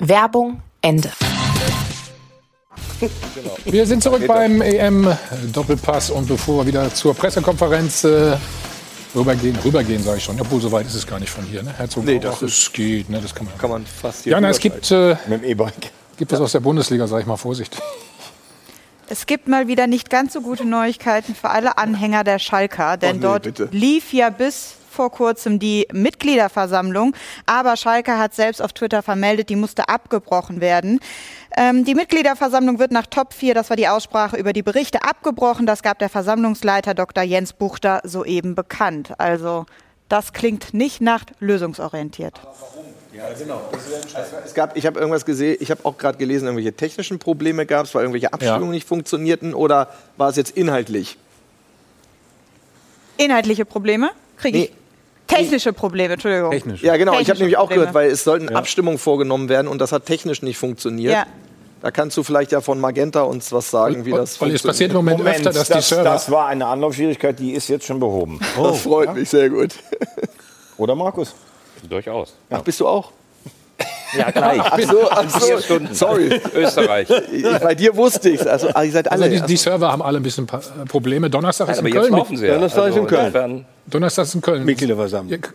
Werbung 0.00 0.62
Ende. 0.80 1.10
Wir 3.64 3.86
sind 3.86 4.02
zurück 4.02 4.26
beim 4.26 4.60
EM-Doppelpass 4.60 6.10
und 6.10 6.28
bevor 6.28 6.64
wir 6.64 6.66
wieder 6.66 6.94
zur 6.94 7.14
Pressekonferenz 7.14 8.04
äh, 8.04 8.36
Rübergehen, 9.14 9.56
rübergehen 9.56 10.02
sage 10.02 10.18
ich 10.18 10.24
schon. 10.24 10.40
Obwohl, 10.40 10.60
so 10.60 10.72
weit 10.72 10.86
ist 10.86 10.94
es 10.94 11.06
gar 11.06 11.20
nicht 11.20 11.30
von 11.30 11.44
hier. 11.44 11.62
Ne? 11.62 11.72
Herzog 11.76 12.04
nee, 12.04 12.18
das 12.18 12.40
ist, 12.40 12.72
geht. 12.72 13.10
Ne? 13.10 13.20
Das 13.20 13.34
kann 13.34 13.46
man, 13.46 13.58
kann 13.58 13.70
man 13.70 13.86
fast 13.86 14.24
hier 14.24 14.32
Ja, 14.32 14.40
na, 14.40 14.48
es 14.48 14.58
gibt, 14.58 14.90
äh, 14.90 15.16
Mit 15.26 15.42
dem 15.42 15.44
E-Bike. 15.44 15.92
gibt 16.16 16.32
es 16.32 16.40
aus 16.40 16.52
der 16.52 16.60
Bundesliga, 16.60 17.06
sage 17.06 17.22
ich 17.22 17.26
mal 17.26 17.36
vorsichtig. 17.36 17.80
Es 19.08 19.26
gibt 19.26 19.46
mal 19.46 19.68
wieder 19.68 19.86
nicht 19.86 20.08
ganz 20.08 20.32
so 20.32 20.40
gute 20.40 20.64
Neuigkeiten 20.64 21.34
für 21.34 21.50
alle 21.50 21.76
Anhänger 21.76 22.24
der 22.24 22.38
Schalker, 22.38 22.96
denn 22.96 23.10
oh 23.10 23.14
nee, 23.16 23.20
dort 23.20 23.42
bitte. 23.42 23.68
lief 23.70 24.14
ja 24.14 24.30
bis 24.30 24.76
vor 24.92 25.10
kurzem 25.10 25.58
die 25.58 25.88
Mitgliederversammlung, 25.92 27.14
aber 27.46 27.76
Schalke 27.76 28.18
hat 28.18 28.34
selbst 28.34 28.62
auf 28.62 28.72
Twitter 28.72 29.02
vermeldet, 29.02 29.48
die 29.48 29.56
musste 29.56 29.88
abgebrochen 29.88 30.60
werden. 30.60 31.00
Ähm, 31.56 31.84
die 31.84 31.94
Mitgliederversammlung 31.94 32.78
wird 32.78 32.92
nach 32.92 33.06
Top 33.06 33.34
4, 33.34 33.54
das 33.54 33.70
war 33.70 33.76
die 33.76 33.88
Aussprache 33.88 34.36
über 34.36 34.52
die 34.52 34.62
Berichte, 34.62 35.02
abgebrochen. 35.02 35.66
Das 35.66 35.82
gab 35.82 35.98
der 35.98 36.08
Versammlungsleiter 36.08 36.94
Dr. 36.94 37.24
Jens 37.24 37.52
Buchter 37.52 38.00
soeben 38.04 38.54
bekannt. 38.54 39.12
Also 39.18 39.66
das 40.08 40.32
klingt 40.32 40.74
nicht 40.74 41.00
nach 41.00 41.24
lösungsorientiert. 41.40 42.40
Ja, 43.14 43.24
genau. 43.38 43.60
Es 44.44 44.54
gab, 44.54 44.76
ich 44.76 44.86
habe 44.86 44.98
irgendwas 44.98 45.24
gesehen, 45.24 45.56
ich 45.60 45.70
habe 45.70 45.84
auch 45.84 45.98
gerade 45.98 46.16
gelesen, 46.16 46.46
irgendwelche 46.46 46.72
technischen 46.72 47.18
Probleme 47.18 47.66
gab 47.66 47.84
es, 47.84 47.94
weil 47.94 48.02
irgendwelche 48.02 48.32
Abstimmungen 48.32 48.66
ja. 48.66 48.72
nicht 48.72 48.88
funktionierten 48.88 49.54
oder 49.54 49.88
war 50.16 50.30
es 50.30 50.36
jetzt 50.36 50.56
inhaltlich? 50.56 51.18
Inhaltliche 53.18 53.64
Probleme? 53.64 54.10
Kriege 54.38 54.58
ich? 54.58 54.70
Nee. 54.70 54.76
Technische 55.34 55.72
Probleme, 55.72 56.14
Entschuldigung. 56.14 56.50
Technische. 56.50 56.86
Ja, 56.86 56.96
genau. 56.96 57.12
Technische 57.12 57.22
ich 57.22 57.30
habe 57.30 57.38
nämlich 57.40 57.56
auch 57.56 57.68
gehört, 57.68 57.94
weil 57.94 58.10
es 58.10 58.24
sollten 58.24 58.48
ja. 58.50 58.56
Abstimmungen 58.56 58.98
vorgenommen 58.98 59.48
werden 59.48 59.68
und 59.68 59.80
das 59.80 59.92
hat 59.92 60.06
technisch 60.06 60.42
nicht 60.42 60.58
funktioniert. 60.58 61.12
Ja. 61.12 61.26
Da 61.80 61.90
kannst 61.90 62.16
du 62.16 62.22
vielleicht 62.22 62.52
ja 62.52 62.60
von 62.60 62.78
Magenta 62.78 63.22
uns 63.22 63.50
was 63.50 63.70
sagen, 63.70 64.04
wie 64.04 64.12
das 64.12 64.40
Weil 64.40 64.52
es 64.52 64.62
passiert 64.62 64.90
im 64.90 64.96
Moment, 64.98 65.18
Moment 65.18 65.36
öfter, 65.36 65.52
dass 65.52 65.66
das, 65.66 65.88
die 65.88 65.94
Server... 65.94 66.10
Das 66.10 66.30
war 66.30 66.46
eine 66.46 66.66
Anlaufschwierigkeit, 66.66 67.38
die 67.38 67.52
ist 67.52 67.68
jetzt 67.68 67.86
schon 67.86 67.98
behoben. 67.98 68.38
Oh, 68.56 68.68
das 68.68 68.82
freut 68.82 69.08
ja? 69.08 69.14
mich 69.14 69.28
sehr 69.28 69.50
gut. 69.50 69.74
Oder 70.76 70.94
Markus? 70.94 71.34
Durchaus. 71.88 72.34
Ach, 72.50 72.62
bist 72.62 72.78
du 72.78 72.86
auch? 72.86 73.10
Ja, 74.16 74.30
gleich. 74.30 74.60
Ach 74.60 74.80
so, 74.80 75.10
ach 75.10 75.40
so. 75.40 75.58
Stunden. 75.58 75.94
Sorry. 75.94 76.40
Österreich. 76.54 77.08
Bei 77.62 77.74
dir 77.74 77.96
wusste 77.96 78.30
ich 78.30 78.40
es. 78.40 78.46
Also, 78.46 78.68
ihr 78.68 78.90
seid 78.90 79.10
alle. 79.10 79.24
Also 79.24 79.36
die, 79.36 79.46
die, 79.46 79.56
Server 79.56 79.90
haben 79.90 80.02
alle 80.02 80.18
ein 80.18 80.22
bisschen 80.22 80.46
Probleme. 80.46 81.30
Donnerstag 81.30 81.68
ist 81.68 81.80
ja, 81.80 81.86
in 81.86 81.92
Köln. 81.92 82.12
Mit, 82.12 82.42
Donnerstag 82.42 82.82
also 82.84 82.96
ist 82.98 83.02
in 83.02 83.06
Köln. 83.06 83.66
Donnerstag 83.86 84.24
ist 84.24 84.34
in 84.34 84.40
Köln. 84.40 84.64
Mitgliederversammlung. 84.64 85.46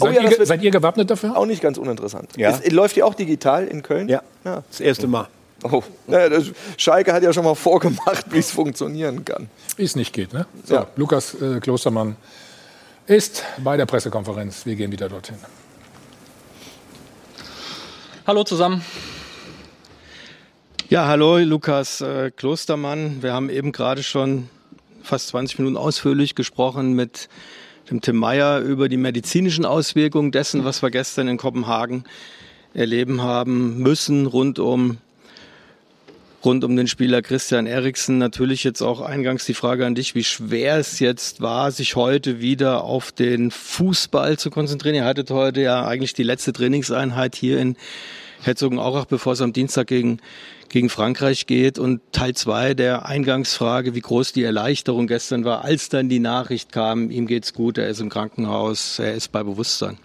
Oh, 0.00 0.06
seid, 0.06 0.14
ja, 0.14 0.22
ihr, 0.22 0.46
seid, 0.46 0.62
ihr, 0.62 0.70
gewappnet 0.70 1.10
dafür? 1.10 1.36
Auch 1.36 1.46
nicht 1.46 1.60
ganz 1.60 1.76
uninteressant. 1.76 2.30
Ja. 2.36 2.50
Ist, 2.50 2.72
läuft 2.72 2.96
die 2.96 3.02
auch 3.02 3.14
digital 3.14 3.66
in 3.66 3.82
Köln? 3.82 4.08
Ja. 4.08 4.22
ja. 4.44 4.62
Das 4.70 4.80
erste 4.80 5.06
Mal. 5.06 5.28
Oh. 5.62 5.82
Ja, 6.08 6.28
Schalke 6.78 7.12
hat 7.12 7.22
ja 7.22 7.32
schon 7.32 7.44
mal 7.44 7.54
vorgemacht, 7.54 8.26
wie 8.30 8.38
es 8.38 8.50
funktionieren 8.50 9.24
kann. 9.24 9.48
Wie 9.76 9.84
es 9.84 9.94
nicht 9.94 10.12
geht. 10.12 10.32
Ne? 10.32 10.46
So, 10.64 10.74
ja. 10.74 10.86
Lukas 10.96 11.34
äh, 11.34 11.60
Klostermann 11.60 12.16
ist 13.06 13.44
bei 13.58 13.76
der 13.76 13.86
Pressekonferenz. 13.86 14.64
Wir 14.64 14.76
gehen 14.76 14.90
wieder 14.90 15.08
dorthin. 15.08 15.36
Hallo 18.26 18.44
zusammen. 18.44 18.84
Ja, 20.90 21.06
hallo 21.06 21.38
Lukas 21.38 22.02
äh, 22.02 22.30
Klostermann. 22.30 23.22
Wir 23.22 23.32
haben 23.32 23.48
eben 23.48 23.72
gerade 23.72 24.02
schon 24.02 24.50
fast 25.02 25.28
20 25.28 25.58
Minuten 25.58 25.78
ausführlich 25.78 26.34
gesprochen 26.34 26.92
mit 26.92 27.30
dem 27.90 28.02
Tim 28.02 28.16
Meyer 28.16 28.60
über 28.60 28.90
die 28.90 28.98
medizinischen 28.98 29.64
Auswirkungen 29.64 30.32
dessen, 30.32 30.66
was 30.66 30.82
wir 30.82 30.90
gestern 30.90 31.28
in 31.28 31.38
Kopenhagen 31.38 32.04
erleben 32.74 33.22
haben 33.22 33.78
müssen 33.78 34.26
rund 34.26 34.58
um 34.58 34.98
rund 36.44 36.64
um 36.64 36.76
den 36.76 36.86
Spieler 36.86 37.22
Christian 37.22 37.66
Eriksen. 37.66 38.18
Natürlich 38.18 38.64
jetzt 38.64 38.82
auch 38.82 39.00
eingangs 39.00 39.44
die 39.44 39.54
Frage 39.54 39.86
an 39.86 39.94
dich, 39.94 40.14
wie 40.14 40.24
schwer 40.24 40.76
es 40.76 40.98
jetzt 40.98 41.40
war, 41.40 41.70
sich 41.70 41.96
heute 41.96 42.40
wieder 42.40 42.84
auf 42.84 43.12
den 43.12 43.50
Fußball 43.50 44.38
zu 44.38 44.50
konzentrieren. 44.50 44.96
Ihr 44.96 45.04
hattet 45.04 45.30
heute 45.30 45.60
ja 45.60 45.84
eigentlich 45.86 46.14
die 46.14 46.22
letzte 46.22 46.52
Trainingseinheit 46.52 47.36
hier 47.36 47.58
in 47.58 47.76
Herzogenaurach, 48.42 49.04
bevor 49.04 49.34
es 49.34 49.42
am 49.42 49.52
Dienstag 49.52 49.88
gegen, 49.88 50.18
gegen 50.70 50.88
Frankreich 50.88 51.46
geht. 51.46 51.78
Und 51.78 52.00
Teil 52.12 52.34
zwei 52.34 52.74
der 52.74 53.06
Eingangsfrage, 53.06 53.94
wie 53.94 54.00
groß 54.00 54.32
die 54.32 54.44
Erleichterung 54.44 55.06
gestern 55.06 55.44
war, 55.44 55.64
als 55.64 55.90
dann 55.90 56.08
die 56.08 56.20
Nachricht 56.20 56.72
kam, 56.72 57.10
ihm 57.10 57.26
geht's 57.26 57.52
gut, 57.52 57.76
er 57.76 57.88
ist 57.88 58.00
im 58.00 58.08
Krankenhaus, 58.08 58.98
er 58.98 59.14
ist 59.14 59.30
bei 59.30 59.42
Bewusstsein. 59.42 59.98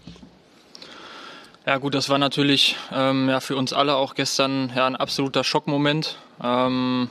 Ja 1.68 1.78
gut, 1.78 1.96
das 1.96 2.10
war 2.10 2.20
natürlich 2.20 2.76
ähm, 2.94 3.28
ja, 3.28 3.40
für 3.40 3.56
uns 3.56 3.74
alle 3.74 3.96
auch 3.96 4.14
gestern 4.14 4.72
ja, 4.76 4.86
ein 4.86 4.96
absoluter 4.96 5.44
Schockmoment. 5.44 6.16
Ähm, 6.44 7.10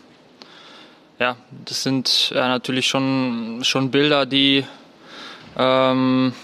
ja, 1.19 1.35
das 1.65 1.83
sind 1.83 2.31
ja, 2.33 2.47
natürlich 2.47 2.87
schon, 2.87 3.63
schon 3.65 3.91
Bilder, 3.91 4.27
die, 4.27 4.65
ähm, 5.59 6.35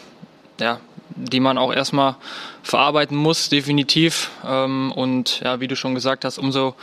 ja, 0.59 0.81
die 1.11 1.39
man 1.39 1.57
auch 1.57 1.73
erstmal 1.73 2.17
verarbeiten 2.65 3.17
muss, 3.17 3.49
definitiv. 3.49 4.33
Ähm, 4.45 4.91
und 4.91 5.39
ja, 5.45 5.61
wie 5.61 5.69
du 5.69 5.77
schon 5.77 5.95
gesagt 5.95 6.25
hast, 6.25 6.39
umso 6.39 6.75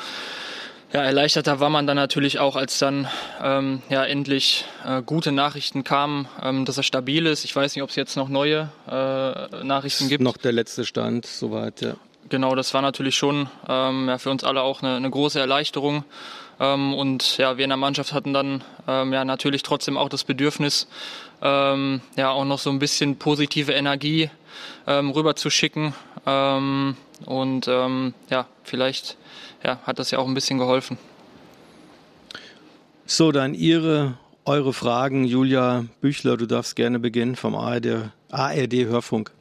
ja, 0.93 1.03
erleichterter 1.03 1.59
war 1.59 1.69
man 1.69 1.85
dann 1.85 1.97
natürlich 1.97 2.39
auch, 2.39 2.55
als 2.55 2.79
dann 2.79 3.07
ähm, 3.43 3.81
ja 3.89 4.05
endlich 4.05 4.65
äh, 4.85 5.01
gute 5.01 5.31
Nachrichten 5.31 5.83
kamen, 5.83 6.27
ähm, 6.41 6.63
dass 6.63 6.77
er 6.77 6.83
stabil 6.83 7.25
ist. 7.25 7.43
Ich 7.43 7.55
weiß 7.55 7.75
nicht, 7.75 7.83
ob 7.83 7.89
es 7.89 7.95
jetzt 7.95 8.15
noch 8.15 8.29
neue 8.29 8.69
äh, 8.87 9.63
Nachrichten 9.63 10.07
gibt. 10.07 10.23
Noch 10.23 10.37
der 10.37 10.53
letzte 10.53 10.85
Stand, 10.85 11.25
soweit, 11.25 11.81
ja. 11.81 11.95
Genau, 12.29 12.55
das 12.55 12.73
war 12.73 12.81
natürlich 12.81 13.15
schon 13.15 13.49
ähm, 13.67 14.07
ja, 14.07 14.17
für 14.17 14.29
uns 14.29 14.43
alle 14.43 14.61
auch 14.61 14.81
eine, 14.81 14.95
eine 14.95 15.09
große 15.09 15.39
Erleichterung. 15.39 16.03
Ähm, 16.59 16.93
und 16.93 17.37
ja, 17.37 17.57
wir 17.57 17.65
in 17.65 17.69
der 17.69 17.77
Mannschaft 17.77 18.13
hatten 18.13 18.33
dann 18.33 18.63
ähm, 18.87 19.13
ja 19.13 19.25
natürlich 19.25 19.63
trotzdem 19.63 19.97
auch 19.97 20.09
das 20.09 20.23
Bedürfnis, 20.23 20.87
ähm, 21.41 22.01
ja 22.15 22.31
auch 22.31 22.45
noch 22.45 22.59
so 22.59 22.69
ein 22.69 22.79
bisschen 22.79 23.17
positive 23.17 23.73
Energie 23.73 24.29
rüberzuschicken. 24.87 25.93
Und 26.25 27.65
ja, 27.65 28.45
vielleicht 28.63 29.17
ja, 29.67 29.79
hat 29.83 29.99
das 29.99 30.09
ja 30.11 30.17
auch 30.17 30.27
ein 30.27 30.33
bisschen 30.33 30.57
geholfen. 30.57 30.97
So, 33.05 33.31
dann 33.31 33.53
Ihre, 33.53 34.17
eure 34.45 34.73
Fragen. 34.73 35.25
Julia 35.25 35.85
Büchler, 36.01 36.37
du 36.37 36.45
darfst 36.45 36.75
gerne 36.75 36.99
beginnen 36.99 37.35
vom 37.35 37.55
ARD, 37.55 38.09
ARD 38.31 38.73
Hörfunk. 38.85 39.31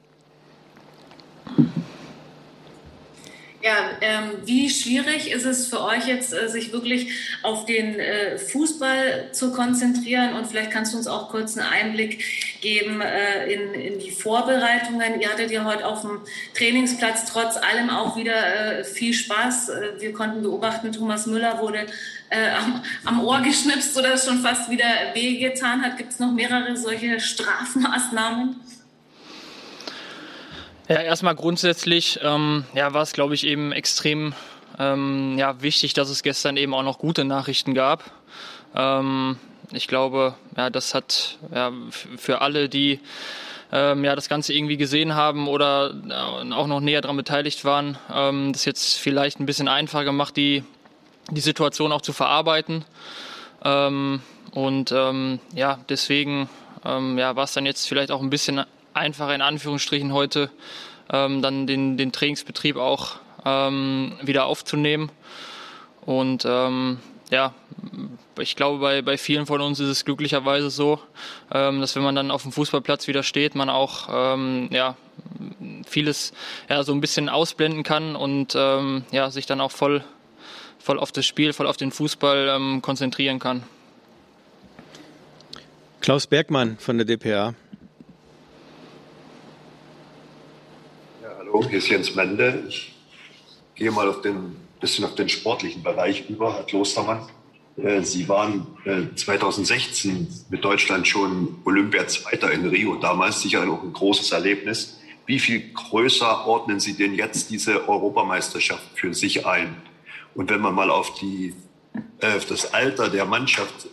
Ja, 3.67 3.91
ähm, 4.01 4.31
wie 4.45 4.71
schwierig 4.71 5.33
ist 5.33 5.45
es 5.45 5.67
für 5.67 5.83
euch 5.83 6.07
jetzt, 6.07 6.33
äh, 6.33 6.49
sich 6.49 6.73
wirklich 6.73 7.11
auf 7.43 7.67
den 7.67 7.99
äh, 7.99 8.39
Fußball 8.39 9.33
zu 9.33 9.51
konzentrieren? 9.51 10.35
Und 10.35 10.47
vielleicht 10.47 10.71
kannst 10.71 10.93
du 10.93 10.99
uns 10.99 11.09
auch 11.09 11.31
kurz 11.31 11.59
einen 11.59 11.67
Einblick 11.67 12.23
geben 12.61 13.01
äh, 13.01 13.53
in, 13.53 13.75
in 13.75 13.99
die 13.99 14.13
Vorbereitungen. 14.13 15.21
Ihr 15.21 15.29
hattet 15.29 15.51
ja 15.51 15.65
heute 15.65 15.85
auf 15.85 16.03
dem 16.03 16.21
Trainingsplatz 16.55 17.25
trotz 17.25 17.57
allem 17.57 17.91
auch 17.91 18.17
wieder 18.17 18.79
äh, 18.79 18.85
viel 18.85 19.13
Spaß. 19.13 19.71
Äh, 19.71 20.01
wir 20.01 20.13
konnten 20.13 20.43
beobachten, 20.43 20.93
Thomas 20.93 21.27
Müller 21.27 21.59
wurde 21.61 21.87
äh, 22.31 22.51
am, 22.51 22.85
am, 23.05 23.25
Ohr 23.25 23.41
geschnipst 23.41 23.99
oder 23.99 24.17
schon 24.17 24.43
fast 24.43 24.71
wieder 24.71 24.87
wehgetan 25.15 25.83
hat. 25.83 25.97
Gibt 25.97 26.13
es 26.13 26.21
noch 26.21 26.31
mehrere 26.31 26.77
solche 26.77 27.19
Strafmaßnahmen? 27.19 28.61
Ja, 30.89 31.01
erstmal 31.01 31.35
grundsätzlich 31.35 32.21
ähm, 32.23 32.65
ja, 32.73 32.95
war 32.95 33.03
es, 33.03 33.13
glaube 33.13 33.35
ich, 33.35 33.45
eben 33.45 33.73
extrem 33.73 34.35
ähm, 34.79 35.37
ja, 35.37 35.61
wichtig, 35.61 35.95
dass 35.95 36.11
es 36.11 36.23
gestern 36.23 36.57
eben 36.57 36.75
auch 36.75 36.85
noch 36.85 36.99
gute 36.99 37.25
Nachrichten 37.25 37.75
gab. 37.75 38.05
Ähm, 38.73 39.37
ich 39.73 39.89
glaube, 39.89 40.35
ja, 40.57 40.71
das 40.71 40.95
hat 40.95 41.39
ja, 41.53 41.73
für 41.91 42.41
alle, 42.41 42.69
die 42.69 43.01
ähm, 43.73 44.05
ja, 44.05 44.15
das 44.15 44.29
Ganze 44.29 44.53
irgendwie 44.53 44.77
gesehen 44.77 45.17
haben 45.17 45.49
oder 45.49 45.93
äh, 46.09 46.53
auch 46.53 46.69
noch 46.69 46.79
näher 46.79 47.01
daran 47.01 47.17
beteiligt 47.17 47.65
waren, 47.65 47.99
ähm, 48.15 48.53
das 48.53 48.65
jetzt 48.65 49.01
vielleicht 49.01 49.41
ein 49.41 49.47
bisschen 49.47 49.67
einfacher 49.67 50.05
gemacht, 50.05 50.37
die, 50.37 50.63
die 51.33 51.41
Situation 51.41 51.91
auch 51.91 52.03
zu 52.03 52.13
verarbeiten. 52.13 52.85
Ähm, 53.65 54.23
und 54.53 54.93
ähm, 54.93 55.41
ja, 55.53 55.81
deswegen 55.89 56.49
ähm, 56.85 57.19
ja, 57.19 57.35
war 57.35 57.43
es 57.43 57.55
dann 57.55 57.67
jetzt 57.67 57.89
vielleicht 57.89 58.13
auch 58.13 58.23
ein 58.23 58.31
bisschen 58.31 58.65
einfacher 58.97 59.35
in 59.35 59.43
Anführungsstrichen 59.43 60.13
heute 60.13 60.51
ähm, 61.13 61.43
dann 61.43 61.67
den, 61.67 61.97
den 61.97 62.13
Trainingsbetrieb 62.13 62.77
auch 62.77 63.17
ähm, 63.45 64.13
wieder 64.23 64.47
aufzunehmen. 64.47 65.11
Und 66.05 66.45
ähm, 66.47 66.99
ja, 67.31 67.55
ich 68.39 68.57
glaube, 68.57 68.79
bei, 68.79 69.03
bei 69.03 69.19
vielen 69.19 69.47
von 69.47 69.61
uns 69.61 69.81
ist 69.81 69.89
es 69.89 70.05
glücklicherweise 70.05 70.71
so, 70.71 71.01
ähm, 71.53 71.81
dass 71.81 71.97
wenn 71.97 72.03
man 72.03 72.15
dann 72.15 72.31
auf 72.31 72.43
dem 72.43 72.53
Fußballplatz 72.53 73.09
wieder 73.09 73.23
steht, 73.23 73.55
man 73.55 73.69
auch 73.69 74.09
ähm, 74.11 74.69
ja, 74.71 74.97
vieles 75.87 76.33
ja, 76.69 76.83
so 76.83 76.93
ein 76.93 77.01
bisschen 77.01 77.29
ausblenden 77.29 77.83
kann 77.83 78.17
und 78.17 78.55
ähm, 78.57 79.05
ja, 79.11 79.31
sich 79.31 79.47
dann 79.47 79.61
auch 79.61 79.73
voll, 79.73 80.05
voll 80.79 80.99
auf 80.99 81.13
das 81.13 81.27
Spiel, 81.27 81.53
voll 81.53 81.67
auf 81.67 81.77
den 81.77 81.91
Fußball 81.91 82.49
ähm, 82.55 82.83
konzentrieren 82.83 83.39
kann. 83.39 83.63
Klaus 86.01 86.27
Bergmann 86.27 86.79
von 86.79 86.99
der 86.99 87.07
DPA. 87.07 87.55
Hallo, 91.57 91.71
hier 91.71 91.79
ist 91.79 91.89
Jens 91.89 92.15
Mende. 92.15 92.65
Ich 92.69 92.93
gehe 93.77 93.91
mal 93.91 94.07
auf 94.11 94.21
den 94.21 94.57
bisschen 94.79 95.07
auf 95.07 95.15
den 95.15 95.31
sportlichen 95.31 95.83
Bereich 95.83 96.29
über, 96.29 96.55
Herr 96.55 96.65
Klostermann. 96.65 97.23
Äh, 97.79 98.03
Sie 98.03 98.29
waren 98.29 98.67
2016 99.15 100.13
äh, 100.13 100.27
mit 100.51 100.63
Deutschland 100.63 101.09
schon 101.09 101.57
Olympiazweiter 101.65 102.53
in 102.53 102.69
Rio, 102.69 102.97
damals 102.97 103.41
sicher 103.41 103.63
auch 103.71 103.83
ein 103.83 103.95
großes 103.95 104.33
Erlebnis. 104.33 105.01
Wie 105.25 105.39
viel 105.39 105.73
größer 105.73 106.47
ordnen 106.47 106.79
Sie 106.79 106.93
denn 106.93 107.15
jetzt 107.15 107.49
diese 107.49 107.89
Europameisterschaft 107.89 108.85
für 108.95 109.15
sich 109.15 109.47
ein? 109.47 109.77
Und 110.35 110.51
wenn 110.51 110.61
man 110.61 110.75
mal 110.75 110.91
auf, 110.91 111.15
die, 111.15 111.55
äh, 112.21 112.37
auf 112.37 112.45
das 112.45 112.75
Alter 112.75 113.09
der 113.09 113.25
Mannschaft 113.25 113.89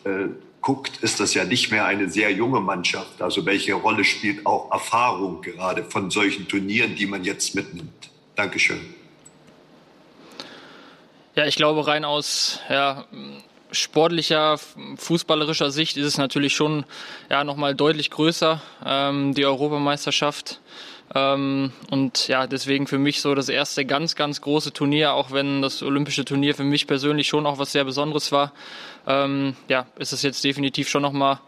guckt, 0.64 0.98
ist 1.04 1.20
das 1.20 1.36
ja 1.36 1.44
nicht 1.44 1.70
mehr 1.70 1.86
eine 1.86 2.10
sehr 2.10 2.32
junge 2.32 2.60
Mannschaft. 2.60 3.22
Also 3.22 3.46
welche 3.46 3.74
Rolle 3.74 4.04
spielt 4.04 4.48
auch 4.48 4.72
Erfahrung 4.72 5.44
gerade 5.44 5.84
von 5.84 6.10
solchen 6.10 6.48
Turnieren, 6.48 6.96
die 6.96 7.06
man 7.06 7.24
jetzt 7.24 7.54
mitnimmt? 7.54 8.10
Dankeschön. 8.36 8.82
Ja, 11.36 11.46
ich 11.46 11.56
glaube, 11.56 11.86
rein 11.86 12.06
aus 12.06 12.60
ja, 12.70 13.06
sportlicher, 13.72 14.58
fußballerischer 14.98 15.72
Sicht 15.72 15.98
ist 15.98 16.06
es 16.06 16.18
natürlich 16.18 16.54
schon 16.54 16.86
ja, 17.30 17.44
nochmal 17.44 17.76
deutlich 17.76 18.10
größer, 18.10 18.62
ähm, 18.86 19.34
die 19.34 19.46
Europameisterschaft. 19.46 20.62
Ähm, 21.16 21.72
und 21.90 22.28
ja, 22.28 22.48
deswegen 22.48 22.88
für 22.88 22.98
mich 22.98 23.22
so 23.22 23.36
das 23.36 23.50
erste 23.50 23.86
ganz, 23.86 24.16
ganz 24.16 24.42
große 24.42 24.74
Turnier, 24.74 25.14
auch 25.14 25.32
wenn 25.32 25.62
das 25.62 25.84
olympische 25.84 26.26
Turnier 26.26 26.56
für 26.56 26.64
mich 26.64 26.88
persönlich 26.88 27.28
schon 27.28 27.46
auch 27.46 27.60
was 27.60 27.72
sehr 27.72 27.84
Besonderes 27.84 28.32
war. 28.32 28.54
Ähm, 29.08 29.56
ja, 29.68 29.86
ist 29.98 30.14
es 30.14 30.22
jetzt 30.22 30.44
definitiv 30.44 30.90
schon 30.90 31.02
nochmal 31.02 31.40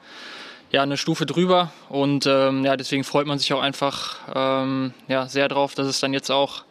ja, 0.71 0.83
eine 0.83 0.97
Stufe 0.97 1.25
drüber. 1.25 1.71
Und 1.89 2.25
ähm, 2.25 2.65
ja, 2.65 2.75
deswegen 2.75 3.03
freut 3.03 3.27
man 3.27 3.39
sich 3.39 3.53
auch 3.53 3.61
einfach 3.61 4.17
ähm, 4.33 4.93
ja, 5.07 5.27
sehr 5.27 5.47
drauf, 5.47 5.75
dass 5.75 5.87
es 5.87 5.99
dann 5.99 6.13
jetzt 6.13 6.31
auch, 6.31 6.63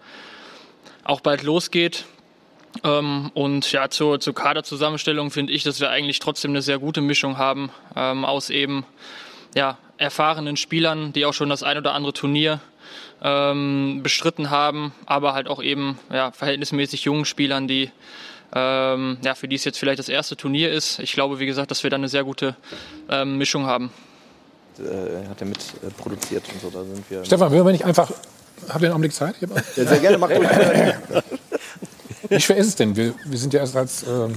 auch 1.04 1.20
bald 1.20 1.42
losgeht. 1.42 2.04
Ähm, 2.82 3.30
und 3.34 3.70
ja, 3.72 3.88
zur, 3.88 4.20
zur 4.20 4.34
Kaderzusammenstellung 4.34 5.30
finde 5.30 5.52
ich, 5.52 5.62
dass 5.62 5.80
wir 5.80 5.90
eigentlich 5.90 6.18
trotzdem 6.18 6.50
eine 6.50 6.62
sehr 6.62 6.78
gute 6.78 7.00
Mischung 7.00 7.38
haben 7.38 7.70
ähm, 7.94 8.24
aus 8.24 8.50
eben 8.50 8.84
ja, 9.54 9.78
erfahrenen 9.96 10.56
Spielern, 10.56 11.12
die 11.12 11.24
auch 11.24 11.34
schon 11.34 11.48
das 11.48 11.62
ein 11.62 11.78
oder 11.78 11.94
andere 11.94 12.12
Turnier 12.12 12.60
ähm, 13.22 14.00
bestritten 14.02 14.50
haben, 14.50 14.92
aber 15.06 15.32
halt 15.34 15.48
auch 15.48 15.62
eben 15.62 15.98
ja, 16.12 16.32
verhältnismäßig 16.32 17.04
jungen 17.04 17.24
Spielern, 17.24 17.68
die 17.68 17.90
ähm, 18.54 19.18
ja, 19.22 19.34
für 19.34 19.48
die 19.48 19.56
es 19.56 19.64
jetzt 19.64 19.78
vielleicht 19.78 19.98
das 19.98 20.08
erste 20.08 20.36
Turnier 20.36 20.70
ist. 20.70 21.00
Ich 21.00 21.12
glaube, 21.12 21.40
wie 21.40 21.46
gesagt, 21.46 21.70
dass 21.70 21.82
wir 21.82 21.90
da 21.90 21.96
eine 21.96 22.08
sehr 22.08 22.24
gute 22.24 22.56
ähm, 23.08 23.36
Mischung 23.36 23.66
haben. 23.66 23.90
Äh, 24.78 25.28
hat 25.28 25.40
er 25.40 25.46
mit 25.46 25.58
äh, 25.58 25.90
produziert 25.90 26.44
und 26.52 26.60
so, 26.60 26.70
da 26.70 26.84
sind 26.84 27.08
wir. 27.10 27.24
Stefan, 27.24 27.50
würden 27.50 27.66
wir 27.66 27.72
nicht 27.72 27.84
einfach. 27.84 28.10
Habt 28.68 28.80
ihr 28.80 28.86
einen 28.86 28.92
Augenblick 28.92 29.12
Zeit? 29.12 29.34
Ja, 29.40 29.84
sehr 29.84 29.98
gerne, 29.98 30.18
mach 30.18 30.30
ruhig. 30.30 30.48
Wie 32.28 32.40
schwer 32.40 32.56
ist 32.56 32.68
es 32.68 32.76
denn? 32.76 32.96
Wir, 32.96 33.14
wir 33.24 33.38
sind 33.38 33.52
ja 33.52 33.60
erst 33.60 33.76
als 33.76 34.04
ähm, 34.04 34.34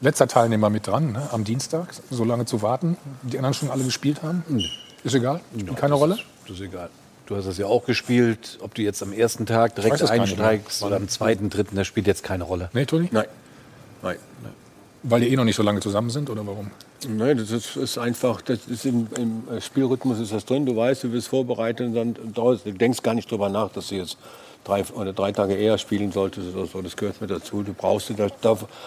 letzter 0.00 0.28
Teilnehmer 0.28 0.68
mit 0.70 0.86
dran, 0.86 1.12
ne? 1.12 1.28
am 1.32 1.44
Dienstag, 1.44 1.94
so 2.10 2.24
lange 2.24 2.44
zu 2.44 2.60
warten. 2.60 2.96
Die 3.22 3.38
anderen 3.38 3.54
schon 3.54 3.70
alle 3.70 3.84
gespielt 3.84 4.22
haben. 4.22 4.44
Ist 5.02 5.14
egal? 5.14 5.40
Spielt 5.58 5.76
keine 5.76 5.94
Rolle? 5.94 6.18
Das 6.46 6.56
ist 6.56 6.62
egal. 6.62 6.90
Du 7.26 7.36
hast 7.36 7.46
das 7.46 7.56
ja 7.56 7.66
auch 7.66 7.86
gespielt. 7.86 8.58
Ob 8.60 8.74
du 8.74 8.82
jetzt 8.82 9.02
am 9.02 9.12
ersten 9.12 9.46
Tag 9.46 9.76
direkt 9.76 10.02
einsteigst 10.02 10.82
oder 10.82 10.96
am 10.96 11.08
zweiten, 11.08 11.48
dritten, 11.48 11.76
das 11.76 11.86
spielt 11.86 12.06
jetzt 12.06 12.22
keine 12.22 12.44
Rolle. 12.44 12.68
Nee, 12.74 12.84
Toni? 12.84 13.08
Nein. 13.10 13.26
Nein. 14.04 14.16
Weil 15.02 15.20
die 15.20 15.28
eh 15.28 15.36
noch 15.36 15.44
nicht 15.44 15.56
so 15.56 15.62
lange 15.62 15.80
zusammen 15.80 16.08
sind 16.08 16.30
oder 16.30 16.46
warum? 16.46 16.70
Nein, 17.06 17.36
das 17.36 17.50
ist, 17.50 17.76
ist 17.76 17.98
einfach, 17.98 18.40
das 18.40 18.60
ist 18.66 18.86
im, 18.86 19.06
im, 19.18 19.60
Spielrhythmus 19.60 20.18
ist 20.18 20.32
das 20.32 20.46
drin. 20.46 20.64
Du 20.64 20.74
weißt, 20.76 21.04
du 21.04 21.12
wirst 21.12 21.28
vorbereitet 21.28 21.88
und 21.88 21.94
dann 21.94 22.14
du 22.32 22.72
denkst 22.72 23.02
gar 23.02 23.12
nicht 23.12 23.30
drüber 23.30 23.50
nach, 23.50 23.70
dass 23.70 23.88
du 23.88 23.96
jetzt 23.96 24.16
drei 24.64 24.82
oder 24.94 25.12
drei 25.12 25.32
Tage 25.32 25.54
eher 25.54 25.76
spielen 25.76 26.10
solltest 26.10 26.54
oder 26.54 26.66
so. 26.66 26.80
Das 26.80 26.96
gehört 26.96 27.20
mit 27.20 27.30
dazu. 27.30 27.62
Du 27.62 27.74
brauchst 27.74 28.12
das, 28.16 28.32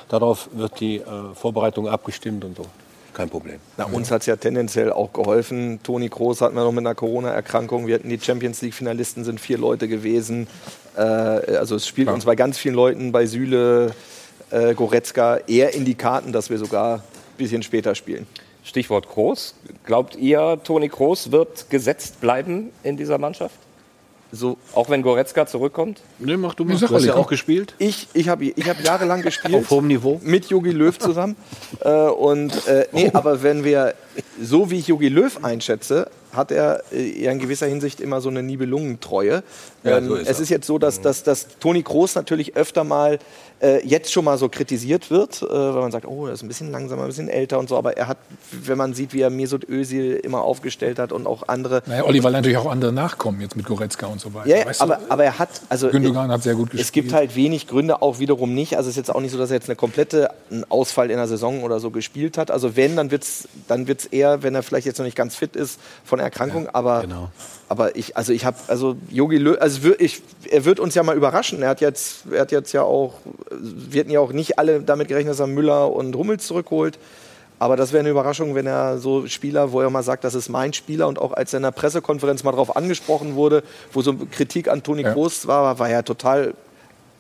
darauf 0.10 0.50
wird 0.54 0.80
die 0.80 0.98
äh, 0.98 1.04
Vorbereitung 1.36 1.88
abgestimmt 1.88 2.44
und 2.44 2.58
so. 2.58 2.66
Kein 3.14 3.30
Problem. 3.30 3.60
Na, 3.78 3.86
uns 3.86 4.12
hat 4.12 4.22
es 4.22 4.28
ja 4.28 4.36
tendenziell 4.36 4.92
auch 4.92 5.14
geholfen. 5.14 5.80
Toni 5.84 6.10
Kroos 6.10 6.42
hatten 6.42 6.56
wir 6.56 6.64
noch 6.64 6.72
mit 6.72 6.86
einer 6.86 6.96
Corona-Erkrankung. 6.96 7.88
Wir 7.88 7.96
hatten 7.96 8.10
die 8.10 8.20
Champions 8.20 8.62
League-Finalisten, 8.62 9.24
sind 9.24 9.40
vier 9.40 9.58
Leute 9.58 9.88
gewesen. 9.88 10.48
Äh, 10.96 11.02
also 11.02 11.76
es 11.76 11.88
spielt 11.88 12.08
ja. 12.08 12.14
uns 12.14 12.26
bei 12.26 12.36
ganz 12.36 12.58
vielen 12.58 12.76
Leuten, 12.76 13.12
bei 13.12 13.26
Süle, 13.26 13.92
äh, 14.52 14.74
Goretzka, 14.74 15.38
eher 15.48 15.74
in 15.74 15.86
die 15.86 15.96
Karten, 15.96 16.32
dass 16.32 16.50
wir 16.50 16.58
sogar 16.58 17.04
bisschen 17.38 17.64
später 17.64 17.96
spielen. 17.96 18.28
Stichwort 18.64 19.08
Groß. 19.08 19.56
Glaubt 19.86 20.16
ihr, 20.16 20.60
Toni 20.64 20.90
Groß 20.90 21.32
wird 21.32 21.70
gesetzt 21.70 22.20
bleiben 22.20 22.72
in 22.84 22.98
dieser 22.98 23.18
Mannschaft? 23.18 23.56
So, 24.32 24.58
auch 24.74 24.90
wenn 24.90 25.04
Goretzka 25.04 25.46
zurückkommt? 25.46 26.02
Nee, 26.20 26.36
mach 26.36 26.54
du 26.54 26.66
mal. 26.66 26.76
Du 26.76 26.90
hast 26.90 27.06
ja 27.06 27.16
auch 27.16 27.28
gespielt. 27.28 27.74
Ich, 27.78 28.10
ich 28.14 28.28
habe 28.28 28.44
ich 28.46 28.70
hab 28.70 28.84
jahrelang 28.84 29.22
gespielt. 29.22 29.56
Auf 29.56 29.70
hohem 29.70 29.88
Niveau. 29.88 30.20
Mit 30.22 30.48
Jogi 30.48 30.72
Löw 30.72 30.98
zusammen. 31.00 31.38
äh, 31.80 31.90
und, 31.92 32.68
äh, 32.68 32.88
nee, 32.92 33.10
aber 33.14 33.42
wenn 33.42 33.64
wir, 33.64 33.94
so 34.42 34.70
wie 34.70 34.80
ich 34.80 34.88
Jogi 34.88 35.08
Löw 35.08 35.44
einschätze, 35.44 36.10
hat 36.34 36.52
er 36.52 36.84
äh, 36.92 37.26
in 37.26 37.40
gewisser 37.40 37.68
Hinsicht 37.68 38.00
immer 38.00 38.22
so 38.22 38.30
eine 38.30 38.44
Nibelungentreue. 38.44 39.44
Ja, 39.84 40.02
so 40.02 40.16
ähm, 40.16 40.22
ist 40.22 40.30
es 40.30 40.40
ist 40.40 40.50
jetzt 40.50 40.68
so, 40.68 40.78
dass, 40.78 41.02
dass, 41.02 41.24
dass 41.24 41.48
Toni 41.60 41.84
Kroos 41.84 42.16
natürlich 42.16 42.56
öfter 42.56 42.84
mal 42.84 43.20
äh, 43.62 43.86
jetzt 43.86 44.12
schon 44.12 44.26
mal 44.26 44.38
so 44.38 44.50
kritisiert 44.50 45.10
wird, 45.10 45.42
äh, 45.42 45.50
weil 45.50 45.82
man 45.82 45.92
sagt, 45.92 46.06
oh, 46.06 46.28
er 46.28 46.34
ist 46.34 46.44
ein 46.44 46.48
bisschen 46.48 46.72
langsamer, 46.72 47.04
ein 47.04 47.08
bisschen 47.08 47.30
älter 47.30 47.58
und 47.58 47.70
so, 47.70 47.78
aber 47.78 47.98
er 47.98 48.08
hat, 48.08 48.18
wenn 48.52 48.78
man 48.78 48.94
sieht, 48.94 49.14
wie 49.14 49.22
er 49.22 49.30
Mesut 49.30 49.68
Özil 49.68 50.16
immer 50.18 50.44
aufgestellt 50.44 51.00
hat 51.00 51.12
und 51.12 51.26
auch 51.26 51.48
andere. 51.48 51.82
Naja, 51.86 52.04
Olli, 52.06 52.24
weil 52.24 52.34
natürlich 52.34 52.58
auch 52.58 52.70
andere 52.70 52.92
nachkommen 52.92 53.42
jetzt 53.42 53.56
mit 53.56 53.66
Goretzka 53.66 54.08
und 54.08 54.22
so 54.22 54.34
weiter. 54.34 54.48
Ja, 54.48 54.66
weißt 54.66 54.82
aber, 54.82 54.96
du? 54.98 55.12
aber 55.12 55.24
er 55.24 55.40
hat, 55.40 55.50
also 55.70 55.90
Gündogan 55.90 56.30
hat 56.32 56.44
sehr 56.44 56.56
gut 56.56 56.70
gespielt. 56.70 56.86
Es 56.86 56.92
gibt 56.92 57.14
halt 57.14 57.36
wenig 57.36 57.68
Gründe, 57.68 58.02
auch 58.02 58.20
wiederum 58.20 58.54
nicht. 58.54 58.78
Also 58.78 58.90
es 58.90 58.94
ist 58.94 58.98
jetzt 58.98 59.16
auch 59.16 59.22
nicht 59.22 59.32
so, 59.32 59.38
dass 59.38 59.50
er 59.50 59.56
jetzt 59.56 59.70
eine 59.70 59.76
komplette 59.76 60.30
Ausfall 60.70 61.10
in 61.10 61.18
der 61.18 61.28
Saison 61.28 61.64
oder 61.64 61.80
so 61.80 61.90
gespielt 61.90 62.38
hat. 62.38 62.52
Also 62.52 62.76
wenn, 62.76 62.96
dann 62.96 63.12
wird 63.12 63.24
es 63.24 63.48
dann 63.68 63.88
wird's 63.88 64.06
eher, 64.06 64.44
wenn 64.44 64.54
er 64.54 64.64
vielleicht 64.64 64.86
jetzt 64.86 65.00
noch 65.00 65.06
nicht 65.06 65.18
ganz 65.18 65.36
fit 65.36 65.56
ist 65.56 65.80
von 66.04 66.17
Erkrankung, 66.20 66.66
ja, 66.66 66.70
aber 66.74 67.02
genau. 67.02 67.30
Aber 67.70 67.96
ich, 67.98 68.16
also 68.16 68.32
ich 68.32 68.46
habe, 68.46 68.58
also 68.68 68.96
Yogi 69.10 69.38
Löw, 69.38 69.58
also 69.60 69.92
ich, 70.00 70.22
er 70.50 70.64
wird 70.64 70.80
uns 70.80 70.96
ja 70.96 71.04
mal 71.04 71.18
überraschen. 71.18 71.62
Er 71.62 71.70
hat 71.70 71.82
jetzt, 71.82 72.24
er 72.32 72.42
hat 72.42 72.52
jetzt 72.52 72.72
ja 72.72 72.84
auch, 72.84 73.16
wir 73.52 74.00
hatten 74.00 74.12
ja 74.12 74.22
auch 74.22 74.32
nicht 74.32 74.58
alle 74.58 74.82
damit 74.82 75.10
gerechnet, 75.10 75.34
dass 75.34 75.40
er 75.40 75.48
Müller 75.48 75.92
und 75.92 76.16
Hummels 76.16 76.48
zurückholt. 76.48 76.98
Aber 77.60 77.76
das 77.76 77.92
wäre 77.92 78.02
eine 78.02 78.10
Überraschung, 78.10 78.56
wenn 78.56 78.68
er 78.68 79.00
so 79.00 79.28
Spieler, 79.28 79.72
wo 79.72 79.82
er 79.82 79.90
mal 79.90 80.04
sagt, 80.04 80.24
das 80.24 80.36
ist 80.36 80.48
mein 80.48 80.74
Spieler 80.74 81.08
und 81.08 81.20
auch 81.20 81.34
als 81.34 81.54
er 81.54 81.58
in 81.58 81.64
der 81.64 81.72
Pressekonferenz 81.72 82.44
mal 82.44 82.52
darauf 82.52 82.76
angesprochen 82.76 83.36
wurde, 83.36 83.64
wo 83.92 84.02
so 84.02 84.16
Kritik 84.32 84.70
an 84.70 84.84
Toni 84.84 85.02
ja. 85.02 85.12
Kroos 85.12 85.48
war, 85.48 85.80
war 85.80 85.90
er 85.90 86.06
total 86.06 86.54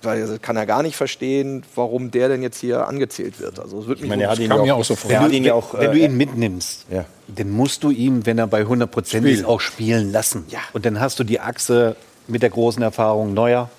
weil 0.02 0.40
kann 0.40 0.56
er 0.56 0.66
gar 0.66 0.84
nicht 0.84 0.96
verstehen, 0.96 1.64
warum 1.76 2.12
der 2.12 2.30
denn 2.30 2.42
jetzt 2.42 2.60
hier 2.60 2.88
angezählt 2.88 3.40
wird. 3.40 3.60
Also 3.60 3.80
es 3.82 3.88
wird 3.88 4.02
mich 4.02 4.10
meine, 4.10 4.24
er 4.24 4.30
hat 4.32 4.40
ihn 4.40 4.52
ja 4.52 4.74
auch, 4.74 4.84
so 4.84 4.96
vor. 4.96 5.10
Wenn, 5.10 5.44
du, 5.44 5.54
auch, 5.54 5.74
wenn 5.74 5.92
du 5.92 5.98
ihn 5.98 6.16
mitnimmst, 6.16 6.86
ja. 6.92 7.06
dann 7.28 7.50
musst 7.50 7.84
du 7.84 7.90
ihn, 7.90 8.26
wenn 8.26 8.38
er 8.38 8.48
bei 8.48 8.60
100 8.60 8.90
Prozent 8.90 9.26
ist, 9.26 9.46
auch 9.46 9.60
spielen 9.60 10.12
lassen. 10.12 10.46
Ja. 10.50 10.60
Und 10.74 10.86
dann 10.86 11.00
hast 11.00 11.20
du 11.20 11.24
die 11.24 11.40
Achse 11.40 11.96
mit 12.28 12.42
der 12.42 12.50
großen 12.50 12.82
Erfahrung 12.82 13.34
Neuer, 13.34 13.70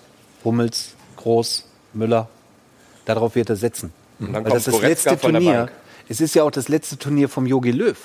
Hummels, 0.44 0.90
Groß, 1.16 1.64
Müller. 1.92 2.28
Darauf 3.04 3.34
wird 3.34 3.50
er 3.50 3.56
setzen. 3.56 3.92
Und 4.18 4.32
dann 4.32 4.44
Weil 4.44 4.52
das 4.52 4.66
ist 4.66 4.74
das 4.74 4.82
letzte 4.82 5.18
Turnier. 5.18 5.68
Es 6.08 6.20
ist 6.20 6.34
ja 6.34 6.42
auch 6.42 6.50
das 6.50 6.68
letzte 6.68 6.98
Turnier 6.98 7.28
vom 7.28 7.46
Yogi 7.46 7.70
Löw. 7.70 7.96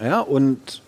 Ja, 0.00 0.20
und 0.20 0.82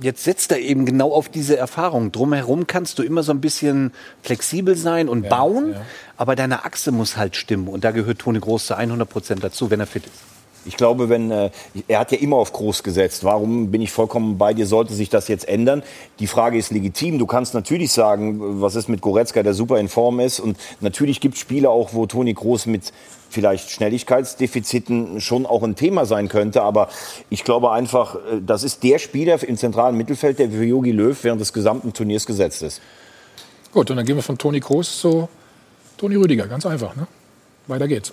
jetzt 0.00 0.24
setzt 0.24 0.52
er 0.52 0.58
eben 0.58 0.86
genau 0.86 1.12
auf 1.12 1.28
diese 1.28 1.56
Erfahrung. 1.56 2.12
Drumherum 2.12 2.66
kannst 2.66 2.98
du 2.98 3.02
immer 3.02 3.22
so 3.22 3.32
ein 3.32 3.40
bisschen 3.40 3.92
flexibel 4.22 4.76
sein 4.76 5.08
und 5.08 5.24
ja, 5.24 5.28
bauen, 5.30 5.72
ja. 5.72 5.80
aber 6.16 6.36
deine 6.36 6.64
Achse 6.64 6.92
muss 6.92 7.16
halt 7.16 7.36
stimmen. 7.36 7.68
Und 7.68 7.84
da 7.84 7.90
gehört 7.90 8.20
Toni 8.20 8.40
Groß 8.40 8.66
zu 8.66 8.76
100 8.76 9.08
Prozent 9.08 9.44
dazu, 9.44 9.70
wenn 9.70 9.80
er 9.80 9.86
fit 9.86 10.06
ist. 10.06 10.37
Ich 10.64 10.76
glaube, 10.76 11.08
wenn 11.08 11.30
äh, 11.30 11.50
er 11.86 12.00
hat 12.00 12.12
ja 12.12 12.18
immer 12.18 12.36
auf 12.36 12.52
groß 12.52 12.82
gesetzt. 12.82 13.24
Warum 13.24 13.70
bin 13.70 13.80
ich 13.80 13.90
vollkommen 13.90 14.38
bei 14.38 14.54
dir? 14.54 14.66
Sollte 14.66 14.92
sich 14.92 15.08
das 15.08 15.28
jetzt 15.28 15.48
ändern? 15.48 15.82
Die 16.18 16.26
Frage 16.26 16.58
ist 16.58 16.70
legitim. 16.70 17.18
Du 17.18 17.26
kannst 17.26 17.54
natürlich 17.54 17.92
sagen, 17.92 18.60
was 18.60 18.74
ist 18.74 18.88
mit 18.88 19.00
Goretzka, 19.00 19.42
der 19.42 19.54
super 19.54 19.78
in 19.78 19.88
Form 19.88 20.20
ist. 20.20 20.40
Und 20.40 20.58
natürlich 20.80 21.20
gibt 21.20 21.34
es 21.36 21.40
Spiele 21.40 21.70
auch, 21.70 21.94
wo 21.94 22.06
Toni 22.06 22.34
Groß 22.34 22.66
mit 22.66 22.92
vielleicht 23.30 23.70
Schnelligkeitsdefiziten 23.70 25.20
schon 25.20 25.46
auch 25.46 25.62
ein 25.62 25.76
Thema 25.76 26.06
sein 26.06 26.28
könnte. 26.28 26.62
Aber 26.62 26.88
ich 27.30 27.44
glaube 27.44 27.70
einfach, 27.70 28.16
äh, 28.16 28.40
das 28.44 28.62
ist 28.62 28.82
der 28.82 28.98
Spieler 28.98 29.42
im 29.42 29.56
zentralen 29.56 29.96
Mittelfeld, 29.96 30.38
der 30.38 30.50
für 30.50 30.64
Jogi 30.64 30.92
Löw 30.92 31.16
während 31.22 31.40
des 31.40 31.52
gesamten 31.52 31.92
Turniers 31.92 32.26
gesetzt 32.26 32.62
ist. 32.62 32.80
Gut, 33.72 33.90
und 33.90 33.96
dann 33.96 34.06
gehen 34.06 34.16
wir 34.16 34.22
von 34.22 34.38
Toni 34.38 34.60
Kroos 34.60 35.00
zu 35.00 35.28
Toni 35.96 36.16
Rüdiger. 36.16 36.46
Ganz 36.46 36.66
einfach. 36.66 36.96
Ne? 36.96 37.06
Weiter 37.66 37.86
geht's 37.86 38.12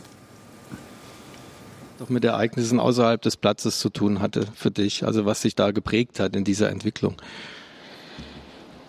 doch 1.98 2.10
mit 2.10 2.24
Ereignissen 2.26 2.80
außerhalb 2.80 3.22
des 3.22 3.38
Platzes 3.38 3.80
zu 3.80 3.90
tun 3.90 4.22
hatte 4.22 4.48
für 4.56 4.72
dich, 4.72 5.06
also 5.06 5.26
was 5.26 5.42
sich 5.42 5.56
da 5.56 5.72
geprägt 5.72 6.20
hat 6.20 6.36
in 6.36 6.44
dieser 6.44 6.70
Entwicklung? 6.70 7.16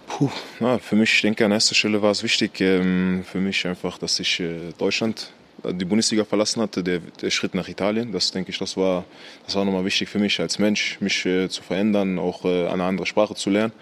Puh, 0.06 0.30
na, 0.60 0.78
für 0.78 0.96
mich, 0.96 1.12
ich 1.12 1.22
denke, 1.22 1.44
an 1.44 1.52
erster 1.52 1.74
Stelle 1.74 2.00
war 2.00 2.10
es 2.10 2.22
wichtig, 2.22 2.60
ähm, 2.60 3.24
für 3.24 3.38
mich 3.38 3.66
einfach, 3.66 3.98
dass 3.98 4.18
ich 4.20 4.40
äh, 4.40 4.72
Deutschland, 4.78 5.32
äh, 5.64 5.74
die 5.74 5.84
Bundesliga 5.84 6.24
verlassen 6.24 6.62
hatte, 6.62 6.82
der, 6.82 7.00
der, 7.00 7.30
Schritt 7.30 7.54
nach 7.54 7.68
Italien. 7.68 8.12
Das 8.12 8.30
denke 8.30 8.50
ich, 8.50 8.58
das 8.58 8.76
war, 8.76 9.04
das 9.44 9.56
war 9.56 9.64
nochmal 9.64 9.84
wichtig 9.84 10.08
für 10.08 10.18
mich 10.18 10.40
als 10.40 10.58
Mensch, 10.58 10.98
mich 11.00 11.26
äh, 11.26 11.48
zu 11.48 11.62
verändern, 11.62 12.18
auch 12.18 12.44
äh, 12.44 12.68
eine 12.68 12.84
andere 12.84 13.06
Sprache 13.06 13.34
zu 13.34 13.50
lernen. 13.50 13.72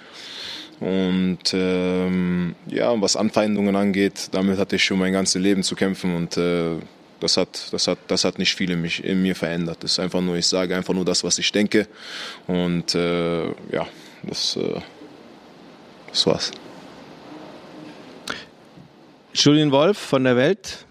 Und 0.81 1.53
ähm, 1.53 2.57
ja, 2.67 3.01
was 3.01 3.17
Anfeindungen 3.17 3.77
angeht, 3.77 4.29
damit 4.33 4.59
hatte 4.59 4.77
ich 4.77 4.85
schon 4.85 4.99
mein 4.99 5.13
ganzes 5.13 5.41
Leben 5.41 5.63
zu 5.63 5.77
kämpfen 5.77 6.17
und 6.17 6.37
äh, 6.37 6.79
das 7.25 7.39
hat, 7.39 7.73
das 7.73 7.89
hat, 7.89 7.99
das 8.09 8.25
hat 8.25 8.39
nicht 8.39 8.55
viel 8.55 8.71
in, 8.71 8.83
mich, 8.83 9.03
in 9.03 9.23
mir 9.23 9.35
verändert. 9.35 9.79
Das 9.81 9.93
ist 9.93 9.99
einfach 9.99 10.21
nur, 10.21 10.37
ich 10.37 10.47
sage 10.47 10.77
einfach 10.77 10.93
nur 10.93 11.07
das, 11.07 11.25
was 11.25 11.39
ich 11.39 11.51
denke. 11.51 11.89
Und 12.47 12.95
äh, 12.95 13.47
ja, 13.47 13.87
das, 14.23 14.57
äh, 14.57 14.81
das 16.11 16.27
war's. 16.27 16.53
Julian 19.33 19.73
Wolf 19.73 19.99
von 19.99 20.25
der 20.25 20.37
Welt. 20.37 20.85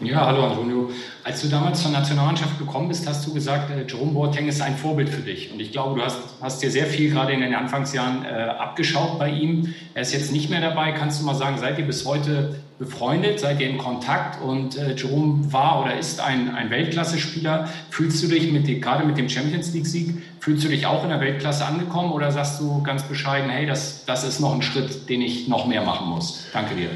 Ja, 0.00 0.26
hallo 0.26 0.48
Antonio. 0.48 0.90
Als 1.28 1.42
du 1.42 1.48
damals 1.48 1.82
zur 1.82 1.90
Nationalmannschaft 1.90 2.58
gekommen 2.58 2.88
bist, 2.88 3.06
hast 3.06 3.26
du 3.26 3.34
gesagt, 3.34 3.70
äh, 3.70 3.84
Jerome 3.86 4.12
Boateng 4.12 4.48
ist 4.48 4.62
ein 4.62 4.78
Vorbild 4.78 5.10
für 5.10 5.20
dich. 5.20 5.52
Und 5.52 5.60
ich 5.60 5.72
glaube, 5.72 6.00
du 6.00 6.02
hast, 6.02 6.16
hast 6.40 6.62
dir 6.62 6.70
sehr 6.70 6.86
viel 6.86 7.10
gerade 7.10 7.34
in 7.34 7.42
den 7.42 7.54
Anfangsjahren 7.54 8.24
äh, 8.24 8.28
abgeschaut 8.28 9.18
bei 9.18 9.28
ihm. 9.28 9.74
Er 9.92 10.00
ist 10.00 10.14
jetzt 10.14 10.32
nicht 10.32 10.48
mehr 10.48 10.62
dabei. 10.62 10.92
Kannst 10.92 11.20
du 11.20 11.26
mal 11.26 11.34
sagen, 11.34 11.58
seid 11.58 11.78
ihr 11.78 11.84
bis 11.84 12.06
heute 12.06 12.54
befreundet? 12.78 13.40
Seid 13.40 13.60
ihr 13.60 13.68
in 13.68 13.76
Kontakt? 13.76 14.40
Und 14.40 14.78
äh, 14.78 14.94
Jerome 14.94 15.52
war 15.52 15.82
oder 15.82 15.98
ist 15.98 16.18
ein, 16.18 16.54
ein 16.54 16.70
Weltklasse-Spieler. 16.70 17.68
Fühlst 17.90 18.22
du 18.22 18.28
dich 18.28 18.50
mit, 18.50 18.64
gerade 18.80 19.04
mit 19.04 19.18
dem 19.18 19.28
Champions 19.28 19.74
League-Sieg, 19.74 20.22
fühlst 20.40 20.64
du 20.64 20.68
dich 20.70 20.86
auch 20.86 21.02
in 21.02 21.10
der 21.10 21.20
Weltklasse 21.20 21.66
angekommen 21.66 22.10
oder 22.12 22.32
sagst 22.32 22.58
du 22.58 22.82
ganz 22.82 23.02
bescheiden, 23.02 23.50
hey, 23.50 23.66
das, 23.66 24.06
das 24.06 24.24
ist 24.24 24.40
noch 24.40 24.54
ein 24.54 24.62
Schritt, 24.62 25.10
den 25.10 25.20
ich 25.20 25.46
noch 25.46 25.66
mehr 25.66 25.82
machen 25.82 26.08
muss? 26.08 26.46
Danke 26.54 26.74
dir. 26.74 26.88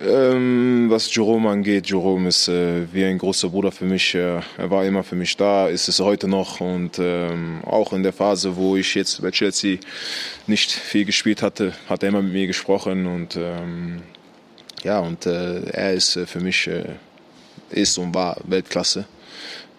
Ähm, 0.00 0.86
was 0.90 1.12
Jerome 1.12 1.48
angeht, 1.48 1.88
Jerome 1.88 2.28
ist 2.28 2.46
äh, 2.46 2.86
wie 2.92 3.04
ein 3.04 3.18
großer 3.18 3.48
Bruder 3.48 3.72
für 3.72 3.84
mich. 3.84 4.14
Äh, 4.14 4.40
er 4.56 4.70
war 4.70 4.84
immer 4.84 5.02
für 5.02 5.16
mich 5.16 5.36
da, 5.36 5.68
ist 5.68 5.88
es 5.88 5.98
heute 5.98 6.28
noch. 6.28 6.60
Und 6.60 6.98
ähm, 7.00 7.62
auch 7.64 7.92
in 7.92 8.04
der 8.04 8.12
Phase, 8.12 8.56
wo 8.56 8.76
ich 8.76 8.94
jetzt 8.94 9.20
bei 9.20 9.32
Chelsea 9.32 9.78
nicht 10.46 10.70
viel 10.70 11.04
gespielt 11.04 11.42
hatte, 11.42 11.72
hat 11.88 12.04
er 12.04 12.10
immer 12.10 12.22
mit 12.22 12.32
mir 12.32 12.46
gesprochen. 12.46 13.06
Und 13.06 13.36
ähm, 13.36 14.02
ja, 14.84 15.00
und 15.00 15.26
äh, 15.26 15.62
er 15.70 15.94
ist 15.94 16.16
äh, 16.16 16.26
für 16.26 16.40
mich, 16.40 16.68
äh, 16.68 16.84
ist 17.70 17.98
und 17.98 18.14
war 18.14 18.36
Weltklasse. 18.44 19.04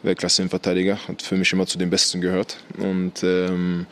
Weltklasse 0.04 0.42
im 0.42 0.50
Verteidiger, 0.50 0.98
hat 1.08 1.22
für 1.22 1.36
mich 1.36 1.52
immer 1.54 1.66
zu 1.66 1.78
den 1.78 1.90
Besten 1.90 2.20
gehört. 2.20 2.58
Und 2.78 3.24
ähm, 3.24 3.86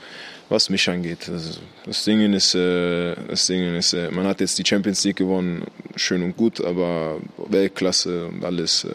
was 0.50 0.70
mich 0.70 0.90
angeht, 0.90 1.30
also 1.30 1.60
das 1.86 2.04
Ding 2.06 2.34
ist, 2.34 2.56
äh, 2.56 3.16
das 3.28 3.48
Ding 3.48 3.76
ist, 3.76 3.94
äh, 3.94 4.10
man 4.12 4.26
hat 4.26 4.40
jetzt 4.40 4.58
die 4.58 4.66
Champions 4.66 5.04
League 5.04 5.18
gewonnen, 5.18 5.66
schön 5.96 6.24
und 6.24 6.38
gut, 6.38 6.64
aber 6.64 7.20
Weltklasse 7.38 8.28
und 8.28 8.46
alles 8.46 8.86
äh, 8.86 8.94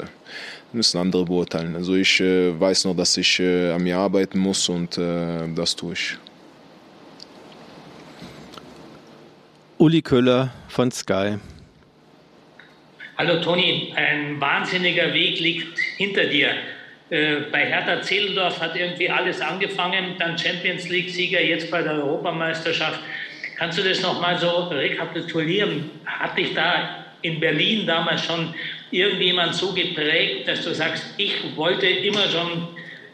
müssen 0.73 0.99
andere 0.99 1.25
beurteilen. 1.27 1.77
Also 1.77 1.95
ich 1.95 2.21
weiß 2.21 2.87
noch, 2.87 2.97
dass 2.97 3.17
ich 3.19 3.39
an 3.41 3.83
mir 3.83 3.99
arbeiten 3.99 4.39
muss 4.39 4.71
und 4.71 4.97
das 4.97 5.77
tue 5.77 5.93
ich. 5.93 6.17
Uli 9.77 10.01
Köhler 10.01 10.51
von 10.69 10.91
Sky. 10.91 11.37
Hallo 13.19 13.43
Toni, 13.43 13.93
ein 13.95 14.41
wahnsinniger 14.41 15.13
Weg 15.13 15.41
liegt 15.41 15.79
hinter 15.99 16.25
dir. 16.25 16.55
Äh, 17.13 17.43
bei 17.53 17.67
Hertha 17.67 18.01
Zehlendorf 18.01 18.59
hat 18.59 18.75
irgendwie 18.75 19.11
alles 19.11 19.43
angefangen, 19.43 20.15
dann 20.19 20.39
Champions 20.39 20.89
League-Sieger, 20.89 21.43
jetzt 21.43 21.71
bei 21.71 21.83
der 21.83 21.93
Europameisterschaft. 21.93 23.01
Kannst 23.59 23.79
du 23.79 23.83
das 23.83 24.01
nochmal 24.01 24.39
so 24.39 24.49
rekapitulieren? 24.69 25.91
Hat 26.07 26.39
dich 26.39 26.55
da 26.55 27.05
in 27.21 27.39
Berlin 27.39 27.87
damals 27.87 28.25
schon 28.25 28.55
irgendjemand 28.91 29.55
so 29.55 29.75
geprägt, 29.75 30.49
dass 30.49 30.65
du 30.65 30.73
sagst, 30.73 31.05
ich 31.19 31.55
wollte 31.55 31.87
immer 31.87 32.27
schon 32.31 32.69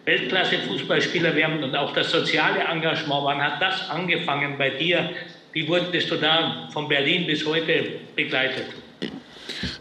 Weltklasse-Fußballspieler 0.05 1.35
werden 1.35 1.65
und 1.65 1.75
auch 1.75 1.93
das 1.93 2.13
soziale 2.13 2.61
Engagement, 2.61 3.25
wann 3.25 3.43
hat 3.43 3.61
das 3.61 3.91
angefangen 3.91 4.57
bei 4.57 4.71
dir? 4.71 5.11
Wie 5.53 5.67
wurdest 5.67 6.09
du 6.09 6.15
da 6.15 6.69
von 6.73 6.89
Berlin 6.89 7.27
bis 7.27 7.45
heute 7.45 7.99
begleitet? 8.15 8.67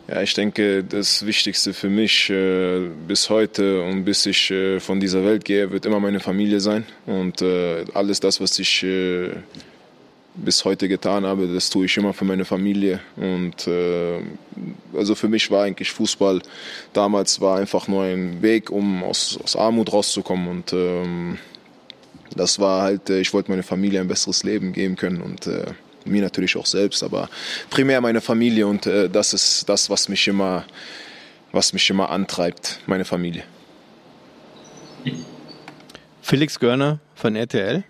Ja, 0.08 0.22
ich 0.22 0.34
denke, 0.34 0.84
das 0.84 1.26
Wichtigste 1.26 1.74
für 1.74 1.90
mich 1.90 2.30
äh, 2.30 2.90
bis 3.08 3.30
heute 3.30 3.82
und 3.84 4.06
bis 4.06 4.26
ich 4.26 4.52
äh, 4.52 4.80
von 4.80 5.00
dieser 5.00 5.24
Welt 5.24 5.46
gehe, 5.46 5.72
wird 5.72 5.86
immer 5.86 6.00
meine 6.00 6.20
Familie 6.20 6.60
sein. 6.60 6.86
Und 7.06 7.42
äh, 7.42 7.86
alles 7.94 8.20
das, 8.20 8.40
was 8.42 8.58
ich 8.60 8.84
äh, 8.84 9.30
bis 10.36 10.64
heute 10.66 10.88
getan 10.88 11.26
habe, 11.26 11.48
das 11.48 11.70
tue 11.70 11.86
ich 11.86 11.98
immer 11.98 12.14
für 12.14 12.26
meine 12.26 12.46
Familie. 12.46 13.00
Und 13.16 13.68
äh, 13.68 14.20
also 14.96 15.16
für 15.16 15.28
mich 15.28 15.50
war 15.52 15.64
eigentlich 15.64 15.92
Fußball 15.92 16.42
damals 16.94 17.42
war 17.42 17.58
einfach 17.60 17.88
nur 17.88 18.04
ein 18.04 18.42
Weg, 18.42 18.70
um 18.70 19.04
aus, 19.04 19.38
aus 19.44 19.56
Armut 19.56 19.92
rauszukommen. 19.92 20.48
Und 20.48 20.74
ähm, 20.74 21.38
das 22.36 22.60
war 22.60 22.84
halt, 22.84 23.10
äh, 23.10 23.20
ich 23.20 23.34
wollte 23.34 23.52
meiner 23.52 23.64
Familie 23.64 24.00
ein 24.00 24.08
besseres 24.08 24.44
Leben 24.44 24.74
geben 24.74 24.96
können 24.96 25.22
und 25.22 25.48
mir 26.08 26.22
natürlich 26.22 26.56
auch 26.58 26.66
selbst, 26.66 27.04
aber 27.04 27.30
primär 27.70 28.02
meine 28.02 28.22
Familie 28.22 28.68
und 28.68 28.86
äh, 28.86 29.10
das 29.10 29.34
ist 29.34 29.68
das, 29.70 29.90
was 29.90 30.10
mich 30.10 30.28
immer, 30.28 30.66
was 31.52 31.74
mich 31.74 31.90
immer 31.90 32.10
antreibt, 32.10 32.80
meine 32.86 33.06
Familie. 33.06 33.44
Felix 36.22 36.60
Görner 36.60 37.00
von 37.16 37.36
RTL. 37.36 37.84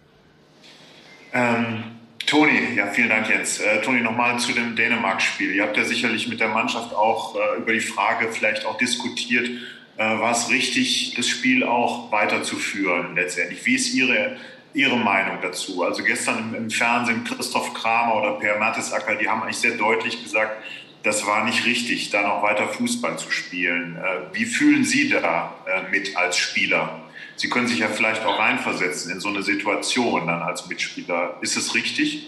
Ähm, 1.34 1.84
Toni, 2.28 2.76
ja, 2.76 2.88
vielen 2.88 3.10
Dank 3.10 3.30
jetzt. 3.30 3.62
Äh, 3.62 3.82
Toni, 3.82 4.02
nochmal 4.02 4.38
zu 4.38 4.52
dem 4.52 4.76
Dänemark-Spiel. 4.76 5.56
Ihr 5.56 5.64
habt 5.64 5.78
ja 5.78 5.86
sicherlich 5.86 6.28
mit 6.28 6.40
der 6.40 6.50
Mannschaft 6.50 6.94
auch 6.94 7.36
äh, 7.36 7.62
über 7.62 7.74
die 7.74 7.80
Frage 7.80 8.28
vielleicht 8.32 8.66
auch 8.66 8.78
diskutiert, 8.78 9.50
äh, 9.98 10.20
war 10.20 10.32
es 10.32 10.50
richtig, 10.50 11.16
das 11.16 11.28
Spiel 11.28 11.64
auch 11.64 12.12
weiterzuführen 12.12 13.16
letztendlich? 13.16 13.66
Wie 13.66 13.76
ist 13.76 13.94
Ihre, 13.94 14.38
Ihre 14.78 14.96
Meinung 14.96 15.40
dazu? 15.42 15.84
Also 15.84 16.04
gestern 16.04 16.54
im, 16.54 16.70
Fernsehen 16.70 17.24
Christoph 17.24 17.74
Kramer 17.74 18.16
oder 18.16 18.32
Per 18.34 18.60
Mertesacker, 18.60 19.16
die 19.16 19.28
haben 19.28 19.42
eigentlich 19.42 19.58
sehr 19.58 19.76
deutlich 19.76 20.24
gesagt, 20.24 20.64
das 21.02 21.26
war 21.26 21.46
nicht 21.46 21.66
richtig, 21.66 22.12
da 22.12 22.22
noch 22.22 22.44
weiter 22.44 22.68
Fußball 22.68 23.18
zu 23.18 23.32
spielen. 23.32 23.98
Äh, 23.98 24.36
wie 24.36 24.46
fühlen 24.46 24.84
Sie 24.84 25.10
da 25.10 25.56
äh, 25.66 25.90
mit 25.90 26.16
als 26.16 26.38
Spieler? 26.38 27.02
Sie 27.38 27.50
können 27.50 27.68
sich 27.68 27.80
ja 27.80 27.88
vielleicht 27.88 28.24
auch 28.24 28.38
reinversetzen 28.38 29.12
in 29.12 29.20
so 29.20 29.30
eine 29.30 29.42
Situation 29.42 30.28
dann 30.28 30.42
als 30.42 30.68
Mitspieler. 30.68 31.38
Ist 31.42 31.58
es 31.58 31.74
richtig? 31.74 32.28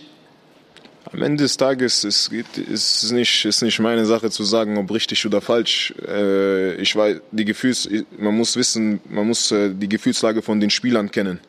Am 1.12 1.22
Ende 1.22 1.44
des 1.44 1.58
Tages 1.58 2.04
ist 2.04 2.32
es 2.32 3.12
nicht, 3.12 3.46
ist 3.46 3.62
nicht 3.62 3.80
meine 3.80 4.06
Sache 4.06 4.30
zu 4.32 4.44
sagen, 4.44 4.78
ob 4.78 4.92
richtig 4.92 5.24
oder 5.26 5.42
falsch. 5.42 5.94
Äh, 6.08 6.76
ich 6.76 6.96
weiß, 6.96 7.22
die 7.32 7.46
Gefühls, 7.46 7.88
man 8.18 8.36
muss 8.36 8.56
wissen, 8.56 9.02
man 9.08 9.28
muss 9.28 9.54
die 9.54 9.90
Gefühlslage 9.90 10.42
von 10.42 10.60
den 10.60 10.72
Spielern 10.72 11.12
kennen 11.12 11.40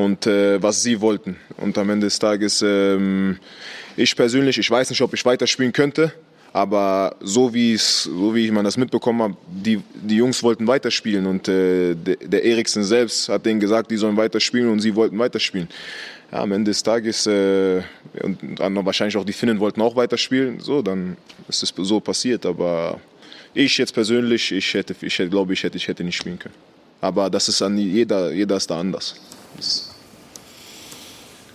und 0.00 0.26
äh, 0.26 0.62
was 0.62 0.82
sie 0.82 1.00
wollten. 1.00 1.36
Und 1.56 1.76
am 1.78 1.90
Ende 1.90 2.06
des 2.06 2.18
Tages, 2.18 2.62
ähm, 2.62 3.38
ich 3.96 4.14
persönlich, 4.16 4.58
ich 4.58 4.70
weiß 4.70 4.90
nicht, 4.90 5.02
ob 5.02 5.14
ich 5.14 5.24
weiterspielen 5.24 5.72
könnte. 5.72 6.12
Aber 6.52 7.14
so 7.20 7.54
wie 7.54 7.74
es, 7.74 8.04
so 8.04 8.34
wie 8.34 8.50
man 8.50 8.64
das 8.64 8.76
mitbekommen 8.76 9.22
hat, 9.22 9.36
die, 9.46 9.80
die 9.94 10.16
Jungs 10.16 10.42
wollten 10.42 10.66
weiterspielen 10.66 11.26
und 11.26 11.46
äh, 11.46 11.94
der, 11.94 12.16
der 12.16 12.44
Eriksen 12.44 12.82
selbst 12.82 13.28
hat 13.28 13.46
denen 13.46 13.60
gesagt, 13.60 13.88
die 13.90 13.96
sollen 13.96 14.16
weiterspielen 14.16 14.68
und 14.68 14.80
sie 14.80 14.96
wollten 14.96 15.16
weiterspielen. 15.16 15.68
Ja, 16.32 16.38
am 16.40 16.50
Ende 16.50 16.72
des 16.72 16.82
Tages 16.82 17.26
äh, 17.26 17.82
und 18.22 18.58
dann 18.58 18.84
wahrscheinlich 18.84 19.16
auch 19.16 19.24
die 19.24 19.32
Finnen 19.32 19.60
wollten 19.60 19.80
auch 19.80 19.94
weiterspielen. 19.94 20.58
So, 20.58 20.82
dann 20.82 21.16
ist 21.48 21.62
es 21.62 21.72
so 21.76 22.00
passiert. 22.00 22.44
Aber 22.44 23.00
ich 23.54 23.78
jetzt 23.78 23.94
persönlich, 23.94 24.50
ich 24.50 24.74
hätte, 24.74 24.94
ich 25.00 25.18
hätte, 25.18 25.30
glaube 25.30 25.52
ich, 25.52 25.62
hätte, 25.62 25.76
ich 25.76 25.86
hätte 25.86 26.02
nicht 26.02 26.16
spielen 26.16 26.38
können. 26.38 26.54
Aber 27.00 27.30
das 27.30 27.48
ist 27.48 27.62
an 27.62 27.78
jeder, 27.78 28.32
jeder 28.32 28.56
ist 28.56 28.70
da 28.70 28.78
anders. 28.78 29.14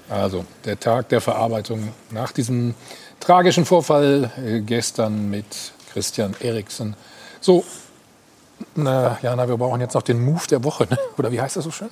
Also 0.09 0.45
der 0.65 0.79
Tag 0.79 1.09
der 1.09 1.21
Verarbeitung 1.21 1.89
nach 2.11 2.31
diesem 2.31 2.75
tragischen 3.19 3.65
Vorfall 3.65 4.31
äh, 4.37 4.61
gestern 4.61 5.29
mit 5.29 5.45
Christian 5.91 6.35
Eriksen. 6.39 6.95
So, 7.41 7.63
na, 8.75 9.17
Jana, 9.21 9.47
wir 9.47 9.57
brauchen 9.57 9.81
jetzt 9.81 9.93
noch 9.93 10.01
den 10.01 10.23
Move 10.23 10.47
der 10.49 10.63
Woche, 10.63 10.87
ne? 10.89 10.97
oder 11.17 11.31
wie 11.31 11.41
heißt 11.41 11.55
das 11.55 11.63
so 11.63 11.71
schön? 11.71 11.89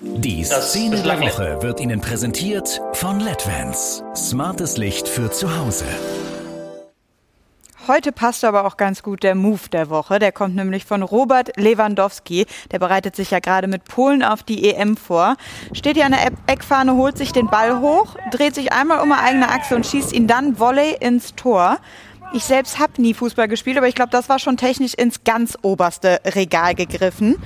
Die 0.00 0.44
Szene 0.44 1.02
der 1.02 1.20
Woche 1.20 1.62
wird 1.62 1.80
Ihnen 1.80 2.00
präsentiert 2.00 2.80
von 2.92 3.18
LEDVANCE. 3.18 4.04
Smartes 4.14 4.76
Licht 4.76 5.08
für 5.08 5.30
zu 5.30 5.58
Hause. 5.58 5.86
Heute 7.88 8.10
passt 8.10 8.44
aber 8.44 8.64
auch 8.64 8.76
ganz 8.76 9.04
gut 9.04 9.22
der 9.22 9.36
Move 9.36 9.68
der 9.70 9.90
Woche. 9.90 10.18
Der 10.18 10.32
kommt 10.32 10.56
nämlich 10.56 10.84
von 10.84 11.02
Robert 11.02 11.56
Lewandowski. 11.56 12.46
Der 12.72 12.80
bereitet 12.80 13.14
sich 13.14 13.30
ja 13.30 13.38
gerade 13.38 13.68
mit 13.68 13.84
Polen 13.84 14.24
auf 14.24 14.42
die 14.42 14.68
EM 14.68 14.96
vor. 14.96 15.36
Steht 15.72 15.96
hier 15.96 16.06
an 16.06 16.12
der 16.12 16.32
Eckfahne, 16.48 16.94
holt 16.94 17.16
sich 17.16 17.32
den 17.32 17.46
Ball 17.46 17.78
hoch, 17.78 18.16
dreht 18.32 18.56
sich 18.56 18.72
einmal 18.72 19.00
um 19.00 19.12
eine 19.12 19.22
eigene 19.22 19.48
Achse 19.50 19.76
und 19.76 19.86
schießt 19.86 20.12
ihn 20.12 20.26
dann 20.26 20.58
Volley 20.58 20.96
ins 20.98 21.36
Tor. 21.36 21.78
Ich 22.32 22.42
selbst 22.42 22.80
habe 22.80 23.00
nie 23.00 23.14
Fußball 23.14 23.46
gespielt, 23.46 23.78
aber 23.78 23.86
ich 23.86 23.94
glaube, 23.94 24.10
das 24.10 24.28
war 24.28 24.40
schon 24.40 24.56
technisch 24.56 24.94
ins 24.94 25.22
ganz 25.22 25.56
oberste 25.62 26.20
Regal 26.24 26.74
gegriffen. 26.74 27.36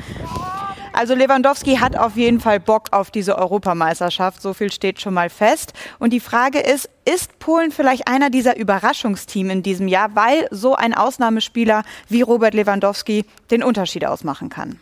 Also 0.92 1.14
Lewandowski 1.14 1.76
hat 1.76 1.96
auf 1.96 2.16
jeden 2.16 2.40
Fall 2.40 2.60
Bock 2.60 2.88
auf 2.92 3.10
diese 3.10 3.38
Europameisterschaft. 3.38 4.42
So 4.42 4.54
viel 4.54 4.72
steht 4.72 5.00
schon 5.00 5.14
mal 5.14 5.30
fest. 5.30 5.72
Und 5.98 6.12
die 6.12 6.20
Frage 6.20 6.58
ist, 6.60 6.88
ist 7.04 7.38
Polen 7.38 7.70
vielleicht 7.70 8.08
einer 8.08 8.30
dieser 8.30 8.56
Überraschungsteams 8.56 9.52
in 9.52 9.62
diesem 9.62 9.88
Jahr, 9.88 10.14
weil 10.14 10.48
so 10.50 10.74
ein 10.74 10.94
Ausnahmespieler 10.94 11.84
wie 12.08 12.22
Robert 12.22 12.54
Lewandowski 12.54 13.24
den 13.50 13.62
Unterschied 13.62 14.04
ausmachen 14.04 14.48
kann? 14.48 14.78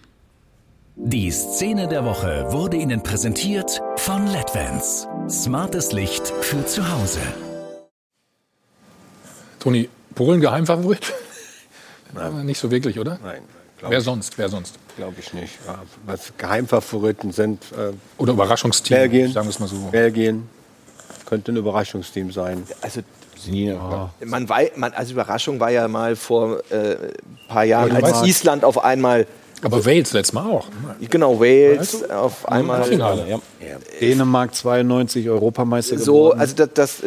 Die 0.97 1.31
Szene 1.31 1.87
der 1.87 2.05
Woche 2.05 2.47
wurde 2.51 2.77
Ihnen 2.77 3.03
präsentiert 3.03 3.81
von 3.97 4.27
LEDVANCE. 4.27 5.07
Smartes 5.31 5.93
Licht 5.93 6.27
für 6.41 6.67
zu 6.67 6.91
Hause. 6.91 7.21
Toni, 9.61 9.89
Polen 10.15 10.41
Geheimfavorit? 10.41 11.13
Nein. 12.15 12.47
Nicht 12.47 12.59
so 12.59 12.71
wirklich, 12.71 12.99
oder? 12.99 13.19
Nein. 13.23 13.43
Wer 13.81 14.01
sonst? 14.01 14.37
Wer 14.39 14.49
sonst? 14.49 14.77
Glaube 14.99 15.15
ich 15.21 15.33
nicht. 15.33 15.55
Ja, 15.65 15.79
was 16.07 16.33
Geheimfavoriten 16.37 17.31
sind. 17.31 17.63
Äh, 17.71 17.93
Oder 18.21 18.33
Überraschungsteam, 18.33 18.97
Belgien, 18.97 19.33
sagen 19.33 19.47
wir 19.47 19.51
es 19.51 19.61
mal 19.61 19.69
so. 19.69 19.77
Belgien 19.93 20.49
könnte 21.25 21.53
ein 21.53 21.57
Überraschungsteam 21.57 22.33
sein. 22.33 22.67
Also 22.83 23.03
ja. 23.47 24.11
man, 24.25 24.49
weiß, 24.49 24.73
man, 24.75 24.93
also 24.95 25.13
Überraschung 25.13 25.61
war 25.61 25.71
ja 25.71 25.87
mal 25.87 26.17
vor 26.17 26.59
äh, 26.71 26.97
ein 26.97 27.13
paar 27.47 27.63
Jahren, 27.63 27.95
als 27.95 28.11
weißt, 28.11 28.27
Island 28.27 28.65
auf 28.65 28.83
einmal 28.83 29.27
aber 29.63 29.85
Wales 29.85 30.13
letztes 30.13 30.33
Mal 30.33 30.49
auch. 30.49 30.67
Genau, 31.11 31.41
Wales 31.41 31.95
weißt 31.95 32.11
du? 32.11 32.17
auf 32.17 32.49
einmal. 32.49 32.85
Finale, 32.85 33.29
ja. 33.29 33.41
Dänemark 34.01 34.55
92 34.55 35.29
Europameister. 35.29 35.99
So, 35.99 36.33
also 36.33 36.55
das, 36.55 36.71
das, 36.75 37.03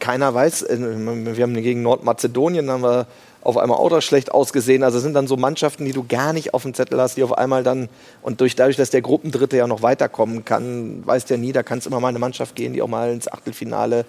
keiner 0.00 0.34
weiß. 0.34 0.62
Äh, 0.62 0.78
wir 0.80 1.42
haben 1.42 1.54
gegen 1.54 1.82
Nordmazedonien 1.82 2.70
haben 2.70 2.82
wir 2.82 3.06
auf 3.44 3.56
einmal 3.56 3.78
auch 3.78 3.90
das 3.90 4.04
schlecht 4.04 4.32
ausgesehen. 4.32 4.82
Also 4.82 4.98
es 4.98 5.04
sind 5.04 5.14
dann 5.14 5.26
so 5.26 5.36
Mannschaften, 5.36 5.84
die 5.84 5.92
du 5.92 6.04
gar 6.06 6.32
nicht 6.32 6.54
auf 6.54 6.62
dem 6.62 6.74
Zettel 6.74 7.00
hast, 7.00 7.16
die 7.16 7.24
auf 7.24 7.36
einmal 7.36 7.62
dann, 7.62 7.88
und 8.22 8.40
durch, 8.40 8.56
dadurch, 8.56 8.76
dass 8.76 8.90
der 8.90 9.02
Gruppendritte 9.02 9.56
ja 9.56 9.66
noch 9.66 9.82
weiterkommen 9.82 10.44
kann, 10.44 11.06
weißt 11.06 11.30
ja 11.30 11.36
nie, 11.36 11.52
da 11.52 11.62
kann 11.62 11.78
es 11.78 11.86
immer 11.86 12.00
mal 12.00 12.08
eine 12.08 12.18
Mannschaft 12.18 12.54
gehen, 12.54 12.72
die 12.72 12.82
auch 12.82 12.88
mal 12.88 13.12
ins 13.12 13.30
Achtelfinale 13.30 14.04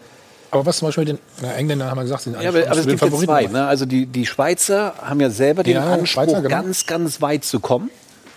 aber 0.53 0.67
was 0.67 0.77
zum 0.77 0.87
Beispiel 0.87 1.05
den 1.05 1.19
na, 1.41 1.51
Engländer 1.53 1.89
haben 1.89 1.97
wir 1.97 2.03
gesagt, 2.03 2.21
sind 2.21 2.39
ja, 2.39 2.49
aber, 2.49 2.67
aber 2.67 2.77
es 2.77 2.85
gibt 2.85 2.99
Favoriten 2.99 3.25
zwei. 3.25 3.47
Ne? 3.47 3.65
Also 3.65 3.87
die, 3.87 4.05
die 4.05 4.27
Schweizer 4.27 4.93
haben 5.01 5.19
ja 5.19 5.31
selber 5.31 5.63
den 5.63 5.73
ja, 5.73 5.93
Anspruch, 5.93 6.05
Schweizer, 6.05 6.43
genau. 6.43 6.49
ganz, 6.49 6.85
ganz 6.85 7.21
weit 7.21 7.43
zu 7.43 7.59
kommen. 7.59 7.89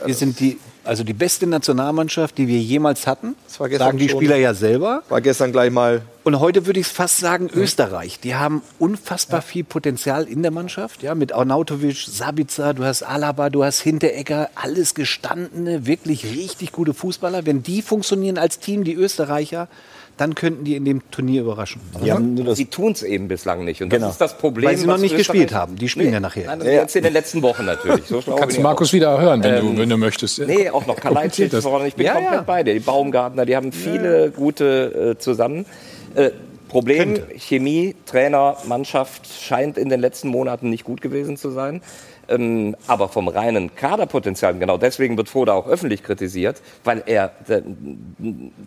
Wir 0.02 0.14
sind 0.14 0.40
die 0.40 0.59
also 0.86 1.04
die 1.04 1.12
beste 1.12 1.46
Nationalmannschaft, 1.46 2.38
die 2.38 2.48
wir 2.48 2.58
jemals 2.58 3.06
hatten, 3.06 3.34
sagen 3.46 3.98
die 3.98 4.08
Spieler 4.08 4.36
ja 4.36 4.54
selber. 4.54 5.02
War 5.08 5.20
gestern 5.20 5.52
gleich 5.52 5.70
mal. 5.70 6.02
Und 6.24 6.40
heute 6.40 6.66
würde 6.66 6.80
ich 6.80 6.86
fast 6.86 7.18
sagen 7.18 7.48
Österreich. 7.52 8.18
Die 8.20 8.34
haben 8.34 8.62
unfassbar 8.78 9.40
ja. 9.40 9.42
viel 9.42 9.64
Potenzial 9.64 10.24
in 10.24 10.42
der 10.42 10.50
Mannschaft. 10.50 11.02
Ja, 11.02 11.14
mit 11.14 11.32
Arnautovic, 11.32 11.96
Sabitzer, 12.08 12.74
du 12.74 12.84
hast 12.84 13.02
Alaba, 13.02 13.50
du 13.50 13.62
hast 13.62 13.80
Hinteregger, 13.80 14.50
alles 14.54 14.94
gestandene, 14.94 15.86
wirklich 15.86 16.24
richtig 16.24 16.72
gute 16.72 16.94
Fußballer. 16.94 17.46
Wenn 17.46 17.62
die 17.62 17.82
funktionieren 17.82 18.38
als 18.38 18.58
Team, 18.58 18.82
die 18.82 18.94
Österreicher, 18.94 19.68
dann 20.16 20.34
könnten 20.34 20.64
die 20.64 20.76
in 20.76 20.84
dem 20.84 21.02
Turnier 21.10 21.43
überraschen. 21.43 21.80
Ja, 22.02 22.18
sie 22.55 22.66
tun 22.66 22.93
es 22.93 23.02
eben 23.02 23.28
bislang 23.28 23.64
nicht. 23.64 23.82
Und 23.82 23.93
das 23.93 23.98
genau. 23.98 24.10
ist 24.10 24.20
das 24.20 24.38
Problem. 24.38 24.70
Weil 24.70 24.76
sie 24.76 24.86
noch 24.86 24.98
nicht 24.98 25.16
gespielt 25.16 25.52
haben. 25.52 25.76
Die 25.76 25.88
spielen 25.88 26.06
nee, 26.06 26.14
ja 26.14 26.20
nachher. 26.20 26.47
Nein, 26.47 26.60
das 26.60 26.68
ja. 26.68 26.72
jetzt 26.74 26.97
in 26.97 27.05
den 27.05 27.12
letzten 27.12 27.43
Wochen 27.43 27.66
natürlich. 27.66 28.06
So 28.06 28.22
Kannst 28.22 28.56
du 28.56 28.62
Markus 28.62 28.93
wieder 28.93 29.20
hören, 29.20 29.43
wenn, 29.43 29.55
ähm, 29.55 29.74
du, 29.74 29.82
wenn 29.82 29.88
du 29.88 29.98
möchtest. 29.98 30.38
Nee, 30.38 30.70
auch 30.70 30.86
noch 30.86 30.97
Kalajdzic. 30.97 31.52
Ich 31.52 31.94
bin 31.94 32.06
ja, 32.06 32.14
komplett 32.14 32.32
ja. 32.32 32.43
bei 32.43 32.62
dir. 32.62 32.72
Die 32.74 32.80
Baumgartner, 32.80 33.44
die 33.44 33.56
haben 33.56 33.72
viele 33.72 34.30
gute 34.30 35.16
äh, 35.16 35.18
zusammen. 35.18 35.66
Äh, 36.14 36.30
Problem, 36.68 37.20
Chemie, 37.36 37.94
Trainer, 38.06 38.56
Mannschaft 38.64 39.26
scheint 39.26 39.78
in 39.78 39.88
den 39.88 40.01
letzten 40.01 40.28
Monaten 40.28 40.68
nicht 40.68 40.84
gut 40.84 41.01
gewesen 41.01 41.36
zu 41.36 41.51
sein. 41.51 41.80
Ähm, 42.28 42.77
aber 42.86 43.09
vom 43.09 43.28
reinen 43.28 43.74
Kaderpotenzial, 43.74 44.55
genau 44.59 44.78
deswegen 44.78 45.16
wird 45.16 45.28
Foda 45.28 45.53
auch 45.53 45.66
öffentlich 45.66 46.03
kritisiert, 46.03 46.61
weil 46.85 47.03
er 47.07 47.32
äh, 47.48 47.62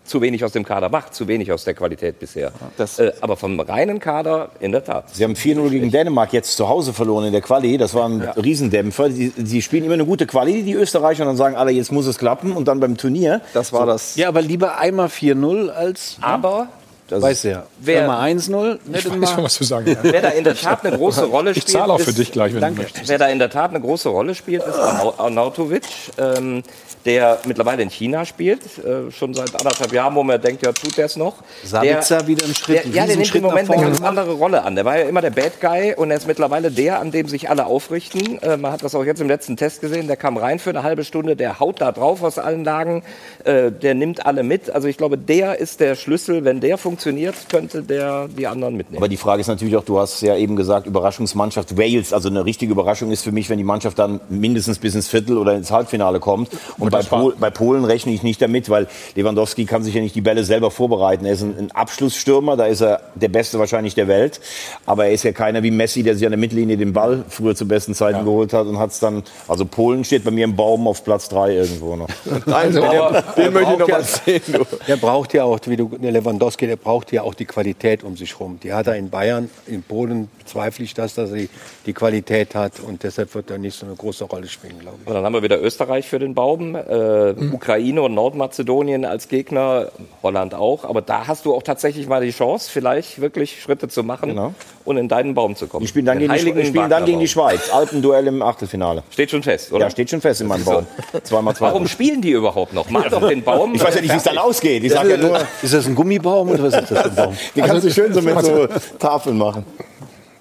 zu 0.03 0.21
wenig 0.21 0.43
aus 0.43 0.51
dem 0.51 0.63
Kader 0.63 0.89
macht, 0.89 1.13
zu 1.13 1.27
wenig 1.27 1.51
aus 1.51 1.63
der 1.63 1.73
Qualität 1.73 2.19
bisher. 2.19 2.51
Äh, 2.97 3.11
aber 3.21 3.37
vom 3.37 3.59
reinen 3.59 3.99
Kader 3.99 4.49
in 4.59 4.71
der 4.71 4.83
Tat. 4.83 5.09
Sie 5.13 5.23
haben 5.23 5.33
4-0 5.33 5.69
gegen 5.69 5.91
Dänemark 5.91 6.33
jetzt 6.33 6.55
zu 6.55 6.69
Hause 6.69 6.93
verloren 6.93 7.25
in 7.25 7.31
der 7.31 7.41
Quali. 7.41 7.77
Das 7.77 7.93
war 7.93 8.07
ein 8.07 8.21
ja. 8.21 8.31
Riesendämpfer. 8.31 9.11
Sie, 9.11 9.61
spielen 9.61 9.83
immer 9.83 9.95
eine 9.95 10.05
gute 10.05 10.25
Quali, 10.25 10.63
die 10.63 10.73
Österreicher, 10.73 11.23
und 11.23 11.29
dann 11.29 11.37
sagen 11.37 11.55
alle, 11.55 11.71
jetzt 11.71 11.91
muss 11.91 12.05
es 12.05 12.17
klappen. 12.17 12.53
Und 12.53 12.67
dann 12.67 12.79
beim 12.79 12.97
Turnier. 12.97 13.41
Das 13.53 13.73
war 13.73 13.81
so. 13.81 13.87
das. 13.87 14.15
Ja, 14.15 14.29
aber 14.29 14.41
lieber 14.41 14.77
einmal 14.77 15.07
4-0 15.07 15.69
als. 15.69 16.17
Aber 16.21 16.69
das 17.09 17.21
weiß 17.21 17.43
ja. 17.43 17.65
Wer 17.79 18.07
mal 18.07 18.29
1-0, 18.29 18.79
ich 18.93 19.21
weiß 19.21 19.31
schon, 19.31 19.43
was 19.43 19.57
du 19.57 19.63
sagen 19.63 19.87
ja. 19.87 19.97
Wer 20.01 20.21
da 20.21 20.29
in 20.29 20.43
der 20.43 20.55
Tat 20.55 20.85
eine 20.85 20.95
große 20.95 21.25
Rolle 21.25 21.51
spielt. 21.51 21.67
Ich 21.67 21.73
zahle 21.73 21.93
auch 21.93 21.99
für 21.99 22.13
dich 22.13 22.31
gleich, 22.31 22.53
wenn 22.53 22.61
danke. 22.61 22.77
du 22.77 22.83
möchtest. 22.83 23.09
Wer 23.09 23.17
da 23.17 23.27
in 23.27 23.39
der 23.39 23.49
Tat 23.49 23.71
eine 23.71 23.81
große 23.81 24.09
Rolle 24.09 24.35
spielt, 24.35 24.63
ist 24.63 24.75
Arnautovic. 25.17 25.83
Ähm, 26.17 26.63
der 27.05 27.39
mittlerweile 27.45 27.83
in 27.83 27.89
China 27.89 28.25
spielt, 28.25 28.61
äh, 28.79 29.11
schon 29.11 29.33
seit 29.33 29.55
anderthalb 29.55 29.93
Jahren, 29.93 30.15
wo 30.15 30.23
man 30.23 30.41
denkt, 30.41 30.65
ja, 30.65 30.71
tut 30.71 30.97
der 30.97 31.05
es 31.05 31.15
noch. 31.15 31.35
Sabitzer 31.63 32.27
wieder 32.27 32.45
im 32.45 32.53
Schritt. 32.53 32.85
Der, 32.85 32.91
ja, 32.91 33.05
der 33.05 33.15
nimmt 33.15 33.33
im 33.33 33.43
Moment 33.43 33.69
eine 33.71 33.81
ganz 33.81 34.01
andere 34.01 34.33
Rolle 34.33 34.63
an. 34.63 34.75
Der 34.75 34.85
war 34.85 34.97
ja 34.97 35.05
immer 35.05 35.21
der 35.21 35.29
Bad 35.29 35.61
Guy 35.61 35.93
und 35.95 36.11
er 36.11 36.17
ist 36.17 36.27
mittlerweile 36.27 36.71
der, 36.71 36.99
an 36.99 37.11
dem 37.11 37.27
sich 37.27 37.49
alle 37.49 37.65
aufrichten. 37.65 38.41
Äh, 38.41 38.57
man 38.57 38.71
hat 38.71 38.83
das 38.83 38.95
auch 38.95 39.05
jetzt 39.05 39.21
im 39.21 39.27
letzten 39.27 39.55
Test 39.55 39.81
gesehen. 39.81 40.07
Der 40.07 40.17
kam 40.17 40.37
rein 40.37 40.59
für 40.59 40.71
eine 40.71 40.83
halbe 40.83 41.03
Stunde, 41.03 41.35
der 41.35 41.59
haut 41.59 41.81
da 41.81 41.91
drauf 41.91 42.21
aus 42.23 42.37
allen 42.37 42.63
Lagen, 42.63 43.03
äh, 43.45 43.71
der 43.71 43.95
nimmt 43.95 44.25
alle 44.25 44.43
mit. 44.43 44.69
Also 44.69 44.87
ich 44.87 44.97
glaube, 44.97 45.17
der 45.17 45.59
ist 45.59 45.79
der 45.79 45.95
Schlüssel. 45.95 46.43
Wenn 46.43 46.59
der 46.59 46.77
funktioniert, 46.77 47.35
könnte 47.49 47.81
der 47.81 48.27
die 48.27 48.47
anderen 48.47 48.75
mitnehmen. 48.75 48.97
Aber 48.97 49.07
die 49.07 49.17
Frage 49.17 49.41
ist 49.41 49.47
natürlich 49.47 49.75
auch, 49.75 49.83
du 49.83 49.99
hast 49.99 50.21
ja 50.21 50.35
eben 50.35 50.55
gesagt, 50.55 50.85
Überraschungsmannschaft 50.85 51.77
Wales. 51.77 52.13
Also 52.13 52.29
eine 52.29 52.45
richtige 52.45 52.71
Überraschung 52.71 53.11
ist 53.11 53.23
für 53.23 53.31
mich, 53.31 53.49
wenn 53.49 53.57
die 53.57 53.63
Mannschaft 53.63 53.99
dann 53.99 54.19
mindestens 54.29 54.79
bis 54.79 54.95
ins 54.95 55.07
Viertel 55.07 55.37
oder 55.37 55.55
ins 55.55 55.71
Halbfinale 55.71 56.19
kommt. 56.19 56.49
Und 56.77 56.88
und 56.93 57.09
bei, 57.09 57.17
Pol 57.17 57.35
bei, 57.39 57.49
Polen 57.49 57.85
rechne 57.85 58.11
ich 58.11 58.23
nicht 58.23 58.41
damit, 58.41 58.69
weil 58.69 58.87
Lewandowski 59.15 59.65
kann 59.65 59.83
sich 59.83 59.93
ja 59.93 60.01
nicht 60.01 60.15
die 60.15 60.21
Bälle 60.21 60.43
selber 60.43 60.71
vorbereiten. 60.71 61.25
Er 61.25 61.33
ist 61.33 61.41
ein, 61.41 61.55
ein, 61.57 61.71
Abschlussstürmer, 61.71 62.57
da 62.57 62.65
ist 62.65 62.81
er 62.81 63.01
der 63.15 63.29
Beste 63.29 63.59
wahrscheinlich 63.59 63.95
der 63.95 64.07
Welt. 64.07 64.39
Aber 64.85 65.05
er 65.05 65.11
ist 65.11 65.23
ja 65.23 65.31
keiner 65.31 65.63
wie 65.63 65.71
Messi, 65.71 66.03
der 66.03 66.15
sich 66.15 66.25
an 66.25 66.31
der 66.31 66.39
Mittellinie 66.39 66.77
den 66.77 66.93
Ball 66.93 67.23
früher 67.29 67.55
zu 67.55 67.67
besten 67.67 67.93
Zeiten 67.93 68.19
ja. 68.19 68.23
geholt 68.23 68.53
hat 68.53 68.67
und 68.67 68.79
hat 68.79 68.91
es 68.91 68.99
dann. 68.99 69.23
Also 69.47 69.65
Polen 69.65 70.03
steht 70.03 70.23
bei 70.23 70.31
mir 70.31 70.45
im 70.45 70.55
Baum 70.55 70.87
auf 70.87 71.03
Platz 71.03 71.29
3 71.29 71.53
irgendwo 71.53 71.95
noch. 71.95 72.09
also, 72.51 72.81
der, 72.81 73.23
den 73.37 73.53
möchte 73.53 73.73
ich 73.73 73.79
noch 73.79 73.87
mal 73.87 74.03
sehen. 74.03 74.41
Du. 74.47 74.65
Der 74.87 74.97
braucht 74.97 75.33
ja 75.33 75.43
auch, 75.43 75.59
wie 75.65 75.77
du, 75.77 75.89
der 75.97 76.11
Lewandowski, 76.11 76.67
der 76.67 76.75
braucht 76.75 77.11
ja 77.11 77.23
auch 77.23 77.33
die 77.33 77.45
Qualität 77.45 78.03
um 78.03 78.17
sich 78.17 78.33
herum. 78.33 78.59
Die 78.63 78.73
hat 78.73 78.87
er 78.87 78.95
in 78.95 79.09
Bayern, 79.09 79.49
in 79.67 79.83
Polen 79.83 80.29
bezweifle 80.39 80.85
ich 80.85 80.93
das, 80.93 81.13
dass 81.13 81.29
er 81.29 81.37
die, 81.37 81.49
die 81.85 81.93
Qualität 81.93 82.55
hat 82.55 82.79
und 82.79 83.03
deshalb 83.03 83.33
wird 83.35 83.51
er 83.51 83.57
nicht 83.57 83.77
so 83.77 83.85
eine 83.85 83.95
große 83.95 84.23
Rolle 84.23 84.47
spielen, 84.47 84.79
glaube 84.79 84.97
ich. 85.01 85.07
Und 85.07 85.13
dann 85.13 85.23
haben 85.23 85.33
wir 85.33 85.43
wieder 85.43 85.61
Österreich 85.61 86.07
für 86.07 86.19
den 86.19 86.33
Baum. 86.33 86.77
Äh, 86.87 87.33
mhm. 87.33 87.53
Ukraine 87.53 88.01
und 88.01 88.13
Nordmazedonien 88.13 89.05
als 89.05 89.27
Gegner, 89.27 89.87
Holland 90.23 90.53
auch. 90.53 90.83
Aber 90.85 91.01
da 91.01 91.27
hast 91.27 91.45
du 91.45 91.53
auch 91.53 91.63
tatsächlich 91.63 92.07
mal 92.07 92.21
die 92.21 92.31
Chance, 92.31 92.69
vielleicht 92.71 93.21
wirklich 93.21 93.61
Schritte 93.61 93.87
zu 93.87 94.03
machen 94.03 94.29
genau. 94.29 94.53
und 94.85 94.97
in 94.97 95.07
deinen 95.07 95.33
Baum 95.33 95.55
zu 95.55 95.67
kommen. 95.67 95.81
Die 95.81 95.87
spielen 95.87 96.05
dann, 96.05 96.19
gegen 96.19 96.33
die, 96.33 96.65
spielen 96.65 96.89
dann 96.89 97.05
gegen 97.05 97.19
die 97.19 97.27
Schweiz. 97.27 97.69
Alpenduell 97.71 98.27
im 98.27 98.41
Achtelfinale. 98.41 99.03
Steht 99.11 99.31
schon 99.31 99.43
fest, 99.43 99.71
oder? 99.71 99.85
Ja, 99.85 99.89
steht 99.89 100.09
schon 100.09 100.21
fest 100.21 100.41
in 100.41 100.47
meinem 100.47 100.65
Baum. 100.65 100.85
Zweimal 101.23 101.55
zwei. 101.55 101.67
Warum 101.67 101.87
spielen 101.87 102.21
die 102.21 102.31
überhaupt 102.31 102.73
noch? 102.73 102.89
Mal 102.89 103.13
auf 103.13 103.27
den 103.27 103.43
Baum. 103.43 103.75
Ich 103.75 103.83
weiß 103.83 103.95
ja 103.95 104.01
nicht, 104.01 104.13
wie 104.13 104.17
es 104.17 104.23
dann 104.23 104.37
ausgeht. 104.37 104.83
Ich 104.83 104.91
sage 104.91 105.11
ja 105.11 105.17
nur. 105.17 105.39
Ist 105.61 105.73
das 105.73 105.85
ein 105.85 105.95
Gummibaum 105.95 106.49
oder 106.49 106.63
was 106.63 106.73
ist 106.73 106.91
das 106.91 107.01
für 107.01 107.05
ein 107.05 107.15
Baum? 107.15 107.37
Den 107.55 107.65
kannst 107.65 107.85
du 107.85 107.91
schön 107.91 108.13
so 108.13 108.21
mit 108.21 108.39
so 108.45 108.67
Tafeln 108.97 109.37
machen. 109.37 109.65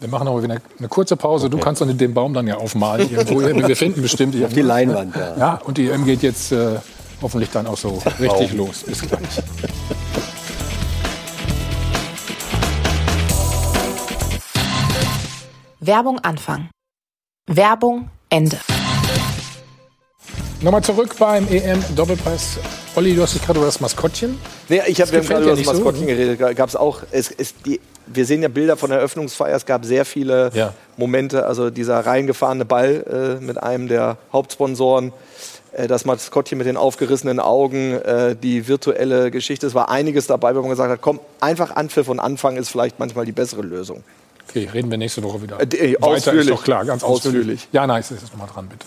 Wir 0.00 0.08
machen 0.08 0.28
aber 0.28 0.40
wieder 0.44 0.56
eine 0.78 0.88
kurze 0.88 1.16
Pause. 1.16 1.46
Okay. 1.46 1.56
Du 1.56 1.62
kannst 1.62 1.80
dann 1.80 1.98
den 1.98 2.14
Baum 2.14 2.32
dann 2.32 2.46
ja 2.46 2.56
aufmalen. 2.56 3.10
Irgendwo. 3.10 3.40
Wir 3.40 3.76
finden 3.76 4.00
bestimmt 4.00 4.40
Auf 4.44 4.52
die 4.52 4.62
Leinwand, 4.62 5.16
ja. 5.16 5.36
Ja, 5.36 5.60
und 5.64 5.76
die 5.76 5.88
EM 5.88 6.04
geht 6.04 6.22
jetzt 6.22 6.52
äh, 6.52 6.76
hoffentlich 7.20 7.50
dann 7.50 7.66
auch 7.66 7.76
so 7.76 8.00
richtig 8.20 8.52
los. 8.52 8.84
Bis 8.84 9.00
gleich. 9.00 9.20
Werbung 15.80 16.20
Anfang. 16.20 16.68
Werbung 17.48 18.08
Ende. 18.30 18.58
Nochmal 20.60 20.82
zurück 20.84 21.16
beim 21.18 21.48
EM-Doppelpass. 21.48 22.58
Olli, 22.94 23.14
du 23.14 23.22
hast 23.22 23.34
dich 23.34 23.42
gerade 23.42 23.58
über 23.58 23.66
das 23.66 23.80
Maskottchen. 23.80 24.38
Nee, 24.68 24.82
ich 24.86 25.00
habe 25.00 25.10
gerade 25.10 25.42
über 25.42 25.56
das 25.56 25.64
Maskottchen 25.64 26.02
so, 26.02 26.06
geredet. 26.06 26.56
Gab's 26.56 26.76
auch, 26.76 27.02
es, 27.10 27.30
es, 27.30 27.54
die, 27.62 27.80
wir 28.12 28.24
sehen 28.26 28.42
ja 28.42 28.48
Bilder 28.48 28.76
von 28.76 28.90
der 28.90 28.98
Eröffnungsfeier. 28.98 29.56
Es 29.56 29.66
gab 29.66 29.84
sehr 29.84 30.04
viele 30.04 30.50
ja. 30.54 30.74
Momente. 30.96 31.46
Also 31.46 31.70
dieser 31.70 32.00
reingefahrene 32.00 32.64
Ball 32.64 33.38
äh, 33.40 33.44
mit 33.44 33.62
einem 33.62 33.88
der 33.88 34.16
Hauptsponsoren 34.32 35.12
äh, 35.72 35.86
das 35.86 36.04
Maskottchen 36.04 36.58
mit 36.58 36.66
den 36.66 36.76
aufgerissenen 36.76 37.40
Augen, 37.40 37.92
äh, 37.92 38.36
die 38.36 38.68
virtuelle 38.68 39.30
Geschichte. 39.30 39.66
Es 39.66 39.74
war 39.74 39.90
einiges 39.90 40.26
dabei, 40.26 40.54
wo 40.54 40.60
man 40.60 40.70
gesagt 40.70 40.90
hat, 40.90 41.00
komm, 41.00 41.20
einfach 41.40 41.76
Anpfiff 41.76 42.08
und 42.08 42.20
Anfang 42.20 42.56
ist 42.56 42.68
vielleicht 42.68 42.98
manchmal 42.98 43.24
die 43.24 43.32
bessere 43.32 43.62
Lösung. 43.62 44.02
Okay, 44.48 44.68
reden 44.72 44.90
wir 44.90 44.98
nächste 44.98 45.22
Woche 45.22 45.42
wieder. 45.42 45.60
Äh, 45.60 45.64
äh 45.64 45.94
Weiter 45.94 46.06
ausführlich. 46.06 46.40
ist 46.40 46.50
doch 46.50 46.64
klar, 46.64 46.84
ganz 46.84 47.02
ausführlich. 47.02 47.40
ausführlich. 47.40 47.68
Ja, 47.72 47.86
nice, 47.86 48.10
ist 48.10 48.32
nochmal 48.32 48.48
dran, 48.52 48.68
bitte. 48.68 48.86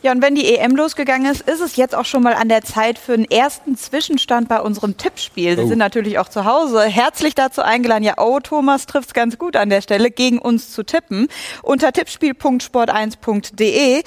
Ja, 0.00 0.12
und 0.12 0.22
wenn 0.22 0.36
die 0.36 0.54
EM 0.54 0.76
losgegangen 0.76 1.28
ist, 1.30 1.40
ist 1.40 1.60
es 1.60 1.74
jetzt 1.74 1.92
auch 1.92 2.04
schon 2.04 2.22
mal 2.22 2.34
an 2.34 2.48
der 2.48 2.62
Zeit 2.62 3.00
für 3.00 3.14
einen 3.14 3.24
ersten 3.24 3.76
Zwischenstand 3.76 4.48
bei 4.48 4.60
unserem 4.60 4.96
Tippspiel. 4.96 5.56
Sie 5.56 5.62
oh. 5.62 5.66
sind 5.66 5.78
natürlich 5.78 6.20
auch 6.20 6.28
zu 6.28 6.44
Hause 6.44 6.82
herzlich 6.82 7.34
dazu 7.34 7.62
eingeladen. 7.62 8.04
Ja, 8.04 8.14
oh, 8.18 8.38
Thomas 8.38 8.86
trifft 8.86 9.08
es 9.08 9.14
ganz 9.14 9.38
gut 9.38 9.56
an 9.56 9.70
der 9.70 9.80
Stelle, 9.80 10.12
gegen 10.12 10.38
uns 10.38 10.70
zu 10.70 10.84
tippen. 10.84 11.26
Unter 11.62 11.88
tippspiel.sport1.de. 11.88 14.04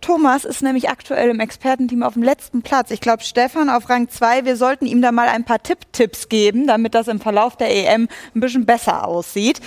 Thomas 0.00 0.44
ist 0.44 0.62
nämlich 0.62 0.88
aktuell 0.90 1.30
im 1.30 1.40
Expertenteam 1.40 2.02
auf 2.02 2.14
dem 2.14 2.22
letzten 2.22 2.62
Platz. 2.62 2.90
Ich 2.90 3.00
glaube, 3.00 3.22
Stefan 3.22 3.70
auf 3.70 3.88
Rang 3.88 4.08
2. 4.08 4.46
Wir 4.46 4.56
sollten 4.56 4.86
ihm 4.86 5.02
da 5.02 5.12
mal 5.12 5.28
ein 5.28 5.44
paar 5.44 5.62
Tipp-Tipps 5.62 6.28
geben, 6.28 6.66
damit 6.66 6.94
das 6.94 7.06
im 7.08 7.20
Verlauf 7.20 7.56
der 7.56 7.70
EM 7.70 8.08
ein 8.34 8.40
bisschen 8.40 8.66
besser 8.66 9.06
aussieht. 9.06 9.60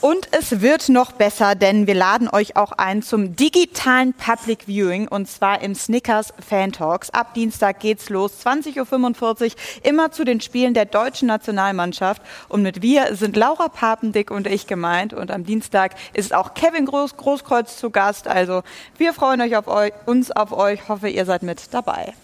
Und 0.00 0.28
es 0.30 0.62
wird 0.62 0.88
noch 0.88 1.12
besser, 1.12 1.54
denn 1.54 1.86
wir 1.86 1.94
laden 1.94 2.30
euch 2.30 2.56
auch 2.56 2.72
ein 2.72 3.02
zum 3.02 3.36
digitalen 3.36 4.14
Public 4.14 4.66
Viewing 4.66 5.06
und 5.06 5.28
zwar 5.28 5.60
im 5.60 5.74
Snickers 5.74 6.32
Fan 6.38 6.72
Talks. 6.72 7.10
Ab 7.10 7.34
Dienstag 7.34 7.80
geht's 7.80 8.08
los, 8.08 8.32
20.45 8.42 9.44
Uhr, 9.44 9.50
immer 9.82 10.10
zu 10.10 10.24
den 10.24 10.40
Spielen 10.40 10.72
der 10.72 10.86
deutschen 10.86 11.28
Nationalmannschaft. 11.28 12.22
Und 12.48 12.62
mit 12.62 12.80
wir 12.80 13.14
sind 13.14 13.36
Laura 13.36 13.68
Papendick 13.68 14.30
und 14.30 14.46
ich 14.46 14.66
gemeint. 14.66 15.12
Und 15.12 15.30
am 15.30 15.44
Dienstag 15.44 15.94
ist 16.14 16.32
auch 16.32 16.54
Kevin 16.54 16.86
Groß 16.86 17.18
Großkreuz 17.18 17.76
zu 17.76 17.90
Gast. 17.90 18.26
Also 18.26 18.62
wir 18.96 19.12
freuen 19.12 19.42
euch 19.42 19.54
auf 19.54 19.68
euch, 19.68 19.92
uns 20.06 20.30
auf 20.30 20.52
euch. 20.52 20.88
Hoffe, 20.88 21.10
ihr 21.10 21.26
seid 21.26 21.42
mit 21.42 21.74
dabei. 21.74 22.14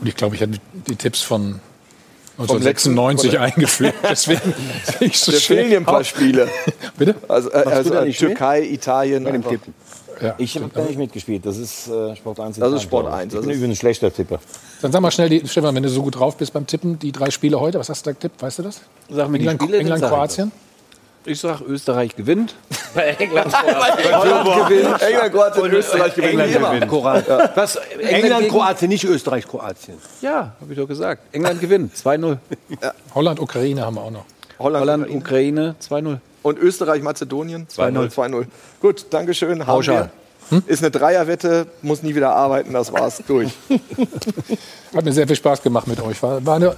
Und 0.00 0.06
ich 0.06 0.16
glaube, 0.16 0.36
ich 0.36 0.42
habe 0.42 0.52
die 0.86 0.96
Tipps 0.96 1.22
von 1.22 1.60
1996 2.38 3.38
eingeführt. 3.38 3.94
Deswegen 4.08 4.54
ich 5.00 5.18
so 5.18 5.32
fehlen 5.32 5.68
hier 5.68 5.78
ein 5.78 5.84
paar 5.84 6.04
Spiele. 6.04 6.48
Bitte? 6.96 7.16
Also, 7.26 7.50
äh, 7.50 7.54
also 7.54 7.94
äh, 7.94 8.12
Türkei, 8.12 8.60
mit? 8.60 8.72
Italien. 8.72 9.24
Mit 9.24 9.34
dem 9.34 9.44
Tippen. 9.44 9.74
Ja, 10.20 10.34
ich 10.38 10.56
habe 10.56 10.68
gar 10.68 10.84
nicht 10.84 10.98
mitgespielt. 10.98 11.46
Das 11.46 11.56
ist 11.56 11.88
äh, 11.88 12.14
Sport 12.16 12.40
1. 12.40 12.58
Das 12.58 12.72
ist 12.72 12.82
Sport 12.82 13.06
1. 13.06 13.34
Ich 13.34 13.40
bin 13.40 13.50
übrigens 13.50 13.76
ein 13.76 13.76
schlechter 13.76 14.12
Tipper. 14.12 14.40
Dann 14.82 14.92
sag 14.92 15.00
mal 15.00 15.10
schnell, 15.10 15.28
die, 15.28 15.46
Stefan, 15.46 15.74
wenn 15.74 15.82
du 15.82 15.88
so 15.88 16.02
gut 16.02 16.16
drauf 16.16 16.36
bist 16.36 16.52
beim 16.52 16.66
Tippen, 16.66 16.98
die 16.98 17.12
drei 17.12 17.30
Spiele 17.30 17.60
heute, 17.60 17.78
was 17.78 17.88
hast 17.88 18.04
du 18.04 18.10
da 18.10 18.12
getippt? 18.12 18.42
Weißt 18.42 18.58
du 18.58 18.64
das? 18.64 18.80
Sag 19.08 19.28
mir 19.28 19.38
England, 19.38 19.60
die 19.60 19.64
Spiele, 19.66 19.78
England 19.78 20.02
Kroatien? 20.02 20.52
Ich 21.28 21.40
sag, 21.40 21.60
Österreich 21.68 22.16
gewinnt. 22.16 22.54
England, 22.94 23.52
England 23.54 24.68
gewinnt. 24.68 25.02
England, 25.02 25.32
Kroatien, 25.32 25.70
Österreich 25.72 26.14
gewinnt. 26.14 26.40
England. 26.40 26.90
Was? 27.54 27.76
England, 28.00 28.48
Kroatien, 28.48 28.88
nicht 28.88 29.04
Österreich, 29.04 29.46
Kroatien. 29.46 29.98
Ja, 30.22 30.54
habe 30.60 30.72
ich 30.72 30.78
doch 30.78 30.88
gesagt. 30.88 31.22
England 31.32 31.60
gewinnt, 31.60 31.94
2-0. 31.94 32.38
Ja. 32.82 32.92
Holland, 33.14 33.40
Ukraine 33.40 33.84
haben 33.84 33.96
wir 33.96 34.02
auch 34.02 34.10
noch. 34.10 34.24
Holland, 34.58 34.80
Holland 34.80 35.10
Ukraine, 35.10 35.74
2-0. 35.86 36.18
Und 36.42 36.58
Österreich, 36.58 37.02
Mazedonien? 37.02 37.66
2-0. 37.68 38.10
2-0. 38.10 38.46
Gut, 38.80 39.06
Dankeschön. 39.10 39.58
Pauschal. 39.58 40.10
Hm? 40.50 40.62
Ist 40.66 40.82
eine 40.82 40.90
Dreierwette, 40.90 41.66
muss 41.82 42.02
nie 42.02 42.14
wieder 42.14 42.34
arbeiten, 42.34 42.72
das 42.72 42.92
war's, 42.92 43.22
durch. 43.26 43.50
Hat 44.94 45.04
mir 45.04 45.12
sehr 45.12 45.26
viel 45.26 45.36
Spaß 45.36 45.62
gemacht 45.62 45.86
mit 45.86 46.00
euch. 46.00 46.22
War, 46.22 46.44
war 46.44 46.56
eine 46.56 46.74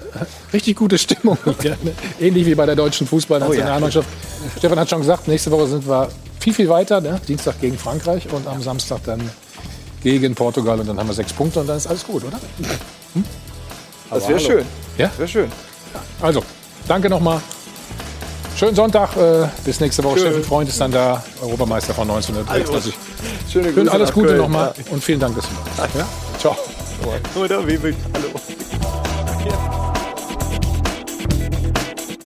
richtig 0.51 0.75
gute 0.75 0.97
Stimmung. 0.97 1.37
Ähnlich 2.19 2.45
wie 2.45 2.55
bei 2.55 2.65
der 2.65 2.75
deutschen 2.75 3.07
Fußballnationalmannschaft. 3.07 4.07
Oh 4.09 4.45
ja. 4.45 4.57
Stefan 4.57 4.79
hat 4.79 4.89
schon 4.89 4.99
gesagt, 4.99 5.27
nächste 5.27 5.51
Woche 5.51 5.67
sind 5.67 5.87
wir 5.87 6.09
viel, 6.39 6.53
viel 6.53 6.67
weiter. 6.67 6.99
Ne? 6.99 7.21
Dienstag 7.27 7.61
gegen 7.61 7.77
Frankreich 7.77 8.27
und 8.31 8.45
am 8.47 8.61
Samstag 8.61 8.99
dann 9.05 9.21
gegen 10.03 10.35
Portugal. 10.35 10.79
Und 10.79 10.89
dann 10.89 10.97
haben 10.97 11.07
wir 11.07 11.13
sechs 11.13 11.31
Punkte 11.31 11.61
und 11.61 11.67
dann 11.67 11.77
ist 11.77 11.87
alles 11.87 12.03
gut, 12.03 12.23
oder? 12.25 12.39
Hm? 13.13 13.23
Das 14.09 14.27
wäre 14.27 14.39
schön. 14.39 14.65
Ja? 14.97 15.09
Wäre 15.17 15.27
schön. 15.27 15.51
Also, 16.21 16.43
danke 16.87 17.09
nochmal. 17.09 17.39
Schönen 18.55 18.75
Sonntag, 18.75 19.15
äh, 19.17 19.47
bis 19.65 19.79
nächste 19.79 20.03
Woche. 20.03 20.19
Schön. 20.19 20.27
Steffen 20.27 20.43
Freund 20.43 20.69
ist 20.69 20.79
dann 20.79 20.91
da, 20.91 21.23
Europameister 21.41 21.93
von 21.93 22.09
1933. 22.09 22.93
Schöne 23.51 23.73
Grüße 23.73 23.91
alles 23.91 24.11
Gute 24.11 24.35
nochmal 24.35 24.73
ja. 24.77 24.91
und 24.91 25.03
vielen 25.03 25.19
Dank, 25.19 25.35
dass 25.35 25.45
du 25.45 25.51
da 25.77 25.87
Ja? 25.97 26.07
Ciao. 26.37 26.55
Oder 27.35 27.67
wie 27.67 27.77
Hallo. 28.13 28.60